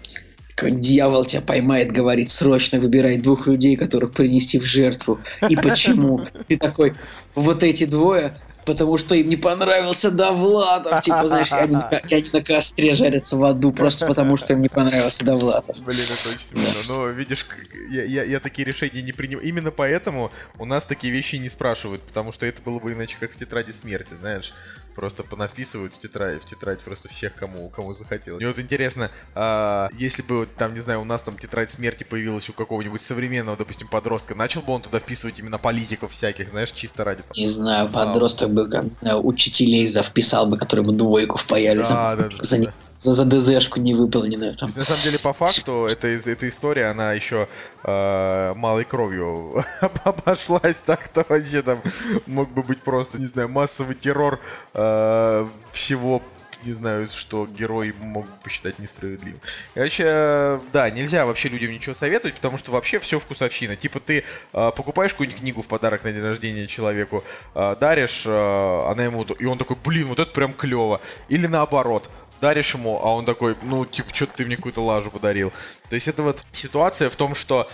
дьявол 0.63 1.25
тебя 1.25 1.41
поймает, 1.41 1.93
говорит, 1.93 2.31
срочно 2.31 2.79
выбирай 2.79 3.17
двух 3.19 3.47
людей, 3.47 3.75
которых 3.77 4.13
принести 4.13 4.59
в 4.59 4.65
жертву. 4.65 5.19
И 5.49 5.57
почему? 5.57 6.21
Ты 6.47 6.57
такой, 6.59 6.95
вот 7.35 7.63
эти 7.63 7.85
двое, 7.85 8.39
потому 8.67 8.99
что 8.99 9.15
им 9.15 9.29
не 9.29 9.37
понравился 9.37 10.11
Довлатов. 10.11 11.03
Типа, 11.03 11.27
знаешь, 11.27 11.53
они, 11.53 11.77
они 11.77 12.31
на 12.33 12.43
костре 12.43 12.95
жарятся 12.95 13.37
в 13.37 13.45
аду, 13.45 13.73
просто 13.73 14.07
потому 14.07 14.37
что 14.37 14.53
им 14.53 14.61
не 14.61 14.69
понравился 14.69 15.25
Довлатов. 15.25 15.79
Блин, 15.81 16.01
это 16.05 16.29
очень 16.29 16.41
смешно. 16.41 16.97
Но 16.97 17.07
видишь, 17.07 17.45
к- 17.45 17.57
я, 17.91 18.05
я, 18.05 18.25
я 18.25 18.41
такие 18.41 18.67
решения 18.67 19.01
не 19.03 19.13
принимаю. 19.13 19.47
Именно 19.47 19.71
поэтому 19.71 20.31
у 20.59 20.65
нас 20.65 20.85
такие 20.85 21.13
вещи 21.13 21.37
не 21.37 21.49
спрашивают, 21.49 22.03
потому 22.03 22.33
что 22.33 22.45
это 22.45 22.61
было 22.61 22.81
бы 22.81 22.93
иначе 22.93 23.17
как 23.19 23.33
в 23.33 23.37
тетради 23.37 23.71
смерти, 23.73 24.15
знаешь. 24.19 24.53
Просто 24.97 25.23
понаписывают 25.23 25.93
в 25.93 25.99
тетрадь, 25.99 26.43
в 26.43 26.47
тетрадь 26.47 26.81
просто 26.81 27.11
всех, 27.11 27.35
кому, 27.35 27.69
кому 27.69 27.93
захотелось. 27.93 28.39
Мне 28.41 28.49
вот 28.49 28.59
интересно, 28.59 29.11
а, 29.35 29.91
если 29.99 30.23
бы, 30.23 30.49
там, 30.57 30.73
не 30.73 30.81
знаю, 30.81 31.03
у 31.03 31.05
нас 31.05 31.23
там 31.23 31.37
тетрадь 31.37 31.69
смерти 31.71 32.03
появилась 32.03 32.49
у 32.49 32.55
какого-нибудь 32.55 33.03
современного, 33.03 33.59
допустим, 33.59 33.89
подростка, 33.89 34.35
начал 34.35 34.63
бы 34.63 34.73
он 34.73 34.81
туда 34.81 34.99
вписывать 34.99 35.39
именно 35.39 35.59
политиков 35.59 36.13
всяких, 36.13 36.49
знаешь, 36.49 36.73
чисто 36.73 37.05
ради 37.05 37.23
там. 37.23 37.33
Не 37.37 37.47
знаю, 37.47 37.91
подросток 37.91 38.49
бы, 38.57 38.69
как, 38.69 38.85
не 38.85 38.91
знаю, 38.91 39.25
учителей 39.25 39.93
да, 39.93 40.03
вписал 40.03 40.47
бы, 40.47 40.57
которые 40.57 40.85
ему 40.85 40.97
двойку 40.97 41.39
впаяли 41.39 41.83
за, 41.83 41.95
Да, 41.95 42.17
да, 42.17 42.25
да, 42.25 42.37
за, 42.41 42.65
да. 42.65 42.73
за, 42.99 43.15
за 43.15 43.25
ДЗшку 43.25 43.79
невыполненную. 43.81 44.55
Там. 44.55 44.71
на 44.75 44.85
самом 44.85 45.03
деле, 45.03 45.19
по 45.19 45.33
факту, 45.33 45.87
эта, 45.87 46.09
эта 46.09 46.49
история, 46.49 46.87
она 46.87 47.13
еще 47.13 47.49
э, 47.85 48.55
малой 48.57 48.85
кровью 48.85 49.65
обошлась. 50.05 50.77
Так-то 50.85 51.25
вообще 51.29 51.63
там 51.63 51.81
мог 52.27 52.51
бы 52.51 52.63
быть 52.63 52.83
просто, 52.83 53.19
не 53.19 53.27
знаю, 53.27 53.49
массовый 53.49 53.95
террор 53.95 54.41
э, 54.75 55.47
всего 55.71 56.23
не 56.67 56.73
знаю, 56.73 57.09
что 57.09 57.47
герой 57.47 57.95
мог 57.99 58.27
посчитать 58.43 58.79
несправедливым. 58.79 59.41
Короче, 59.75 60.05
э, 60.07 60.61
да, 60.73 60.91
нельзя 60.91 61.25
вообще 61.25 61.49
людям 61.49 61.71
ничего 61.71 61.95
советовать, 61.95 62.35
потому 62.35 62.59
что 62.59 62.73
вообще 62.73 62.99
все 62.99 63.19
вкусовщина. 63.19 63.77
Типа 63.77 64.01
ты 64.01 64.25
э, 64.53 64.73
покупаешь 64.77 65.13
какую-нибудь 65.13 65.41
книгу 65.41 65.63
в 65.63 65.69
подарок 65.69 66.05
на 66.05 66.13
день 66.13 66.23
рождения 66.23 66.67
человеку, 66.67 67.25
э, 67.55 67.77
даришь, 67.79 68.25
э, 68.27 68.85
она 68.89 69.05
ему, 69.05 69.23
и 69.23 69.45
он 69.45 69.59
такой, 69.59 69.77
блин, 69.85 70.09
вот 70.09 70.19
это 70.19 70.31
прям 70.33 70.53
клево. 70.53 71.01
Или 71.29 71.47
наоборот, 71.47 72.11
даришь 72.41 72.75
ему, 72.75 73.01
а 73.03 73.15
он 73.15 73.25
такой, 73.25 73.57
ну, 73.63 73.87
типа, 73.87 74.15
что 74.15 74.27
ты 74.27 74.45
мне 74.45 74.57
какую-то 74.57 74.83
лажу 74.83 75.11
подарил. 75.11 75.53
То 75.89 75.95
есть 75.95 76.09
это 76.09 76.23
вот 76.23 76.43
ситуация 76.53 77.09
в 77.11 77.17
том, 77.17 77.35
что 77.35 77.69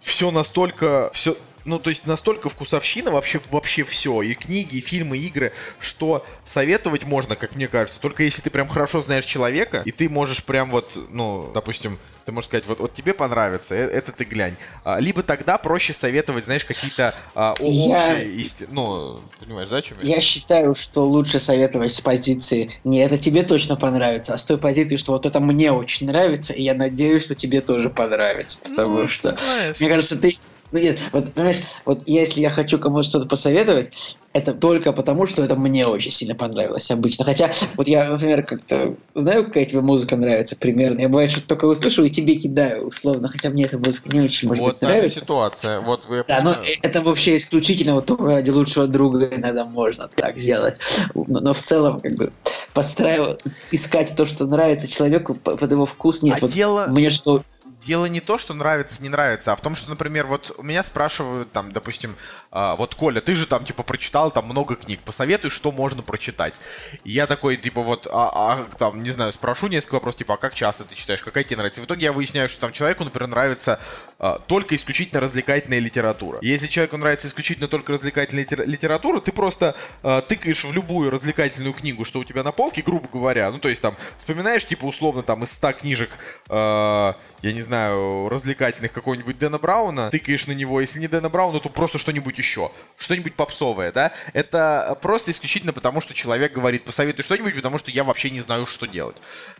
все 0.00 0.30
настолько, 0.30 1.10
все, 1.12 1.36
ну, 1.64 1.78
то 1.78 1.90
есть 1.90 2.06
настолько 2.06 2.48
вкусовщина 2.48 3.10
вообще, 3.10 3.40
вообще 3.50 3.84
все, 3.84 4.22
и 4.22 4.34
книги, 4.34 4.76
и 4.76 4.80
фильмы, 4.80 5.18
и 5.18 5.26
игры, 5.26 5.52
что 5.78 6.24
советовать 6.44 7.04
можно, 7.04 7.36
как 7.36 7.54
мне 7.56 7.68
кажется, 7.68 8.00
только 8.00 8.22
если 8.22 8.42
ты 8.42 8.50
прям 8.50 8.68
хорошо 8.68 9.02
знаешь 9.02 9.24
человека, 9.24 9.82
и 9.84 9.92
ты 9.92 10.08
можешь 10.08 10.44
прям 10.44 10.70
вот, 10.70 10.98
ну, 11.10 11.50
допустим, 11.54 11.98
ты 12.24 12.30
можешь 12.30 12.48
сказать, 12.48 12.66
вот, 12.66 12.78
вот 12.78 12.92
тебе 12.92 13.14
понравится, 13.14 13.74
э- 13.74 13.88
это 13.90 14.12
ты 14.12 14.22
глянь. 14.24 14.56
А, 14.84 15.00
либо 15.00 15.24
тогда 15.24 15.58
проще 15.58 15.92
советовать, 15.92 16.44
знаешь, 16.44 16.64
какие-то 16.64 17.16
а, 17.34 17.56
Я- 17.58 18.22
истины. 18.22 18.68
Ну, 18.72 19.20
понимаешь, 19.40 19.68
да, 19.68 19.78
о 19.78 19.82
чем 19.82 19.98
я? 20.00 20.16
Я 20.16 20.20
считаю, 20.20 20.74
что 20.76 21.04
лучше 21.04 21.40
советовать 21.40 21.92
с 21.92 22.00
позиции 22.00 22.70
«не, 22.84 23.00
это 23.00 23.18
тебе 23.18 23.42
точно 23.42 23.74
понравится», 23.76 24.34
а 24.34 24.38
с 24.38 24.44
той 24.44 24.56
позиции, 24.58 24.96
что 24.96 25.12
вот 25.12 25.26
это 25.26 25.40
мне 25.40 25.72
очень 25.72 26.06
нравится, 26.06 26.52
и 26.52 26.62
я 26.62 26.74
надеюсь, 26.74 27.24
что 27.24 27.34
тебе 27.34 27.60
тоже 27.60 27.90
понравится, 27.90 28.58
потому 28.62 29.00
Ну, 29.02 29.08
что... 29.08 29.32
знаешь. 29.32 29.80
Мне 29.80 29.88
кажется, 29.88 30.16
ты... 30.16 30.36
Ну 30.72 30.78
нет, 30.78 30.98
вот, 31.12 31.26
знаешь, 31.34 31.60
вот 31.84 32.02
если 32.06 32.40
я 32.40 32.50
хочу 32.50 32.78
кому-то 32.78 33.02
что-то 33.02 33.26
посоветовать, 33.26 33.90
это 34.32 34.54
только 34.54 34.92
потому, 34.94 35.26
что 35.26 35.44
это 35.44 35.54
мне 35.54 35.86
очень 35.86 36.10
сильно 36.10 36.34
понравилось 36.34 36.90
обычно. 36.90 37.26
Хотя, 37.26 37.52
вот 37.76 37.86
я, 37.86 38.04
например, 38.10 38.42
как-то 38.44 38.96
знаю, 39.14 39.44
какая 39.44 39.66
тебе 39.66 39.82
музыка 39.82 40.16
нравится 40.16 40.56
примерно. 40.56 41.00
Я 41.00 41.10
бывает, 41.10 41.30
что 41.30 41.42
только 41.42 41.66
услышу 41.66 42.04
и 42.04 42.08
тебе 42.10 42.36
кидаю, 42.36 42.86
условно. 42.86 43.28
Хотя 43.28 43.50
мне 43.50 43.64
эта 43.64 43.78
музыка 43.78 44.08
не 44.10 44.22
очень, 44.22 44.48
может 44.48 44.62
вот 44.64 44.72
быть, 44.72 44.80
та 44.80 44.86
же 44.88 44.92
нравится. 44.94 45.20
ситуация. 45.20 45.80
Вот 45.80 46.06
я 46.08 46.24
Да, 46.26 46.40
но 46.40 46.54
помню- 46.54 46.68
это 46.80 47.02
вообще 47.02 47.36
исключительно 47.36 47.94
вот 47.94 48.06
только 48.06 48.24
ради 48.24 48.48
лучшего 48.48 48.86
друга 48.86 49.26
иногда 49.36 49.66
можно 49.66 50.08
так 50.08 50.38
сделать. 50.38 50.76
Но, 51.14 51.40
но 51.40 51.52
в 51.52 51.60
целом, 51.60 52.00
как 52.00 52.14
бы, 52.14 52.32
подстраивать, 52.72 53.40
искать 53.70 54.14
то, 54.16 54.24
что 54.24 54.46
нравится 54.46 54.88
человеку 54.88 55.34
по- 55.34 55.56
под 55.58 55.70
его 55.70 55.84
вкус, 55.84 56.22
нет. 56.22 56.36
А 56.38 56.40
вот 56.40 56.52
дело- 56.52 56.86
мне 56.88 57.10
что... 57.10 57.42
Дело 57.84 58.06
не 58.06 58.20
то, 58.20 58.38
что 58.38 58.54
нравится, 58.54 59.02
не 59.02 59.08
нравится, 59.08 59.52
а 59.52 59.56
в 59.56 59.60
том, 59.60 59.74
что, 59.74 59.90
например, 59.90 60.26
вот 60.26 60.54
у 60.56 60.62
меня 60.62 60.84
спрашивают, 60.84 61.50
там, 61.50 61.72
допустим, 61.72 62.14
а, 62.52 62.76
вот, 62.76 62.94
Коля, 62.94 63.20
ты 63.20 63.34
же 63.34 63.44
там, 63.46 63.64
типа, 63.64 63.82
прочитал 63.82 64.30
там 64.30 64.44
много 64.44 64.76
книг, 64.76 65.00
посоветуй, 65.00 65.50
что 65.50 65.72
можно 65.72 66.02
прочитать. 66.02 66.54
И 67.02 67.10
я 67.10 67.26
такой, 67.26 67.56
типа, 67.56 67.82
вот, 67.82 68.06
а, 68.10 68.30
а, 68.34 68.64
там, 68.78 69.02
не 69.02 69.10
знаю, 69.10 69.32
спрошу 69.32 69.66
несколько 69.66 69.94
вопросов, 69.94 70.18
типа, 70.18 70.34
а 70.34 70.36
как 70.36 70.54
часто 70.54 70.84
ты 70.84 70.94
читаешь, 70.94 71.22
какая 71.22 71.42
тебе 71.42 71.56
нравится? 71.56 71.80
И 71.80 71.82
в 71.82 71.86
итоге 71.86 72.04
я 72.04 72.12
выясняю, 72.12 72.48
что 72.48 72.60
там 72.60 72.72
человеку, 72.72 73.02
например, 73.02 73.28
нравится 73.28 73.80
а, 74.22 74.38
только 74.38 74.76
исключительно 74.76 75.20
развлекательная 75.20 75.80
литература. 75.80 76.38
Если 76.42 76.68
человеку 76.68 76.96
нравится 76.96 77.26
исключительно 77.26 77.66
только 77.66 77.92
развлекательная 77.92 78.44
литера- 78.44 78.64
литература, 78.64 79.20
ты 79.20 79.32
просто 79.32 79.74
а, 80.02 80.20
тыкаешь 80.22 80.64
в 80.64 80.72
любую 80.72 81.10
развлекательную 81.10 81.74
книгу, 81.74 82.04
что 82.04 82.20
у 82.20 82.24
тебя 82.24 82.44
на 82.44 82.52
полке, 82.52 82.82
грубо 82.82 83.08
говоря, 83.12 83.50
ну 83.50 83.58
то 83.58 83.68
есть 83.68 83.82
там 83.82 83.96
вспоминаешь 84.16 84.64
типа 84.64 84.84
условно 84.84 85.22
там 85.24 85.42
из 85.42 85.50
100 85.52 85.72
книжек, 85.72 86.10
а, 86.48 87.16
я 87.42 87.52
не 87.52 87.62
знаю, 87.62 88.28
развлекательных 88.28 88.92
какого-нибудь 88.92 89.36
Дэна 89.38 89.58
Брауна, 89.58 90.08
тыкаешь 90.10 90.46
на 90.46 90.52
него, 90.52 90.80
если 90.80 91.00
не 91.00 91.08
Дэна 91.08 91.28
Брауна, 91.28 91.58
то 91.58 91.68
просто 91.68 91.98
что-нибудь 91.98 92.38
еще, 92.38 92.70
что-нибудь 92.96 93.34
попсовое, 93.34 93.90
да? 93.90 94.12
Это 94.34 94.96
просто 95.02 95.32
исключительно 95.32 95.72
потому, 95.72 96.00
что 96.00 96.14
человек 96.14 96.52
говорит, 96.52 96.84
посоветуй 96.84 97.24
что-нибудь, 97.24 97.56
потому 97.56 97.78
что 97.78 97.90
я 97.90 98.04
вообще 98.04 98.30
не 98.30 98.40
знаю, 98.40 98.66
что 98.66 98.86
делать. 98.86 99.16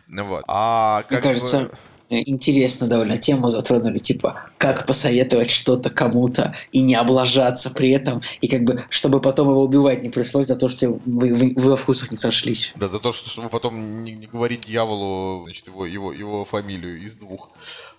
Вот. 0.07 0.45
А 0.47 0.99
Мне 0.99 1.03
как 1.09 1.19
бы- 1.19 1.23
кажется, 1.27 1.69
э, 1.73 1.75
интересно 2.21 2.87
довольно 2.87 3.17
тему 3.17 3.49
затронули, 3.49 3.97
типа, 3.97 4.41
как 4.57 4.85
посоветовать 4.85 5.49
что-то 5.49 5.89
кому-то 5.89 6.55
и 6.71 6.81
не 6.81 6.95
облажаться 6.95 7.69
при 7.69 7.91
этом, 7.91 8.21
и 8.41 8.47
как 8.47 8.63
бы, 8.63 8.85
чтобы 8.89 9.19
потом 9.21 9.49
его 9.49 9.63
убивать 9.63 10.03
не 10.03 10.09
пришлось 10.09 10.47
за 10.47 10.55
то, 10.55 10.69
что 10.69 10.89
вы, 11.05 11.33
вы- 11.33 11.53
вы 11.55 11.69
во 11.69 11.75
вкусах 11.75 12.11
не 12.11 12.17
сошлись. 12.17 12.71
Да, 12.75 12.87
за 12.89 12.99
то, 12.99 13.11
что, 13.11 13.29
чтобы 13.29 13.49
потом 13.49 14.03
не, 14.03 14.11
не 14.13 14.27
говорить 14.27 14.61
дьяволу, 14.65 15.43
значит, 15.45 15.67
его, 15.67 15.85
его, 15.85 16.13
его 16.13 16.45
фамилию 16.45 17.01
из 17.03 17.15
двух. 17.15 17.49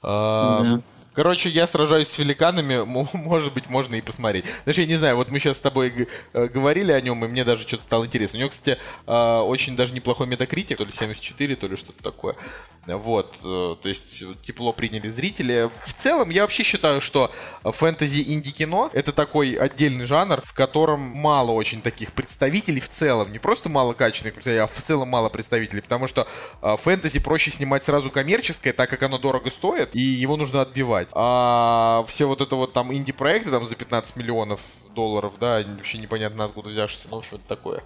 А, 0.03 0.63
Да. 0.63 0.81
Короче, 1.15 1.49
я 1.49 1.69
сражаюсь 1.69 2.09
с 2.09 2.19
великанами, 2.19 2.83
может 2.85 3.55
быть, 3.55 3.71
можно 3.71 3.95
и 3.95 4.01
посмотреть. 4.01 4.47
Знаешь, 4.65 4.79
я 4.79 4.87
не 4.87 4.97
знаю, 4.97 5.17
вот 5.17 5.31
мы 5.31 5.39
сейчас 5.39 5.59
с 5.59 5.61
тобой 5.61 6.09
э, 6.33 6.49
говорили 6.49 6.91
о 6.91 7.01
нем, 7.01 7.25
и 7.25 7.29
мне 7.29 7.45
даже 7.45 7.67
что-то 7.67 7.85
стало 7.85 8.05
интересно. 8.05 8.39
У 8.39 8.41
него, 8.41 8.51
кстати, 8.51 8.79
э, 9.07 9.39
очень 9.39 9.77
даже 9.77 9.95
неплохой 9.95 10.27
метакритик, 10.27 10.79
то 10.79 10.85
ли 10.85 10.91
74, 10.91 11.55
то 11.55 11.69
ли 11.69 11.77
что-то 11.77 12.03
такое. 12.03 12.35
Вот, 12.87 13.39
э, 13.45 13.77
то 13.81 13.89
есть 13.89 14.25
тепло 14.43 14.73
приняли 14.73 15.09
зрители. 15.09 15.71
В 15.85 15.95
целом, 15.95 16.31
я 16.31 16.43
вообще 16.43 16.65
считаю, 16.65 17.01
что 17.01 17.33
фэнтези 17.63 18.25
инди-кино— 18.27 18.91
это 18.93 19.13
такой 19.13 19.53
отдельный 19.55 20.07
жанр, 20.07 20.43
в 20.45 20.53
котором 20.53 21.01
мало 21.01 21.53
очень 21.53 21.81
таких 21.81 22.13
представителей 22.13 22.81
в 22.81 22.89
целом. 22.89 23.31
Не 23.31 23.39
просто 23.39 23.69
мало 23.69 23.93
качественных 23.93 24.35
представителей, 24.35 24.65
а 24.65 24.67
в 24.67 24.83
целом 24.83 25.09
мало 25.09 25.29
представителей, 25.29 25.81
потому 25.81 26.09
что 26.09 26.27
фэнтези 26.61 27.21
проще 27.21 27.53
снимать 27.53 27.85
сразу 27.85 28.11
коммерческое, 28.11 28.73
так 28.73 28.91
как 28.91 29.03
оно 29.05 29.19
дорого 29.19 29.49
стоит, 29.51 29.95
и 29.95 30.01
его 30.01 30.37
нужно 30.37 30.61
отбивать. 30.61 31.04
А 31.13 32.05
все 32.09 32.27
вот 32.27 32.41
это 32.41 32.57
вот 32.57 32.73
там 32.73 32.93
инди-проекты 32.93 33.51
там 33.51 33.67
за 33.67 33.77
15 33.77 34.17
миллионов 34.17 34.61
долларов, 34.95 35.35
да, 35.41 35.63
вообще 35.77 35.99
непонятно 35.99 36.45
откуда 36.45 36.69
взявшиеся, 36.69 37.09
ну, 37.11 37.21
это 37.21 37.39
такое. 37.47 37.83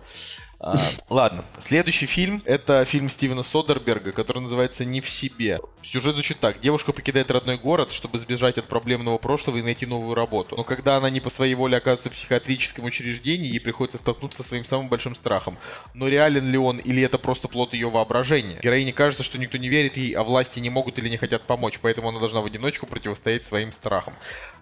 А, 0.61 0.77
ладно, 1.09 1.45
следующий 1.61 2.07
фильм 2.07 2.43
это 2.45 2.85
фильм 2.85 3.09
Стивена 3.09 3.45
Содерберга, 3.45 4.11
который 4.11 4.41
называется 4.41 4.85
«Не 4.85 5.01
в 5.01 5.09
себе». 5.09 5.61
Сюжет 5.83 6.15
звучит 6.15 6.41
так. 6.41 6.61
Девушка 6.61 6.93
покидает 6.93 7.31
родной 7.31 7.57
город, 7.57 7.93
чтобы 7.93 8.19
сбежать 8.19 8.59
от 8.59 8.67
проблемного 8.67 9.19
прошлого 9.19 9.59
и 9.59 9.63
найти 9.63 9.87
новую 9.87 10.15
работу. 10.15 10.57
Но 10.57 10.65
когда 10.65 10.97
она 10.97 11.11
не 11.11 11.21
по 11.21 11.31
своей 11.31 11.55
воле 11.55 11.77
оказывается 11.77 12.11
в 12.11 12.15
психиатрическом 12.15 12.85
учреждении, 12.87 13.53
ей 13.53 13.61
приходится 13.61 13.99
столкнуться 13.99 14.43
со 14.43 14.49
своим 14.49 14.65
самым 14.65 14.89
большим 14.89 15.15
страхом. 15.15 15.57
Но 15.95 16.09
реален 16.09 16.51
ли 16.51 16.59
он 16.59 16.79
или 16.79 17.03
это 17.03 17.19
просто 17.19 17.47
плод 17.47 17.73
ее 17.73 17.89
воображения? 17.89 18.59
Героине 18.61 18.93
кажется, 18.93 19.23
что 19.23 19.39
никто 19.39 19.59
не 19.59 19.69
верит 19.69 19.97
ей, 19.97 20.13
а 20.15 20.25
власти 20.25 20.59
не 20.59 20.71
могут 20.71 20.99
или 20.99 21.09
не 21.09 21.19
хотят 21.19 21.43
помочь, 21.43 21.79
поэтому 21.81 22.09
она 22.09 22.19
должна 22.19 22.41
в 22.41 22.47
одиночку 22.47 22.87
противостоять 22.87 23.45
своим 23.45 23.71
страхам. 23.71 24.15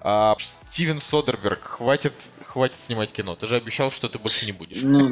А, 0.03 0.37
Стивен 0.69 1.01
Содерберг, 1.01 1.63
хватит, 1.63 2.13
хватит 2.57 2.77
снимать 2.79 3.13
кино. 3.13 3.37
Ты 3.37 3.47
же 3.47 3.57
обещал, 3.57 3.91
что 3.91 4.09
ты 4.09 4.19
больше 4.19 4.47
не 4.47 4.53
будешь. 4.53 4.79
Ну, 4.83 5.11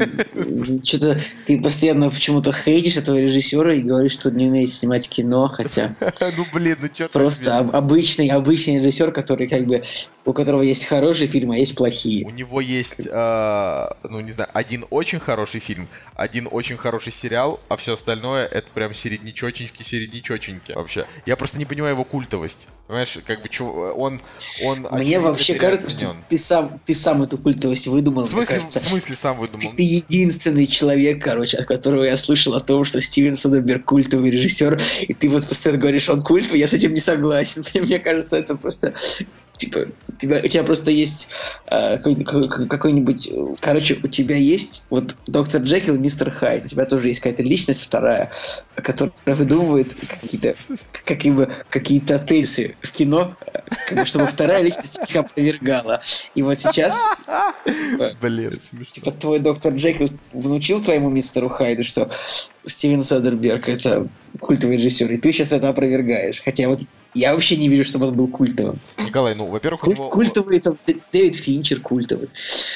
что-то 0.83 1.21
ты 1.47 1.61
постоянно 1.61 2.09
почему-то 2.09 2.55
хейтишь 2.55 2.97
этого 2.97 3.19
режиссера 3.19 3.75
и 3.75 3.83
говоришь, 3.83 4.13
что 4.13 4.31
не 4.31 4.47
умеет 4.47 4.73
снимать 4.73 5.07
кино, 5.11 5.53
хотя 5.55 5.95
Ну 6.39 6.47
блин, 6.55 6.79
ну 6.81 6.89
чё 6.89 7.07
просто 7.11 7.59
об- 7.59 7.77
обычный, 7.77 8.29
обычный 8.29 8.79
режиссер, 8.79 9.13
который 9.13 9.47
как 9.47 9.67
бы, 9.67 9.83
у 10.25 10.33
которого 10.33 10.63
есть 10.63 10.87
хорошие 10.87 11.29
фильмы, 11.29 11.57
а 11.57 11.59
есть 11.59 11.75
плохие. 11.75 12.25
У 12.25 12.31
него 12.31 12.61
есть, 12.61 13.07
э, 13.11 13.87
ну 14.05 14.21
не 14.21 14.33
знаю, 14.33 14.51
один 14.53 14.87
очень 14.91 15.19
хороший 15.19 15.61
фильм, 15.61 15.89
один 16.15 16.49
очень 16.51 16.77
хороший 16.77 17.13
сериал, 17.13 17.61
а 17.69 17.77
все 17.77 17.95
остальное 17.95 18.47
это 18.47 18.69
прям 18.73 18.95
середнячоченьки, 18.95 19.83
середнячоченьки 19.83 20.73
вообще. 20.73 21.07
Я 21.27 21.37
просто 21.37 21.59
не 21.59 21.67
понимаю 21.67 21.95
его 21.95 22.05
культовость. 22.05 22.69
Понимаешь, 22.87 23.19
как 23.27 23.43
бы 23.43 23.49
чё, 23.49 23.95
он, 23.97 24.21
он 24.63 24.87
Мне 24.93 25.19
вообще 25.19 25.55
кажется, 25.55 25.91
что 25.91 26.15
ты 26.29 26.37
сам, 26.37 26.81
ты 26.85 26.95
сам 26.95 27.23
эту 27.23 27.39
культовость 27.39 27.87
выдумал, 27.87 28.25
В 28.25 28.29
смысле, 28.29 28.57
кажется. 28.57 28.81
в 28.81 28.89
смысле 28.89 29.15
сам 29.15 29.39
выдумал? 29.39 29.73
Ты 29.75 29.83
единственный 29.83 30.67
человек, 30.67 31.23
короче, 31.23 31.57
от 31.57 31.67
которого 31.67 32.05
я 32.05 32.17
слышал 32.19 32.55
о 32.55 32.61
том, 32.61 32.85
что 32.85 33.01
Стивен 33.01 33.37
Содерберг 33.37 33.85
культовый 33.85 34.31
режиссер, 34.31 34.81
и 35.09 35.15
ты 35.15 35.29
вот 35.31 35.47
постоянно 35.49 35.81
говоришь, 35.81 36.09
он 36.09 36.23
культовый, 36.23 36.61
я 36.61 36.69
с 36.69 36.75
этим 36.75 36.93
не 36.93 37.01
согласен. 37.01 37.65
Мне 37.75 37.99
кажется, 37.99 38.37
это 38.37 38.57
просто 38.57 38.95
типа 39.57 39.87
у 40.09 40.13
тебя, 40.17 40.41
у 40.45 40.49
тебя 40.49 40.63
просто 40.65 40.91
есть 40.91 41.29
э, 41.67 41.97
какой- 41.99 42.25
какой- 42.25 42.69
какой-нибудь, 42.69 43.29
э, 43.33 43.47
короче, 43.61 43.99
у 44.03 44.09
тебя 44.09 44.37
есть 44.37 44.85
вот 44.91 45.17
доктор 45.27 45.63
Джекил 45.63 45.95
и 45.95 45.99
мистер 45.99 46.31
Хайд, 46.31 46.65
у 46.65 46.69
тебя 46.69 46.85
тоже 46.87 47.09
есть 47.09 47.21
какая-то 47.21 47.43
личность 47.43 47.83
вторая, 47.83 48.31
которая 48.77 49.15
выдумывает 49.27 49.89
какие-то 49.89 50.55
какие 51.05 51.49
какие-то 51.71 52.19
тезисы 52.19 52.77
в 52.83 52.91
кино, 52.93 53.37
э, 53.91 54.05
чтобы 54.05 54.27
вторая 54.27 54.63
личность 54.63 54.99
их 55.09 55.17
опровергала. 55.17 56.01
И 56.35 56.43
вот 56.43 56.59
сейчас 56.59 56.99
Блин, 58.21 58.49
это 58.49 58.65
смешно. 58.65 58.93
Типа 58.93 59.11
твой 59.13 59.39
доктор 59.39 59.75
Джекил 59.75 60.11
внучил 60.33 60.83
твоему 60.83 61.11
мистеру 61.11 61.49
Хайду, 61.49 61.83
что 61.85 62.11
Стивен 62.67 63.03
Содерберг 63.03 63.69
это 63.69 64.09
культовый 64.41 64.77
режиссер, 64.77 65.11
и 65.13 65.17
ты 65.17 65.33
сейчас 65.33 65.53
это 65.53 65.69
опровергаешь. 65.69 66.43
Хотя 66.45 66.69
вот 66.69 66.81
я 67.17 67.33
вообще 67.33 67.57
не 67.57 67.69
верю, 67.69 67.85
чтобы 67.85 68.09
он 68.09 68.17
был 68.17 68.27
культовым. 68.27 68.77
Николай, 68.99 69.37
ну, 69.37 69.47
во-первых, 69.47 69.85
у 69.85 69.87
Куль- 69.87 69.95
него... 69.95 70.11
Культовый 70.11 70.59
это 70.59 70.77
Дэвид 71.13 71.37
Финчер 71.37 71.79
культовый. 71.81 72.29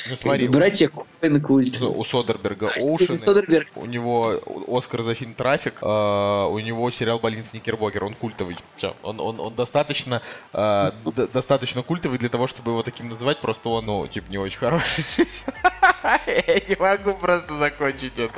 Ну, 0.09 0.14
смотри, 0.14 0.47
у- 0.49 0.53
Братья 0.53 0.89
Коэн 1.20 1.41
культовые. 1.43 1.91
у 1.97 2.05
Содерберга 2.05 2.70
Стивен 2.70 2.91
Оушен, 2.93 3.18
Содерберг 3.18 3.68
у 3.74 3.86
него 3.86 4.41
Оскар 4.68 5.03
за 5.03 5.14
фильм 5.14 5.34
«Трафик», 5.34 5.78
а, 5.82 6.47
у 6.47 6.59
него 6.61 6.89
сериал 6.93 7.18
«Больница 7.18 7.57
Никербокер», 7.57 8.05
он 8.05 8.14
культовый. 8.14 8.57
Всё, 8.76 8.95
он, 9.03 9.18
он, 9.18 9.41
он 9.41 9.55
достаточно, 9.57 10.22
а, 10.53 10.95
д- 11.16 11.26
достаточно 11.32 11.82
культовый 11.82 12.18
для 12.18 12.28
того, 12.28 12.47
чтобы 12.47 12.70
его 12.70 12.84
таким 12.84 13.09
называть, 13.09 13.41
просто 13.41 13.68
он, 13.70 13.86
ну, 13.86 14.07
типа, 14.07 14.30
не 14.30 14.39
очень 14.39 14.59
хороший. 14.59 15.05
Я 16.26 16.55
не 16.68 16.76
могу 16.78 17.14
просто 17.14 17.55
закончить 17.57 18.12
это. 18.18 18.32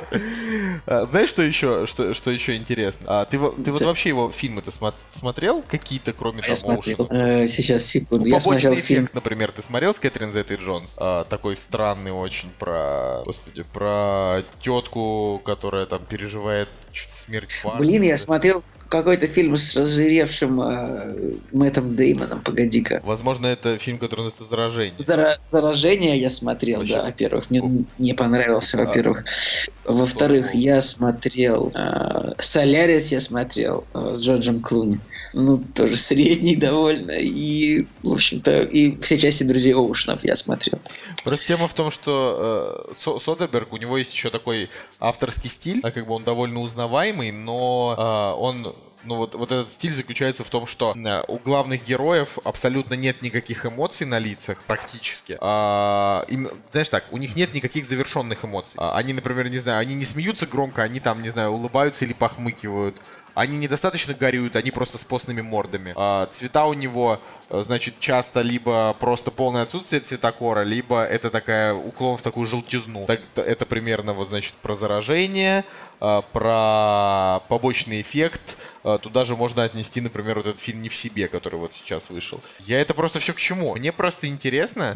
А, 0.87 1.05
Знаешь, 1.05 1.29
что 1.29 1.40
еще, 1.41 1.85
что, 1.85 2.13
что 2.13 2.31
еще 2.31 2.55
интересно? 2.55 3.05
А, 3.21 3.25
ты, 3.25 3.37
ты 3.37 3.71
вот 3.71 3.81
вообще 3.81 4.09
его 4.09 4.29
фильмы-то 4.31 4.71
смо- 4.71 4.93
смотрел 5.07 5.63
какие-то, 5.67 6.13
кроме 6.13 6.39
А 6.41 6.51
Оушена? 6.51 6.55
смотрел. 6.55 7.07
Э, 7.11 7.47
Сейчас, 7.47 7.85
секунду. 7.85 8.25
Ну, 8.25 8.25
Я 8.25 8.37
побочный 8.37 8.61
смотрел 8.61 8.73
эффект, 8.73 8.87
фильм. 8.87 9.09
например, 9.13 9.51
ты 9.51 9.61
смотрел 9.61 9.93
с 9.93 9.99
Кэтрин 9.99 10.31
Зеттой 10.31 10.57
Джонс? 10.57 10.95
А, 10.99 11.23
такой 11.25 11.55
странный 11.55 12.11
очень 12.11 12.49
про, 12.59 13.23
господи, 13.25 13.63
про 13.73 14.43
тетку, 14.59 15.41
которая 15.43 15.85
там 15.85 16.05
переживает 16.05 16.69
что-то 16.91 17.15
смерть 17.17 17.49
парня. 17.63 17.79
Блин, 17.79 18.03
я 18.03 18.17
смотрел 18.17 18.63
какой-то 18.91 19.25
фильм 19.25 19.55
с 19.57 19.75
разжиревшим 19.75 20.61
э, 20.61 21.15
Мэттом 21.51 21.95
Деймоном, 21.95 22.41
погоди-ка. 22.41 23.01
Возможно, 23.03 23.47
это 23.47 23.77
фильм, 23.77 23.97
который 23.97 24.25
называется 24.25 24.43
«Заражение». 24.43 24.93
Зара- 24.99 25.37
Заражение 25.45 26.17
я 26.17 26.29
смотрел, 26.29 26.79
Вообще. 26.79 26.95
да, 26.95 27.03
во-первых. 27.05 27.49
Мне 27.49 27.85
не 27.97 28.13
понравился, 28.13 28.77
во-первых. 28.77 29.23
Во-вторых, 29.85 30.53
я 30.53 30.81
смотрел 30.81 31.71
э, 31.73 32.33
Солярис, 32.37 33.11
я 33.11 33.21
смотрел 33.21 33.85
э, 33.93 34.11
с 34.13 34.21
Джорджем 34.21 34.61
Клуни. 34.61 34.99
Ну, 35.33 35.57
тоже 35.73 35.95
средний 35.95 36.57
довольно. 36.57 37.11
И, 37.13 37.87
в 38.03 38.11
общем-то, 38.11 38.61
и 38.63 38.99
все 38.99 39.17
части 39.17 39.43
друзей 39.43 39.73
Оушенов 39.73 40.23
я 40.25 40.35
смотрел. 40.35 40.79
Просто 41.23 41.45
тема 41.47 41.67
в 41.69 41.73
том, 41.73 41.89
что 41.89 42.85
э, 42.89 42.93
Со- 42.93 43.17
Содерберг, 43.17 43.71
у 43.71 43.77
него 43.77 43.97
есть 43.97 44.13
еще 44.13 44.29
такой 44.29 44.69
авторский 44.99 45.49
стиль, 45.49 45.79
как 45.81 46.05
бы 46.05 46.13
он 46.13 46.23
довольно 46.25 46.59
узнаваемый, 46.59 47.31
но 47.31 47.95
э, 47.97 48.41
он 48.41 48.75
ну 49.03 49.17
вот, 49.17 49.35
вот 49.35 49.51
этот 49.51 49.71
стиль 49.71 49.93
заключается 49.93 50.43
в 50.43 50.49
том, 50.49 50.65
что 50.65 50.95
э, 50.95 51.23
у 51.27 51.37
главных 51.37 51.83
героев 51.83 52.37
абсолютно 52.43 52.93
нет 52.93 53.21
никаких 53.21 53.65
эмоций 53.65 54.05
на 54.05 54.19
лицах, 54.19 54.61
практически. 54.67 55.37
А, 55.39 56.25
им, 56.27 56.49
знаешь 56.71 56.89
так, 56.89 57.05
у 57.11 57.17
них 57.17 57.35
нет 57.35 57.53
никаких 57.53 57.85
завершенных 57.85 58.45
эмоций. 58.45 58.75
А, 58.77 58.95
они, 58.97 59.13
например, 59.13 59.49
не 59.49 59.59
знаю, 59.59 59.79
они 59.79 59.95
не 59.95 60.05
смеются 60.05 60.45
громко, 60.45 60.83
они 60.83 60.99
там, 60.99 61.21
не 61.21 61.29
знаю, 61.29 61.51
улыбаются 61.51 62.05
или 62.05 62.13
похмыкивают. 62.13 63.01
Они 63.33 63.57
недостаточно 63.57 64.13
горюют, 64.13 64.55
они 64.55 64.71
просто 64.71 64.97
с 64.97 65.03
постными 65.03 65.41
мордами. 65.41 65.93
А, 65.95 66.27
цвета 66.27 66.65
у 66.65 66.73
него, 66.73 67.21
э, 67.49 67.61
значит, 67.63 67.97
часто 67.99 68.41
либо 68.41 68.95
просто 68.99 69.31
полное 69.31 69.63
отсутствие 69.63 70.01
цветокора, 70.01 70.63
либо 70.63 71.03
это 71.03 71.29
такая 71.29 71.73
уклон 71.73 72.17
в 72.17 72.21
такую 72.21 72.45
желтизну. 72.45 73.05
Так, 73.05 73.21
это 73.35 73.65
примерно 73.65 74.13
вот, 74.13 74.29
значит, 74.29 74.53
про 74.55 74.75
заражение, 74.75 75.63
а, 76.01 76.21
про 76.33 77.41
побочный 77.47 78.01
эффект. 78.01 78.57
А, 78.83 78.97
Туда 78.97 79.25
же 79.25 79.35
можно 79.35 79.63
отнести, 79.63 80.01
например, 80.01 80.37
вот 80.37 80.47
этот 80.47 80.59
фильм 80.59 80.81
«Не 80.81 80.89
в 80.89 80.95
себе», 80.95 81.27
который 81.27 81.59
вот 81.59 81.73
сейчас 81.73 82.09
вышел. 82.09 82.39
Я 82.59 82.79
это 82.79 82.93
просто 82.93 83.19
все 83.19 83.33
к 83.33 83.37
чему? 83.37 83.75
Мне 83.75 83.91
просто 83.91 84.27
интересно, 84.27 84.95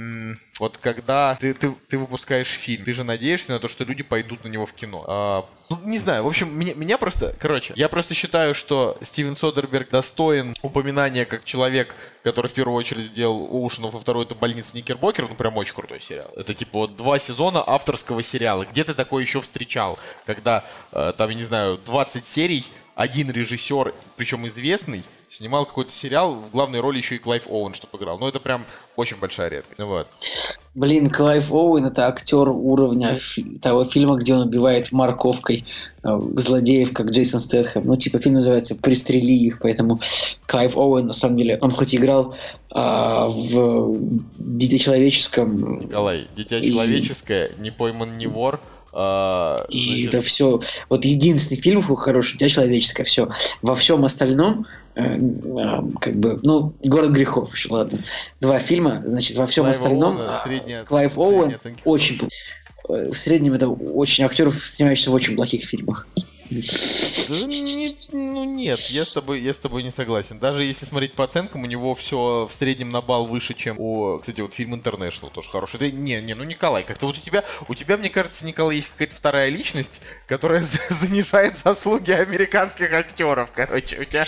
вот 0.60 0.78
когда 0.78 1.38
ты, 1.40 1.54
ты, 1.54 1.74
ты 1.88 1.98
выпускаешь 1.98 2.48
фильм, 2.48 2.84
ты 2.84 2.94
же 2.94 3.04
надеешься 3.04 3.52
на 3.54 3.60
то, 3.60 3.68
что 3.68 3.84
люди 3.84 4.04
пойдут 4.04 4.44
на 4.44 4.50
него 4.50 4.66
в 4.66 4.74
кино. 4.74 5.04
А, 5.08 5.46
ну, 5.70 5.80
не 5.84 5.98
знаю, 5.98 6.24
в 6.24 6.28
общем, 6.28 6.58
меня, 6.58 6.74
меня 6.76 6.98
просто... 6.98 7.36
Короче, 7.40 7.74
я 7.76 7.90
просто 7.90 8.14
считаю, 8.14 8.54
что 8.54 8.98
Стивен 9.02 9.36
Содерберг 9.36 9.90
достоин 9.90 10.56
упоминания 10.62 11.26
как 11.26 11.44
человек, 11.44 11.96
который 12.24 12.48
в 12.48 12.54
первую 12.54 12.76
очередь 12.78 13.06
сделал 13.06 13.48
Оушенов, 13.52 13.94
во 13.94 14.00
второй 14.00 14.26
это 14.26 14.36
больница 14.36 14.78
Никербокер, 14.78 15.28
ну 15.28 15.36
прям 15.36 15.58
очень 15.58 15.74
крутой 15.74 16.02
сериал. 16.02 16.30
Это 16.36 16.54
типа 16.54 16.80
вот 16.80 16.96
два 16.96 17.18
сезона 17.18 17.64
авторского 17.66 18.22
сериала. 18.22 18.66
Где 18.66 18.84
ты 18.84 18.94
такое 18.94 19.24
еще 19.24 19.42
встречал, 19.42 19.98
когда 20.26 20.66
э, 20.92 21.14
там, 21.18 21.30
я 21.30 21.36
не 21.36 21.46
знаю, 21.46 21.80
20 21.84 22.28
серий, 22.28 22.66
один 22.96 23.30
режиссер, 23.30 23.94
причем 24.16 24.48
известный, 24.48 25.04
снимал 25.28 25.66
какой-то 25.66 25.92
сериал, 25.92 26.34
в 26.34 26.52
главной 26.52 26.80
роли 26.80 26.98
еще 26.98 27.16
и 27.16 27.20
Клайв 27.20 27.48
Оуэн, 27.50 27.74
чтобы 27.74 27.98
играл. 27.98 28.18
Ну, 28.18 28.28
это 28.28 28.40
прям 28.40 28.66
очень 28.96 29.18
большая 29.18 29.50
редкость. 29.50 29.82
Вот. 29.82 30.08
Блин, 30.76 31.10
Клайв 31.10 31.52
Оуэн 31.52 31.86
это 31.88 32.08
актер 32.08 32.50
уровня 32.50 33.20
того 33.62 33.84
фильма, 33.84 34.16
где 34.16 34.34
он 34.34 34.48
убивает 34.48 34.94
морковкой 34.94 35.66
э, 36.04 36.20
злодеев, 36.36 36.94
как 36.94 37.12
Джейсон 37.12 37.42
Стэтхэм. 37.42 37.86
Ну, 37.86 37.98
типа, 37.98 38.20
фильм 38.20 38.36
называется 38.36 38.76
«Пристрели 38.76 39.34
их», 39.34 39.60
поэтому 39.60 40.00
Клайв 40.46 40.78
Оуэн, 40.78 41.08
на 41.08 41.14
самом 41.14 41.38
деле, 41.38 41.58
он 41.60 41.72
хоть 41.72 41.94
играл 41.94 42.36
а, 42.72 43.28
в 43.28 43.98
«Дите 44.38 44.80
человеческом», 44.80 45.82
Николай, 45.82 46.28
Дитя 46.34 46.60
И- 46.60 46.72
человеческое, 46.72 47.52
не 47.58 47.72
пойман 47.72 48.18
не 48.18 48.28
вор. 48.28 48.62
А, 48.96 49.58
и 49.70 49.90
значит, 49.90 50.08
это 50.14 50.22
все, 50.22 50.62
вот 50.90 51.04
единственный 51.06 51.60
фильм 51.62 51.82
хороший, 51.96 52.34
«Дитя 52.34 52.50
человеческое», 52.50 53.04
все. 53.04 53.30
Во 53.62 53.76
всем 53.76 54.06
остальном, 54.06 54.66
э, 54.96 55.18
э, 55.18 55.82
как 56.00 56.16
бы, 56.16 56.40
ну, 56.44 56.72
«Город 56.84 57.12
грехов» 57.12 57.54
еще, 57.54 57.70
ладно. 57.72 58.00
Два 58.40 58.58
фильма, 58.60 59.02
значит, 59.04 59.36
во 59.38 59.46
всем 59.46 59.66
Клайва 59.66 59.78
остальном 59.78 60.18
Оуэна 60.18 60.30
а, 60.30 60.44
средняя- 60.48 60.86
Клайв 60.86 61.18
Оуэн 61.18 61.58
очень... 61.84 62.20
э, 62.90 63.10
В 63.12 63.18
среднем 63.18 63.54
это 63.54 63.68
очень 63.68 64.24
актеров, 64.24 64.66
снимающихся 64.66 65.12
в 65.12 65.14
очень 65.14 65.36
плохих 65.36 65.66
фильмах. 65.66 66.08
Да 66.52 67.36
не- 67.48 67.96
ну 68.12 68.44
нет, 68.44 68.80
я 68.92 69.04
с 69.04 69.12
тобой, 69.12 69.42
я 69.42 69.54
с 69.54 69.58
тобой 69.60 69.82
не 69.84 69.92
согласен. 69.92 70.38
Даже 70.40 70.64
если 70.64 70.86
смотреть 70.86 71.14
по 71.14 71.24
оценкам, 71.24 71.64
у 71.64 71.66
него 71.66 71.96
все 71.96 72.48
в 72.50 72.54
среднем 72.54 72.92
на 72.92 73.02
балл 73.02 73.26
выше, 73.26 73.54
чем 73.56 73.80
у, 73.80 74.20
кстати, 74.20 74.42
вот 74.42 74.54
фильм 74.54 74.76
International 74.76 75.32
тоже 75.32 75.50
хороший. 75.50 75.80
Да, 75.80 75.90
не, 75.90 76.22
не, 76.22 76.36
ну 76.36 76.44
Николай, 76.44 76.84
как-то 76.84 77.08
вот 77.08 77.18
у 77.18 77.22
тебя, 77.22 77.44
у 77.68 77.74
тебя, 77.74 77.98
мне 77.98 78.10
кажется, 78.10 78.46
Николай, 78.46 78.76
есть 78.76 78.90
какая-то 78.90 79.16
вторая 79.16 79.50
личность, 79.50 80.02
которая 80.28 80.62
за- 80.62 80.80
занижает 80.90 81.58
заслуги 81.58 82.12
американских 82.12 82.94
актеров, 82.94 83.50
короче, 83.54 84.00
у 84.00 84.04
тебя. 84.04 84.26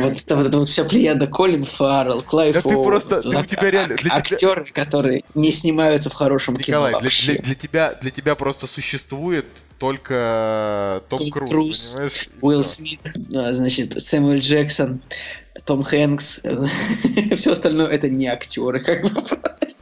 Вот 0.00 0.12
это 0.16 0.36
вот, 0.36 0.46
это 0.46 0.58
вот 0.58 0.68
вся 0.68 0.84
плеяда 0.84 1.26
Колин 1.26 1.64
Фаррелл, 1.64 2.22
Клайв 2.22 2.54
Да 2.54 2.62
ты 2.62 2.68
просто- 2.82 3.20
ты- 3.22 3.28
у 3.36 3.44
тебя 3.44 3.70
реально- 3.70 3.96
для 3.96 4.04
тебя- 4.04 4.14
актеры, 4.16 4.64
которые 4.72 5.24
не 5.34 5.52
снимаются 5.52 6.08
в 6.10 6.14
хорошем 6.14 6.54
Николай, 6.54 6.92
кино 6.92 7.00
для, 7.00 7.10
для- 7.10 7.42
для 7.42 7.54
тебя, 7.54 7.94
для 8.00 8.10
тебя 8.10 8.34
просто 8.34 8.66
существует 8.66 9.46
только 9.80 11.02
Том 11.08 11.18
Том 11.18 11.30
Круз, 11.30 11.50
Круз, 11.50 11.90
понимаешь? 11.92 12.28
Уилл. 12.42 12.64
Смит, 12.64 13.00
а, 13.34 13.52
значит, 13.54 14.00
Сэмюэл 14.00 14.38
Джексон, 14.38 15.00
Том 15.64 15.82
Хэнкс. 15.82 16.40
Все 17.36 17.52
остальное 17.52 17.88
это 17.88 18.10
не 18.10 18.26
актеры, 18.26 18.80
как 18.80 19.02
бы. 19.02 19.10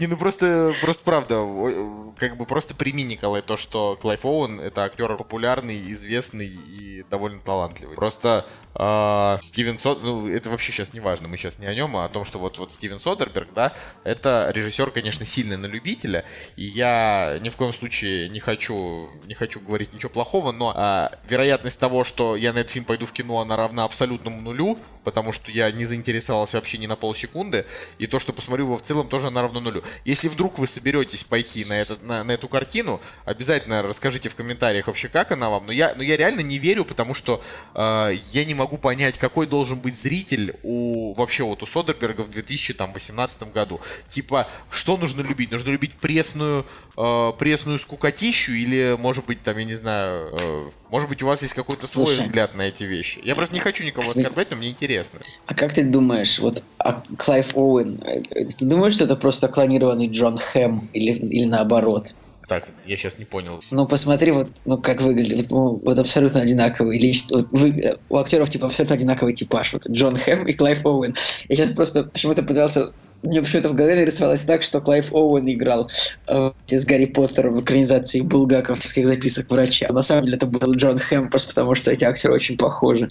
Не, 0.00 0.06
ну 0.06 0.16
просто, 0.16 0.74
просто 0.80 1.04
правда, 1.04 1.40
о- 1.40 2.14
как 2.18 2.36
бы 2.36 2.46
просто 2.46 2.74
прими, 2.74 3.02
Николай, 3.02 3.42
то, 3.42 3.56
что 3.56 3.96
Клайв 4.00 4.24
Оуэн 4.24 4.60
это 4.60 4.82
актер 4.84 5.16
популярный, 5.16 5.92
известный 5.92 6.46
и 6.46 7.04
довольно 7.10 7.40
талантливый. 7.40 7.96
Просто 7.96 8.46
а, 8.74 9.38
Стивен 9.42 9.78
Сод, 9.78 10.02
ну 10.02 10.28
это 10.28 10.50
вообще 10.50 10.70
сейчас 10.70 10.92
не 10.92 11.00
важно, 11.00 11.26
мы 11.26 11.36
сейчас 11.36 11.58
не 11.58 11.66
о 11.66 11.74
нем, 11.74 11.96
а 11.96 12.04
о 12.04 12.08
том, 12.08 12.24
что 12.24 12.38
вот, 12.38 12.58
вот 12.58 12.70
Стивен 12.70 13.00
Содерберг, 13.00 13.48
да, 13.54 13.72
это 14.04 14.50
режиссер, 14.54 14.90
конечно, 14.92 15.26
сильный 15.26 15.56
на 15.56 15.66
любителя, 15.66 16.24
и 16.56 16.64
я 16.64 17.38
ни 17.40 17.48
в 17.48 17.56
коем 17.56 17.72
случае 17.72 18.28
не 18.28 18.38
хочу, 18.38 19.08
не 19.26 19.34
хочу 19.34 19.58
говорить 19.60 19.92
ничего 19.92 20.10
плохого, 20.10 20.52
но 20.52 20.72
а, 20.76 21.10
вероятность 21.28 21.80
того, 21.80 22.04
что 22.04 22.36
я 22.36 22.52
на 22.52 22.58
этот 22.58 22.70
фильм 22.72 22.84
пойду 22.84 23.04
в 23.06 23.12
кино, 23.12 23.40
она 23.40 23.56
равна 23.56 23.84
абсолютному 23.84 24.40
нулю, 24.40 24.78
потому 25.02 25.32
что 25.32 25.50
я 25.50 25.72
не 25.72 25.84
заинтересовался 25.84 26.56
вообще 26.56 26.78
ни 26.78 26.86
на 26.86 26.94
полсекунды, 26.94 27.66
и 27.98 28.06
то, 28.06 28.18
что 28.20 28.32
посмотрю 28.32 28.66
его 28.66 28.76
в 28.76 28.82
целом, 28.82 29.08
тоже 29.08 29.28
она 29.28 29.42
равна 29.42 29.60
нулю. 29.60 29.82
Если 30.04 30.28
вдруг 30.28 30.58
вы 30.58 30.66
соберетесь 30.66 31.24
пойти 31.24 31.64
на, 31.64 31.74
этот, 31.74 32.06
на, 32.08 32.24
на 32.24 32.32
эту 32.32 32.48
картину, 32.48 33.00
обязательно 33.24 33.82
расскажите 33.82 34.28
в 34.28 34.34
комментариях 34.34 34.86
вообще, 34.86 35.08
как 35.08 35.32
она 35.32 35.48
вам. 35.48 35.66
Но 35.66 35.72
я, 35.72 35.94
но 35.96 36.02
я 36.02 36.16
реально 36.16 36.40
не 36.40 36.58
верю, 36.58 36.84
потому 36.84 37.14
что 37.14 37.42
э, 37.74 38.14
я 38.32 38.44
не 38.44 38.54
могу 38.54 38.78
понять, 38.78 39.18
какой 39.18 39.46
должен 39.46 39.78
быть 39.78 39.96
зритель 39.96 40.56
у 40.62 41.14
вообще 41.14 41.44
вот 41.44 41.62
у 41.62 41.66
Содерберга 41.66 42.22
в 42.22 42.30
2018 42.30 43.52
году. 43.52 43.80
Типа, 44.08 44.48
что 44.70 44.96
нужно 44.96 45.22
любить? 45.22 45.50
Нужно 45.50 45.70
любить 45.70 45.96
пресную, 45.96 46.66
э, 46.96 47.32
пресную 47.38 47.78
скукотищу 47.78 48.52
или, 48.52 48.96
может 48.98 49.26
быть, 49.26 49.42
там, 49.42 49.58
я 49.58 49.64
не 49.64 49.74
знаю, 49.74 50.36
э, 50.40 50.70
может 50.90 51.08
быть, 51.08 51.22
у 51.22 51.26
вас 51.26 51.42
есть 51.42 51.54
какой-то 51.54 51.86
свой 51.86 52.18
взгляд 52.18 52.54
на 52.54 52.62
эти 52.62 52.84
вещи. 52.84 53.20
Я 53.22 53.34
просто 53.34 53.54
не 53.54 53.60
хочу 53.60 53.84
никого 53.84 54.08
оскорблять, 54.08 54.50
но 54.50 54.56
мне 54.56 54.70
интересно. 54.70 55.20
А 55.46 55.54
как 55.54 55.72
ты 55.74 55.84
думаешь, 55.84 56.38
вот 56.38 56.62
а 56.78 57.02
Клайв 57.16 57.56
Оуэн, 57.56 58.00
э, 58.04 58.22
э, 58.30 58.44
ты 58.46 58.64
думаешь, 58.64 58.94
что 58.94 59.04
это 59.04 59.16
просто 59.16 59.48
клонированный 59.48 60.08
Джон 60.08 60.38
Хэм 60.38 60.90
или, 60.92 61.12
или 61.12 61.44
наоборот? 61.44 62.14
Так, 62.48 62.68
я 62.86 62.96
сейчас 62.96 63.18
не 63.18 63.26
понял. 63.26 63.60
Ну, 63.70 63.86
посмотри, 63.86 64.32
вот, 64.32 64.48
ну, 64.64 64.78
как 64.78 65.02
выглядит. 65.02 65.36
Вот, 65.36 65.50
ну, 65.50 65.80
вот 65.84 65.98
абсолютно 65.98 66.40
одинаковый 66.40 66.98
личность. 66.98 67.30
Вот 67.30 67.48
вы- 67.50 67.98
у 68.08 68.16
актеров, 68.16 68.48
типа, 68.48 68.66
абсолютно 68.66 68.96
одинаковый 68.96 69.34
типаж. 69.34 69.74
Вот 69.74 69.86
Джон 69.86 70.16
Хэм 70.16 70.46
и 70.46 70.54
Клайв 70.54 70.84
Оуэн. 70.86 71.14
Я 71.48 71.56
сейчас 71.56 71.72
просто 71.74 72.04
почему-то 72.04 72.42
пытался... 72.42 72.92
Мне 73.22 73.42
почему-то 73.42 73.70
в 73.70 73.74
голове 73.74 73.96
нарисовалось 73.96 74.44
так, 74.44 74.62
что 74.62 74.80
Клайв 74.80 75.12
Оуэн 75.12 75.52
играл 75.52 75.90
э, 76.26 76.52
с 76.66 76.84
Гарри 76.84 77.06
Поттером 77.06 77.54
в 77.54 77.60
экранизации 77.62 78.20
булгаковских 78.20 79.06
записок 79.06 79.50
врача. 79.50 79.88
На 79.92 80.02
самом 80.02 80.24
деле 80.24 80.36
это 80.36 80.46
был 80.46 80.72
Джон 80.72 80.98
Хэм, 80.98 81.30
просто 81.30 81.50
потому 81.50 81.74
что 81.74 81.90
эти 81.90 82.04
актеры 82.04 82.34
очень 82.34 82.56
похожи. 82.56 83.08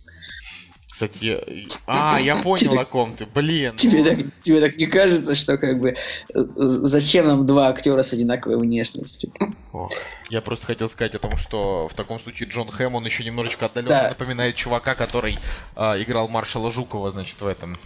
Кстати, 0.98 1.68
а, 1.86 2.18
я 2.20 2.36
понял, 2.44 2.80
о 2.80 2.84
ком 2.84 3.16
ты. 3.16 3.28
Блин. 3.28 3.76
Тебе 3.76 4.04
так, 4.04 4.18
тебе 4.42 4.62
так 4.62 4.78
не 4.78 4.88
кажется, 4.88 5.36
что 5.36 5.60
как 5.60 5.80
бы 5.80 5.90
э, 5.90 5.96
зачем 6.34 7.28
нам 7.28 7.46
два 7.46 7.68
актера 7.68 8.02
с 8.02 8.14
одинаковой 8.14 8.58
внешностью? 8.58 9.32
Ох. 9.74 9.92
Я 10.32 10.42
просто 10.42 10.66
хотел 10.66 10.90
сказать 10.90 11.14
о 11.14 11.20
том, 11.20 11.38
что 11.38 11.88
в 11.88 11.94
таком 11.94 12.20
случае 12.20 12.50
Джон 12.50 12.70
Хэм, 12.70 12.96
он 12.96 13.06
еще 13.06 13.24
немножечко 13.24 13.68
отдаленно 13.68 13.90
Да. 13.90 14.10
напоминает 14.10 14.56
чувака, 14.56 14.96
который 14.96 15.38
а, 15.76 16.02
играл 16.02 16.30
маршала 16.30 16.72
Жукова, 16.72 17.12
значит, 17.12 17.40
в 17.42 17.46
этом. 17.46 17.78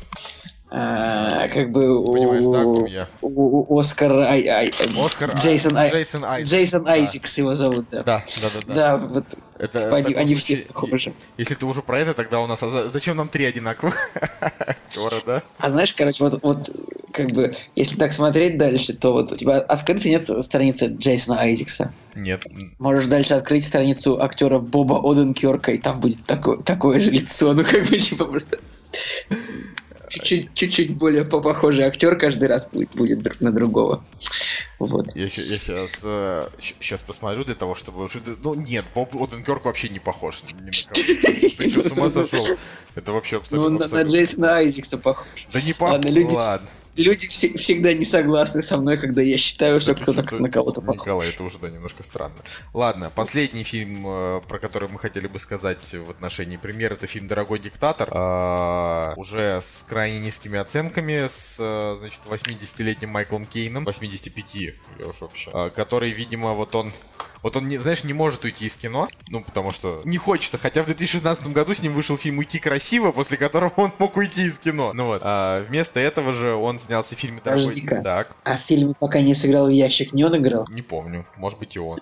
А, 0.73 1.49
как 1.49 1.69
бы 1.71 1.97
у, 1.99 2.51
да, 2.53 2.63
у- 2.63 3.65
у 3.75 3.79
Ай- 4.21 4.47
Ай- 4.47 4.73
Оскар... 5.03 5.35
Джейсон, 5.35 5.75
Ай- 5.75 5.91
Джейсон 5.91 6.23
Айзекс. 6.23 6.49
Джейсон 6.49 6.83
Да. 6.85 6.91
Айзекс 6.93 7.37
его 7.37 7.55
зовут, 7.55 7.87
да. 7.91 8.03
Да, 8.03 8.23
да, 8.41 8.49
да, 8.53 8.59
да. 8.67 8.73
Да, 8.73 8.97
вот 8.97 9.25
Это 9.59 9.93
они, 9.93 10.13
все 10.35 10.57
похожи. 10.73 11.11
Если 11.37 11.55
ты 11.55 11.65
уже 11.65 11.81
про 11.81 11.99
это, 11.99 12.13
тогда 12.13 12.39
у 12.39 12.47
нас... 12.47 12.63
А 12.63 12.69
за- 12.69 12.87
зачем 12.87 13.17
нам 13.17 13.27
три 13.27 13.43
одинаковых 13.43 13.97
актера, 14.39 15.21
да? 15.25 15.43
А 15.59 15.69
знаешь, 15.71 15.91
короче, 15.91 16.23
вот, 16.23 16.41
вот 16.41 16.69
как 17.11 17.31
бы, 17.33 17.53
если 17.75 17.97
так 17.97 18.13
смотреть 18.13 18.57
дальше, 18.57 18.93
то 18.93 19.11
вот 19.11 19.29
у 19.29 19.35
тебя 19.35 19.57
открыта 19.59 20.07
нет 20.07 20.29
страницы 20.41 20.85
Джейсона 20.85 21.41
Айзекса. 21.41 21.91
Нет. 22.15 22.45
Можешь 22.79 23.07
дальше 23.07 23.33
открыть 23.33 23.65
страницу 23.65 24.21
актера 24.23 24.59
Боба 24.59 25.01
Оденкерка, 25.03 25.73
и 25.73 25.77
там 25.77 25.99
будет 25.99 26.23
такое, 26.25 26.59
такое 26.59 27.01
же 27.01 27.11
лицо, 27.11 27.53
ну 27.53 27.65
как 27.65 27.85
бы 27.89 27.97
типа 27.97 28.23
просто 28.23 28.57
чуть-чуть, 30.11 30.53
чуть-чуть 30.53 30.95
более 30.97 31.25
по- 31.25 31.41
похожий 31.41 31.85
актер 31.85 32.17
каждый 32.17 32.47
раз 32.47 32.69
будет, 32.69 32.91
будет 32.91 33.21
друг 33.21 33.39
на 33.41 33.51
другого. 33.51 34.03
Вот. 34.79 35.15
Я, 35.15 35.29
сейчас, 35.29 36.01
сейчас 36.59 37.03
посмотрю 37.03 37.43
для 37.43 37.55
того, 37.55 37.75
чтобы... 37.75 38.07
Ну, 38.43 38.53
нет, 38.55 38.85
Боб 38.93 39.15
Оденкерк 39.15 39.65
вообще 39.65 39.89
не 39.89 39.99
похож 39.99 40.43
ни 40.43 40.53
на 40.53 40.71
кого. 40.71 41.49
Ты 41.57 41.69
что, 41.69 41.83
с 41.87 41.91
ума 41.93 42.09
сошел? 42.09 42.45
Это 42.95 43.11
вообще 43.11 43.35
Ну, 43.35 43.41
абсолютно... 43.41 43.87
на, 43.87 44.03
на. 44.03 44.09
Джейсона 44.09 44.55
Айзекса 44.57 44.97
похож. 44.97 45.47
Да 45.53 45.61
не 45.61 45.73
похож. 45.73 46.05
Ладно, 46.05 46.69
люди- 47.01 47.27
все- 47.27 47.55
всегда 47.57 47.93
не 47.93 48.05
согласны 48.05 48.61
со 48.61 48.77
мной, 48.77 48.97
когда 48.97 49.21
я 49.21 49.37
считаю, 49.37 49.79
что 49.81 49.91
Это 49.91 50.03
кто-то 50.03 50.35
на 50.37 50.49
кого-то 50.49 50.81
похож. 50.81 50.95
Николай, 51.01 51.29
это 51.29 51.43
уже, 51.43 51.59
да, 51.59 51.69
немножко 51.69 52.03
странно. 52.03 52.35
Ладно, 52.73 53.11
последний 53.13 53.63
фильм, 53.63 54.05
э, 54.07 54.41
про 54.47 54.59
который 54.59 54.89
мы 54.89 54.99
хотели 54.99 55.27
бы 55.27 55.39
сказать 55.39 55.93
в 55.93 56.09
отношении 56.09 56.57
премьер, 56.57 56.93
это 56.93 57.07
фильм 57.07 57.27
«Дорогой 57.27 57.59
диктатор». 57.59 58.09
А, 58.11 59.13
Уже 59.17 59.59
с 59.61 59.85
крайне 59.87 60.19
низкими 60.19 60.57
оценками, 60.57 61.27
с, 61.27 61.57
э, 61.59 61.95
значит, 61.99 62.21
80-летним 62.25 63.09
Майклом 63.09 63.45
Кейном, 63.45 63.85
85, 63.85 64.73
я 64.99 65.07
уж 65.07 65.21
вообще, 65.21 65.51
а, 65.53 65.69
который, 65.69 66.11
видимо, 66.11 66.53
вот 66.53 66.75
он 66.75 66.91
вот 67.43 67.57
он, 67.57 67.67
не, 67.67 67.77
знаешь, 67.77 68.03
не 68.03 68.13
может 68.13 68.43
уйти 68.45 68.65
из 68.65 68.75
кино, 68.75 69.07
ну, 69.29 69.41
потому 69.43 69.71
что 69.71 70.01
не 70.05 70.17
хочется. 70.17 70.57
Хотя 70.57 70.81
в 70.83 70.85
2016 70.85 71.47
году 71.47 71.73
с 71.73 71.81
ним 71.81 71.93
вышел 71.93 72.17
фильм 72.17 72.37
«Уйти 72.39 72.59
красиво», 72.59 73.11
после 73.11 73.37
которого 73.37 73.71
он 73.77 73.91
мог 73.99 74.15
уйти 74.17 74.43
из 74.45 74.57
кино. 74.59 74.93
Ну 74.93 75.07
вот. 75.07 75.21
А 75.23 75.63
вместо 75.63 75.99
этого 75.99 76.33
же 76.33 76.53
он 76.53 76.79
снялся 76.79 77.15
в 77.15 77.19
фильме 77.19 77.41
«Дорогой...» 77.43 77.81
Так. 78.03 78.35
А 78.43 78.57
в 78.57 78.59
фильме 78.61 78.93
пока 78.99 79.21
не 79.21 79.33
сыграл 79.33 79.67
в 79.67 79.69
ящик, 79.69 80.13
не 80.13 80.23
он 80.23 80.35
играл? 80.37 80.65
Не 80.69 80.81
помню, 80.81 81.25
может 81.37 81.59
быть 81.59 81.75
и 81.75 81.79
он. 81.79 81.99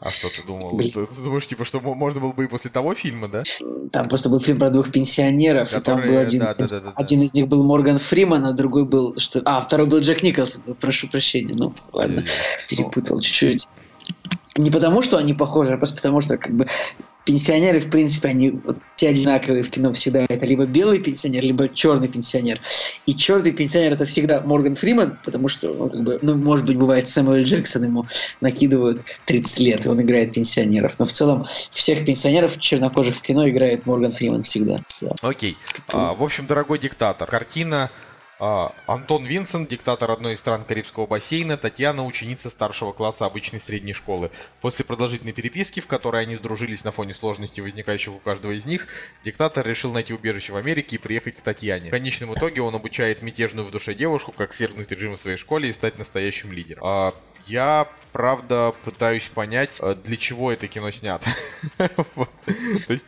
А 0.00 0.10
что 0.10 0.28
ты 0.28 0.42
думал? 0.42 0.72
Блин. 0.72 0.90
Ты, 0.90 1.06
ты 1.06 1.22
думаешь, 1.22 1.46
типа, 1.46 1.64
что 1.64 1.80
мо- 1.80 1.94
можно 1.94 2.20
было 2.20 2.32
бы 2.32 2.44
и 2.44 2.48
после 2.48 2.70
того 2.72 2.92
фильма, 2.94 3.28
да? 3.28 3.44
Там 3.92 4.08
просто 4.08 4.28
был 4.28 4.40
фильм 4.40 4.58
про 4.58 4.68
двух 4.70 4.90
пенсионеров, 4.90 5.68
и 5.70 5.80
там 5.80 5.98
Которые- 5.98 6.08
был 6.12 6.18
один, 6.18 6.40
да, 6.40 6.54
да, 6.54 6.66
да, 6.66 6.80
да, 6.80 6.86
да. 6.86 6.92
один 6.96 7.22
из 7.22 7.34
них 7.34 7.46
был 7.46 7.62
Морган 7.64 7.98
Фриман, 7.98 8.44
а 8.46 8.52
другой 8.52 8.84
был 8.84 9.16
что? 9.18 9.40
А 9.44 9.60
второй 9.60 9.86
был 9.86 10.00
Джек 10.00 10.22
Николсон. 10.24 10.62
Прошу 10.80 11.08
прощения, 11.08 11.54
ну 11.54 11.72
ладно, 11.92 12.16
Ой-ой-ой. 12.16 12.66
перепутал 12.68 13.20
чуть-чуть. 13.20 13.68
Не 14.56 14.70
потому, 14.70 15.02
что 15.02 15.16
они 15.16 15.32
похожи, 15.32 15.72
а 15.72 15.76
просто 15.76 15.96
потому, 15.96 16.20
что 16.20 16.36
как 16.36 16.52
бы 16.52 16.66
пенсионеры, 17.24 17.80
в 17.80 17.90
принципе, 17.90 18.28
они 18.28 18.50
вот, 18.50 18.78
все 18.96 19.10
одинаковые 19.10 19.62
в 19.62 19.70
кино 19.70 19.92
всегда. 19.92 20.24
Это 20.28 20.46
либо 20.46 20.66
белый 20.66 20.98
пенсионер, 20.98 21.44
либо 21.44 21.68
черный 21.68 22.08
пенсионер. 22.08 22.60
И 23.06 23.14
черный 23.14 23.52
пенсионер 23.52 23.92
это 23.92 24.04
всегда 24.04 24.40
Морган 24.40 24.74
Фриман, 24.74 25.18
потому 25.24 25.48
что, 25.48 25.72
ну, 25.72 25.88
как 25.88 26.02
бы, 26.02 26.18
ну, 26.22 26.34
может 26.34 26.66
быть, 26.66 26.76
бывает 26.76 27.08
Сэмюэл 27.08 27.42
Джексон, 27.42 27.84
ему 27.84 28.06
накидывают 28.40 29.04
30 29.26 29.58
лет, 29.60 29.86
и 29.86 29.88
он 29.88 30.00
играет 30.00 30.32
пенсионеров. 30.32 30.98
Но 30.98 31.04
в 31.04 31.12
целом 31.12 31.44
всех 31.44 32.04
пенсионеров 32.04 32.58
чернокожих 32.58 33.16
в 33.16 33.22
кино 33.22 33.48
играет 33.48 33.86
Морган 33.86 34.12
Фриман 34.12 34.42
всегда. 34.42 34.76
Да. 35.00 35.12
Окей. 35.22 35.56
А, 35.92 36.14
в 36.14 36.24
общем, 36.24 36.46
дорогой 36.46 36.78
диктатор, 36.78 37.28
картина 37.28 37.90
Антон 38.40 39.24
Винсент, 39.24 39.68
диктатор 39.68 40.10
одной 40.10 40.32
из 40.32 40.40
стран 40.40 40.64
Карибского 40.64 41.06
бассейна, 41.06 41.58
Татьяна, 41.58 42.06
ученица 42.06 42.48
старшего 42.48 42.92
класса 42.92 43.26
обычной 43.26 43.60
средней 43.60 43.92
школы. 43.92 44.30
После 44.62 44.82
продолжительной 44.84 45.34
переписки, 45.34 45.80
в 45.80 45.86
которой 45.86 46.22
они 46.22 46.36
сдружились 46.36 46.82
на 46.82 46.90
фоне 46.90 47.12
сложностей, 47.12 47.62
возникающих 47.62 48.14
у 48.14 48.18
каждого 48.18 48.52
из 48.52 48.64
них, 48.64 48.86
диктатор 49.22 49.66
решил 49.66 49.92
найти 49.92 50.14
убежище 50.14 50.54
в 50.54 50.56
Америке 50.56 50.96
и 50.96 50.98
приехать 50.98 51.36
к 51.36 51.42
Татьяне. 51.42 51.88
В 51.88 51.90
конечном 51.90 52.32
итоге 52.32 52.62
он 52.62 52.74
обучает 52.74 53.20
мятежную 53.20 53.66
в 53.66 53.70
душе 53.70 53.94
девушку, 53.94 54.32
как 54.32 54.54
свергнуть 54.54 54.90
режим 54.90 55.16
в 55.16 55.18
своей 55.18 55.36
школе 55.36 55.68
и 55.68 55.72
стать 55.74 55.98
настоящим 55.98 56.50
лидером. 56.50 57.12
Я, 57.46 57.86
правда, 58.12 58.74
пытаюсь 58.84 59.26
понять, 59.26 59.78
э, 59.80 59.94
для 60.02 60.16
чего 60.16 60.52
это 60.52 60.66
кино 60.68 60.90
снято. 60.90 61.28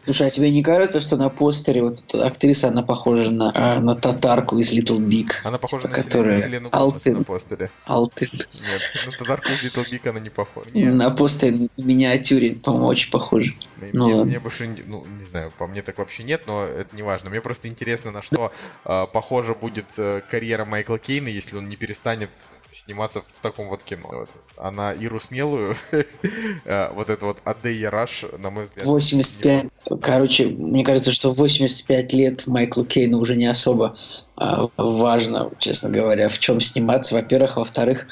Слушай, 0.04 0.28
а 0.28 0.30
тебе 0.30 0.50
не 0.50 0.62
кажется, 0.62 1.00
что 1.00 1.16
на 1.16 1.28
постере 1.28 1.82
вот 1.82 1.98
эта 2.08 2.26
актриса, 2.26 2.68
она 2.68 2.82
похожа 2.82 3.30
на, 3.30 3.50
а, 3.54 3.80
на 3.80 3.94
татарку 3.94 4.58
из 4.58 4.72
Little 4.72 4.98
Big? 4.98 5.32
она 5.44 5.58
похожа 5.58 5.88
типа, 5.88 5.96
на 5.96 6.02
которая 6.02 6.40
Селену- 6.40 6.68
Алтын. 6.72 7.18
на 7.18 7.24
постере. 7.24 7.70
Алтын. 7.86 8.28
Нет, 8.32 9.06
на 9.06 9.12
Татарку 9.16 9.48
из 9.48 9.62
Little 9.64 9.84
Big 9.90 10.08
она 10.08 10.20
не 10.20 10.30
похожа. 10.30 10.70
На 10.72 11.10
постере 11.10 11.68
миниатюре, 11.76 12.56
по-моему, 12.56 12.86
очень 12.86 13.10
похоже. 13.10 13.54
Мне, 13.76 13.90
Ну 13.92 14.24
мне- 14.24 14.38
больше, 14.40 14.74
ну, 14.86 15.04
не 15.18 15.24
знаю, 15.24 15.52
по 15.58 15.66
мне 15.66 15.82
так 15.82 15.98
вообще 15.98 16.22
нет, 16.22 16.42
но 16.46 16.64
это 16.64 16.94
не 16.94 17.02
важно. 17.02 17.30
Мне 17.30 17.40
просто 17.40 17.68
интересно, 17.68 18.10
на 18.12 18.22
что 18.22 18.52
э, 18.84 19.06
похожа 19.12 19.54
будет 19.54 19.86
э, 19.96 20.22
карьера 20.30 20.64
Майкла 20.64 20.98
Кейна, 20.98 21.28
если 21.28 21.56
он 21.56 21.68
не 21.68 21.76
перестанет 21.76 22.30
сниматься 22.72 23.20
в 23.20 23.40
таком 23.40 23.68
вот 23.68 23.82
кино. 23.82 24.08
Вот. 24.10 24.30
А 24.56 24.70
на 24.70 24.92
Иру 24.92 25.20
Смелую, 25.20 25.76
э, 26.64 26.92
вот 26.92 27.10
это 27.10 27.26
вот 27.26 27.38
Адея 27.44 27.90
Раш, 27.90 28.24
на 28.38 28.50
мой 28.50 28.64
взгляд... 28.64 28.86
85. 28.86 29.66
Короче, 30.00 30.46
мне 30.46 30.84
кажется, 30.84 31.12
что 31.12 31.30
в 31.30 31.36
85 31.36 32.12
лет 32.12 32.46
Майклу 32.46 32.84
Кейну 32.84 33.18
уже 33.18 33.36
не 33.36 33.46
особо 33.46 33.96
а, 34.36 34.68
важно, 34.76 35.50
честно 35.58 35.90
говоря, 35.90 36.28
в 36.28 36.38
чем 36.38 36.60
сниматься, 36.60 37.14
во-первых. 37.14 37.56
Во-вторых, 37.56 38.06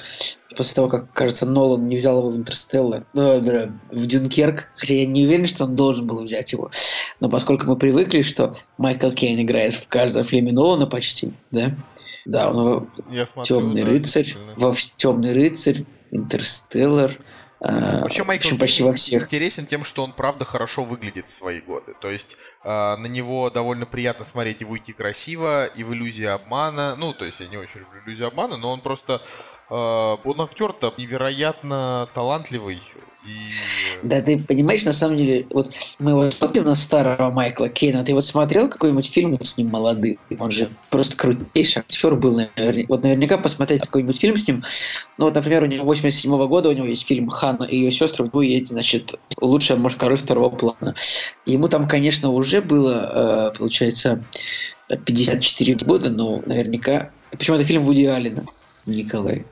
после 0.56 0.74
того, 0.74 0.88
как, 0.88 1.12
кажется, 1.12 1.46
Нолан 1.46 1.88
не 1.88 1.96
взял 1.96 2.18
его 2.18 2.28
в 2.28 2.36
Интерстеллар, 2.36 3.06
ну, 3.14 3.40
бля, 3.40 3.72
в 3.90 4.06
Дюнкерк, 4.06 4.68
хотя 4.76 4.94
я 4.94 5.06
не 5.06 5.24
уверен, 5.24 5.46
что 5.46 5.64
он 5.64 5.76
должен 5.76 6.06
был 6.06 6.20
взять 6.22 6.52
его, 6.52 6.70
но 7.20 7.30
поскольку 7.30 7.66
мы 7.66 7.76
привыкли, 7.76 8.22
что 8.22 8.54
Майкл 8.76 9.10
Кейн 9.10 9.40
играет 9.40 9.74
в 9.74 9.88
каждом 9.88 10.24
фильме 10.24 10.52
Нолана 10.52 10.86
почти, 10.86 11.32
да, 11.50 11.74
да, 12.24 12.50
он 12.50 12.90
Я 13.10 13.26
смотрю, 13.26 13.60
Темный 13.60 13.82
да, 13.84 13.90
рыцарь, 13.90 14.34
во 14.56 14.72
Темный 14.96 15.32
рыцарь, 15.32 15.84
Интерстеллар, 16.10 17.16
а, 17.62 18.00
Вообще 18.00 18.24
Майкл 18.24 18.46
общем, 18.46 18.58
почти 18.58 18.82
во 18.82 18.94
всех. 18.94 19.24
интересен 19.24 19.66
тем, 19.66 19.84
что 19.84 20.02
он 20.02 20.12
правда 20.12 20.46
хорошо 20.46 20.82
выглядит 20.82 21.26
в 21.26 21.30
свои 21.30 21.60
годы. 21.60 21.94
То 22.00 22.10
есть 22.10 22.38
э, 22.64 22.68
на 22.68 23.06
него 23.06 23.50
довольно 23.50 23.84
приятно 23.84 24.24
смотреть 24.24 24.62
и 24.62 24.64
в 24.64 24.70
«Уйти 24.70 24.94
красиво», 24.94 25.66
и 25.66 25.84
в 25.84 25.92
«Иллюзии 25.92 26.24
обмана». 26.24 26.96
Ну, 26.96 27.12
то 27.12 27.26
есть 27.26 27.40
я 27.40 27.48
не 27.48 27.58
очень 27.58 27.80
люблю 27.80 28.00
«Иллюзию 28.06 28.28
обмана», 28.28 28.56
но 28.56 28.72
он 28.72 28.80
просто... 28.80 29.20
э, 29.68 29.74
он 29.74 30.40
актер-то 30.40 30.94
невероятно 30.96 32.08
талантливый. 32.14 32.80
И... 33.24 33.30
Да, 34.02 34.22
ты 34.22 34.38
понимаешь, 34.38 34.84
на 34.84 34.92
самом 34.92 35.16
деле, 35.16 35.46
вот 35.50 35.72
мы 35.98 36.14
вот 36.14 36.32
смотрим 36.32 36.64
на 36.64 36.74
старого 36.74 37.30
Майкла 37.30 37.68
Кейна, 37.68 38.02
ты 38.02 38.14
вот 38.14 38.24
смотрел 38.24 38.68
какой-нибудь 38.68 39.06
фильм 39.06 39.38
с 39.42 39.58
ним 39.58 39.68
молодым? 39.68 40.18
Он 40.38 40.50
же 40.50 40.70
просто 40.90 41.16
крутейший 41.16 41.82
актер 41.82 42.16
был, 42.16 42.36
наверняка. 42.56 42.86
Вот 42.88 43.02
наверняка 43.02 43.36
посмотреть 43.38 43.82
какой-нибудь 43.82 44.18
фильм 44.18 44.36
с 44.36 44.48
ним. 44.48 44.64
Ну 45.18 45.26
вот, 45.26 45.34
например, 45.34 45.62
у 45.62 45.66
него 45.66 45.84
87 45.84 46.46
года, 46.46 46.70
у 46.70 46.72
него 46.72 46.86
есть 46.86 47.06
фильм 47.06 47.28
«Ханна 47.28 47.64
и 47.64 47.76
ее 47.76 47.92
сестры», 47.92 48.24
у 48.24 48.26
него 48.28 48.42
есть, 48.42 48.68
значит, 48.68 49.14
лучшая, 49.40 49.78
может, 49.78 49.98
король 49.98 50.16
второго 50.16 50.48
плана. 50.48 50.94
Ему 51.44 51.68
там, 51.68 51.86
конечно, 51.86 52.30
уже 52.30 52.62
было, 52.62 53.50
э, 53.52 53.58
получается, 53.58 54.24
54 54.88 55.76
года, 55.84 56.10
но 56.10 56.42
наверняка... 56.46 57.10
Причем 57.30 57.54
это 57.54 57.64
фильм 57.64 57.84
Вуди 57.84 58.06
Аллена, 58.06 58.44
Николай. 58.86 59.44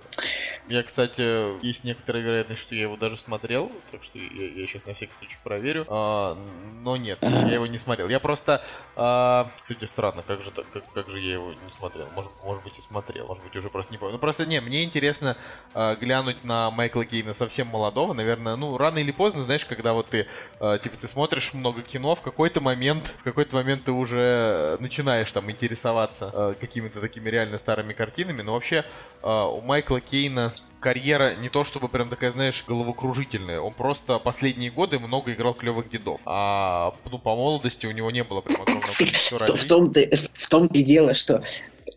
Я, 0.69 0.83
кстати, 0.83 1.65
есть 1.65 1.85
некоторая 1.85 2.23
вероятность, 2.23 2.61
что 2.61 2.75
я 2.75 2.83
его 2.83 2.97
даже 2.97 3.17
смотрел, 3.17 3.73
так 3.91 4.03
что 4.05 4.19
я, 4.19 4.67
сейчас 4.67 4.85
на 4.85 4.93
всякий 4.93 5.15
случай 5.15 5.39
проверю. 5.43 5.87
А, 5.89 6.39
но 6.83 6.97
нет, 6.97 7.19
я 7.23 7.55
его 7.55 7.67
не 7.67 7.79
смотрел. 7.79 8.09
Я 8.09 8.21
просто, 8.21 8.63
а, 8.95 9.51
кстати, 9.57 9.87
странно, 9.87 10.23
как 10.27 10.43
же 10.43 10.51
как, 10.51 10.85
как 10.93 11.09
же 11.09 11.21
я 11.21 11.35
его 11.35 11.53
не 11.53 11.71
смотрел? 11.71 12.07
Может, 12.15 12.33
может 12.45 12.63
быть 12.65 12.79
и 12.79 12.83
смотрел, 12.83 13.27
может 13.27 13.45
быть 13.45 13.57
уже 13.57 13.71
просто 13.71 13.93
не 13.93 13.99
помню. 13.99 14.15
Ну 14.15 14.19
просто 14.19 14.45
не, 14.45 14.61
мне 14.61 14.85
интересно 14.85 15.37
а, 15.73 15.97
глянуть 15.97 16.45
на 16.45 16.71
Майкла 16.71 17.07
Кейна 17.07 17.33
совсем 17.33 17.69
молодого, 17.69 18.13
наверное, 18.13 18.57
ну 18.57 18.77
рано 18.77 18.99
или 18.99 19.13
поздно, 19.13 19.45
знаешь, 19.45 19.65
когда 19.65 19.95
вот 19.95 20.09
ты, 20.09 20.27
а, 20.61 20.79
типа, 20.79 20.99
ты 20.99 21.09
смотришь 21.09 21.55
много 21.55 21.81
кино, 21.81 22.15
в 22.15 22.21
какой-то 22.21 22.61
момент, 22.61 23.07
в 23.07 23.23
какой-то 23.23 23.57
момент 23.57 23.85
ты 23.85 23.93
уже 23.93 24.77
начинаешь 24.81 25.33
там 25.33 25.51
интересоваться 25.51 26.31
а, 26.35 26.55
какими-то 26.55 27.01
такими 27.01 27.31
реально 27.31 27.57
старыми 27.57 27.95
картинами, 27.95 28.43
но 28.43 28.53
вообще 28.53 28.85
а, 29.23 29.47
у 29.47 29.63
Майкла 29.63 30.01
Кейна 30.01 30.53
карьера 30.81 31.35
не 31.37 31.49
то 31.49 31.65
чтобы 31.65 31.89
прям 31.89 32.09
такая, 32.09 32.33
знаешь, 32.33 32.65
головокружительная. 32.67 33.61
Он 33.61 33.73
просто 33.73 34.19
последние 34.19 34.71
годы 34.71 34.99
много 34.99 35.33
играл 35.33 35.55
клевых 35.55 35.91
дедов. 35.91 36.21
А 36.25 36.95
ну, 37.11 37.19
по 37.19 37.35
молодости 37.35 37.87
у 37.87 37.91
него 37.91 38.11
не 38.11 38.25
было 38.25 38.41
прям 38.41 38.63
огромного 38.63 38.93
количества 38.97 39.39
В, 39.39 39.65
том-то, 39.65 40.01
в 40.35 40.49
том-то 40.49 40.79
и 40.79 40.83
дело, 40.83 41.15
что 41.15 41.43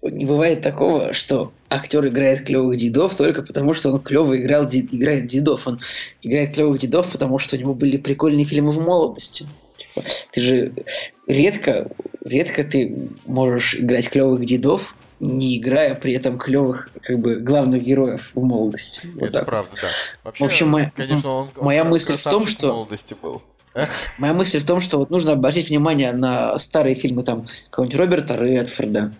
не 0.01 0.25
бывает 0.25 0.61
такого, 0.61 1.13
что 1.13 1.51
актер 1.69 2.07
играет 2.07 2.45
клевых 2.45 2.77
дедов 2.77 3.15
только 3.15 3.43
потому, 3.43 3.73
что 3.73 3.91
он 3.91 3.99
клево 3.99 4.37
играл, 4.37 4.65
ди- 4.65 4.87
играет 4.91 5.27
дедов. 5.27 5.67
Он 5.67 5.79
играет 6.21 6.53
клевых 6.53 6.79
дедов, 6.79 7.11
потому 7.11 7.37
что 7.39 7.55
у 7.55 7.59
него 7.59 7.73
были 7.73 7.97
прикольные 7.97 8.45
фильмы 8.45 8.71
в 8.71 8.79
молодости. 8.79 9.47
Типа, 9.77 10.07
ты 10.31 10.41
же 10.41 10.73
редко, 11.27 11.89
редко 12.25 12.63
ты 12.63 13.09
можешь 13.25 13.75
играть 13.75 14.09
клевых 14.09 14.45
дедов, 14.45 14.95
не 15.21 15.57
играя 15.57 15.93
при 15.95 16.13
этом 16.13 16.37
клевых 16.39 16.89
как 17.03 17.19
бы 17.19 17.35
главных 17.35 17.83
героев 17.83 18.31
в 18.33 18.43
молодости. 18.43 19.07
Вот 19.13 19.29
Это 19.29 19.39
вот. 19.39 19.45
правда, 19.45 19.71
да. 19.81 19.87
Вообще, 20.23 20.43
В 20.43 20.47
общем, 20.47 20.69
моя- 20.69 20.91
конечно, 20.95 21.29
он, 21.29 21.49
он 21.57 21.65
моя 21.65 21.83
мысль 21.83 22.17
в 22.17 22.23
том, 22.23 22.47
что- 22.47 22.67
в 22.71 22.73
молодости 22.73 23.15
был. 23.21 23.41
Моя 24.17 24.33
мысль 24.33 24.59
в 24.59 24.65
том, 24.65 24.81
что 24.81 24.97
вот 24.97 25.11
нужно 25.11 25.31
обратить 25.31 25.69
внимание 25.69 26.11
на 26.11 26.57
старые 26.57 26.93
фильмы 26.95 27.23
там 27.23 27.47
какого-нибудь 27.69 27.97
Роберта 27.99 28.35
Редфорда, 28.35 29.13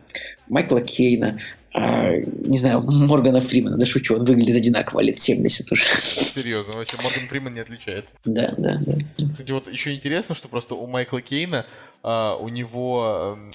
Майкла 0.49 0.81
Кейна, 0.81 1.39
а, 1.73 2.15
не 2.17 2.57
знаю, 2.57 2.81
Моргана 2.81 3.39
Фримена, 3.39 3.77
да 3.77 3.85
шучу, 3.85 4.15
он 4.15 4.25
выглядит 4.25 4.57
одинаково, 4.57 4.99
лет 4.99 5.19
70 5.19 5.71
уже. 5.71 5.83
Серьезно, 6.01 6.73
вообще 6.73 6.97
Морган 7.01 7.27
Фриман 7.27 7.53
не 7.53 7.61
отличается. 7.61 8.13
Да, 8.25 8.53
да, 8.57 8.77
да. 8.85 8.95
Кстати, 9.31 9.51
вот 9.51 9.71
еще 9.71 9.95
интересно, 9.95 10.35
что 10.35 10.49
просто 10.49 10.75
у 10.75 10.85
Майкла 10.85 11.21
Кейна, 11.21 11.65
а, 12.03 12.35
у 12.35 12.49
него 12.49 13.37
эм, 13.37 13.51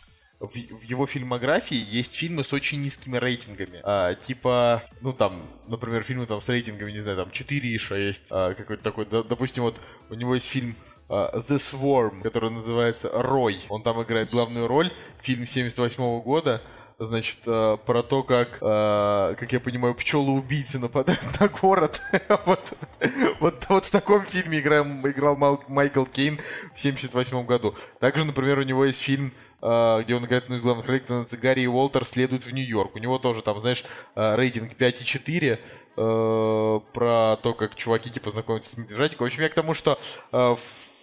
в, 0.46 0.54
в 0.54 0.82
его 0.82 1.06
фильмографии 1.06 1.76
есть 1.76 2.14
фильмы 2.14 2.44
с 2.44 2.52
очень 2.52 2.80
низкими 2.80 3.16
рейтингами. 3.16 3.80
А, 3.82 4.14
типа, 4.14 4.82
ну 5.00 5.12
там, 5.12 5.34
например, 5.68 6.02
фильмы 6.02 6.26
там 6.26 6.40
с 6.40 6.48
рейтингами, 6.48 6.92
не 6.92 7.00
знаю, 7.00 7.18
там 7.18 7.28
4,6, 7.28 8.22
а, 8.30 8.54
какой-то 8.54 8.82
такой. 8.82 9.06
Да- 9.06 9.22
допустим, 9.22 9.62
вот 9.62 9.80
у 10.10 10.14
него 10.14 10.34
есть 10.34 10.46
фильм 10.46 10.76
а, 11.08 11.36
The 11.38 11.56
Swarm, 11.56 12.22
который 12.22 12.50
называется 12.50 13.10
Рой. 13.12 13.60
Он 13.68 13.82
там 13.82 14.02
играет 14.02 14.30
главную 14.30 14.66
роль. 14.66 14.92
Фильм 15.20 15.46
78 15.46 16.20
года. 16.22 16.62
Значит, 16.98 17.40
э, 17.46 17.76
про 17.84 18.02
то, 18.02 18.22
как, 18.22 18.56
э, 18.62 19.34
как 19.38 19.52
я 19.52 19.60
понимаю, 19.60 19.94
пчелы-убийцы 19.94 20.78
нападают 20.78 21.20
на 21.40 21.48
город. 21.48 22.00
вот, 22.46 22.72
вот, 23.38 23.66
вот 23.68 23.84
в 23.84 23.90
таком 23.90 24.20
фильме 24.20 24.60
играл, 24.60 24.86
играл 25.04 25.36
Майкл 25.68 26.04
Кейн 26.06 26.40
в 26.72 26.80
78 26.80 27.44
году. 27.44 27.74
Также, 28.00 28.24
например, 28.24 28.60
у 28.60 28.62
него 28.62 28.86
есть 28.86 29.02
фильм, 29.02 29.34
э, 29.60 30.02
где 30.04 30.14
он 30.14 30.24
играет 30.24 30.44
одну 30.44 30.56
из 30.56 30.62
главных 30.62 30.86
ролей, 30.86 31.02
«Гарри 31.42 31.60
и 31.60 31.66
Уолтер 31.66 32.06
следуют 32.06 32.46
в 32.46 32.54
Нью-Йорк». 32.54 32.94
У 32.94 32.98
него 32.98 33.18
тоже 33.18 33.42
там, 33.42 33.60
знаешь, 33.60 33.84
рейтинг 34.14 34.72
5,4 34.72 35.58
э, 35.98 36.80
про 36.94 37.36
то, 37.42 37.52
как 37.52 37.74
чуваки 37.74 38.08
типа 38.08 38.30
знакомятся 38.30 38.70
с 38.70 38.78
медвежатиком. 38.78 39.26
В 39.26 39.28
общем, 39.28 39.42
я 39.42 39.50
к 39.50 39.54
тому, 39.54 39.74
что 39.74 39.98
в 40.32 40.95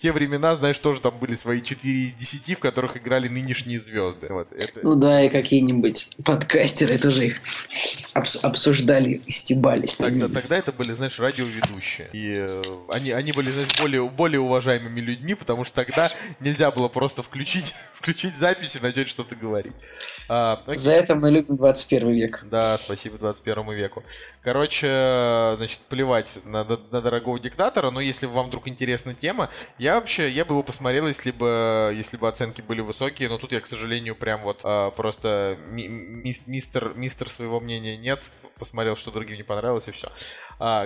те 0.00 0.12
времена, 0.12 0.56
знаешь, 0.56 0.78
тоже 0.78 1.02
там 1.02 1.18
были 1.18 1.34
свои 1.34 1.60
4 1.60 2.06
из 2.06 2.14
10, 2.14 2.56
в 2.56 2.60
которых 2.60 2.96
играли 2.96 3.28
нынешние 3.28 3.78
звезды. 3.78 4.28
Вот, 4.30 4.50
это... 4.50 4.80
Ну 4.82 4.94
да, 4.94 5.22
и 5.22 5.28
какие-нибудь 5.28 6.16
подкастеры 6.24 6.96
тоже 6.96 7.26
их 7.26 7.40
обс- 8.14 8.40
обсуждали 8.40 9.20
стебались. 9.28 9.96
Тогда, 9.96 10.28
тогда 10.28 10.56
это 10.56 10.72
были, 10.72 10.94
знаешь, 10.94 11.20
радиоведущие. 11.20 12.08
И 12.14 12.32
э, 12.34 12.62
они, 12.88 13.10
они 13.10 13.32
были, 13.32 13.50
знаешь, 13.50 13.68
более, 13.78 14.08
более 14.08 14.40
уважаемыми 14.40 15.00
людьми, 15.00 15.34
потому 15.34 15.64
что 15.64 15.84
тогда 15.84 16.10
нельзя 16.40 16.70
было 16.70 16.88
просто 16.88 17.22
включить, 17.22 17.74
включить 17.92 18.36
запись 18.36 18.76
и 18.76 18.80
начать 18.80 19.06
что-то 19.06 19.36
говорить. 19.36 19.74
А, 20.30 20.62
окей. 20.64 20.76
За 20.76 20.92
это 20.92 21.14
мы 21.14 21.30
любим 21.30 21.56
21 21.56 22.10
век. 22.12 22.46
Да, 22.50 22.78
спасибо 22.78 23.18
21 23.18 23.70
веку. 23.72 24.02
Короче, 24.42 24.86
значит, 25.58 25.80
плевать 25.90 26.38
на- 26.46 26.64
на 26.64 27.02
дорогого 27.02 27.38
диктатора, 27.38 27.90
но 27.90 28.00
если 28.00 28.24
вам 28.24 28.46
вдруг 28.46 28.66
интересна 28.66 29.12
тема, 29.12 29.50
я 29.78 29.89
вообще, 29.94 30.30
я 30.30 30.44
бы 30.44 30.54
его 30.54 30.62
посмотрел, 30.62 31.06
если 31.06 31.30
бы, 31.30 31.92
если 31.94 32.16
бы 32.16 32.28
оценки 32.28 32.60
были 32.60 32.80
высокие, 32.80 33.28
но 33.28 33.38
тут 33.38 33.52
я, 33.52 33.60
к 33.60 33.66
сожалению, 33.66 34.14
прям 34.14 34.42
вот 34.42 34.60
а, 34.64 34.90
просто 34.90 35.58
ми- 35.70 35.88
мис- 35.88 36.44
мистер, 36.46 36.92
мистер 36.94 37.28
своего 37.30 37.60
мнения 37.60 37.96
нет, 37.96 38.30
посмотрел, 38.58 38.96
что 38.96 39.10
другим 39.10 39.36
не 39.36 39.42
понравилось 39.42 39.88
и 39.88 39.92
все. 39.92 40.08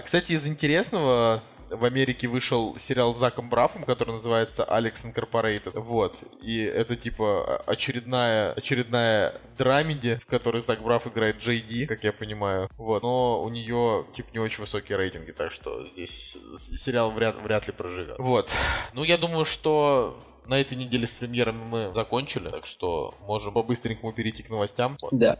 кстати, 0.04 0.32
из 0.32 0.46
интересного, 0.46 1.42
в 1.76 1.84
Америке 1.84 2.28
вышел 2.28 2.76
сериал 2.76 3.14
с 3.14 3.18
Заком 3.18 3.48
Брафом, 3.48 3.84
который 3.84 4.12
называется 4.12 4.66
Alex 4.68 5.04
Incorporated. 5.04 5.78
Вот. 5.78 6.18
И 6.42 6.58
это 6.58 6.96
типа 6.96 7.62
очередная, 7.66 8.52
очередная 8.52 9.34
драмеди, 9.56 10.18
в 10.20 10.26
которой 10.26 10.62
Зак 10.62 10.82
Браф 10.82 11.06
играет 11.06 11.38
Джей 11.38 11.60
Ди, 11.60 11.86
как 11.86 12.04
я 12.04 12.12
понимаю. 12.12 12.68
Вот. 12.76 13.02
Но 13.02 13.42
у 13.42 13.48
нее 13.48 14.06
типа 14.14 14.28
не 14.32 14.38
очень 14.38 14.60
высокие 14.60 14.98
рейтинги, 14.98 15.32
так 15.32 15.50
что 15.50 15.86
здесь 15.86 16.38
сериал 16.56 17.10
вряд, 17.10 17.40
вряд 17.42 17.66
ли 17.66 17.72
проживет. 17.72 18.16
Вот. 18.18 18.50
Ну, 18.92 19.04
я 19.04 19.18
думаю, 19.18 19.44
что 19.44 20.18
на 20.46 20.60
этой 20.60 20.76
неделе 20.76 21.06
с 21.06 21.14
премьерами 21.14 21.64
мы 21.64 21.94
закончили, 21.94 22.50
так 22.50 22.66
что 22.66 23.14
можем 23.26 23.54
по-быстренькому 23.54 24.12
перейти 24.12 24.42
к 24.42 24.50
новостям. 24.50 24.96
Да. 25.10 25.36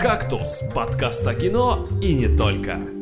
«Кактус»— 0.00 0.60
подкаст 0.74 1.26
о 1.26 1.34
кино 1.34 1.88
и 2.02 2.14
не 2.14 2.36
только. 2.36 2.95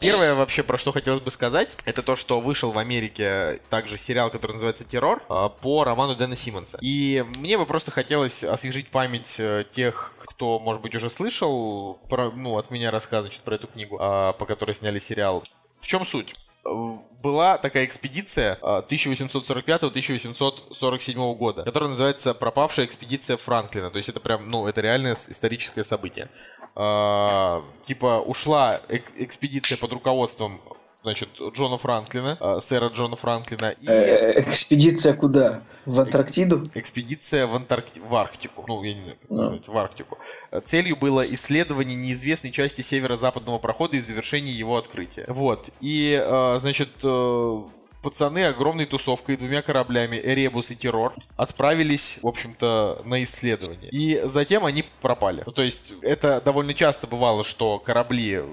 Первое 0.00 0.34
вообще, 0.34 0.62
про 0.62 0.76
что 0.76 0.92
хотелось 0.92 1.22
бы 1.22 1.30
сказать, 1.30 1.76
это 1.86 2.02
то, 2.02 2.16
что 2.16 2.40
вышел 2.40 2.70
в 2.70 2.78
Америке 2.78 3.60
также 3.70 3.96
сериал, 3.96 4.30
который 4.30 4.52
называется 4.52 4.84
«Террор» 4.84 5.22
а, 5.28 5.48
по 5.48 5.84
роману 5.84 6.14
Дэна 6.14 6.36
Симмонса. 6.36 6.78
И 6.82 7.24
мне 7.36 7.56
бы 7.56 7.64
просто 7.64 7.90
хотелось 7.90 8.44
освежить 8.44 8.90
память 8.90 9.36
э, 9.38 9.64
тех, 9.70 10.14
кто, 10.18 10.58
может 10.58 10.82
быть, 10.82 10.94
уже 10.94 11.08
слышал 11.08 11.94
про, 12.10 12.30
ну, 12.30 12.58
от 12.58 12.70
меня 12.70 12.90
рассказ 12.90 13.22
значит, 13.22 13.40
про 13.42 13.54
эту 13.54 13.68
книгу, 13.68 13.96
а, 13.98 14.34
по 14.34 14.44
которой 14.44 14.74
сняли 14.74 14.98
сериал. 14.98 15.42
В 15.80 15.86
чем 15.86 16.04
суть? 16.04 16.34
Э, 16.66 16.98
Была 17.22 17.56
такая 17.58 17.84
экспедиция 17.86 18.58
а, 18.60 18.84
1845-1847 18.88 21.34
года, 21.34 21.62
которая 21.62 21.88
называется 21.88 22.34
«Пропавшая 22.34 22.86
экспедиция 22.86 23.36
Франклина». 23.36 23.90
То 23.90 23.96
есть 23.96 24.08
это 24.08 24.18
прям, 24.20 24.48
ну, 24.50 24.66
это 24.66 24.80
реальное 24.80 25.14
историческое 25.14 25.84
событие. 25.84 26.28
А, 26.76 27.64
Типа 27.86 28.20
ушла 28.20 28.80
эк- 28.88 29.12
экспедиция 29.16 29.78
под 29.78 29.92
руководством 29.92 30.60
значит, 31.02 31.28
Джона 31.54 31.78
Франклина, 31.78 32.36
а, 32.40 32.60
сэра 32.60 32.88
Джона 32.88 33.14
Франклина, 33.16 33.70
и 33.80 33.86
Э, 33.86 34.40
Экспедиция 34.40 35.14
куда? 35.14 35.62
В 35.86 36.00
Антарктиду? 36.00 36.68
экспедиция 36.74 37.46
в, 37.46 37.54
Антаркти... 37.54 38.00
в 38.00 38.12
Арктику. 38.16 38.64
Ну, 38.66 38.82
я 38.82 38.92
не 38.94 39.02
знаю, 39.02 39.16
как 39.20 39.30
Ну. 39.30 39.36
назвать, 39.42 39.68
в 39.68 39.78
Арктику. 39.78 40.18
Э, 40.50 40.60
Целью 40.60 40.96
было 40.96 41.22
исследование 41.34 41.96
неизвестной 41.96 42.50
части 42.50 42.82
северо-западного 42.82 43.58
прохода 43.58 43.96
и 43.96 44.00
завершение 44.00 44.58
его 44.58 44.76
открытия. 44.76 45.24
Вот. 45.28 45.70
И, 45.80 46.20
э, 46.20 46.58
значит, 46.60 46.90
э, 47.04 47.62
пацаны 48.06 48.44
огромной 48.44 48.86
тусовкой, 48.86 49.36
двумя 49.36 49.62
кораблями, 49.62 50.14
Эребус 50.16 50.70
и 50.70 50.76
Террор, 50.76 51.12
отправились, 51.36 52.20
в 52.22 52.28
общем-то, 52.28 53.02
на 53.04 53.24
исследование. 53.24 53.90
И 53.90 54.22
затем 54.22 54.64
они 54.64 54.84
пропали. 55.00 55.42
Ну, 55.44 55.50
то 55.50 55.62
есть, 55.62 55.92
это 56.02 56.40
довольно 56.40 56.72
часто 56.72 57.08
бывало, 57.08 57.42
что 57.42 57.80
корабли 57.80 58.44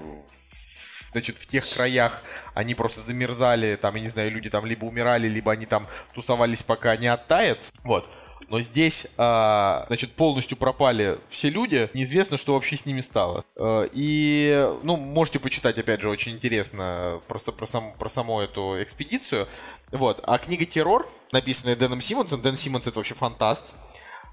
значит, 1.12 1.38
в 1.38 1.46
тех 1.46 1.64
краях 1.70 2.24
они 2.54 2.74
просто 2.74 3.00
замерзали, 3.00 3.76
там, 3.76 3.94
я 3.94 4.00
не 4.00 4.08
знаю, 4.08 4.32
люди 4.32 4.50
там 4.50 4.66
либо 4.66 4.86
умирали, 4.86 5.28
либо 5.28 5.52
они 5.52 5.66
там 5.66 5.86
тусовались, 6.12 6.64
пока 6.64 6.96
не 6.96 7.06
оттает. 7.06 7.60
Вот. 7.84 8.10
Но 8.48 8.60
здесь, 8.60 9.06
а, 9.16 9.84
значит, 9.88 10.12
полностью 10.12 10.56
пропали 10.56 11.18
все 11.28 11.48
люди, 11.50 11.90
неизвестно, 11.94 12.36
что 12.36 12.54
вообще 12.54 12.76
с 12.76 12.86
ними 12.86 13.00
стало. 13.00 13.42
Э, 13.56 13.88
И, 13.92 14.68
ну, 14.82 14.96
можете 14.96 15.38
почитать, 15.38 15.78
опять 15.78 16.00
же, 16.00 16.10
очень 16.10 16.32
интересно 16.32 17.20
просто 17.28 17.52
про, 17.52 17.66
сам, 17.66 17.92
про 17.98 18.08
саму 18.08 18.40
эту 18.40 18.82
экспедицию. 18.82 19.46
Вот. 19.92 20.20
А 20.24 20.38
книга 20.38 20.64
«Террор», 20.64 21.08
написанная 21.32 21.76
Дэном 21.76 22.00
Симмонсом, 22.00 22.42
Дэн 22.42 22.56
Симмонс— 22.56 22.86
это 22.88 22.98
вообще 22.98 23.14
фантаст. 23.14 23.74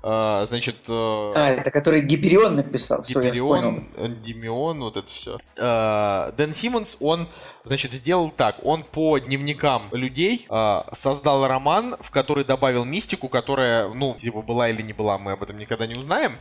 Э, 0.04 0.46
Значит, 0.48 0.78
э, 0.88 1.32
А, 1.36 1.50
это 1.50 1.70
который 1.72 2.02
Гиперион 2.02 2.56
написал. 2.56 3.02
Гиперион, 3.02 3.88
Эндимион, 3.98 4.80
вот 4.82 4.98
это 4.98 5.08
все. 5.08 5.38
Дэн 5.56 6.54
Симмонс, 6.54 6.98
он, 7.00 7.28
значит, 7.64 7.92
сделал 7.92 8.32
так. 8.32 8.58
Он 8.64 8.84
по 8.84 9.20
дневникам 9.20 9.90
людей 9.92 10.46
э, 10.50 10.82
создал 10.94 11.48
роман, 11.48 11.96
в 12.00 12.10
который 12.12 12.44
добавил 12.44 12.86
мистику, 12.86 13.30
которая, 13.30 13.90
ну, 13.90 14.16
типа, 14.16 14.42
была 14.42 14.70
или 14.70 14.82
не 14.82 14.94
была, 14.94 15.18
мы 15.18 15.34
об 15.34 15.44
этом 15.44 15.58
никогда 15.58 15.86
не 15.86 15.96
узнаем. 15.96 16.38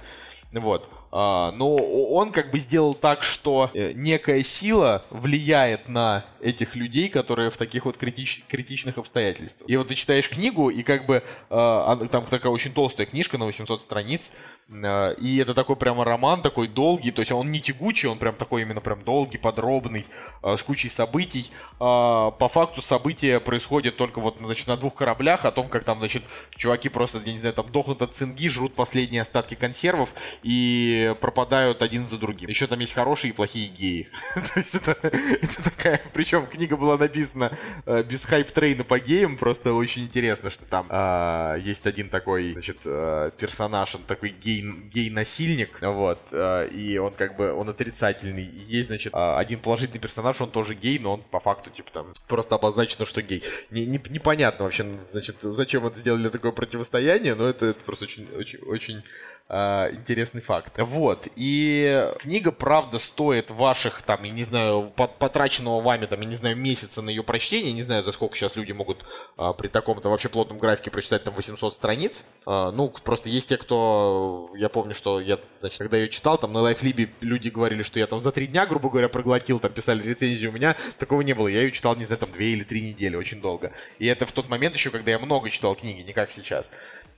Вот. 0.52 0.88
А, 1.12 1.52
но 1.56 1.74
он 1.76 2.30
как 2.30 2.50
бы 2.50 2.58
сделал 2.58 2.94
так, 2.94 3.22
что 3.22 3.70
э, 3.74 3.92
некая 3.94 4.42
сила 4.42 5.04
влияет 5.10 5.88
на 5.88 6.24
этих 6.40 6.76
людей, 6.76 7.08
которые 7.08 7.50
в 7.50 7.56
таких 7.56 7.84
вот 7.84 7.96
критич- 7.96 8.44
критичных 8.48 8.96
обстоятельствах. 8.96 9.68
И 9.68 9.76
вот 9.76 9.88
ты 9.88 9.94
читаешь 9.94 10.28
книгу, 10.28 10.70
и 10.70 10.82
как 10.82 11.06
бы 11.06 11.22
она- 11.50 12.06
там 12.06 12.24
такая 12.26 12.52
очень 12.52 12.72
толстая 12.72 13.06
книжка 13.06 13.36
на 13.38 13.44
800 13.44 13.82
страниц, 13.82 14.32
а, 14.72 15.10
и 15.12 15.36
это 15.38 15.52
такой 15.54 15.76
прямо 15.76 16.04
роман, 16.04 16.42
такой 16.42 16.68
долгий, 16.68 17.10
то 17.10 17.20
есть 17.20 17.32
он 17.32 17.50
не 17.50 17.60
тягучий, 17.60 18.08
он 18.08 18.18
прям 18.18 18.36
такой 18.36 18.62
именно 18.62 18.80
прям 18.80 19.02
долгий, 19.02 19.38
подробный, 19.38 20.04
с 20.42 20.62
кучей 20.62 20.88
событий. 20.88 21.50
А, 21.78 22.30
По 22.30 22.48
факту 22.48 22.80
события 22.82 23.40
происходят 23.40 23.96
только 23.96 24.20
вот 24.20 24.36
значит, 24.40 24.68
на 24.68 24.76
двух 24.76 24.94
кораблях, 24.94 25.44
о 25.44 25.50
том, 25.50 25.68
как 25.68 25.84
там, 25.84 25.98
значит, 25.98 26.22
чуваки 26.56 26.88
просто, 26.88 27.20
я 27.24 27.32
не 27.32 27.38
знаю, 27.38 27.54
там 27.54 27.68
дохнут 27.70 28.00
от 28.02 28.14
цинги, 28.14 28.48
жрут 28.48 28.74
последние 28.74 29.22
остатки 29.22 29.54
консервов 29.54 30.14
и 30.42 30.99
пропадают 31.20 31.82
один 31.82 32.04
за 32.04 32.18
другим. 32.18 32.48
Еще 32.48 32.66
там 32.66 32.78
есть 32.80 32.92
хорошие 32.92 33.30
и 33.30 33.34
плохие 33.34 33.68
геи. 33.68 34.08
То 34.34 34.60
есть 34.60 34.74
это, 34.74 34.96
это 35.02 35.62
такая... 35.62 36.00
Причем 36.12 36.46
книга 36.46 36.76
была 36.76 36.96
написана 36.96 37.52
э, 37.86 38.02
без 38.02 38.24
hype 38.24 38.48
train 38.48 38.78
а 38.78 38.84
по 38.84 38.98
геям, 38.98 39.36
просто 39.36 39.72
очень 39.72 40.04
интересно, 40.04 40.50
что 40.50 40.64
там 40.64 40.86
а, 40.88 41.56
есть 41.56 41.86
один 41.86 42.08
такой, 42.08 42.52
значит, 42.52 42.78
э, 42.84 43.30
персонаж, 43.38 43.94
он 43.94 44.02
такой 44.02 44.30
гей, 44.30 44.62
гей-насильник, 44.62 45.80
вот, 45.82 46.20
э, 46.32 46.68
и 46.68 46.98
он 46.98 47.12
как 47.12 47.36
бы, 47.36 47.52
он 47.52 47.68
отрицательный. 47.68 48.44
И 48.44 48.58
есть, 48.58 48.88
значит, 48.88 49.12
а, 49.14 49.38
один 49.38 49.60
положительный 49.60 50.00
персонаж, 50.00 50.40
он 50.40 50.50
тоже 50.50 50.74
гей, 50.74 50.98
но 50.98 51.14
он 51.14 51.22
по 51.22 51.40
факту, 51.40 51.70
типа, 51.70 51.90
там, 51.92 52.06
просто 52.28 52.54
обозначено, 52.54 53.06
что 53.06 53.22
гей. 53.22 53.42
Не- 53.70 53.86
не- 53.86 54.02
непонятно 54.08 54.64
вообще, 54.64 54.90
значит, 55.12 55.36
зачем 55.40 55.86
это 55.86 55.98
сделали 55.98 56.28
такое 56.28 56.52
противостояние, 56.52 57.34
но 57.34 57.48
это 57.48 57.74
просто 57.86 58.04
очень, 58.04 58.26
очень, 58.36 58.58
очень 58.60 59.02
а, 59.48 59.90
интересный 59.92 60.40
факт. 60.40 60.78
Вот. 60.90 61.28
И 61.36 62.10
книга, 62.18 62.50
правда, 62.50 62.98
стоит 62.98 63.50
ваших, 63.50 64.02
там, 64.02 64.24
я 64.24 64.32
не 64.32 64.42
знаю, 64.42 64.92
по- 64.96 65.06
потраченного 65.06 65.80
вами, 65.80 66.06
там, 66.06 66.20
я 66.20 66.26
не 66.26 66.34
знаю, 66.34 66.56
месяца 66.56 67.00
на 67.00 67.10
ее 67.10 67.22
прочтение. 67.22 67.72
Не 67.72 67.82
знаю, 67.82 68.02
за 68.02 68.10
сколько 68.10 68.34
сейчас 68.34 68.56
люди 68.56 68.72
могут 68.72 69.04
а, 69.36 69.52
при 69.52 69.68
таком-то 69.68 70.10
вообще 70.10 70.28
плотном 70.28 70.58
графике 70.58 70.90
прочитать 70.90 71.22
там 71.22 71.32
800 71.34 71.72
страниц. 71.72 72.24
А, 72.44 72.72
ну, 72.72 72.88
просто 72.88 73.28
есть 73.28 73.48
те, 73.50 73.56
кто... 73.56 74.50
Я 74.56 74.68
помню, 74.68 74.94
что 74.94 75.20
я, 75.20 75.38
значит, 75.60 75.78
когда 75.78 75.96
ее 75.96 76.08
читал, 76.08 76.38
там, 76.38 76.52
на 76.52 76.60
лайфлибе 76.60 77.12
люди 77.20 77.50
говорили, 77.50 77.84
что 77.84 78.00
я 78.00 78.08
там 78.08 78.18
за 78.18 78.32
три 78.32 78.48
дня, 78.48 78.66
грубо 78.66 78.90
говоря, 78.90 79.08
проглотил, 79.08 79.60
там, 79.60 79.72
писали 79.72 80.02
рецензию. 80.02 80.50
У 80.50 80.54
меня 80.54 80.74
такого 80.98 81.20
не 81.20 81.34
было. 81.34 81.46
Я 81.46 81.60
ее 81.60 81.70
читал, 81.70 81.94
не 81.94 82.04
знаю, 82.04 82.18
там, 82.18 82.32
две 82.32 82.48
или 82.48 82.64
три 82.64 82.82
недели, 82.82 83.14
очень 83.14 83.40
долго. 83.40 83.72
И 84.00 84.06
это 84.06 84.26
в 84.26 84.32
тот 84.32 84.48
момент 84.48 84.74
еще, 84.74 84.90
когда 84.90 85.12
я 85.12 85.20
много 85.20 85.50
читал 85.50 85.76
книги, 85.76 86.00
не 86.00 86.12
как 86.12 86.32
сейчас. 86.32 86.68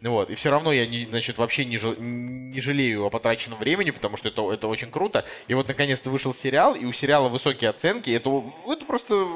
Вот, 0.02 0.30
и 0.30 0.34
все 0.34 0.50
равно 0.50 0.72
я, 0.72 0.84
не, 0.84 1.06
значит, 1.06 1.38
вообще 1.38 1.64
не, 1.64 1.78
жал- 1.78 1.94
не 1.96 2.60
жалею 2.60 3.04
о 3.04 3.10
потраченном 3.10 3.61
времени, 3.62 3.90
потому 3.92 4.16
что 4.16 4.28
это, 4.28 4.52
это 4.52 4.68
очень 4.68 4.90
круто. 4.90 5.24
И 5.48 5.54
вот, 5.54 5.68
наконец-то, 5.68 6.10
вышел 6.10 6.34
сериал, 6.34 6.74
и 6.74 6.84
у 6.84 6.92
сериала 6.92 7.28
высокие 7.28 7.70
оценки. 7.70 8.10
Это, 8.10 8.42
это 8.68 8.84
просто 8.84 9.26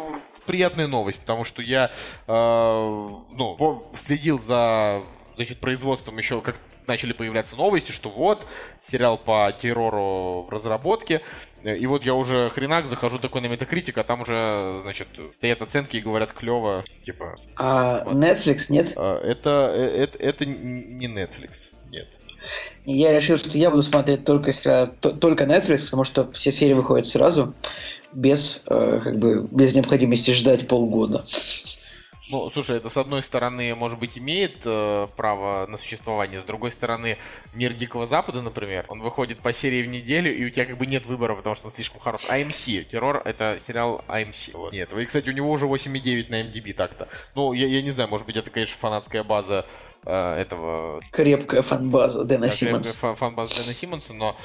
приятная 0.47 0.87
новость, 0.89 1.20
потому 1.20 1.45
что 1.45 1.62
я, 1.62 1.91
э, 2.27 2.33
ну, 3.31 3.91
следил 3.95 4.39
за, 4.39 5.03
значит, 5.37 5.59
производством 5.61 6.18
еще, 6.18 6.41
как 6.41 6.57
начали 6.87 7.12
появляться 7.12 7.57
новости, 7.57 7.91
что 7.93 8.09
вот, 8.11 8.47
сериал 8.81 9.18
по 9.18 9.53
террору 9.59 10.43
в 10.43 10.51
разработке. 10.51 11.20
И 11.64 11.85
вот 11.87 12.05
я 12.05 12.14
уже 12.14 12.49
хренак 12.51 12.87
захожу 12.87 13.18
такой 13.18 13.41
на 13.41 13.47
Метакритик, 13.47 13.99
а 13.99 14.05
там 14.05 14.20
уже, 14.20 14.79
значит, 14.83 15.09
стоят 15.33 15.62
оценки 15.62 15.97
и 15.97 16.01
говорят 16.01 16.33
клево, 16.33 16.85
типа... 17.05 17.35
А 17.57 17.99
смотри. 18.03 18.20
Netflix 18.20 18.66
нет? 18.68 18.93
А, 18.97 19.20
Это, 19.20 19.72
э, 19.74 20.03
это, 20.05 20.18
это 20.18 20.45
н- 20.45 20.99
не 20.99 21.09
Netflix, 21.09 21.72
нет. 21.91 22.18
И 22.85 22.93
я 22.93 23.13
решил, 23.13 23.39
что 23.39 23.57
я 23.59 23.71
буду 23.71 23.83
смотреть 23.83 24.25
только, 24.25 24.49
если- 24.49 24.91
то- 25.01 25.11
только 25.11 25.45
Netflix, 25.45 25.85
потому 25.85 26.05
что 26.05 26.31
все 26.33 26.53
серии 26.53 26.75
выходят 26.75 27.07
сразу, 27.07 27.55
без, 28.13 28.63
э, 28.67 29.01
как 29.03 29.19
бы, 29.19 29.47
без 29.51 29.75
необходимости 29.75 30.31
ждать 30.31 30.69
полгода. 30.69 31.25
Ну, 32.31 32.51
слушай, 32.51 32.77
это 32.77 32.89
с 32.89 32.97
одной 32.97 33.22
стороны, 33.22 33.74
может 33.74 34.01
быть, 34.01 34.18
имеет 34.18 34.62
э, 34.64 35.07
право 35.16 35.66
на 35.68 35.77
существование, 35.77 36.41
с 36.41 36.45
другой 36.45 36.72
стороны, 36.72 37.18
мир 37.55 37.72
Дикого 37.72 38.07
Запада, 38.07 38.43
например, 38.43 38.85
он 38.89 39.01
выходит 39.01 39.39
по 39.39 39.53
серии 39.53 39.83
в 39.83 39.87
неделю, 39.87 40.35
и 40.35 40.45
у 40.45 40.51
тебя 40.51 40.66
как 40.66 40.77
бы 40.77 40.87
нет 40.87 41.07
выбора, 41.07 41.37
потому 41.37 41.55
что 41.55 41.66
он 41.66 41.72
слишком 41.72 42.01
хорош. 42.01 42.24
AMC, 42.29 42.85
террор, 42.85 43.22
это 43.24 43.59
сериал 43.61 44.05
AMC. 44.09 44.57
Вот. 44.57 44.72
Нет, 44.72 44.93
и, 44.93 45.05
кстати, 45.05 45.31
у 45.31 45.33
него 45.33 45.51
уже 45.51 45.66
8,9 45.66 46.31
на 46.31 46.41
MDB 46.43 46.72
так-то. 46.72 47.09
Ну, 47.37 47.53
я, 47.53 47.66
я 47.66 47.81
не 47.81 47.93
знаю, 47.93 48.11
может 48.11 48.27
быть, 48.27 48.37
это, 48.37 48.51
конечно, 48.51 48.77
фанатская 48.77 49.22
база 49.22 49.64
э, 50.05 50.41
этого... 50.41 51.01
Крепкая 51.12 51.62
фан-база 51.62 52.24
Дэна 52.24 52.47
да, 52.47 52.53
Симмонса. 52.53 52.95
фан- 52.95 53.14
фан-база 53.14 53.62
Дэна 53.62 53.72
Симмонса, 53.72 54.14
но 54.14 54.37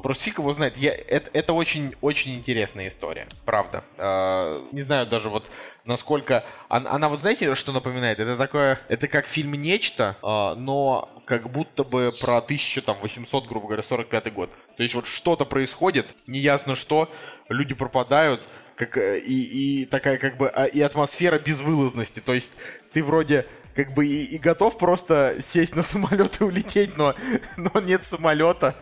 Просто 0.00 0.24
фиг 0.24 0.38
его 0.38 0.52
знает. 0.52 0.76
Я, 0.76 0.92
это, 0.94 1.30
это 1.32 1.52
очень, 1.52 1.94
очень 2.00 2.34
интересная 2.34 2.88
история. 2.88 3.26
Правда. 3.44 3.84
Э, 3.98 4.66
не 4.72 4.82
знаю 4.82 5.06
даже 5.06 5.28
вот 5.28 5.50
насколько... 5.84 6.44
Она, 6.68 6.90
она 6.90 7.08
вот 7.08 7.20
знаете, 7.20 7.54
что 7.54 7.72
напоминает? 7.72 8.18
Это 8.18 8.36
такое... 8.36 8.80
Это 8.88 9.08
как 9.08 9.26
фильм 9.26 9.52
«Нечто», 9.54 10.16
э, 10.22 10.54
но 10.58 11.10
как 11.26 11.50
будто 11.50 11.84
бы 11.84 12.12
про 12.20 12.38
1800, 12.38 13.46
грубо 13.46 13.66
говоря, 13.66 13.82
45 13.82 14.32
год. 14.32 14.50
То 14.76 14.82
есть 14.82 14.94
вот 14.94 15.06
что-то 15.06 15.44
происходит, 15.44 16.14
неясно 16.26 16.74
что, 16.76 17.10
люди 17.48 17.74
пропадают, 17.74 18.48
как, 18.76 18.96
э, 18.96 19.20
и, 19.20 19.82
и 19.82 19.84
такая 19.84 20.18
как 20.18 20.36
бы... 20.36 20.48
а, 20.48 20.64
И 20.64 20.80
атмосфера 20.80 21.38
безвылазности. 21.38 22.20
То 22.20 22.34
есть 22.34 22.56
ты 22.92 23.02
вроде 23.02 23.46
как 23.74 23.94
бы 23.94 24.06
и, 24.06 24.24
и 24.24 24.38
готов 24.38 24.78
просто 24.78 25.36
сесть 25.40 25.76
на 25.76 25.82
самолет 25.82 26.40
и 26.40 26.44
улететь, 26.44 26.96
но, 26.96 27.14
но 27.56 27.80
нет 27.80 28.04
самолета, 28.04 28.76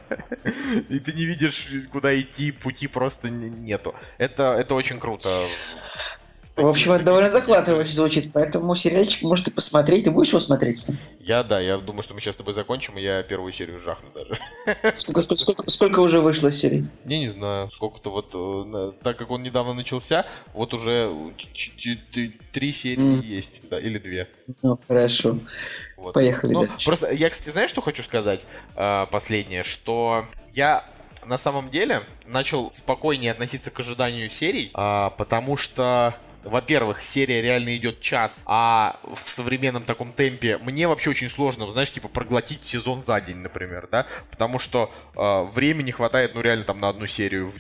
и 0.89 0.99
ты 0.99 1.13
не 1.13 1.25
видишь, 1.25 1.69
куда 1.91 2.19
идти, 2.19 2.53
пути 2.53 2.87
просто 2.87 3.31
нету. 3.31 3.95
Это, 4.19 4.55
это 4.55 4.75
очень 4.75 4.99
круто. 4.99 5.47
В 6.63 6.67
общем, 6.69 6.93
это 6.93 7.05
довольно 7.05 7.31
захватывающе 7.31 7.93
звучит, 7.93 8.33
поэтому 8.33 8.75
сериальчик 8.77 9.23
может 9.23 9.49
и 9.49 9.51
посмотреть. 9.51 10.05
Ты 10.05 10.11
будешь 10.11 10.29
его 10.29 10.41
смотреть? 10.41 10.87
Я, 11.21 11.43
да, 11.43 11.61
я 11.61 11.79
думаю, 11.79 12.03
что 12.03 12.15
мы 12.15 12.21
сейчас 12.21 12.35
с 12.35 12.39
тобой 12.39 12.55
закончим, 12.55 12.99
и 12.99 13.03
я 13.03 13.23
первую 13.23 13.53
серию 13.53 13.79
жахну 13.79 14.11
даже. 14.15 14.39
Сколько, 14.97 15.23
сколько, 15.23 15.37
сколько, 15.37 15.71
сколько 15.71 16.01
уже 16.01 16.21
вышло 16.21 16.53
серий? 16.53 16.87
Я 17.05 17.19
не 17.19 17.29
знаю, 17.29 17.71
сколько-то 17.71 18.11
вот, 18.11 18.31
э, 18.35 18.93
так 19.03 19.17
как 19.17 19.31
он 19.31 19.43
недавно 19.43 19.75
начался, 19.75 20.27
вот 20.53 20.75
уже 20.75 21.11
три 22.53 22.73
серии 22.73 23.01
Мгм. 23.01 23.21
есть, 23.21 23.69
да, 23.71 23.79
или 23.79 23.99
две. 23.99 24.29
Ну, 24.63 24.79
хорошо. 24.87 25.39
Вот. 25.97 26.15
Поехали 26.15 26.53
Ну, 26.53 26.67
дальше. 26.67 26.85
просто 26.87 27.13
я, 27.13 27.31
кстати, 27.31 27.51
знаешь, 27.51 27.71
что 27.71 27.81
хочу 27.81 28.03
сказать? 28.03 28.43
А, 28.75 29.07
последнее, 29.07 29.63
что 29.63 30.27
я 30.53 30.85
на 31.27 31.37
самом 31.39 31.71
деле 31.71 32.03
начал 32.27 32.73
спокойнее 32.73 33.33
относиться 33.33 33.71
к 33.71 33.79
ожиданию 33.81 34.31
серий, 34.31 34.71
а, 34.75 35.11
потому 35.11 35.57
что 35.57 36.15
во-первых, 36.45 37.03
серия 37.03 37.43
реально 37.43 37.77
идет 37.77 38.01
час, 38.01 38.43
а 38.47 38.99
в 39.03 39.29
современном 39.29 39.85
таком 39.85 40.13
темпе 40.13 40.59
мне 40.59 40.89
вообще 40.89 41.11
очень 41.11 41.29
сложно, 41.29 41.71
знаешь, 41.71 41.91
типа 41.91 42.09
проглотить 42.09 42.63
сезон 42.63 43.03
за 43.03 43.21
день, 43.21 43.37
например, 43.37 43.89
да, 43.91 44.07
потому 44.31 44.59
что 44.59 44.93
э, 45.15 45.43
времени 45.53 45.91
хватает, 45.91 46.35
ну 46.35 46.41
реально 46.41 46.65
там 46.65 46.81
на 46.81 46.89
одну 46.89 47.07
серию 47.07 47.53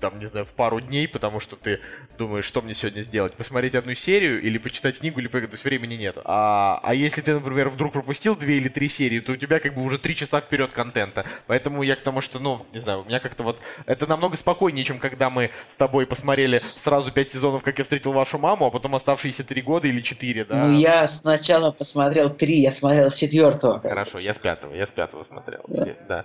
там, 0.00 0.18
не 0.18 0.26
знаю, 0.26 0.44
в 0.44 0.54
пару 0.54 0.80
дней, 0.80 1.08
потому 1.08 1.40
что 1.40 1.56
ты 1.56 1.80
думаешь, 2.16 2.44
что 2.44 2.62
мне 2.62 2.74
сегодня 2.74 3.02
сделать, 3.02 3.34
посмотреть 3.34 3.74
одну 3.74 3.94
серию 3.94 4.40
или 4.40 4.58
почитать 4.58 4.98
книгу, 4.98 5.20
или 5.20 5.28
поиграть, 5.28 5.50
то 5.50 5.54
есть 5.54 5.64
времени 5.64 5.94
нет. 5.94 6.18
А, 6.24 6.80
а 6.82 6.94
если 6.94 7.20
ты, 7.20 7.34
например, 7.34 7.68
вдруг 7.68 7.92
пропустил 7.92 8.36
две 8.36 8.56
или 8.56 8.68
три 8.68 8.88
серии, 8.88 9.20
то 9.20 9.32
у 9.32 9.36
тебя 9.36 9.60
как 9.60 9.74
бы 9.74 9.82
уже 9.82 9.98
три 9.98 10.14
часа 10.14 10.40
вперед 10.40 10.72
контента. 10.72 11.24
Поэтому 11.46 11.82
я 11.82 11.96
к 11.96 12.00
тому, 12.00 12.20
что, 12.20 12.38
ну, 12.38 12.66
не 12.72 12.80
знаю, 12.80 13.02
у 13.02 13.04
меня 13.04 13.20
как-то 13.20 13.42
вот 13.42 13.60
это 13.86 14.06
намного 14.06 14.36
спокойнее, 14.36 14.84
чем 14.84 14.98
когда 14.98 15.30
мы 15.30 15.50
с 15.68 15.76
тобой 15.76 16.06
посмотрели 16.06 16.62
сразу 16.76 17.12
пять 17.12 17.30
сезонов, 17.30 17.62
как 17.62 17.78
я 17.78 17.84
встретил 17.84 18.12
вашу 18.12 18.38
маму, 18.38 18.66
а 18.66 18.70
потом 18.70 18.94
оставшиеся 18.94 19.44
три 19.44 19.62
года 19.62 19.88
или 19.88 20.00
четыре, 20.00 20.44
да? 20.44 20.66
Ну, 20.66 20.78
я 20.78 21.06
сначала 21.08 21.70
посмотрел 21.70 22.30
три, 22.30 22.60
я 22.60 22.72
смотрел 22.72 23.10
с 23.10 23.16
четвертого. 23.16 23.80
Хорошо, 23.80 24.18
я 24.18 24.34
с 24.34 24.38
пятого, 24.38 24.74
я 24.74 24.86
с 24.86 24.90
пятого 24.90 25.22
смотрел. 25.22 25.64
Да. 25.68 25.86
Да. 26.08 26.24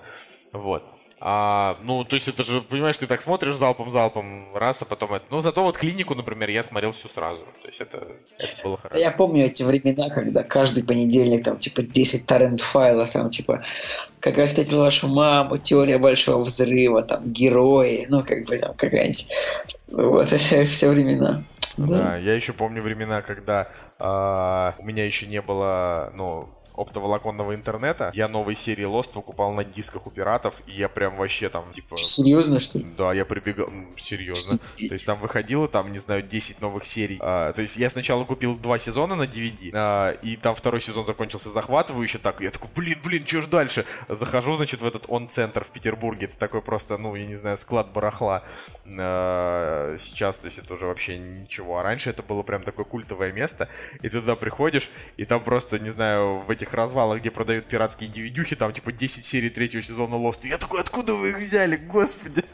Вот. 0.53 0.83
А, 1.25 1.77
ну, 1.83 2.03
то 2.03 2.15
есть 2.17 2.27
это 2.27 2.43
же, 2.43 2.61
понимаешь, 2.61 2.97
ты 2.97 3.07
так 3.07 3.21
смотришь 3.21 3.55
залпом-залпом, 3.55 4.53
раз, 4.53 4.81
а 4.81 4.85
потом 4.85 5.13
это. 5.13 5.25
Ну, 5.29 5.39
зато 5.39 5.63
вот 5.63 5.77
клинику, 5.77 6.15
например, 6.15 6.49
я 6.49 6.63
смотрел 6.63 6.91
всю 6.91 7.07
сразу. 7.07 7.43
То 7.61 7.67
есть 7.69 7.79
это, 7.79 8.05
это 8.37 8.61
было 8.61 8.75
хорошо. 8.75 8.99
Я 8.99 9.09
помню 9.11 9.45
эти 9.45 9.63
времена, 9.63 10.09
когда 10.09 10.43
каждый 10.43 10.83
понедельник 10.83 11.45
там 11.45 11.57
типа 11.57 11.83
10 11.83 12.25
торрент-файлов, 12.25 13.09
там 13.11 13.29
типа 13.29 13.63
«Как 14.19 14.37
я 14.37 14.47
встретил 14.47 14.79
вашу 14.79 15.07
маму», 15.07 15.55
«Теория 15.57 15.97
большого 15.97 16.43
взрыва», 16.43 17.03
там 17.03 17.31
«Герои», 17.31 18.05
ну 18.09 18.21
как 18.21 18.45
бы 18.45 18.57
там 18.57 18.73
какая-нибудь. 18.73 19.27
Вот, 19.91 20.25
это 20.33 20.65
все 20.65 20.89
времена. 20.89 21.45
Да, 21.77 22.17
я 22.17 22.33
еще 22.33 22.53
помню 22.53 22.81
времена, 22.81 23.21
когда 23.21 23.69
а, 23.99 24.75
у 24.79 24.83
меня 24.83 25.05
еще 25.05 25.27
не 25.27 25.41
было, 25.41 26.11
ну, 26.15 26.49
оптоволоконного 26.75 27.55
интернета. 27.55 28.11
Я 28.13 28.27
новые 28.27 28.55
серии 28.55 28.85
Lost 28.85 29.13
покупал 29.13 29.51
на 29.53 29.63
дисках 29.63 30.07
у 30.07 30.11
пиратов, 30.11 30.61
и 30.67 30.73
я 30.73 30.89
прям 30.89 31.15
вообще 31.17 31.49
там, 31.49 31.69
типа... 31.71 31.97
Серьезно, 31.97 32.59
что 32.59 32.79
ли? 32.79 32.85
Да, 32.97 33.13
я 33.13 33.25
прибегал, 33.25 33.69
серьезно. 33.95 34.57
То 34.77 34.93
есть 34.93 35.05
там 35.05 35.19
выходило, 35.19 35.67
там, 35.67 35.91
не 35.91 35.99
знаю, 35.99 36.23
10 36.23 36.61
новых 36.61 36.85
серий. 36.85 37.19
А, 37.21 37.53
то 37.53 37.61
есть 37.61 37.77
я 37.77 37.89
сначала 37.89 38.25
купил 38.25 38.55
два 38.57 38.79
сезона 38.79 39.15
на 39.15 39.23
DVD, 39.23 39.71
а, 39.73 40.11
и 40.21 40.35
там 40.35 40.55
второй 40.55 40.81
сезон 40.81 41.05
закончился 41.05 41.51
захватывающе 41.51 42.17
так. 42.17 42.41
Я 42.41 42.49
такой, 42.49 42.69
блин, 42.75 42.97
блин, 43.03 43.25
что 43.25 43.41
ж 43.41 43.47
дальше? 43.47 43.85
Захожу, 44.09 44.55
значит, 44.55 44.81
в 44.81 44.85
этот 44.85 45.05
он-центр 45.07 45.63
в 45.63 45.69
Петербурге. 45.69 46.25
Это 46.25 46.37
такой 46.37 46.61
просто, 46.61 46.97
ну, 46.97 47.15
я 47.15 47.25
не 47.25 47.35
знаю, 47.35 47.57
склад 47.57 47.91
барахла. 47.91 48.43
А, 48.85 49.95
сейчас, 49.97 50.39
то 50.39 50.45
есть 50.45 50.57
это 50.57 50.73
уже 50.73 50.85
вообще 50.85 51.17
ничего. 51.17 51.62
А 51.71 51.83
раньше 51.83 52.09
это 52.09 52.23
было 52.23 52.43
прям 52.43 52.63
такое 52.63 52.85
культовое 52.85 53.31
место. 53.31 53.69
И 54.01 54.09
ты 54.09 54.19
туда 54.19 54.35
приходишь, 54.35 54.89
и 55.17 55.25
там 55.25 55.43
просто, 55.43 55.79
не 55.79 55.89
знаю, 55.89 56.39
в 56.39 56.49
этих 56.49 56.73
развалах, 56.73 57.19
где 57.19 57.31
продают 57.31 57.67
пиратские 57.67 58.09
DVD, 58.09 58.55
там 58.55 58.73
типа 58.73 58.91
10 58.91 59.23
серий 59.23 59.49
третьего 59.49 59.81
сезона 59.81 60.15
Lost. 60.15 60.39
И 60.43 60.49
я 60.49 60.57
такой, 60.57 60.81
откуда 60.81 61.13
вы 61.13 61.29
их 61.29 61.37
взяли, 61.37 61.77
господи? 61.77 62.43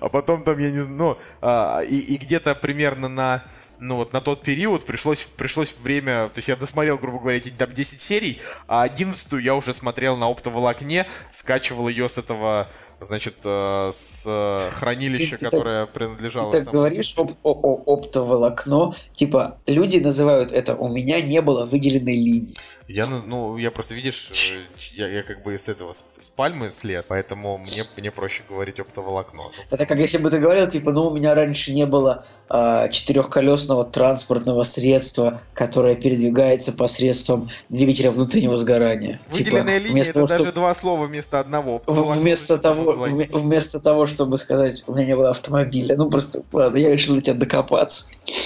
А 0.00 0.08
потом 0.10 0.44
там, 0.44 0.58
я 0.58 0.70
не 0.70 0.80
знаю, 0.80 0.96
ну, 0.96 1.18
а, 1.40 1.80
и 1.80 2.16
где-то 2.18 2.54
примерно 2.54 3.08
на 3.08 3.42
ну 3.82 3.96
вот 3.96 4.12
на 4.12 4.20
тот 4.20 4.42
период 4.42 4.86
пришлось, 4.86 5.24
пришлось 5.24 5.74
время, 5.76 6.28
то 6.28 6.38
есть 6.38 6.48
я 6.48 6.56
досмотрел, 6.56 6.98
грубо 6.98 7.18
говоря, 7.18 7.38
эти 7.38 7.50
там 7.50 7.70
10 7.70 8.00
серий, 8.00 8.40
а 8.68 8.82
11 8.82 9.32
я 9.42 9.54
уже 9.54 9.72
смотрел 9.72 10.16
на 10.16 10.26
оптоволокне, 10.26 11.08
скачивал 11.32 11.88
ее 11.88 12.08
с 12.08 12.16
этого, 12.16 12.70
значит, 13.04 13.34
э, 13.44 13.90
с 13.92 14.22
э, 14.26 14.70
хранилища, 14.72 15.36
Ты- 15.36 15.44
ты 15.44 15.50
которое 15.50 15.86
принадлежало 15.86 16.52
Ты 16.52 16.58
так 16.58 16.66
самому- 16.68 16.72
говоришь 16.78 17.14
об, 17.16 17.30
о, 17.42 17.50
о- 17.52 17.82
оптоволокно, 17.94 18.94
типа 19.12 19.58
люди 19.66 19.98
называют 19.98 20.52
это 20.52 20.74
«у 20.76 20.88
меня 20.88 21.20
не 21.20 21.40
было 21.40 21.64
выделенной 21.64 22.16
линии». 22.16 22.54
Я, 22.88 23.06
ну, 23.06 23.56
я 23.56 23.70
просто, 23.70 23.94
видишь, 23.94 24.30
э, 24.32 24.80
я, 24.96 25.08
я 25.08 25.22
как 25.22 25.42
бы 25.42 25.56
с 25.56 25.68
этого, 25.68 25.92
с, 25.92 26.04
пальмы 26.36 26.70
слез, 26.72 27.06
поэтому 27.08 27.56
мне, 27.58 27.84
мне 27.96 28.10
проще 28.10 28.42
говорить 28.48 28.80
оптоволокно. 28.80 29.42
Это 29.70 29.86
как 29.86 29.98
если 29.98 30.18
бы 30.18 30.30
ты 30.30 30.38
говорил, 30.38 30.68
типа, 30.68 30.92
ну, 30.92 31.06
у 31.06 31.14
меня 31.16 31.34
раньше 31.34 31.72
не 31.72 31.86
было 31.86 32.24
а, 32.48 32.88
четырехколесного 32.88 33.84
транспортного 33.84 34.62
средства, 34.64 35.40
которое 35.54 35.94
передвигается 35.94 36.72
посредством 36.72 37.48
двигателя 37.70 38.10
внутреннего 38.10 38.56
сгорания. 38.58 39.20
Выделенная 39.30 39.78
Типа, 39.78 39.88
линия 39.88 40.02
это 40.02 40.14
того, 40.14 40.26
даже 40.26 40.44
чтоб- 40.44 40.54
два 40.54 40.74
слова 40.74 41.04
вместо 41.06 41.40
одного. 41.40 41.82
Вместо 41.86 42.54
всегда 42.58 42.74
того, 42.94 43.38
вместо 43.40 43.80
того, 43.80 44.06
чтобы 44.06 44.38
сказать, 44.38 44.84
у 44.86 44.94
меня 44.94 45.06
не 45.06 45.16
было 45.16 45.30
автомобиля. 45.30 45.96
Ну, 45.96 46.10
просто, 46.10 46.42
ладно, 46.52 46.76
я 46.76 46.90
решил 46.92 47.20
тебя 47.20 47.34
докопаться. 47.34 48.04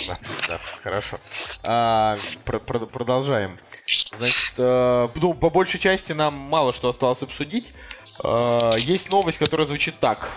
Да, 0.09 0.19
да, 0.49 0.59
хорошо. 0.83 1.19
А, 1.67 2.19
про- 2.45 2.59
про- 2.61 2.87
продолжаем. 2.87 3.59
Значит, 4.17 4.55
э, 4.59 5.09
ну, 5.17 5.35
по 5.35 5.51
большей 5.51 5.79
части 5.81 6.13
нам 6.13 6.35
мало 6.35 6.73
что 6.73 6.89
осталось 6.89 7.23
обсудить. 7.23 7.75
Э, 8.23 8.73
есть 8.79 9.11
новость, 9.11 9.39
которая 9.39 9.67
звучит 9.67 9.99
так. 9.99 10.29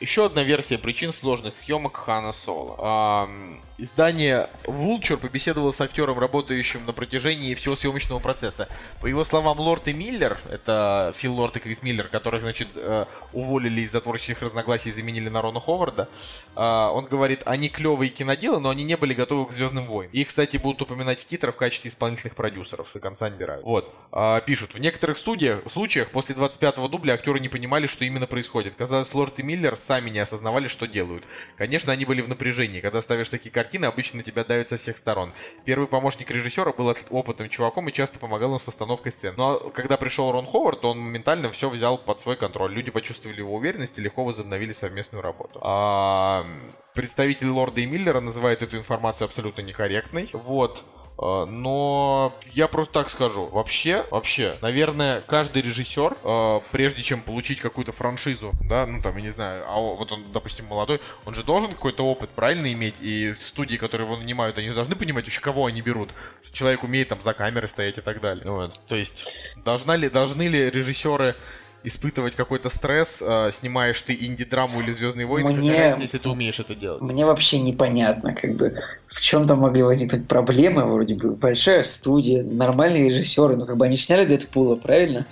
Еще 0.00 0.26
одна 0.26 0.44
версия 0.44 0.78
причин 0.78 1.12
сложных 1.12 1.56
съемок 1.56 1.96
Хана 1.96 2.30
Соло. 2.30 2.76
Ам, 2.78 3.60
издание 3.78 4.48
Vulture 4.62 5.16
побеседовало 5.16 5.72
с 5.72 5.80
актером, 5.80 6.20
работающим 6.20 6.86
на 6.86 6.92
протяжении 6.92 7.54
всего 7.54 7.74
съемочного 7.74 8.20
процесса. 8.20 8.68
По 9.00 9.06
его 9.06 9.24
словам, 9.24 9.58
Лорд 9.58 9.88
и 9.88 9.92
Миллер, 9.92 10.38
это 10.48 11.12
Фил 11.16 11.34
Лорд 11.34 11.56
и 11.56 11.60
Крис 11.60 11.82
Миллер, 11.82 12.06
которых, 12.06 12.42
значит, 12.42 12.76
э, 12.76 13.06
уволили 13.32 13.80
из-за 13.80 14.00
творческих 14.00 14.40
разногласий 14.40 14.90
и 14.90 14.92
заменили 14.92 15.28
на 15.28 15.42
Рона 15.42 15.58
Ховарда, 15.58 16.08
а, 16.54 16.92
он 16.92 17.06
говорит, 17.06 17.42
они 17.44 17.68
клевые 17.68 18.10
киноделы, 18.10 18.60
но 18.60 18.70
они 18.70 18.84
не 18.84 18.96
были 18.96 19.14
готовы 19.14 19.46
к 19.46 19.52
Звездным 19.52 19.86
войнам. 19.86 20.12
Их, 20.12 20.28
кстати, 20.28 20.58
будут 20.58 20.82
упоминать 20.82 21.18
в 21.18 21.24
титрах 21.24 21.56
в 21.56 21.58
качестве 21.58 21.90
исполнительных 21.90 22.36
продюсеров. 22.36 22.92
До 22.92 23.00
конца 23.00 23.28
набирают. 23.28 23.64
Вот. 23.64 23.92
А, 24.12 24.40
пишут, 24.42 24.74
в 24.74 24.78
некоторых 24.78 25.18
студиях, 25.18 25.60
случаях 25.68 26.12
после 26.12 26.36
25-го 26.36 26.86
дубля 26.86 27.14
актеры 27.14 27.40
не 27.40 27.48
понимали, 27.48 27.88
что 27.88 28.04
именно 28.04 28.28
происходит. 28.28 28.76
Казалось, 28.76 29.12
Лорд 29.12 29.40
и 29.40 29.42
Миллер 29.42 29.76
сами 29.88 30.10
не 30.10 30.18
осознавали, 30.18 30.68
что 30.68 30.86
делают. 30.86 31.24
Конечно, 31.56 31.92
они 31.92 32.04
были 32.04 32.20
в 32.20 32.28
напряжении. 32.28 32.80
Когда 32.80 33.00
ставишь 33.00 33.30
такие 33.30 33.50
картины, 33.50 33.86
обычно 33.86 34.22
тебя 34.22 34.44
давят 34.44 34.68
со 34.68 34.76
всех 34.76 34.98
сторон. 34.98 35.32
Первый 35.64 35.88
помощник 35.88 36.30
режиссера 36.30 36.72
был 36.72 36.94
опытным 37.10 37.48
чуваком 37.48 37.88
и 37.88 37.92
часто 37.92 38.18
помогал 38.18 38.52
им 38.52 38.58
с 38.58 38.62
постановкой 38.62 39.12
сцен. 39.12 39.34
Но 39.36 39.58
когда 39.70 39.96
пришел 39.96 40.30
Рон 40.30 40.46
Ховард, 40.46 40.84
он 40.84 40.98
моментально 40.98 41.50
все 41.50 41.70
взял 41.70 41.96
под 41.96 42.20
свой 42.20 42.36
контроль. 42.36 42.74
Люди 42.74 42.90
почувствовали 42.90 43.38
его 43.38 43.54
уверенность 43.56 43.98
и 43.98 44.02
легко 44.02 44.24
возобновили 44.24 44.72
совместную 44.72 45.22
работу. 45.22 45.58
А, 45.62 46.46
представитель 46.94 47.48
Лорда 47.48 47.80
и 47.80 47.86
Миллера 47.86 48.20
называет 48.20 48.62
эту 48.62 48.76
информацию 48.76 49.24
абсолютно 49.24 49.62
некорректной. 49.62 50.28
Вот. 50.34 50.84
А, 51.18 51.46
Но 51.46 52.34
я 52.52 52.68
просто 52.68 52.94
так 52.94 53.10
скажу. 53.10 53.46
Вообще, 53.46 54.04
вообще, 54.10 54.56
наверное, 54.62 55.20
каждый 55.22 55.62
режиссер, 55.62 56.16
а, 56.22 56.60
прежде 56.70 57.02
чем 57.02 57.22
получить 57.22 57.60
какую-то 57.60 57.92
франшизу, 57.92 58.52
да, 58.62 58.86
ну 58.86 59.02
там, 59.02 59.16
я 59.16 59.22
не 59.22 59.30
знаю, 59.30 59.64
а 59.66 59.78
вот 59.78 60.12
он, 60.12 60.30
допустим, 60.32 60.66
молодой, 60.66 61.00
он 61.24 61.34
же 61.34 61.42
должен 61.42 61.70
какой-то 61.70 62.04
опыт 62.04 62.30
правильно 62.30 62.72
иметь, 62.72 62.96
и 63.00 63.34
студии, 63.34 63.76
которые 63.76 64.06
его 64.06 64.16
нанимают, 64.16 64.58
они 64.58 64.70
должны 64.70 64.94
понимать 64.94 65.24
вообще, 65.24 65.40
кого 65.40 65.66
они 65.66 65.82
берут. 65.82 66.10
Что 66.42 66.56
человек 66.56 66.84
умеет 66.84 67.08
там 67.08 67.20
за 67.20 67.34
камерой 67.34 67.68
стоять 67.68 67.98
и 67.98 68.02
так 68.02 68.20
далее. 68.20 68.48
Вот. 68.48 68.80
То 68.86 68.94
есть, 68.94 69.32
должна 69.56 69.96
ли, 69.96 70.08
должны 70.08 70.46
ли 70.46 70.70
режиссеры 70.70 71.34
испытывать 71.84 72.34
какой-то 72.34 72.68
стресс, 72.68 73.22
а, 73.24 73.50
снимаешь 73.52 74.00
ты 74.02 74.12
инди-драму 74.14 74.80
или 74.80 74.92
Звездные 74.92 75.26
войны, 75.26 75.52
Мне- 75.54 75.70
какая 75.70 75.90
разница, 75.90 76.02
если 76.02 76.18
ты 76.18 76.28
умеешь 76.28 76.60
это 76.60 76.74
делать. 76.74 77.02
Мне 77.02 77.24
вообще 77.24 77.58
непонятно, 77.60 78.34
как 78.34 78.56
бы, 78.56 78.80
в 79.06 79.20
чем 79.20 79.46
там 79.46 79.60
могли 79.60 79.82
возникнуть 79.82 80.26
проблемы, 80.26 80.84
вроде 80.84 81.14
бы, 81.14 81.30
большая 81.36 81.82
студия, 81.82 82.42
нормальные 82.42 83.08
режиссеры, 83.10 83.56
ну, 83.56 83.66
как 83.66 83.76
бы 83.76 83.86
они 83.86 83.96
сняли 83.96 84.24
Дэдпула, 84.24 84.76
правильно? 84.76 85.26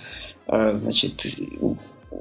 А, 0.47 0.71
значит, 0.71 1.21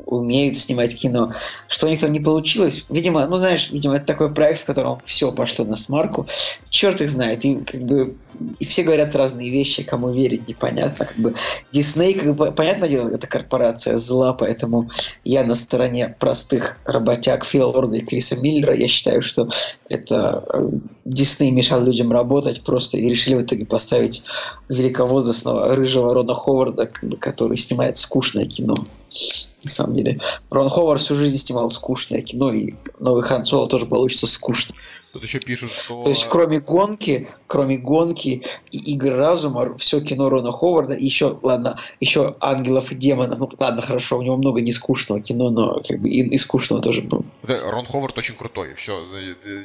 умеют 0.06 0.56
снимать 0.56 0.96
кино. 0.96 1.32
Что 1.68 1.86
у 1.86 1.90
них 1.90 2.00
там 2.00 2.12
не 2.12 2.20
получилось? 2.20 2.86
Видимо, 2.88 3.26
ну, 3.26 3.36
знаешь, 3.36 3.70
видимо, 3.70 3.96
это 3.96 4.06
такой 4.06 4.32
проект, 4.32 4.60
в 4.60 4.64
котором 4.64 5.00
все 5.04 5.32
пошло 5.32 5.64
на 5.64 5.76
смарку. 5.76 6.26
Черт 6.70 7.00
их 7.00 7.08
знает. 7.08 7.44
И, 7.44 7.56
как 7.56 7.82
бы, 7.82 8.16
и 8.58 8.64
все 8.64 8.82
говорят 8.82 9.14
разные 9.14 9.50
вещи, 9.50 9.82
кому 9.82 10.12
верить 10.12 10.48
непонятно. 10.48 11.06
Как 11.06 11.16
бы, 11.16 11.34
Дисней, 11.72 12.14
как 12.14 12.34
бы, 12.34 12.52
понятное 12.52 12.88
дело, 12.88 13.08
это 13.10 13.26
корпорация 13.26 13.96
зла, 13.96 14.32
поэтому 14.32 14.90
я 15.24 15.44
на 15.44 15.54
стороне 15.54 16.14
простых 16.18 16.78
работяг 16.84 17.44
Фила 17.44 17.66
Лорда 17.66 17.96
и 17.96 18.04
Криса 18.04 18.40
Миллера. 18.40 18.74
Я 18.74 18.88
считаю, 18.88 19.22
что 19.22 19.48
это 19.88 20.44
э, 20.52 20.68
Дисней 21.04 21.50
мешал 21.50 21.82
людям 21.84 22.10
работать 22.10 22.62
просто 22.62 22.98
и 22.98 23.08
решили 23.08 23.36
в 23.36 23.42
итоге 23.42 23.66
поставить 23.66 24.22
великовозрастного 24.68 25.74
рыжего 25.76 26.14
Рона 26.14 26.34
Ховарда, 26.34 26.86
как 26.86 27.08
бы, 27.08 27.16
который 27.16 27.56
снимает 27.56 27.96
скучное 27.96 28.46
кино. 28.46 28.74
На 29.64 29.70
самом 29.70 29.94
деле. 29.94 30.20
Рон 30.50 30.68
Ховард 30.68 31.00
всю 31.00 31.16
жизнь 31.16 31.38
снимал 31.38 31.70
скучное 31.70 32.20
кино, 32.20 32.52
и 32.52 32.74
новый 33.00 33.22
Хан 33.22 33.44
Соло 33.44 33.68
тоже 33.68 33.86
получится 33.86 34.26
скучно. 34.26 34.74
Тут 35.12 35.22
еще 35.22 35.40
пишут, 35.40 35.72
что... 35.72 36.02
То 36.02 36.10
есть, 36.10 36.26
кроме 36.28 36.60
гонки, 36.60 37.28
кроме 37.46 37.78
гонки 37.78 38.42
и 38.70 38.92
игры 38.92 39.16
разума, 39.16 39.74
все 39.78 40.00
кино 40.00 40.28
Рона 40.28 40.52
Ховарда, 40.52 40.94
еще, 40.94 41.38
ладно, 41.42 41.78
еще 42.00 42.36
ангелов 42.40 42.92
и 42.92 42.94
демонов. 42.94 43.38
Ну, 43.38 43.50
ладно, 43.58 43.80
хорошо, 43.80 44.18
у 44.18 44.22
него 44.22 44.36
много 44.36 44.60
нескучного 44.60 45.22
кино, 45.22 45.48
но 45.48 45.80
как 45.88 46.00
бы 46.00 46.10
и, 46.10 46.20
и 46.20 46.36
скучного 46.38 46.82
тоже 46.82 47.00
было. 47.00 47.24
Да, 47.44 47.58
Рон 47.70 47.86
Ховард 47.86 48.18
очень 48.18 48.34
крутой, 48.34 48.74
все. 48.74 49.02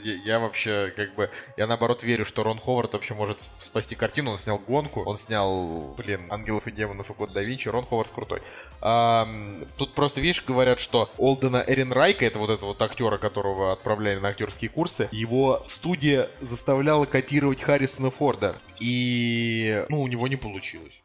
Я, 0.03 0.13
я 0.23 0.39
вообще, 0.39 0.93
как 0.95 1.15
бы, 1.15 1.29
я 1.57 1.67
наоборот 1.67 2.03
верю, 2.03 2.23
что 2.23 2.43
Рон 2.43 2.57
Ховард 2.57 2.93
вообще 2.93 3.13
может 3.13 3.49
спасти 3.59 3.95
картину. 3.95 4.31
Он 4.31 4.37
снял 4.37 4.57
гонку, 4.57 5.03
он 5.03 5.17
снял, 5.17 5.93
блин, 5.97 6.21
Ангелов 6.29 6.67
и 6.67 6.71
демонов 6.71 7.09
и 7.09 7.13
Код 7.13 7.31
да 7.33 7.41
Винчи. 7.41 7.67
Рон 7.67 7.85
Ховард 7.85 8.11
крутой. 8.13 8.41
Ам, 8.79 9.65
тут 9.77 9.95
просто, 9.95 10.21
видишь, 10.21 10.45
говорят, 10.47 10.79
что 10.79 11.09
Олдена 11.17 11.61
Эренрайка, 11.67 12.25
это 12.25 12.39
вот 12.39 12.51
этого 12.51 12.69
вот 12.69 12.81
актера, 12.81 13.17
которого 13.17 13.73
отправляли 13.73 14.19
на 14.19 14.29
актерские 14.29 14.69
курсы, 14.69 15.09
его 15.11 15.30
студия 15.67 16.29
заставляла 16.41 17.05
копировать 17.05 17.61
Харрисона 17.61 18.11
Форда. 18.11 18.55
И, 18.79 19.85
ну, 19.89 20.01
у 20.01 20.07
него 20.07 20.27
не 20.27 20.35
получилось. 20.35 21.01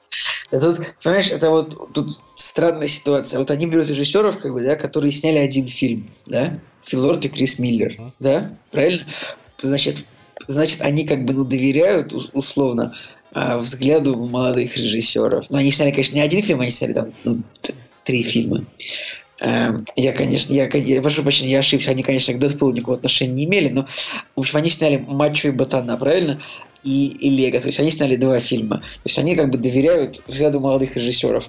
Да 0.50 0.60
тут, 0.60 0.80
понимаешь, 1.02 1.30
это 1.30 1.50
вот 1.50 1.92
тут 1.92 2.12
странная 2.36 2.88
ситуация. 2.88 3.38
Вот 3.38 3.50
они 3.50 3.66
берут 3.66 3.88
режиссеров, 3.88 4.38
как 4.38 4.52
бы, 4.52 4.62
да, 4.62 4.76
которые 4.76 5.12
сняли 5.12 5.38
один 5.38 5.66
фильм, 5.68 6.10
да, 6.26 6.58
Фил 6.84 7.02
Лорд 7.04 7.24
и 7.24 7.28
Крис 7.28 7.58
Миллер, 7.58 7.94
Мгм. 7.98 8.12
да, 8.20 8.56
правильно? 8.70 9.04
Значит, 9.60 10.04
значит, 10.46 10.80
они 10.82 11.04
как 11.06 11.24
бы, 11.24 11.32
ну, 11.32 11.44
доверяют, 11.44 12.12
ус- 12.12 12.30
условно, 12.32 12.94
а, 13.32 13.58
взгляду 13.58 14.14
молодых 14.28 14.76
режиссеров. 14.76 15.46
Ну, 15.50 15.56
они 15.58 15.70
сняли, 15.72 15.90
конечно, 15.90 16.14
не 16.14 16.20
один 16.20 16.42
фильм, 16.42 16.60
они 16.60 16.70
сняли 16.70 16.92
там 16.92 17.10
ну, 17.24 17.42
три 18.04 18.22
фильма. 18.22 18.64
Эм, 19.40 19.84
Я, 19.96 20.12
конечно, 20.12 20.52
я, 20.52 20.66
я 20.66 21.02
прошу 21.02 21.22
прощения, 21.22 21.52
я 21.52 21.58
ошибся. 21.58 21.90
Они, 21.90 22.02
конечно, 22.02 22.32
к 22.34 22.38
Дэдпулу 22.38 22.72
никакого 22.72 22.96
отношения 22.96 23.32
не 23.34 23.44
имели, 23.44 23.68
но, 23.68 23.86
в 24.34 24.40
общем, 24.40 24.56
они 24.56 24.70
сняли 24.70 25.04
«Мачо 25.06 25.48
и 25.48 25.50
Ботана», 25.50 25.96
правильно? 25.96 26.40
И, 26.82 27.08
и 27.08 27.28
«Лего». 27.30 27.60
То 27.60 27.66
есть 27.66 27.80
они 27.80 27.90
сняли 27.90 28.16
два 28.16 28.40
фильма. 28.40 28.78
То 28.78 29.02
есть 29.04 29.18
они 29.18 29.36
как 29.36 29.50
бы 29.50 29.58
доверяют 29.58 30.22
взгляду 30.26 30.60
молодых 30.60 30.96
режиссеров. 30.96 31.48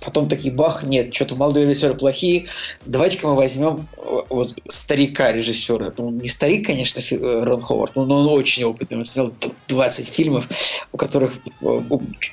Потом 0.00 0.28
такие, 0.28 0.52
бах, 0.52 0.82
нет, 0.82 1.14
что-то 1.14 1.36
молодые 1.36 1.66
режиссеры 1.66 1.94
плохие. 1.94 2.46
Давайте-ка 2.84 3.26
мы 3.28 3.36
возьмем 3.36 3.88
э, 3.96 4.20
вот 4.28 4.54
старика 4.68 5.32
режиссера. 5.32 5.92
Ну, 5.96 6.10
не 6.10 6.28
старик, 6.28 6.66
конечно, 6.66 7.00
э, 7.00 7.44
Рон 7.44 7.60
Ховард, 7.60 7.96
но 7.96 8.02
он 8.02 8.28
очень 8.28 8.64
опытный. 8.64 8.98
Он 8.98 9.04
снял 9.04 9.30
т- 9.30 9.50
20 9.68 10.08
фильмов, 10.08 10.48
у 10.92 10.96
которых 10.96 11.34
э, 11.60 11.80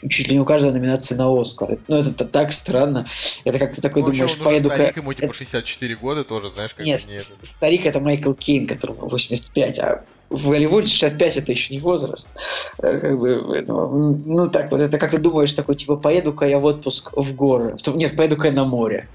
чуть 0.10 0.28
ли 0.28 0.34
не 0.36 0.40
у 0.40 0.46
каждого 0.46 0.72
номинация 0.72 1.18
на 1.18 1.30
Оскар. 1.40 1.78
Ну, 1.88 1.98
это 1.98 2.26
так 2.26 2.52
странно. 2.54 3.08
Это 3.46 3.60
как 3.60 3.76
ты 3.76 3.82
такой 3.82 4.04
Ну, 4.04 4.12
думаешь, 4.12 4.38
поеду-ка... 4.38 4.76
старик, 4.76 4.98
ему 4.98 5.14
типа 5.14 5.34
64 5.34 5.96
года 5.96 6.24
тоже, 6.24 6.50
знаешь, 6.50 6.74
как 6.74 6.86
Нет, 6.86 7.02
старик 7.02 7.86
это 7.86 8.00
Майкл 8.00 8.34
Кейн, 8.34 8.68
которому 8.68 9.08
85, 9.10 9.80
а 9.80 10.04
в 10.30 10.50
Голливуде 10.50 10.88
65 10.88 11.38
это 11.38 11.52
еще 11.52 11.74
не 11.74 11.80
возраст. 11.80 12.36
Как 12.78 13.20
бы, 13.20 13.56
это, 13.56 13.74
ну 13.74 14.50
так 14.50 14.72
вот, 14.72 14.80
это 14.82 14.98
как 14.98 15.12
ты 15.12 15.20
думаешь, 15.20 15.54
такой, 15.54 15.76
типа, 15.76 15.96
поеду-ка 15.96 16.46
я 16.46 16.58
в 16.58 16.66
отпуск 16.66 17.03
в 17.14 17.36
горы. 17.36 17.76
В 17.78 17.82
том- 17.82 17.98
Нет, 17.98 18.16
поеду-ка 18.16 18.48
я 18.48 18.54
на 18.54 18.66
море. 18.66 19.08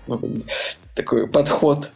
Такой 0.95 1.29
подход 1.29 1.91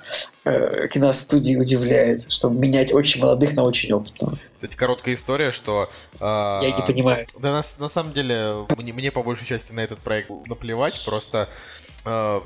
э, 0.45 0.87
киностудии 0.89 1.57
удивляет, 1.57 2.31
чтобы 2.31 2.57
менять 2.59 2.95
очень 2.95 3.21
молодых 3.21 3.55
на 3.55 3.65
очень 3.65 3.93
опытных. 3.93 4.39
Кстати, 4.55 4.77
короткая 4.77 5.15
история, 5.15 5.51
что... 5.51 5.91
а, 6.21 6.61
Я 6.63 6.71
не 6.77 6.83
понимаю. 6.87 7.27
Да, 7.41 7.51
на, 7.53 7.63
на 7.79 7.89
самом 7.89 8.13
деле, 8.13 8.67
мне, 8.79 8.93
мне 8.93 9.11
по 9.11 9.23
большей 9.23 9.47
части 9.47 9.73
на 9.73 9.81
этот 9.81 9.99
проект 9.99 10.31
наплевать, 10.47 11.05
просто... 11.05 11.49
э, 12.05 12.41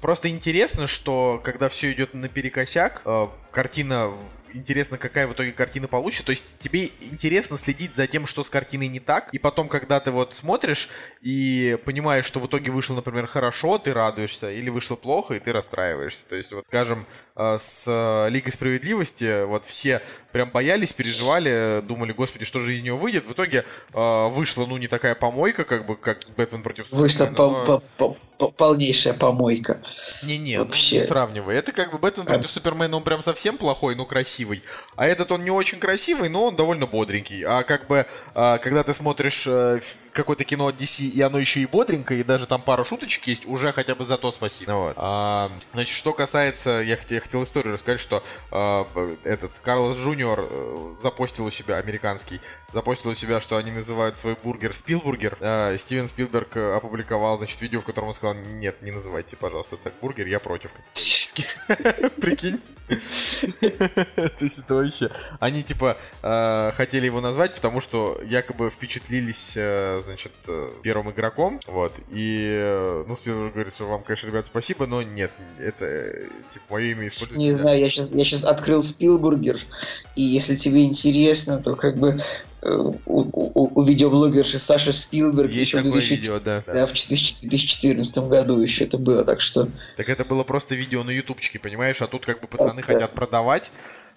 просто 0.00 0.28
интересно, 0.30 0.86
что 0.86 1.40
когда 1.42 1.68
все 1.68 1.92
идет 1.92 2.14
наперекосяк, 2.14 3.02
э, 3.04 3.26
картина 3.50 4.12
интересно, 4.56 4.98
какая 4.98 5.26
в 5.26 5.32
итоге 5.32 5.52
картина 5.52 5.88
получится. 5.88 6.24
То 6.24 6.30
есть 6.30 6.58
тебе 6.58 6.86
интересно 7.00 7.58
следить 7.58 7.94
за 7.94 8.06
тем, 8.06 8.26
что 8.26 8.42
с 8.42 8.50
картиной 8.50 8.88
не 8.88 9.00
так. 9.00 9.32
И 9.32 9.38
потом, 9.38 9.68
когда 9.68 10.00
ты 10.00 10.10
вот 10.10 10.34
смотришь 10.34 10.88
и 11.22 11.78
понимаешь, 11.84 12.24
что 12.26 12.40
в 12.40 12.46
итоге 12.46 12.70
вышло, 12.72 12.94
например, 12.94 13.26
хорошо, 13.26 13.78
ты 13.78 13.92
радуешься, 13.92 14.50
или 14.50 14.70
вышло 14.70 14.96
плохо, 14.96 15.34
и 15.34 15.40
ты 15.40 15.52
расстраиваешься. 15.52 16.26
То 16.26 16.36
есть, 16.36 16.52
вот, 16.52 16.64
скажем, 16.64 17.06
э, 17.36 17.56
с 17.60 17.84
э, 17.86 18.30
Лигой 18.30 18.52
Справедливости 18.52 19.44
вот 19.44 19.64
все 19.64 20.02
прям 20.32 20.50
боялись, 20.50 20.92
переживали, 20.92 21.80
думали, 21.82 22.12
господи, 22.12 22.44
что 22.44 22.60
же 22.60 22.74
из 22.74 22.82
нее 22.82 22.96
выйдет. 22.96 23.24
В 23.26 23.32
итоге 23.32 23.64
э, 23.92 24.28
вышла, 24.28 24.66
ну, 24.66 24.76
не 24.76 24.88
такая 24.88 25.14
помойка, 25.14 25.64
как 25.64 25.86
бы, 25.86 25.96
как 25.96 26.18
Бэтмен 26.36 26.62
против 26.62 26.90
Вышла 26.90 27.26
Супермена, 27.26 27.36
по- 27.36 27.50
но- 27.50 27.64
по- 27.64 27.82
по- 28.08 28.16
по- 28.38 28.50
полнейшая 28.50 29.14
помойка. 29.14 29.82
не-не, 30.22 30.58
ну, 30.58 30.64
Вообще. 30.64 30.98
не 31.00 31.02
сравнивай. 31.06 31.56
Это 31.56 31.72
как 31.72 31.92
бы 31.92 31.98
Бэтмен 31.98 32.26
против 32.26 32.50
Супермена, 32.50 32.96
он 32.96 33.04
прям 33.04 33.22
совсем 33.22 33.58
плохой, 33.58 33.94
но 33.94 34.04
красивый. 34.06 34.45
А 34.96 35.06
этот 35.06 35.32
он 35.32 35.44
не 35.44 35.50
очень 35.50 35.78
красивый, 35.78 36.28
но 36.28 36.46
он 36.46 36.56
довольно 36.56 36.86
бодренький. 36.86 37.42
А 37.42 37.62
как 37.62 37.86
бы, 37.86 38.06
а, 38.34 38.58
когда 38.58 38.82
ты 38.82 38.94
смотришь 38.94 39.46
э, 39.46 39.80
какое-то 40.12 40.44
кино 40.44 40.68
от 40.68 40.80
DC, 40.80 41.04
и 41.04 41.20
оно 41.20 41.38
еще 41.38 41.60
и 41.60 41.66
бодренькое, 41.66 42.20
и 42.20 42.22
даже 42.22 42.46
там 42.46 42.62
пару 42.62 42.84
шуточек 42.84 43.26
есть, 43.26 43.46
уже 43.46 43.72
хотя 43.72 43.94
бы 43.94 44.04
за 44.04 44.16
то 44.16 44.30
спасибо. 44.30 44.72
Ну 44.72 44.78
вот. 44.84 44.94
А, 44.96 45.50
значит, 45.72 45.96
что 45.96 46.12
касается, 46.12 46.82
я 46.82 46.96
хотел, 46.96 47.16
я 47.16 47.20
хотел 47.20 47.42
историю 47.42 47.74
рассказать, 47.74 48.00
что 48.00 48.22
а, 48.50 48.86
этот 49.24 49.58
Карлос 49.58 49.96
Джуниор 49.98 50.48
э, 50.50 50.94
запостил 51.00 51.46
у 51.46 51.50
себя, 51.50 51.76
американский, 51.76 52.40
запостил 52.72 53.10
у 53.10 53.14
себя, 53.14 53.40
что 53.40 53.56
они 53.56 53.70
называют 53.70 54.16
свой 54.16 54.36
бургер 54.42 54.72
Спилбургер. 54.72 55.36
А, 55.40 55.76
Стивен 55.76 56.08
Спилберг 56.08 56.56
опубликовал, 56.56 57.38
значит, 57.38 57.60
видео, 57.60 57.80
в 57.80 57.84
котором 57.84 58.08
он 58.08 58.14
сказал, 58.14 58.34
нет, 58.34 58.82
не 58.82 58.90
называйте, 58.90 59.36
пожалуйста, 59.36 59.76
так 59.76 59.94
бургер, 60.00 60.26
я 60.26 60.40
против. 60.40 60.72
Прикинь. 62.20 62.60
То 64.38 64.44
есть 64.44 64.58
это 64.58 64.74
вообще... 64.74 65.10
Они, 65.40 65.62
типа, 65.62 65.96
э, 66.22 66.70
хотели 66.74 67.06
его 67.06 67.20
назвать, 67.20 67.54
потому 67.54 67.80
что 67.80 68.20
якобы 68.24 68.70
впечатлились, 68.70 69.54
э, 69.56 70.00
значит, 70.02 70.32
э, 70.48 70.70
первым 70.82 71.10
игроком, 71.10 71.60
вот, 71.66 71.94
и, 72.10 73.02
ну, 73.06 73.16
Спилберг 73.16 73.54
говорит, 73.54 73.74
что 73.74 73.86
вам, 73.86 74.02
конечно, 74.02 74.26
ребят, 74.26 74.46
спасибо, 74.46 74.86
но 74.86 75.02
нет, 75.02 75.30
это, 75.58 76.12
типа, 76.52 76.64
мое 76.70 76.92
имя 76.92 77.06
используется. 77.08 77.46
Не 77.46 77.52
знаю, 77.52 77.80
я 77.80 77.90
сейчас, 77.90 78.12
я 78.12 78.24
сейчас 78.24 78.44
открыл 78.44 78.82
Спилбургер, 78.82 79.58
и 80.14 80.22
если 80.22 80.56
тебе 80.56 80.84
интересно, 80.84 81.62
то 81.62 81.74
как 81.76 81.96
бы 81.96 82.20
у, 82.62 82.94
у- 83.06 83.80
у 83.80 83.82
видеоблогерши 83.84 84.58
Саши 84.58 84.92
Спилберг 84.92 85.50
Есть 85.50 85.72
еще 85.72 85.80
в 85.80 85.84
такое 85.84 86.00
2000 86.00 86.20
видео, 86.20 86.40
да. 86.40 86.62
Да, 86.66 86.86
в 86.86 86.92
2014 86.92 88.18
году 88.18 88.60
еще 88.60 88.84
это 88.84 88.98
было, 88.98 89.24
так 89.24 89.40
что... 89.40 89.68
Так 89.96 90.08
это 90.08 90.24
было 90.24 90.42
просто 90.42 90.74
видео 90.74 91.04
на 91.04 91.10
ютубчике, 91.10 91.58
понимаешь? 91.58 92.02
А 92.02 92.06
тут 92.06 92.26
как 92.26 92.40
бы 92.40 92.48
пацаны 92.48 92.80
Да. 92.80 92.82
хотят 92.82 93.12
продавать. 93.12 93.70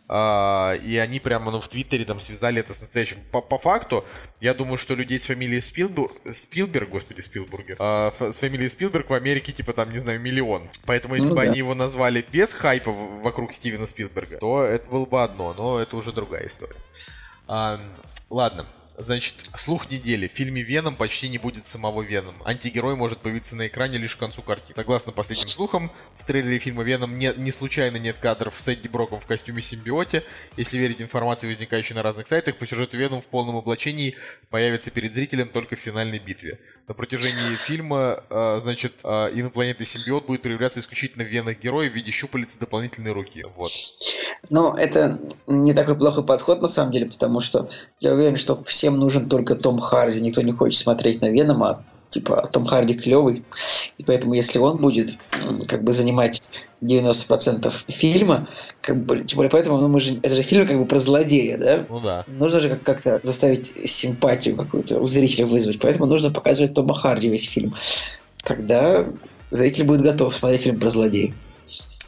А, 0.10 0.73
и 0.73 0.98
они 0.98 1.19
прямо 1.19 1.52
ну, 1.52 1.61
в 1.61 1.68
Твиттере 1.68 2.03
там 2.03 2.19
связали 2.19 2.60
это 2.60 2.73
с 2.73 2.81
настоящим. 2.81 3.19
По, 3.31 3.41
по 3.41 3.57
факту, 3.60 4.03
я 4.41 4.53
думаю, 4.56 4.77
что 4.80 4.95
людей 4.95 5.19
с 5.19 5.26
фамилией 5.26 5.61
Спилбур... 5.61 6.11
Спилберг, 6.30 6.90
господи, 6.90 7.22
Спилбургер, 7.22 7.76
ф- 7.80 8.22
с 8.34 8.40
фамилией 8.40 8.69
Спилберг 8.69 9.10
в 9.10 9.14
Америке, 9.14 9.52
типа, 9.52 9.73
там, 9.73 9.91
не 9.91 9.99
знаю, 9.99 10.19
миллион. 10.19 10.68
Поэтому, 10.86 11.14
если 11.15 11.30
Ну 11.30 11.36
бы 11.36 11.41
да. 11.44 11.49
они 11.49 11.60
его 11.60 11.76
назвали 11.76 12.26
без 12.31 12.53
хайпа 12.53 12.91
вокруг 12.91 13.53
Стивена 13.53 13.86
Спилберга, 13.86 14.40
то 14.40 14.64
это 14.64 14.90
было 14.90 15.06
бы 15.06 15.23
одно, 15.23 15.53
но 15.53 15.80
это 15.80 15.95
уже 15.95 16.11
другая 16.11 16.48
история. 16.48 16.76
А, 17.48 17.80
ладно. 18.30 18.65
Значит, 18.99 19.35
слух 19.55 19.89
недели. 19.89 20.27
В 20.27 20.31
фильме 20.31 20.61
«Веном» 20.61 20.97
почти 20.97 21.30
не 21.30 21.38
будет 21.38 21.65
самого 21.65 22.01
Венома. 22.01 22.45
Антигерой 22.45 22.97
может 22.97 23.19
появиться 23.19 23.55
на 23.55 23.67
экране 23.67 23.97
лишь 23.97 24.17
к 24.17 24.19
концу 24.19 24.41
картины. 24.41 24.76
Согласно 24.76 25.13
последним 25.13 25.47
слухам, 25.47 25.89
в 26.17 26.26
трейлере 26.26 26.59
фильма 26.59 26.84
«Веном» 26.84 27.17
не, 27.17 27.34
не 27.38 27.53
случайно 27.53 27.95
нет 27.95 28.17
кадров 28.17 28.59
с 28.59 28.67
Эдди 28.67 28.89
Броком 28.89 29.21
в 29.21 29.26
костюме 29.26 29.61
симбиоте. 29.61 30.26
Если 30.57 30.77
верить 30.77 31.01
информации, 31.01 31.47
возникающей 31.47 31.95
на 31.95 32.03
разных 32.03 32.27
сайтах, 32.27 32.57
по 32.57 32.67
сюжету 32.67 32.97
«Веном» 32.97 33.21
в 33.21 33.27
полном 33.27 33.55
облачении 33.55 34.17
появится 34.49 34.91
перед 34.91 35.13
зрителем 35.13 35.47
только 35.47 35.77
в 35.77 35.80
финальной 35.80 36.19
битве. 36.19 36.59
На 36.89 36.93
протяжении 36.93 37.55
фильма, 37.55 38.21
э, 38.30 38.59
значит, 38.61 38.99
э, 39.05 39.07
инопланетный 39.34 39.85
симбиот 39.85 40.26
будет 40.26 40.41
проявляться 40.41 40.81
исключительно 40.81 41.23
в 41.23 41.27
венах 41.27 41.57
героя 41.59 41.89
в 41.89 41.93
виде 41.93 42.11
щупалец 42.11 42.57
и 42.57 42.59
дополнительной 42.59 43.13
руки. 43.13 43.45
Вот. 43.55 43.71
Ну, 44.49 44.76
это 44.76 45.17
не 45.47 45.73
такой 45.73 45.95
плохой 45.95 46.26
подход, 46.26 46.61
на 46.61 46.67
самом 46.67 46.91
деле, 46.91 47.05
потому 47.05 47.41
что 47.41 47.69
я 47.99 48.13
уверен, 48.13 48.38
что 48.38 48.55
всем 48.89 48.99
нужен 48.99 49.29
только 49.29 49.55
Том 49.55 49.79
Харди. 49.79 50.21
Никто 50.21 50.41
не 50.41 50.51
хочет 50.51 50.79
смотреть 50.79 51.21
на 51.21 51.29
Венома, 51.29 51.83
типа 52.09 52.49
Том 52.51 52.65
Харди 52.65 52.95
клевый. 52.95 53.43
И 53.97 54.03
поэтому, 54.03 54.33
если 54.33 54.59
он 54.59 54.77
будет 54.77 55.15
как 55.67 55.83
бы 55.83 55.93
занимать 55.93 56.49
90% 56.81 57.71
фильма, 57.87 58.47
как 58.81 58.97
бы, 58.97 59.23
тем 59.23 59.37
более 59.37 59.51
поэтому, 59.51 59.77
ну, 59.77 59.87
мы 59.87 59.99
же, 59.99 60.17
это 60.23 60.33
же 60.33 60.41
фильм 60.41 60.65
как 60.67 60.77
бы 60.77 60.85
про 60.85 60.99
злодея, 60.99 61.57
да? 61.57 61.85
Ну 61.89 61.99
да. 61.99 62.23
Нужно 62.27 62.59
же 62.59 62.69
как- 62.69 62.83
как-то 62.83 63.19
заставить 63.23 63.71
симпатию 63.89 64.55
какую-то 64.55 64.99
у 64.99 65.07
зрителя 65.07 65.45
вызвать. 65.45 65.79
Поэтому 65.79 66.05
нужно 66.05 66.31
показывать 66.31 66.73
Тома 66.73 66.95
Харди 66.95 67.29
весь 67.29 67.47
фильм. 67.47 67.75
Тогда 68.43 69.05
зритель 69.51 69.83
будет 69.83 70.01
готов 70.01 70.33
смотреть 70.33 70.61
фильм 70.61 70.79
про 70.79 70.89
злодея. 70.89 71.33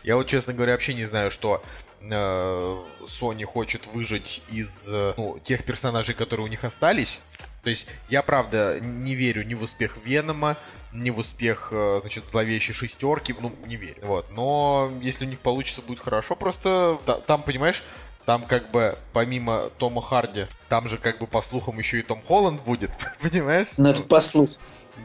Я 0.03 0.15
вот, 0.15 0.25
честно 0.25 0.53
говоря, 0.53 0.71
вообще 0.71 0.95
не 0.95 1.05
знаю, 1.05 1.29
что 1.29 1.61
Sony 2.01 3.43
хочет 3.43 3.87
выжить 3.87 4.41
из 4.49 4.87
э, 4.87 5.13
ну, 5.17 5.39
тех 5.39 5.63
персонажей, 5.63 6.15
которые 6.15 6.45
у 6.45 6.49
них 6.49 6.63
остались. 6.63 7.19
То 7.63 7.69
есть 7.69 7.87
я, 8.09 8.23
правда, 8.23 8.79
не 8.81 9.13
верю 9.15 9.43
ни 9.43 9.53
в 9.53 9.63
успех 9.63 9.97
Венома, 10.03 10.57
ни 10.93 11.09
в 11.09 11.19
успех, 11.19 11.69
э, 11.71 11.99
значит, 12.01 12.25
зловещей 12.25 12.73
шестерки, 12.73 13.35
ну, 13.39 13.51
не 13.65 13.75
верю. 13.75 14.01
Вот. 14.01 14.31
Но 14.31 14.91
если 15.01 15.25
у 15.25 15.29
них 15.29 15.39
получится, 15.39 15.81
будет 15.81 15.99
хорошо. 15.99 16.35
Просто 16.35 16.99
та- 17.05 17.19
там, 17.19 17.43
понимаешь, 17.43 17.83
там 18.25 18.45
как 18.45 18.71
бы 18.71 18.97
помимо 19.13 19.69
Тома 19.77 20.01
Харди, 20.01 20.47
там 20.69 20.87
же 20.87 20.97
как 20.97 21.19
бы 21.19 21.27
по 21.27 21.41
слухам 21.41 21.77
еще 21.79 21.99
и 21.99 22.03
Том 22.03 22.21
Холланд 22.21 22.63
будет, 22.63 22.91
понимаешь? 23.21 23.69
Но 23.77 23.91
это 23.91 24.03
по 24.03 24.21
слуху. 24.21 24.53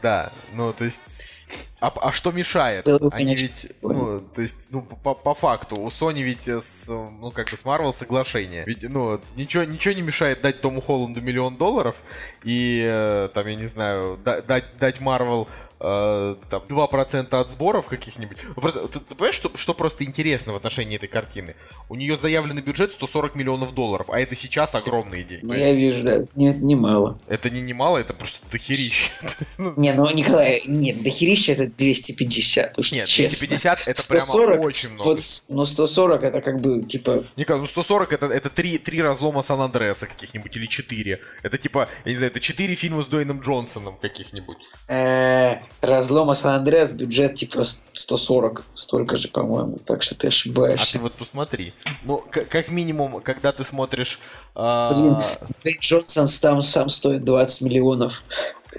Да, 0.02 0.32
ну 0.54 0.72
то 0.72 0.84
есть, 0.84 1.70
а, 1.80 1.92
а 2.00 2.12
что 2.12 2.32
мешает? 2.32 2.84
Было 2.84 2.98
бы, 2.98 3.08
Они 3.12 3.34
конечно, 3.36 3.46
ведь, 3.46 3.72
ну, 3.82 4.20
то 4.20 4.42
есть, 4.42 4.68
ну, 4.70 4.82
по, 4.82 5.14
по 5.14 5.34
факту, 5.34 5.78
у 5.78 5.88
Sony 5.88 6.22
ведь 6.22 6.48
с, 6.48 6.88
ну, 6.88 7.30
как 7.30 7.50
бы 7.50 7.56
с 7.56 7.62
Marvel 7.64 7.92
соглашение. 7.92 8.64
Ведь, 8.66 8.82
ну, 8.88 9.20
ничего, 9.36 9.64
ничего 9.64 9.94
не 9.94 10.02
мешает 10.02 10.40
дать 10.40 10.60
Тому 10.60 10.80
Холланду 10.80 11.20
миллион 11.20 11.56
долларов 11.56 12.02
и, 12.42 12.82
э, 12.84 13.28
там, 13.34 13.46
я 13.46 13.54
не 13.54 13.66
знаю, 13.66 14.18
да- 14.24 14.40
дать, 14.40 14.64
дать 14.78 15.00
Marvel 15.00 15.48
э, 15.78 16.36
там, 16.48 16.62
2% 16.62 17.38
от 17.38 17.50
сборов 17.50 17.86
каких-нибудь. 17.86 18.38
Ну, 18.56 18.62
просто- 18.62 18.88
ты, 18.88 18.98
ты 18.98 19.14
понимаешь, 19.14 19.34
что, 19.34 19.54
что 19.56 19.74
просто 19.74 20.04
интересно 20.04 20.54
в 20.54 20.56
отношении 20.56 20.96
этой 20.96 21.08
картины? 21.08 21.54
У 21.90 21.96
нее 21.96 22.16
заявленный 22.16 22.62
бюджет 22.62 22.92
140 22.92 23.34
миллионов 23.34 23.74
долларов, 23.74 24.08
а 24.08 24.18
это 24.18 24.34
сейчас 24.34 24.74
огромные 24.74 25.22
деньги. 25.22 25.44
Ну, 25.44 25.52
я 25.52 25.72
вижу, 25.74 26.02
да, 26.02 26.20
нет, 26.34 26.62
немало. 26.62 27.18
Это 27.26 27.50
не 27.50 27.60
немало, 27.60 27.98
это 27.98 28.14
просто 28.14 28.46
дохерища. 28.50 29.12
Не, 29.86 29.92
ну, 29.92 30.10
Николай, 30.10 30.62
нет, 30.66 31.00
дохерища 31.04 31.52
это 31.52 31.68
250. 31.68 32.76
уж 32.78 32.90
Нет, 32.90 33.06
честно. 33.06 33.36
250 33.38 33.86
это 33.86 34.02
прямо 34.08 34.24
140, 34.24 34.60
очень 34.60 34.90
много. 34.90 35.08
Вот, 35.08 35.20
ну, 35.48 35.64
140 35.64 36.22
это 36.24 36.40
как 36.40 36.60
бы, 36.60 36.82
типа, 36.82 37.24
Николай, 37.36 37.60
ну 37.60 37.68
140 37.68 38.12
это, 38.12 38.26
это 38.26 38.50
три, 38.50 38.78
три 38.78 39.00
разлома 39.00 39.42
Сан 39.42 39.60
Андреаса 39.60 40.06
каких-нибудь 40.06 40.56
или 40.56 40.66
четыре. 40.66 41.20
Это 41.44 41.56
типа, 41.56 41.88
я 42.04 42.10
не 42.10 42.16
знаю, 42.16 42.32
это 42.32 42.40
четыре 42.40 42.74
фильма 42.74 43.02
с 43.04 43.06
Дуэйном 43.06 43.40
Джонсоном 43.40 43.96
каких-нибудь. 43.98 44.56
э, 44.88 45.54
разлома 45.82 46.34
Сан-Андреас, 46.34 46.92
бюджет 46.92 47.36
типа 47.36 47.62
140, 47.92 48.64
столько 48.74 49.14
же, 49.16 49.28
по-моему. 49.28 49.78
Так 49.84 50.02
что 50.02 50.16
ты 50.16 50.26
А 50.26 50.28
ошибаешься. 50.30 50.94
ты 50.94 50.98
вот 50.98 51.12
посмотри. 51.12 51.72
Ну, 52.02 52.24
как 52.30 52.68
минимум, 52.70 53.20
когда 53.20 53.52
ты 53.52 53.62
смотришь... 53.62 54.18
а, 54.54 54.92
Блин, 54.92 55.14
Дуэйн 55.62 55.78
Джонсон 55.80 56.28
там 56.40 56.62
сам 56.62 56.88
стоит 56.88 57.24
20 57.24 57.60
миллионов. 57.62 58.22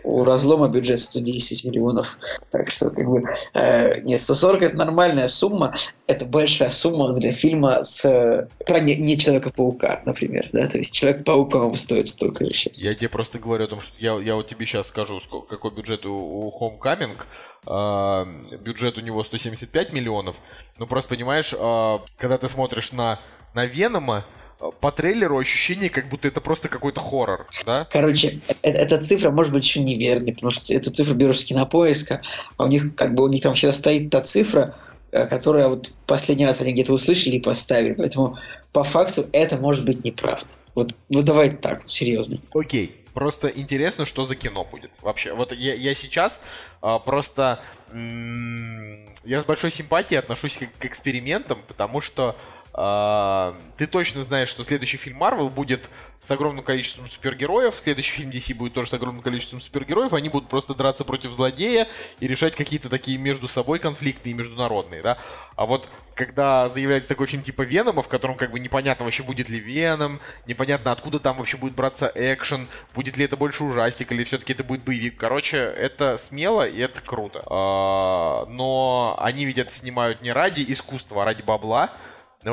У 0.03 0.23
разлома 0.23 0.67
бюджет 0.67 0.99
110 0.99 1.65
миллионов. 1.65 2.17
Так 2.51 2.71
что, 2.71 2.89
как 2.89 3.05
бы, 3.05 3.23
э, 3.53 4.01
нет, 4.01 4.19
140 4.19 4.63
это 4.63 4.75
нормальная 4.77 5.27
сумма. 5.27 5.73
Это 6.07 6.25
большая 6.25 6.69
сумма 6.69 7.13
для 7.13 7.31
фильма 7.31 7.83
с 7.83 8.05
э, 8.05 8.47
про 8.65 8.79
не, 8.79 8.95
не 8.95 9.17
Человека-паука, 9.17 10.01
например. 10.05 10.49
Да? 10.53 10.67
То 10.67 10.77
есть 10.77 10.93
Человек-паук, 10.93 11.51
по-моему, 11.51 11.75
стоит 11.75 12.07
столько 12.09 12.45
же 12.45 12.51
сейчас. 12.51 12.81
Я 12.81 12.93
тебе 12.93 13.09
просто 13.09 13.39
говорю 13.39 13.65
о 13.65 13.67
том, 13.67 13.81
что 13.81 13.93
я, 13.99 14.17
я 14.19 14.35
вот 14.35 14.47
тебе 14.47 14.65
сейчас 14.65 14.87
скажу, 14.87 15.19
сколько, 15.19 15.47
какой 15.47 15.71
бюджет 15.71 16.05
у, 16.05 16.13
у 16.13 16.53
Homecoming. 16.59 17.17
А, 17.65 18.25
бюджет 18.61 18.97
у 18.97 19.01
него 19.01 19.23
175 19.23 19.93
миллионов. 19.93 20.39
Ну, 20.77 20.87
просто 20.87 21.15
понимаешь, 21.15 21.53
а, 21.57 22.01
когда 22.17 22.37
ты 22.37 22.47
смотришь 22.47 22.91
на, 22.91 23.19
на 23.53 23.65
Венома, 23.65 24.25
по 24.57 24.91
трейлеру 24.91 25.37
ощущение, 25.37 25.89
как 25.89 26.09
будто 26.09 26.27
это 26.27 26.41
просто 26.41 26.67
какой-то 26.67 26.99
хоррор, 26.99 27.47
да? 27.65 27.87
Короче, 27.91 28.39
э- 28.63 28.69
эта 28.69 29.01
цифра 29.03 29.29
может 29.29 29.53
быть 29.53 29.63
еще 29.63 29.79
неверной, 29.79 30.33
потому 30.33 30.51
что 30.51 30.73
эту 30.73 30.91
цифру 30.91 31.15
берешь 31.15 31.41
с 31.41 31.45
кинопоиска, 31.45 32.21
а 32.57 32.65
у 32.65 32.67
них 32.67 32.95
как 32.95 33.13
бы 33.13 33.23
у 33.23 33.27
них 33.27 33.43
там 33.43 33.53
всегда 33.53 33.73
стоит 33.73 34.09
та 34.09 34.21
цифра, 34.21 34.75
э, 35.11 35.27
которая 35.27 35.67
вот 35.67 35.93
последний 36.07 36.45
раз 36.45 36.61
они 36.61 36.73
где-то 36.73 36.93
услышали 36.93 37.35
и 37.35 37.39
поставили. 37.39 37.93
Поэтому 37.93 38.37
по 38.71 38.83
факту 38.83 39.27
это 39.31 39.57
может 39.57 39.85
быть 39.85 40.03
неправда. 40.03 40.47
Вот, 40.73 40.95
ну 41.09 41.21
давай 41.23 41.51
так, 41.51 41.83
серьезно. 41.87 42.39
Окей. 42.53 43.03
Просто 43.13 43.47
интересно, 43.47 44.05
что 44.05 44.25
за 44.25 44.35
кино 44.35 44.63
будет. 44.63 44.91
Вообще, 45.01 45.33
вот 45.33 45.51
я, 45.51 45.73
я 45.73 45.95
сейчас 45.95 46.43
а, 46.83 46.99
просто... 46.99 47.59
м, 47.91 49.09
я 49.25 49.41
с 49.41 49.45
большой 49.45 49.71
симпатией 49.71 50.19
отношусь 50.19 50.59
к, 50.59 50.67
к 50.79 50.85
экспериментам, 50.85 51.57
потому 51.67 51.99
что 51.99 52.37
ты 52.77 53.87
точно 53.87 54.23
знаешь, 54.23 54.49
что 54.49 54.63
следующий 54.63 54.97
фильм 54.97 55.23
Marvel 55.23 55.49
будет 55.49 55.89
с 56.19 56.29
огромным 56.29 56.63
количеством 56.63 57.07
супергероев, 57.07 57.73
следующий 57.73 58.17
фильм 58.17 58.29
DC 58.29 58.53
будет 58.53 58.73
тоже 58.73 58.89
с 58.89 58.93
огромным 58.93 59.23
количеством 59.23 59.61
супергероев, 59.61 60.13
они 60.13 60.29
будут 60.29 60.47
просто 60.47 60.75
драться 60.75 61.03
против 61.03 61.31
злодея 61.31 61.87
и 62.19 62.27
решать 62.27 62.55
какие-то 62.55 62.87
такие 62.89 63.17
между 63.17 63.47
собой 63.47 63.79
конфликты 63.79 64.29
и 64.29 64.33
международные, 64.33 65.01
да. 65.01 65.17
А 65.55 65.65
вот 65.65 65.89
когда 66.13 66.69
заявляется 66.69 67.09
такой 67.09 67.25
фильм 67.25 67.41
типа 67.43 67.63
Венома, 67.63 68.03
в 68.03 68.07
котором 68.07 68.35
как 68.35 68.51
бы 68.51 68.59
непонятно 68.59 69.05
вообще 69.05 69.23
будет 69.23 69.49
ли 69.49 69.59
Веном, 69.59 70.19
непонятно 70.45 70.91
откуда 70.91 71.19
там 71.19 71.37
вообще 71.37 71.57
будет 71.57 71.73
браться 71.73 72.11
экшен, 72.13 72.67
будет 72.93 73.17
ли 73.17 73.25
это 73.25 73.37
больше 73.37 73.63
ужастик 73.63 74.11
или 74.11 74.23
все-таки 74.23 74.53
это 74.53 74.63
будет 74.63 74.83
боевик. 74.83 75.17
Короче, 75.17 75.57
это 75.57 76.17
смело 76.17 76.67
и 76.67 76.79
это 76.79 77.01
круто. 77.01 77.43
А, 77.49 78.45
но 78.47 79.17
они 79.19 79.45
ведь 79.45 79.57
это 79.57 79.71
снимают 79.71 80.21
не 80.21 80.31
ради 80.31 80.63
искусства, 80.67 81.23
а 81.23 81.25
ради 81.25 81.41
бабла. 81.41 81.91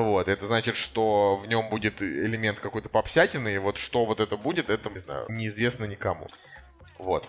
Вот, 0.01 0.29
это 0.29 0.47
значит, 0.47 0.77
что 0.77 1.37
в 1.37 1.47
нем 1.47 1.69
будет 1.71 2.03
элемент 2.03 2.61
какой-то 2.61 2.89
попсятины, 2.89 3.55
и 3.55 3.59
вот 3.59 3.77
что 3.77 4.05
вот 4.05 4.21
это 4.21 4.37
будет, 4.37 4.71
это, 4.71 4.91
не 4.91 4.99
знаю, 4.99 5.27
неизвестно 5.29 5.85
никому. 5.85 6.27
Вот. 6.99 7.29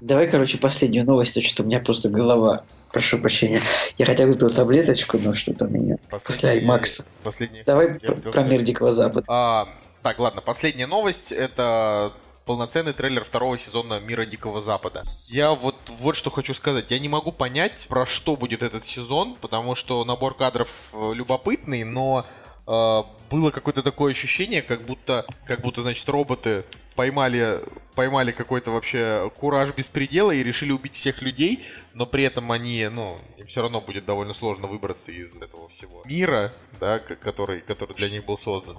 Давай, 0.00 0.28
короче, 0.28 0.58
последнюю 0.58 1.06
новость, 1.06 1.34
то 1.34 1.42
что 1.42 1.62
у 1.62 1.66
меня 1.66 1.80
просто 1.80 2.08
голова. 2.08 2.64
Прошу 2.92 3.18
прощения. 3.18 3.62
Я 3.96 4.04
хотя 4.04 4.26
выпил 4.26 4.50
таблеточку, 4.50 5.18
но 5.18 5.32
что-то 5.32 5.64
у 5.64 5.68
меня 5.68 5.96
после 6.10 6.50
Аймакса. 6.50 7.06
Последняя 7.22 7.64
Давай 7.64 7.94
про, 7.94 8.14
про 8.14 8.42
мир 8.42 8.62
Дикого 8.62 8.92
Запада. 8.92 9.24
А, 9.28 9.68
так, 10.02 10.18
ладно, 10.18 10.42
последняя 10.42 10.86
новость 10.86 11.32
это 11.32 12.12
полноценный 12.44 12.92
трейлер 12.92 13.24
второго 13.24 13.58
сезона 13.58 14.00
Мира 14.00 14.24
Дикого 14.24 14.62
Запада. 14.62 15.02
Я 15.28 15.54
вот 15.54 15.76
вот 15.88 16.16
что 16.16 16.30
хочу 16.30 16.54
сказать. 16.54 16.90
Я 16.90 16.98
не 16.98 17.08
могу 17.08 17.32
понять, 17.32 17.86
про 17.88 18.06
что 18.06 18.36
будет 18.36 18.62
этот 18.62 18.84
сезон, 18.84 19.36
потому 19.40 19.74
что 19.74 20.04
набор 20.04 20.34
кадров 20.34 20.90
э, 20.92 21.12
любопытный, 21.14 21.84
но 21.84 22.26
э, 22.66 23.02
было 23.30 23.50
какое-то 23.50 23.82
такое 23.82 24.12
ощущение, 24.12 24.62
как 24.62 24.84
будто, 24.84 25.26
как 25.46 25.60
будто, 25.60 25.82
значит, 25.82 26.08
роботы 26.08 26.64
поймали, 26.94 27.60
поймали 27.94 28.32
какой-то 28.32 28.70
вообще 28.70 29.30
кураж 29.38 29.74
беспредела 29.74 30.30
и 30.32 30.42
решили 30.42 30.72
убить 30.72 30.94
всех 30.94 31.22
людей, 31.22 31.64
но 31.94 32.06
при 32.06 32.24
этом 32.24 32.50
они, 32.52 32.88
ну, 32.92 33.18
им 33.38 33.46
все 33.46 33.62
равно 33.62 33.80
будет 33.80 34.04
довольно 34.04 34.34
сложно 34.34 34.66
выбраться 34.66 35.12
из 35.12 35.36
этого 35.36 35.68
всего 35.68 36.02
мира, 36.04 36.52
да, 36.80 36.98
который, 36.98 37.60
который 37.60 37.94
для 37.96 38.10
них 38.10 38.24
был 38.24 38.36
создан. 38.36 38.78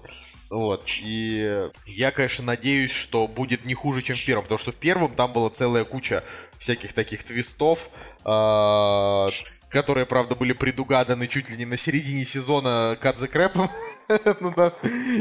Вот, 0.54 0.86
и 1.02 1.68
я, 1.88 2.12
конечно, 2.12 2.46
надеюсь, 2.46 2.92
что 2.92 3.28
будет 3.28 3.66
не 3.66 3.74
хуже, 3.74 4.04
чем 4.04 4.16
в 4.16 4.24
первом, 4.24 4.44
потому 4.44 4.60
что 4.60 4.72
в 4.72 4.76
первом 4.76 5.16
там 5.16 5.34
была 5.34 5.50
целая 5.50 5.84
куча 5.84 6.24
всяких 6.60 6.94
таких 6.94 7.24
твистов, 7.24 7.90
а, 8.24 9.32
которые, 9.70 10.06
правда, 10.06 10.36
были 10.36 10.54
предугаданы 10.54 11.28
чуть 11.28 11.50
ли 11.50 11.58
не 11.58 11.66
на 11.66 11.76
середине 11.76 12.24
сезона 12.24 12.96
the 13.02 13.32
Crap. 13.32 13.68
Ну 14.42 14.54
да. 14.56 14.76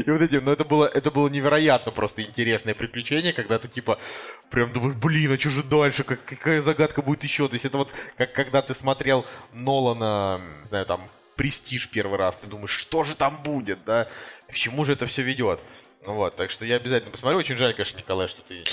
И 0.05 0.11
вот 0.11 0.21
этим, 0.21 0.45
но 0.45 0.53
это 0.53 0.65
было, 0.65 0.85
это 0.85 1.09
было 1.09 1.27
невероятно 1.29 1.91
просто 1.91 2.21
интересное 2.21 2.75
приключение, 2.75 3.33
когда 3.33 3.57
ты 3.57 3.67
типа 3.67 3.97
прям 4.51 4.71
думаешь, 4.71 4.97
блин, 4.97 5.31
а 5.31 5.39
что 5.39 5.49
же 5.49 5.63
дальше, 5.63 6.03
как, 6.03 6.23
какая 6.25 6.61
загадка 6.61 7.01
будет 7.01 7.23
еще? 7.23 7.47
То 7.47 7.55
есть 7.55 7.65
это 7.65 7.79
вот 7.79 7.91
как 8.17 8.33
когда 8.33 8.61
ты 8.61 8.75
смотрел 8.75 9.25
Нолана, 9.51 10.39
не 10.59 10.65
знаю, 10.67 10.85
там 10.85 11.09
престиж 11.35 11.89
первый 11.89 12.17
раз, 12.17 12.37
ты 12.37 12.47
думаешь, 12.47 12.71
что 12.71 13.03
же 13.03 13.15
там 13.15 13.41
будет, 13.43 13.79
да, 13.85 14.07
к 14.47 14.53
чему 14.53 14.85
же 14.85 14.93
это 14.93 15.05
все 15.05 15.21
ведет. 15.21 15.59
Ну 16.05 16.15
вот, 16.15 16.35
так 16.35 16.49
что 16.49 16.65
я 16.65 16.75
обязательно 16.75 17.11
посмотрю. 17.11 17.39
Очень 17.39 17.55
жаль, 17.55 17.73
конечно, 17.73 17.97
Николай, 17.97 18.27
что 18.27 18.41
ты. 18.41 18.63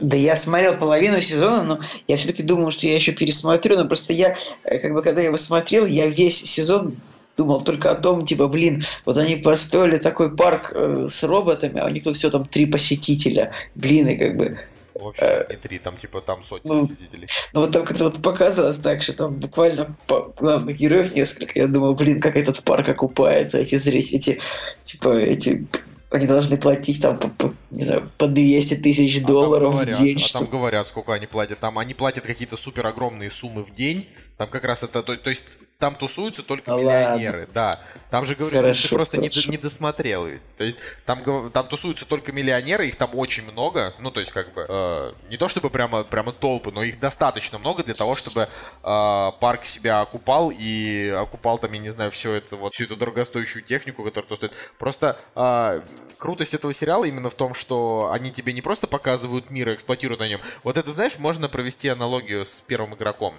Да 0.00 0.16
я 0.16 0.36
смотрел 0.36 0.76
половину 0.76 1.20
сезона, 1.22 1.62
но 1.62 1.80
я 2.06 2.16
все-таки 2.16 2.42
думал, 2.42 2.70
что 2.72 2.86
я 2.86 2.94
еще 2.96 3.12
пересмотрю, 3.12 3.76
но 3.76 3.86
просто 3.86 4.12
я, 4.12 4.36
э, 4.64 4.78
как 4.78 4.92
бы, 4.92 5.02
когда 5.02 5.22
я 5.22 5.28
его 5.28 5.38
смотрел, 5.38 5.86
я 5.86 6.08
весь 6.08 6.42
сезон 6.42 6.96
думал 7.36 7.62
только 7.62 7.90
о 7.90 7.94
том, 7.94 8.26
типа, 8.26 8.48
блин, 8.48 8.84
вот 9.06 9.16
они 9.16 9.36
построили 9.36 9.96
такой 9.96 10.34
парк 10.36 10.72
э, 10.74 11.06
с 11.08 11.22
роботами, 11.22 11.80
а 11.80 11.86
у 11.86 11.88
них 11.88 12.04
тут 12.04 12.16
все 12.16 12.30
там 12.30 12.46
три 12.46 12.66
посетителя, 12.66 13.52
блин, 13.74 14.08
и 14.08 14.16
как 14.16 14.36
бы, 14.36 14.60
Вообще, 14.94 15.46
не 15.50 15.56
три, 15.56 15.78
там 15.78 15.96
типа 15.96 16.20
там 16.20 16.42
сотни 16.42 16.68
ну, 16.68 16.80
посетителей. 16.80 17.26
ну 17.52 17.60
вот 17.60 17.72
там 17.72 17.84
как-то 17.84 18.04
вот 18.04 18.22
показывалось 18.22 18.78
так, 18.78 19.02
что 19.02 19.12
там 19.14 19.34
буквально 19.34 19.96
главных 20.36 20.76
героев 20.76 21.14
несколько, 21.14 21.58
я 21.58 21.66
думал, 21.66 21.94
блин, 21.94 22.20
как 22.20 22.36
этот 22.36 22.62
парк 22.62 22.88
окупается, 22.88 23.58
эти 23.58 23.74
зрители, 23.76 24.16
эти, 24.16 24.40
типа, 24.84 25.16
эти 25.16 25.66
они 26.10 26.26
должны 26.28 26.56
платить 26.56 27.02
там, 27.02 27.18
по, 27.18 27.28
по- 27.28 27.54
не 27.72 27.82
знаю, 27.82 28.08
по 28.18 28.28
200 28.28 28.76
тысяч 28.76 29.20
А 29.20 29.26
долларов 29.26 29.72
говорят, 29.72 29.94
в 29.96 29.98
день. 30.00 30.16
а 30.16 30.20
что- 30.20 30.38
там 30.38 30.48
говорят, 30.48 30.86
сколько 30.86 31.12
они 31.12 31.26
платят. 31.26 31.58
Там 31.58 31.76
они 31.76 31.92
платят 31.92 32.24
какие-то 32.24 32.56
супер 32.56 32.86
огромные 32.86 33.30
суммы 33.30 33.64
в 33.64 33.74
день. 33.74 34.06
Там 34.36 34.48
как 34.48 34.64
раз 34.64 34.84
это, 34.84 35.02
то, 35.02 35.16
то 35.16 35.30
есть 35.30 35.44
там 35.84 35.96
тусуются 35.96 36.42
только 36.42 36.70
Да 36.70 36.78
миллионеры, 36.78 37.46
да. 37.52 37.78
Там 38.08 38.24
же 38.24 38.36
говорят, 38.36 38.62
Хорошо, 38.62 38.88
ты 38.88 38.94
просто 38.94 39.18
не, 39.18 39.28
хорошо. 39.28 39.50
не 39.50 39.58
досмотрел. 39.58 40.26
То 40.56 40.64
есть 40.64 40.78
там, 41.04 41.50
там 41.50 41.68
тусуются 41.68 42.06
только 42.06 42.32
миллионеры, 42.32 42.88
их 42.88 42.96
там 42.96 43.10
очень 43.12 43.42
много. 43.42 43.92
Ну, 43.98 44.10
то 44.10 44.20
есть 44.20 44.32
как 44.32 44.54
бы 44.54 44.64
э, 44.66 45.12
не 45.28 45.36
то 45.36 45.46
чтобы 45.48 45.68
прямо, 45.68 46.02
прямо 46.02 46.32
толпы, 46.32 46.72
но 46.72 46.82
их 46.82 46.98
достаточно 46.98 47.58
много 47.58 47.84
для 47.84 47.92
того, 47.92 48.14
чтобы 48.14 48.48
э, 48.82 49.30
парк 49.40 49.66
себя 49.66 50.00
окупал 50.00 50.50
и 50.56 51.10
окупал 51.10 51.58
там, 51.58 51.70
я 51.74 51.78
не 51.80 51.92
знаю, 51.92 52.10
все 52.10 52.32
это 52.32 52.56
вот, 52.56 52.72
всю 52.72 52.84
эту 52.84 52.96
дорогостоящую 52.96 53.62
технику, 53.62 54.04
которая 54.04 54.26
то 54.26 54.36
стоит. 54.36 54.52
Просто 54.78 55.18
э, 55.34 55.82
крутость 56.16 56.54
этого 56.54 56.72
сериала 56.72 57.04
именно 57.04 57.28
в 57.28 57.34
том, 57.34 57.52
что 57.52 58.08
они 58.10 58.32
тебе 58.32 58.54
не 58.54 58.62
просто 58.62 58.86
показывают 58.86 59.50
мир 59.50 59.68
и 59.68 59.74
эксплуатируют 59.74 60.20
на 60.20 60.28
нем. 60.28 60.40
Вот 60.62 60.78
это, 60.78 60.90
знаешь, 60.92 61.18
можно 61.18 61.50
провести 61.50 61.88
аналогию 61.88 62.46
с 62.46 62.62
первым 62.62 62.94
игроком. 62.94 63.34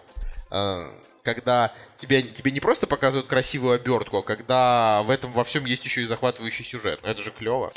Э, 0.56 0.86
Когда 1.24 1.74
тебе, 1.98 2.22
тебе 2.22 2.52
не 2.52 2.60
просто 2.60 2.86
показывают 2.88 3.28
красивую 3.28 3.76
обертку, 3.76 4.18
а 4.18 4.22
когда 4.24 5.02
в 5.04 5.10
этом 5.10 5.32
во 5.34 5.44
всем 5.44 5.66
есть 5.66 5.84
еще 5.84 6.04
и 6.04 6.06
захватывающий 6.06 6.64
сюжет. 6.64 7.00
Ну, 7.04 7.10
Это 7.10 7.22
же 7.22 7.32
клево. 7.32 7.72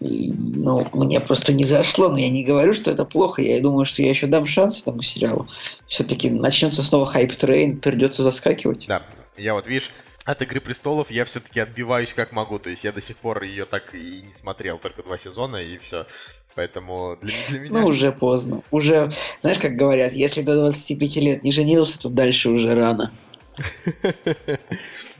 Ну, 0.00 0.86
мне 0.92 1.20
просто 1.20 1.52
не 1.52 1.64
зашло, 1.64 2.08
но 2.08 2.18
я 2.18 2.28
не 2.28 2.42
говорю, 2.42 2.74
что 2.74 2.90
это 2.90 3.04
плохо. 3.04 3.42
Я 3.42 3.60
думаю, 3.60 3.86
что 3.86 4.02
я 4.02 4.10
еще 4.10 4.26
дам 4.26 4.46
шанс 4.46 4.82
этому 4.82 5.02
сериалу. 5.02 5.46
Все-таки 5.86 6.30
начнется 6.30 6.82
снова 6.82 7.06
hype 7.06 7.35
train, 7.35 7.78
придется 7.80 8.22
заскакивать. 8.22 8.86
Да, 8.88 9.02
я 9.36 9.54
вот, 9.54 9.66
видишь, 9.66 9.92
от 10.24 10.42
«Игры 10.42 10.60
престолов» 10.60 11.10
я 11.10 11.24
все-таки 11.24 11.60
отбиваюсь 11.60 12.14
как 12.14 12.32
могу. 12.32 12.58
То 12.58 12.70
есть 12.70 12.84
я 12.84 12.92
до 12.92 13.00
сих 13.00 13.16
пор 13.16 13.42
ее 13.42 13.64
так 13.64 13.94
и 13.94 14.22
не 14.22 14.34
смотрел, 14.34 14.78
только 14.78 15.02
два 15.02 15.18
сезона 15.18 15.56
и 15.56 15.78
все. 15.78 16.06
Поэтому 16.54 17.16
для, 17.22 17.32
для 17.48 17.60
меня... 17.60 17.80
Ну, 17.80 17.86
уже 17.86 18.12
поздно. 18.12 18.62
Уже, 18.70 19.12
знаешь, 19.38 19.58
как 19.58 19.76
говорят, 19.76 20.12
если 20.12 20.42
до 20.42 20.56
25 20.56 21.16
лет 21.16 21.42
не 21.42 21.52
женился, 21.52 22.00
то 22.00 22.08
дальше 22.08 22.50
уже 22.50 22.74
рано. 22.74 23.12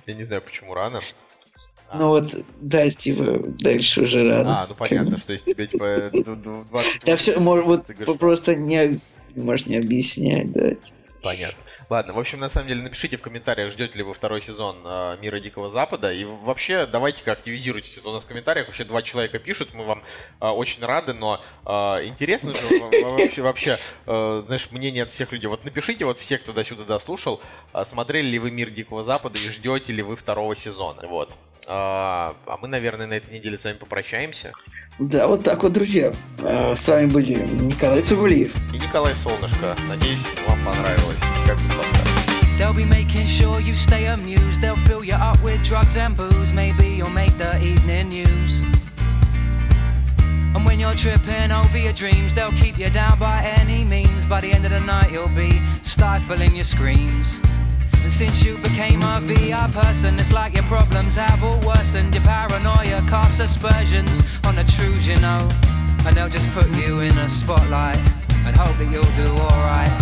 Я 0.07 0.15
не 0.15 0.25
знаю, 0.25 0.43
почему 0.43 0.75
рано. 0.75 1.03
А. 1.89 1.99
Ну 1.99 2.09
вот, 2.09 2.35
да, 2.61 2.89
типа, 2.91 3.39
дальше 3.61 4.03
уже 4.03 4.29
рано. 4.29 4.63
А, 4.63 4.67
ну 4.69 4.75
понятно, 4.77 5.19
что 5.19 5.33
если 5.33 5.53
тебе 5.53 5.67
типа 5.67 6.11
д- 6.13 6.37
д- 6.37 6.65
20... 6.71 7.05
Да 7.05 7.17
все, 7.17 7.39
может, 7.41 7.67
вот 7.67 8.19
просто 8.19 8.55
не, 8.55 9.01
может, 9.35 9.67
не 9.67 9.77
объяснять, 9.77 10.53
да. 10.53 10.75
типа. 10.75 11.00
Понятно. 11.23 11.63
Ладно, 11.91 12.13
в 12.15 12.19
общем, 12.19 12.41
на 12.41 12.49
самом 12.49 12.69
деле, 12.69 12.83
напишите 12.83 13.17
в 13.17 13.23
комментариях, 13.23 13.73
ждете 13.73 13.99
ли 13.99 14.05
вы 14.05 14.15
второй 14.15 14.41
сезон 14.41 14.83
э, 14.85 15.19
Мира 15.21 15.39
Дикого 15.39 15.71
Запада. 15.71 16.13
И 16.13 16.25
вообще, 16.25 16.87
давайте-ка 16.87 17.33
активизируйтесь. 17.33 17.99
Это 17.99 18.09
у 18.09 18.13
нас 18.13 18.25
в 18.25 18.29
комментариях 18.29 18.69
вообще 18.69 18.85
два 18.85 19.03
человека 19.03 19.39
пишут, 19.39 19.75
мы 19.75 19.85
вам 19.85 20.03
э, 20.41 20.47
очень 20.47 20.85
рады, 20.85 21.13
но 21.13 21.43
э, 21.67 21.71
интересно 22.07 22.55
же 22.55 22.61
вообще, 23.03 23.43
вообще 23.43 23.79
э, 24.07 24.43
знаешь, 24.47 24.71
мнение 24.71 25.03
от 25.03 25.11
всех 25.11 25.33
людей. 25.33 25.49
Вот 25.49 25.65
напишите, 25.65 26.05
вот 26.05 26.19
все, 26.19 26.39
кто 26.39 26.53
до 26.53 26.65
сюда 26.65 26.85
дослушал, 26.85 27.41
э, 27.75 27.85
смотрели 27.85 28.27
ли 28.27 28.39
вы 28.39 28.51
Мир 28.51 28.71
Дикого 28.71 29.05
Запада 29.05 29.39
и 29.39 29.49
ждете 29.49 29.93
ли 29.93 30.03
вы 30.03 30.17
второго 30.17 30.57
сезона. 30.57 31.07
Вот. 31.07 31.37
А 31.73 32.35
а 32.47 32.57
мы, 32.61 32.67
наверное, 32.67 33.07
на 33.07 33.15
этой 33.15 33.33
неделе 33.33 33.57
с 33.57 33.65
вами 33.65 33.77
попрощаемся. 33.77 34.53
Да, 34.99 35.29
вот 35.29 35.45
так 35.45 35.63
вот, 35.63 35.73
друзья. 35.73 36.13
А, 36.43 36.75
С 36.75 36.89
вами 36.89 37.07
были 37.07 37.35
Николай 37.35 38.03
Цугулиев. 38.03 38.53
И 38.75 38.79
Николай 38.79 39.15
Солнышко. 39.15 39.77
Надеюсь, 39.89 40.25
вам 40.49 40.59
понравилось. 40.65 41.21
Как 41.47 41.57
без 41.59 41.75
подкаста. 41.77 42.11
They'll 42.59 42.75
be 42.75 42.85
making 42.85 43.27
sure 43.27 43.61
you 43.61 43.75
stay 43.75 44.07
amused. 44.09 44.61
They'll 44.61 44.77
fill 44.77 45.05
you 45.05 45.15
up 45.15 45.41
with 45.43 45.63
drugs 45.63 45.97
and 45.97 46.17
booze. 46.17 46.53
Maybe 46.53 46.89
you'll 46.89 47.09
make 47.09 47.39
the 47.39 47.57
evening 47.63 48.09
news. 48.11 48.63
And 50.55 50.67
when 50.67 50.81
you're 50.81 50.95
tripping 50.97 51.53
over 51.53 51.79
your 51.79 51.93
dreams, 51.95 52.35
they'll 52.35 52.53
keep 52.61 52.77
you 52.77 52.91
down 52.91 53.17
by 53.19 53.45
any 53.57 53.85
means. 53.85 54.27
By 54.27 54.41
the 54.41 54.53
end 54.53 54.65
of 54.67 54.73
the 54.73 54.81
night, 54.81 55.13
you'll 55.13 55.29
be 55.29 55.63
stifling 55.83 56.55
your 56.57 56.65
screams. 56.65 57.41
And 58.03 58.11
since 58.11 58.43
you 58.45 58.57
became 58.59 59.03
a 59.03 59.21
VI 59.21 59.71
person, 59.73 60.19
it's 60.19 60.33
like 60.33 60.55
your 60.55 60.65
problems 60.65 61.17
have 61.17 61.45
all 61.45 61.61
worsened. 61.61 62.15
Your 62.15 62.25
paranoia 62.25 63.03
casts 63.07 63.41
aspersions 63.41 64.23
on 64.45 64.57
the 64.57 64.65
truths 64.65 65.07
you 65.07 65.17
know. 65.17 65.49
And 66.07 66.17
they'll 66.17 66.29
just 66.29 66.49
put 66.51 66.67
you 66.77 67.01
in 67.01 67.13
a 67.19 67.29
spotlight 67.29 67.99
and 68.47 68.57
hope 68.57 68.77
that 68.79 68.89
you'll 68.91 69.15
do 69.21 69.29
alright. 69.37 69.93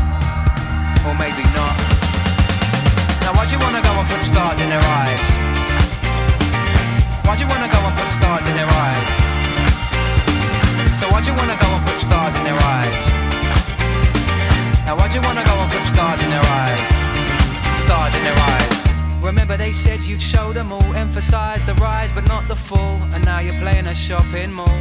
Or 1.07 1.15
maybe 1.19 1.43
not. 1.59 1.75
Now, 3.27 3.35
why'd 3.35 3.51
you 3.51 3.59
wanna 3.59 3.83
go 3.83 3.93
and 3.99 4.09
put 4.09 4.23
stars 4.23 4.61
in 4.61 4.69
their 4.71 4.85
eyes? 5.03 5.25
Why'd 7.27 7.41
you 7.41 7.49
wanna 7.51 7.69
go 7.69 7.81
and 7.83 7.95
put 7.99 8.09
stars 8.09 8.47
in 8.49 8.55
their 8.55 8.71
eyes? 8.87 9.11
So, 10.99 11.11
why'd 11.11 11.27
you 11.27 11.35
wanna 11.35 11.59
go 11.61 11.67
and 11.67 11.83
put 11.85 11.99
stars 11.99 12.35
in 12.39 12.45
their 12.45 12.61
eyes? 12.63 13.03
Now, 14.87 14.97
why'd 14.97 15.13
you 15.13 15.21
wanna 15.21 15.45
go 15.45 15.55
and 15.61 15.71
put 15.71 15.83
stars 15.83 16.23
in 16.23 16.31
their 16.31 16.47
eyes? 16.47 17.08
Stars 17.89 18.15
in 18.17 18.23
their 18.23 18.37
eyes. 18.37 18.87
Remember, 19.23 19.57
they 19.57 19.73
said 19.73 20.05
you'd 20.05 20.21
show 20.21 20.53
them 20.53 20.73
all, 20.73 20.95
emphasize 20.95 21.65
the 21.65 21.73
rise 21.77 22.13
but 22.13 22.29
not 22.29 22.47
the 22.47 22.55
fall, 22.55 22.99
and 23.15 23.25
now 23.25 23.39
you're 23.39 23.59
playing 23.61 23.87
a 23.87 23.95
shopping 23.95 24.53
mall. 24.53 24.79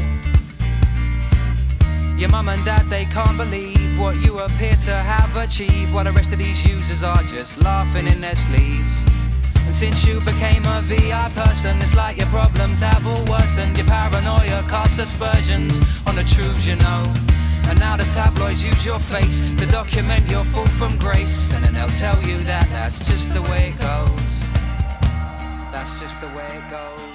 Your 2.18 2.28
mum 2.28 2.50
and 2.50 2.66
dad, 2.66 2.90
they 2.90 3.06
can't 3.06 3.38
believe 3.38 3.98
what 3.98 4.18
you 4.18 4.40
appear 4.40 4.74
to 4.88 4.94
have 4.94 5.38
achieved, 5.38 5.94
while 5.94 6.04
the 6.04 6.12
rest 6.12 6.34
of 6.34 6.40
these 6.40 6.68
users 6.68 7.02
are 7.02 7.24
just 7.24 7.64
laughing 7.64 8.08
in 8.08 8.20
their 8.20 8.36
sleeves. 8.36 9.06
And 9.64 9.74
since 9.74 10.06
you 10.06 10.20
became 10.20 10.66
a 10.66 10.82
VI 10.82 11.30
person, 11.30 11.78
it's 11.78 11.96
like 11.96 12.18
your 12.18 12.28
problems 12.28 12.82
have 12.82 13.08
all 13.08 13.24
worsened. 13.24 13.78
Your 13.78 13.88
paranoia 13.88 14.66
casts 14.68 15.00
aspersions 15.00 15.80
on 16.08 16.18
the 16.18 16.26
truths 16.26 16.66
you 16.66 16.76
know. 16.76 17.14
And 17.70 17.80
now 17.80 17.98
the 17.98 18.06
tabloids 18.06 18.64
use 18.64 18.86
your 18.86 19.00
face 19.00 19.54
to 19.56 19.66
document 19.66 20.30
your 20.32 20.46
fall 20.46 20.66
from 20.80 20.98
grace. 20.98 21.54
And 21.54 21.64
then 21.64 21.74
they'll 21.74 22.00
tell 22.00 22.22
you 22.26 22.38
that 22.44 22.68
that's 22.70 23.08
just 23.08 23.34
the 23.34 23.42
way 23.44 23.74
it 23.74 23.80
goes. 23.82 24.34
That's 25.72 26.00
just 26.00 26.20
the 26.22 26.28
way 26.28 26.48
it 26.58 26.70
goes. 26.70 27.07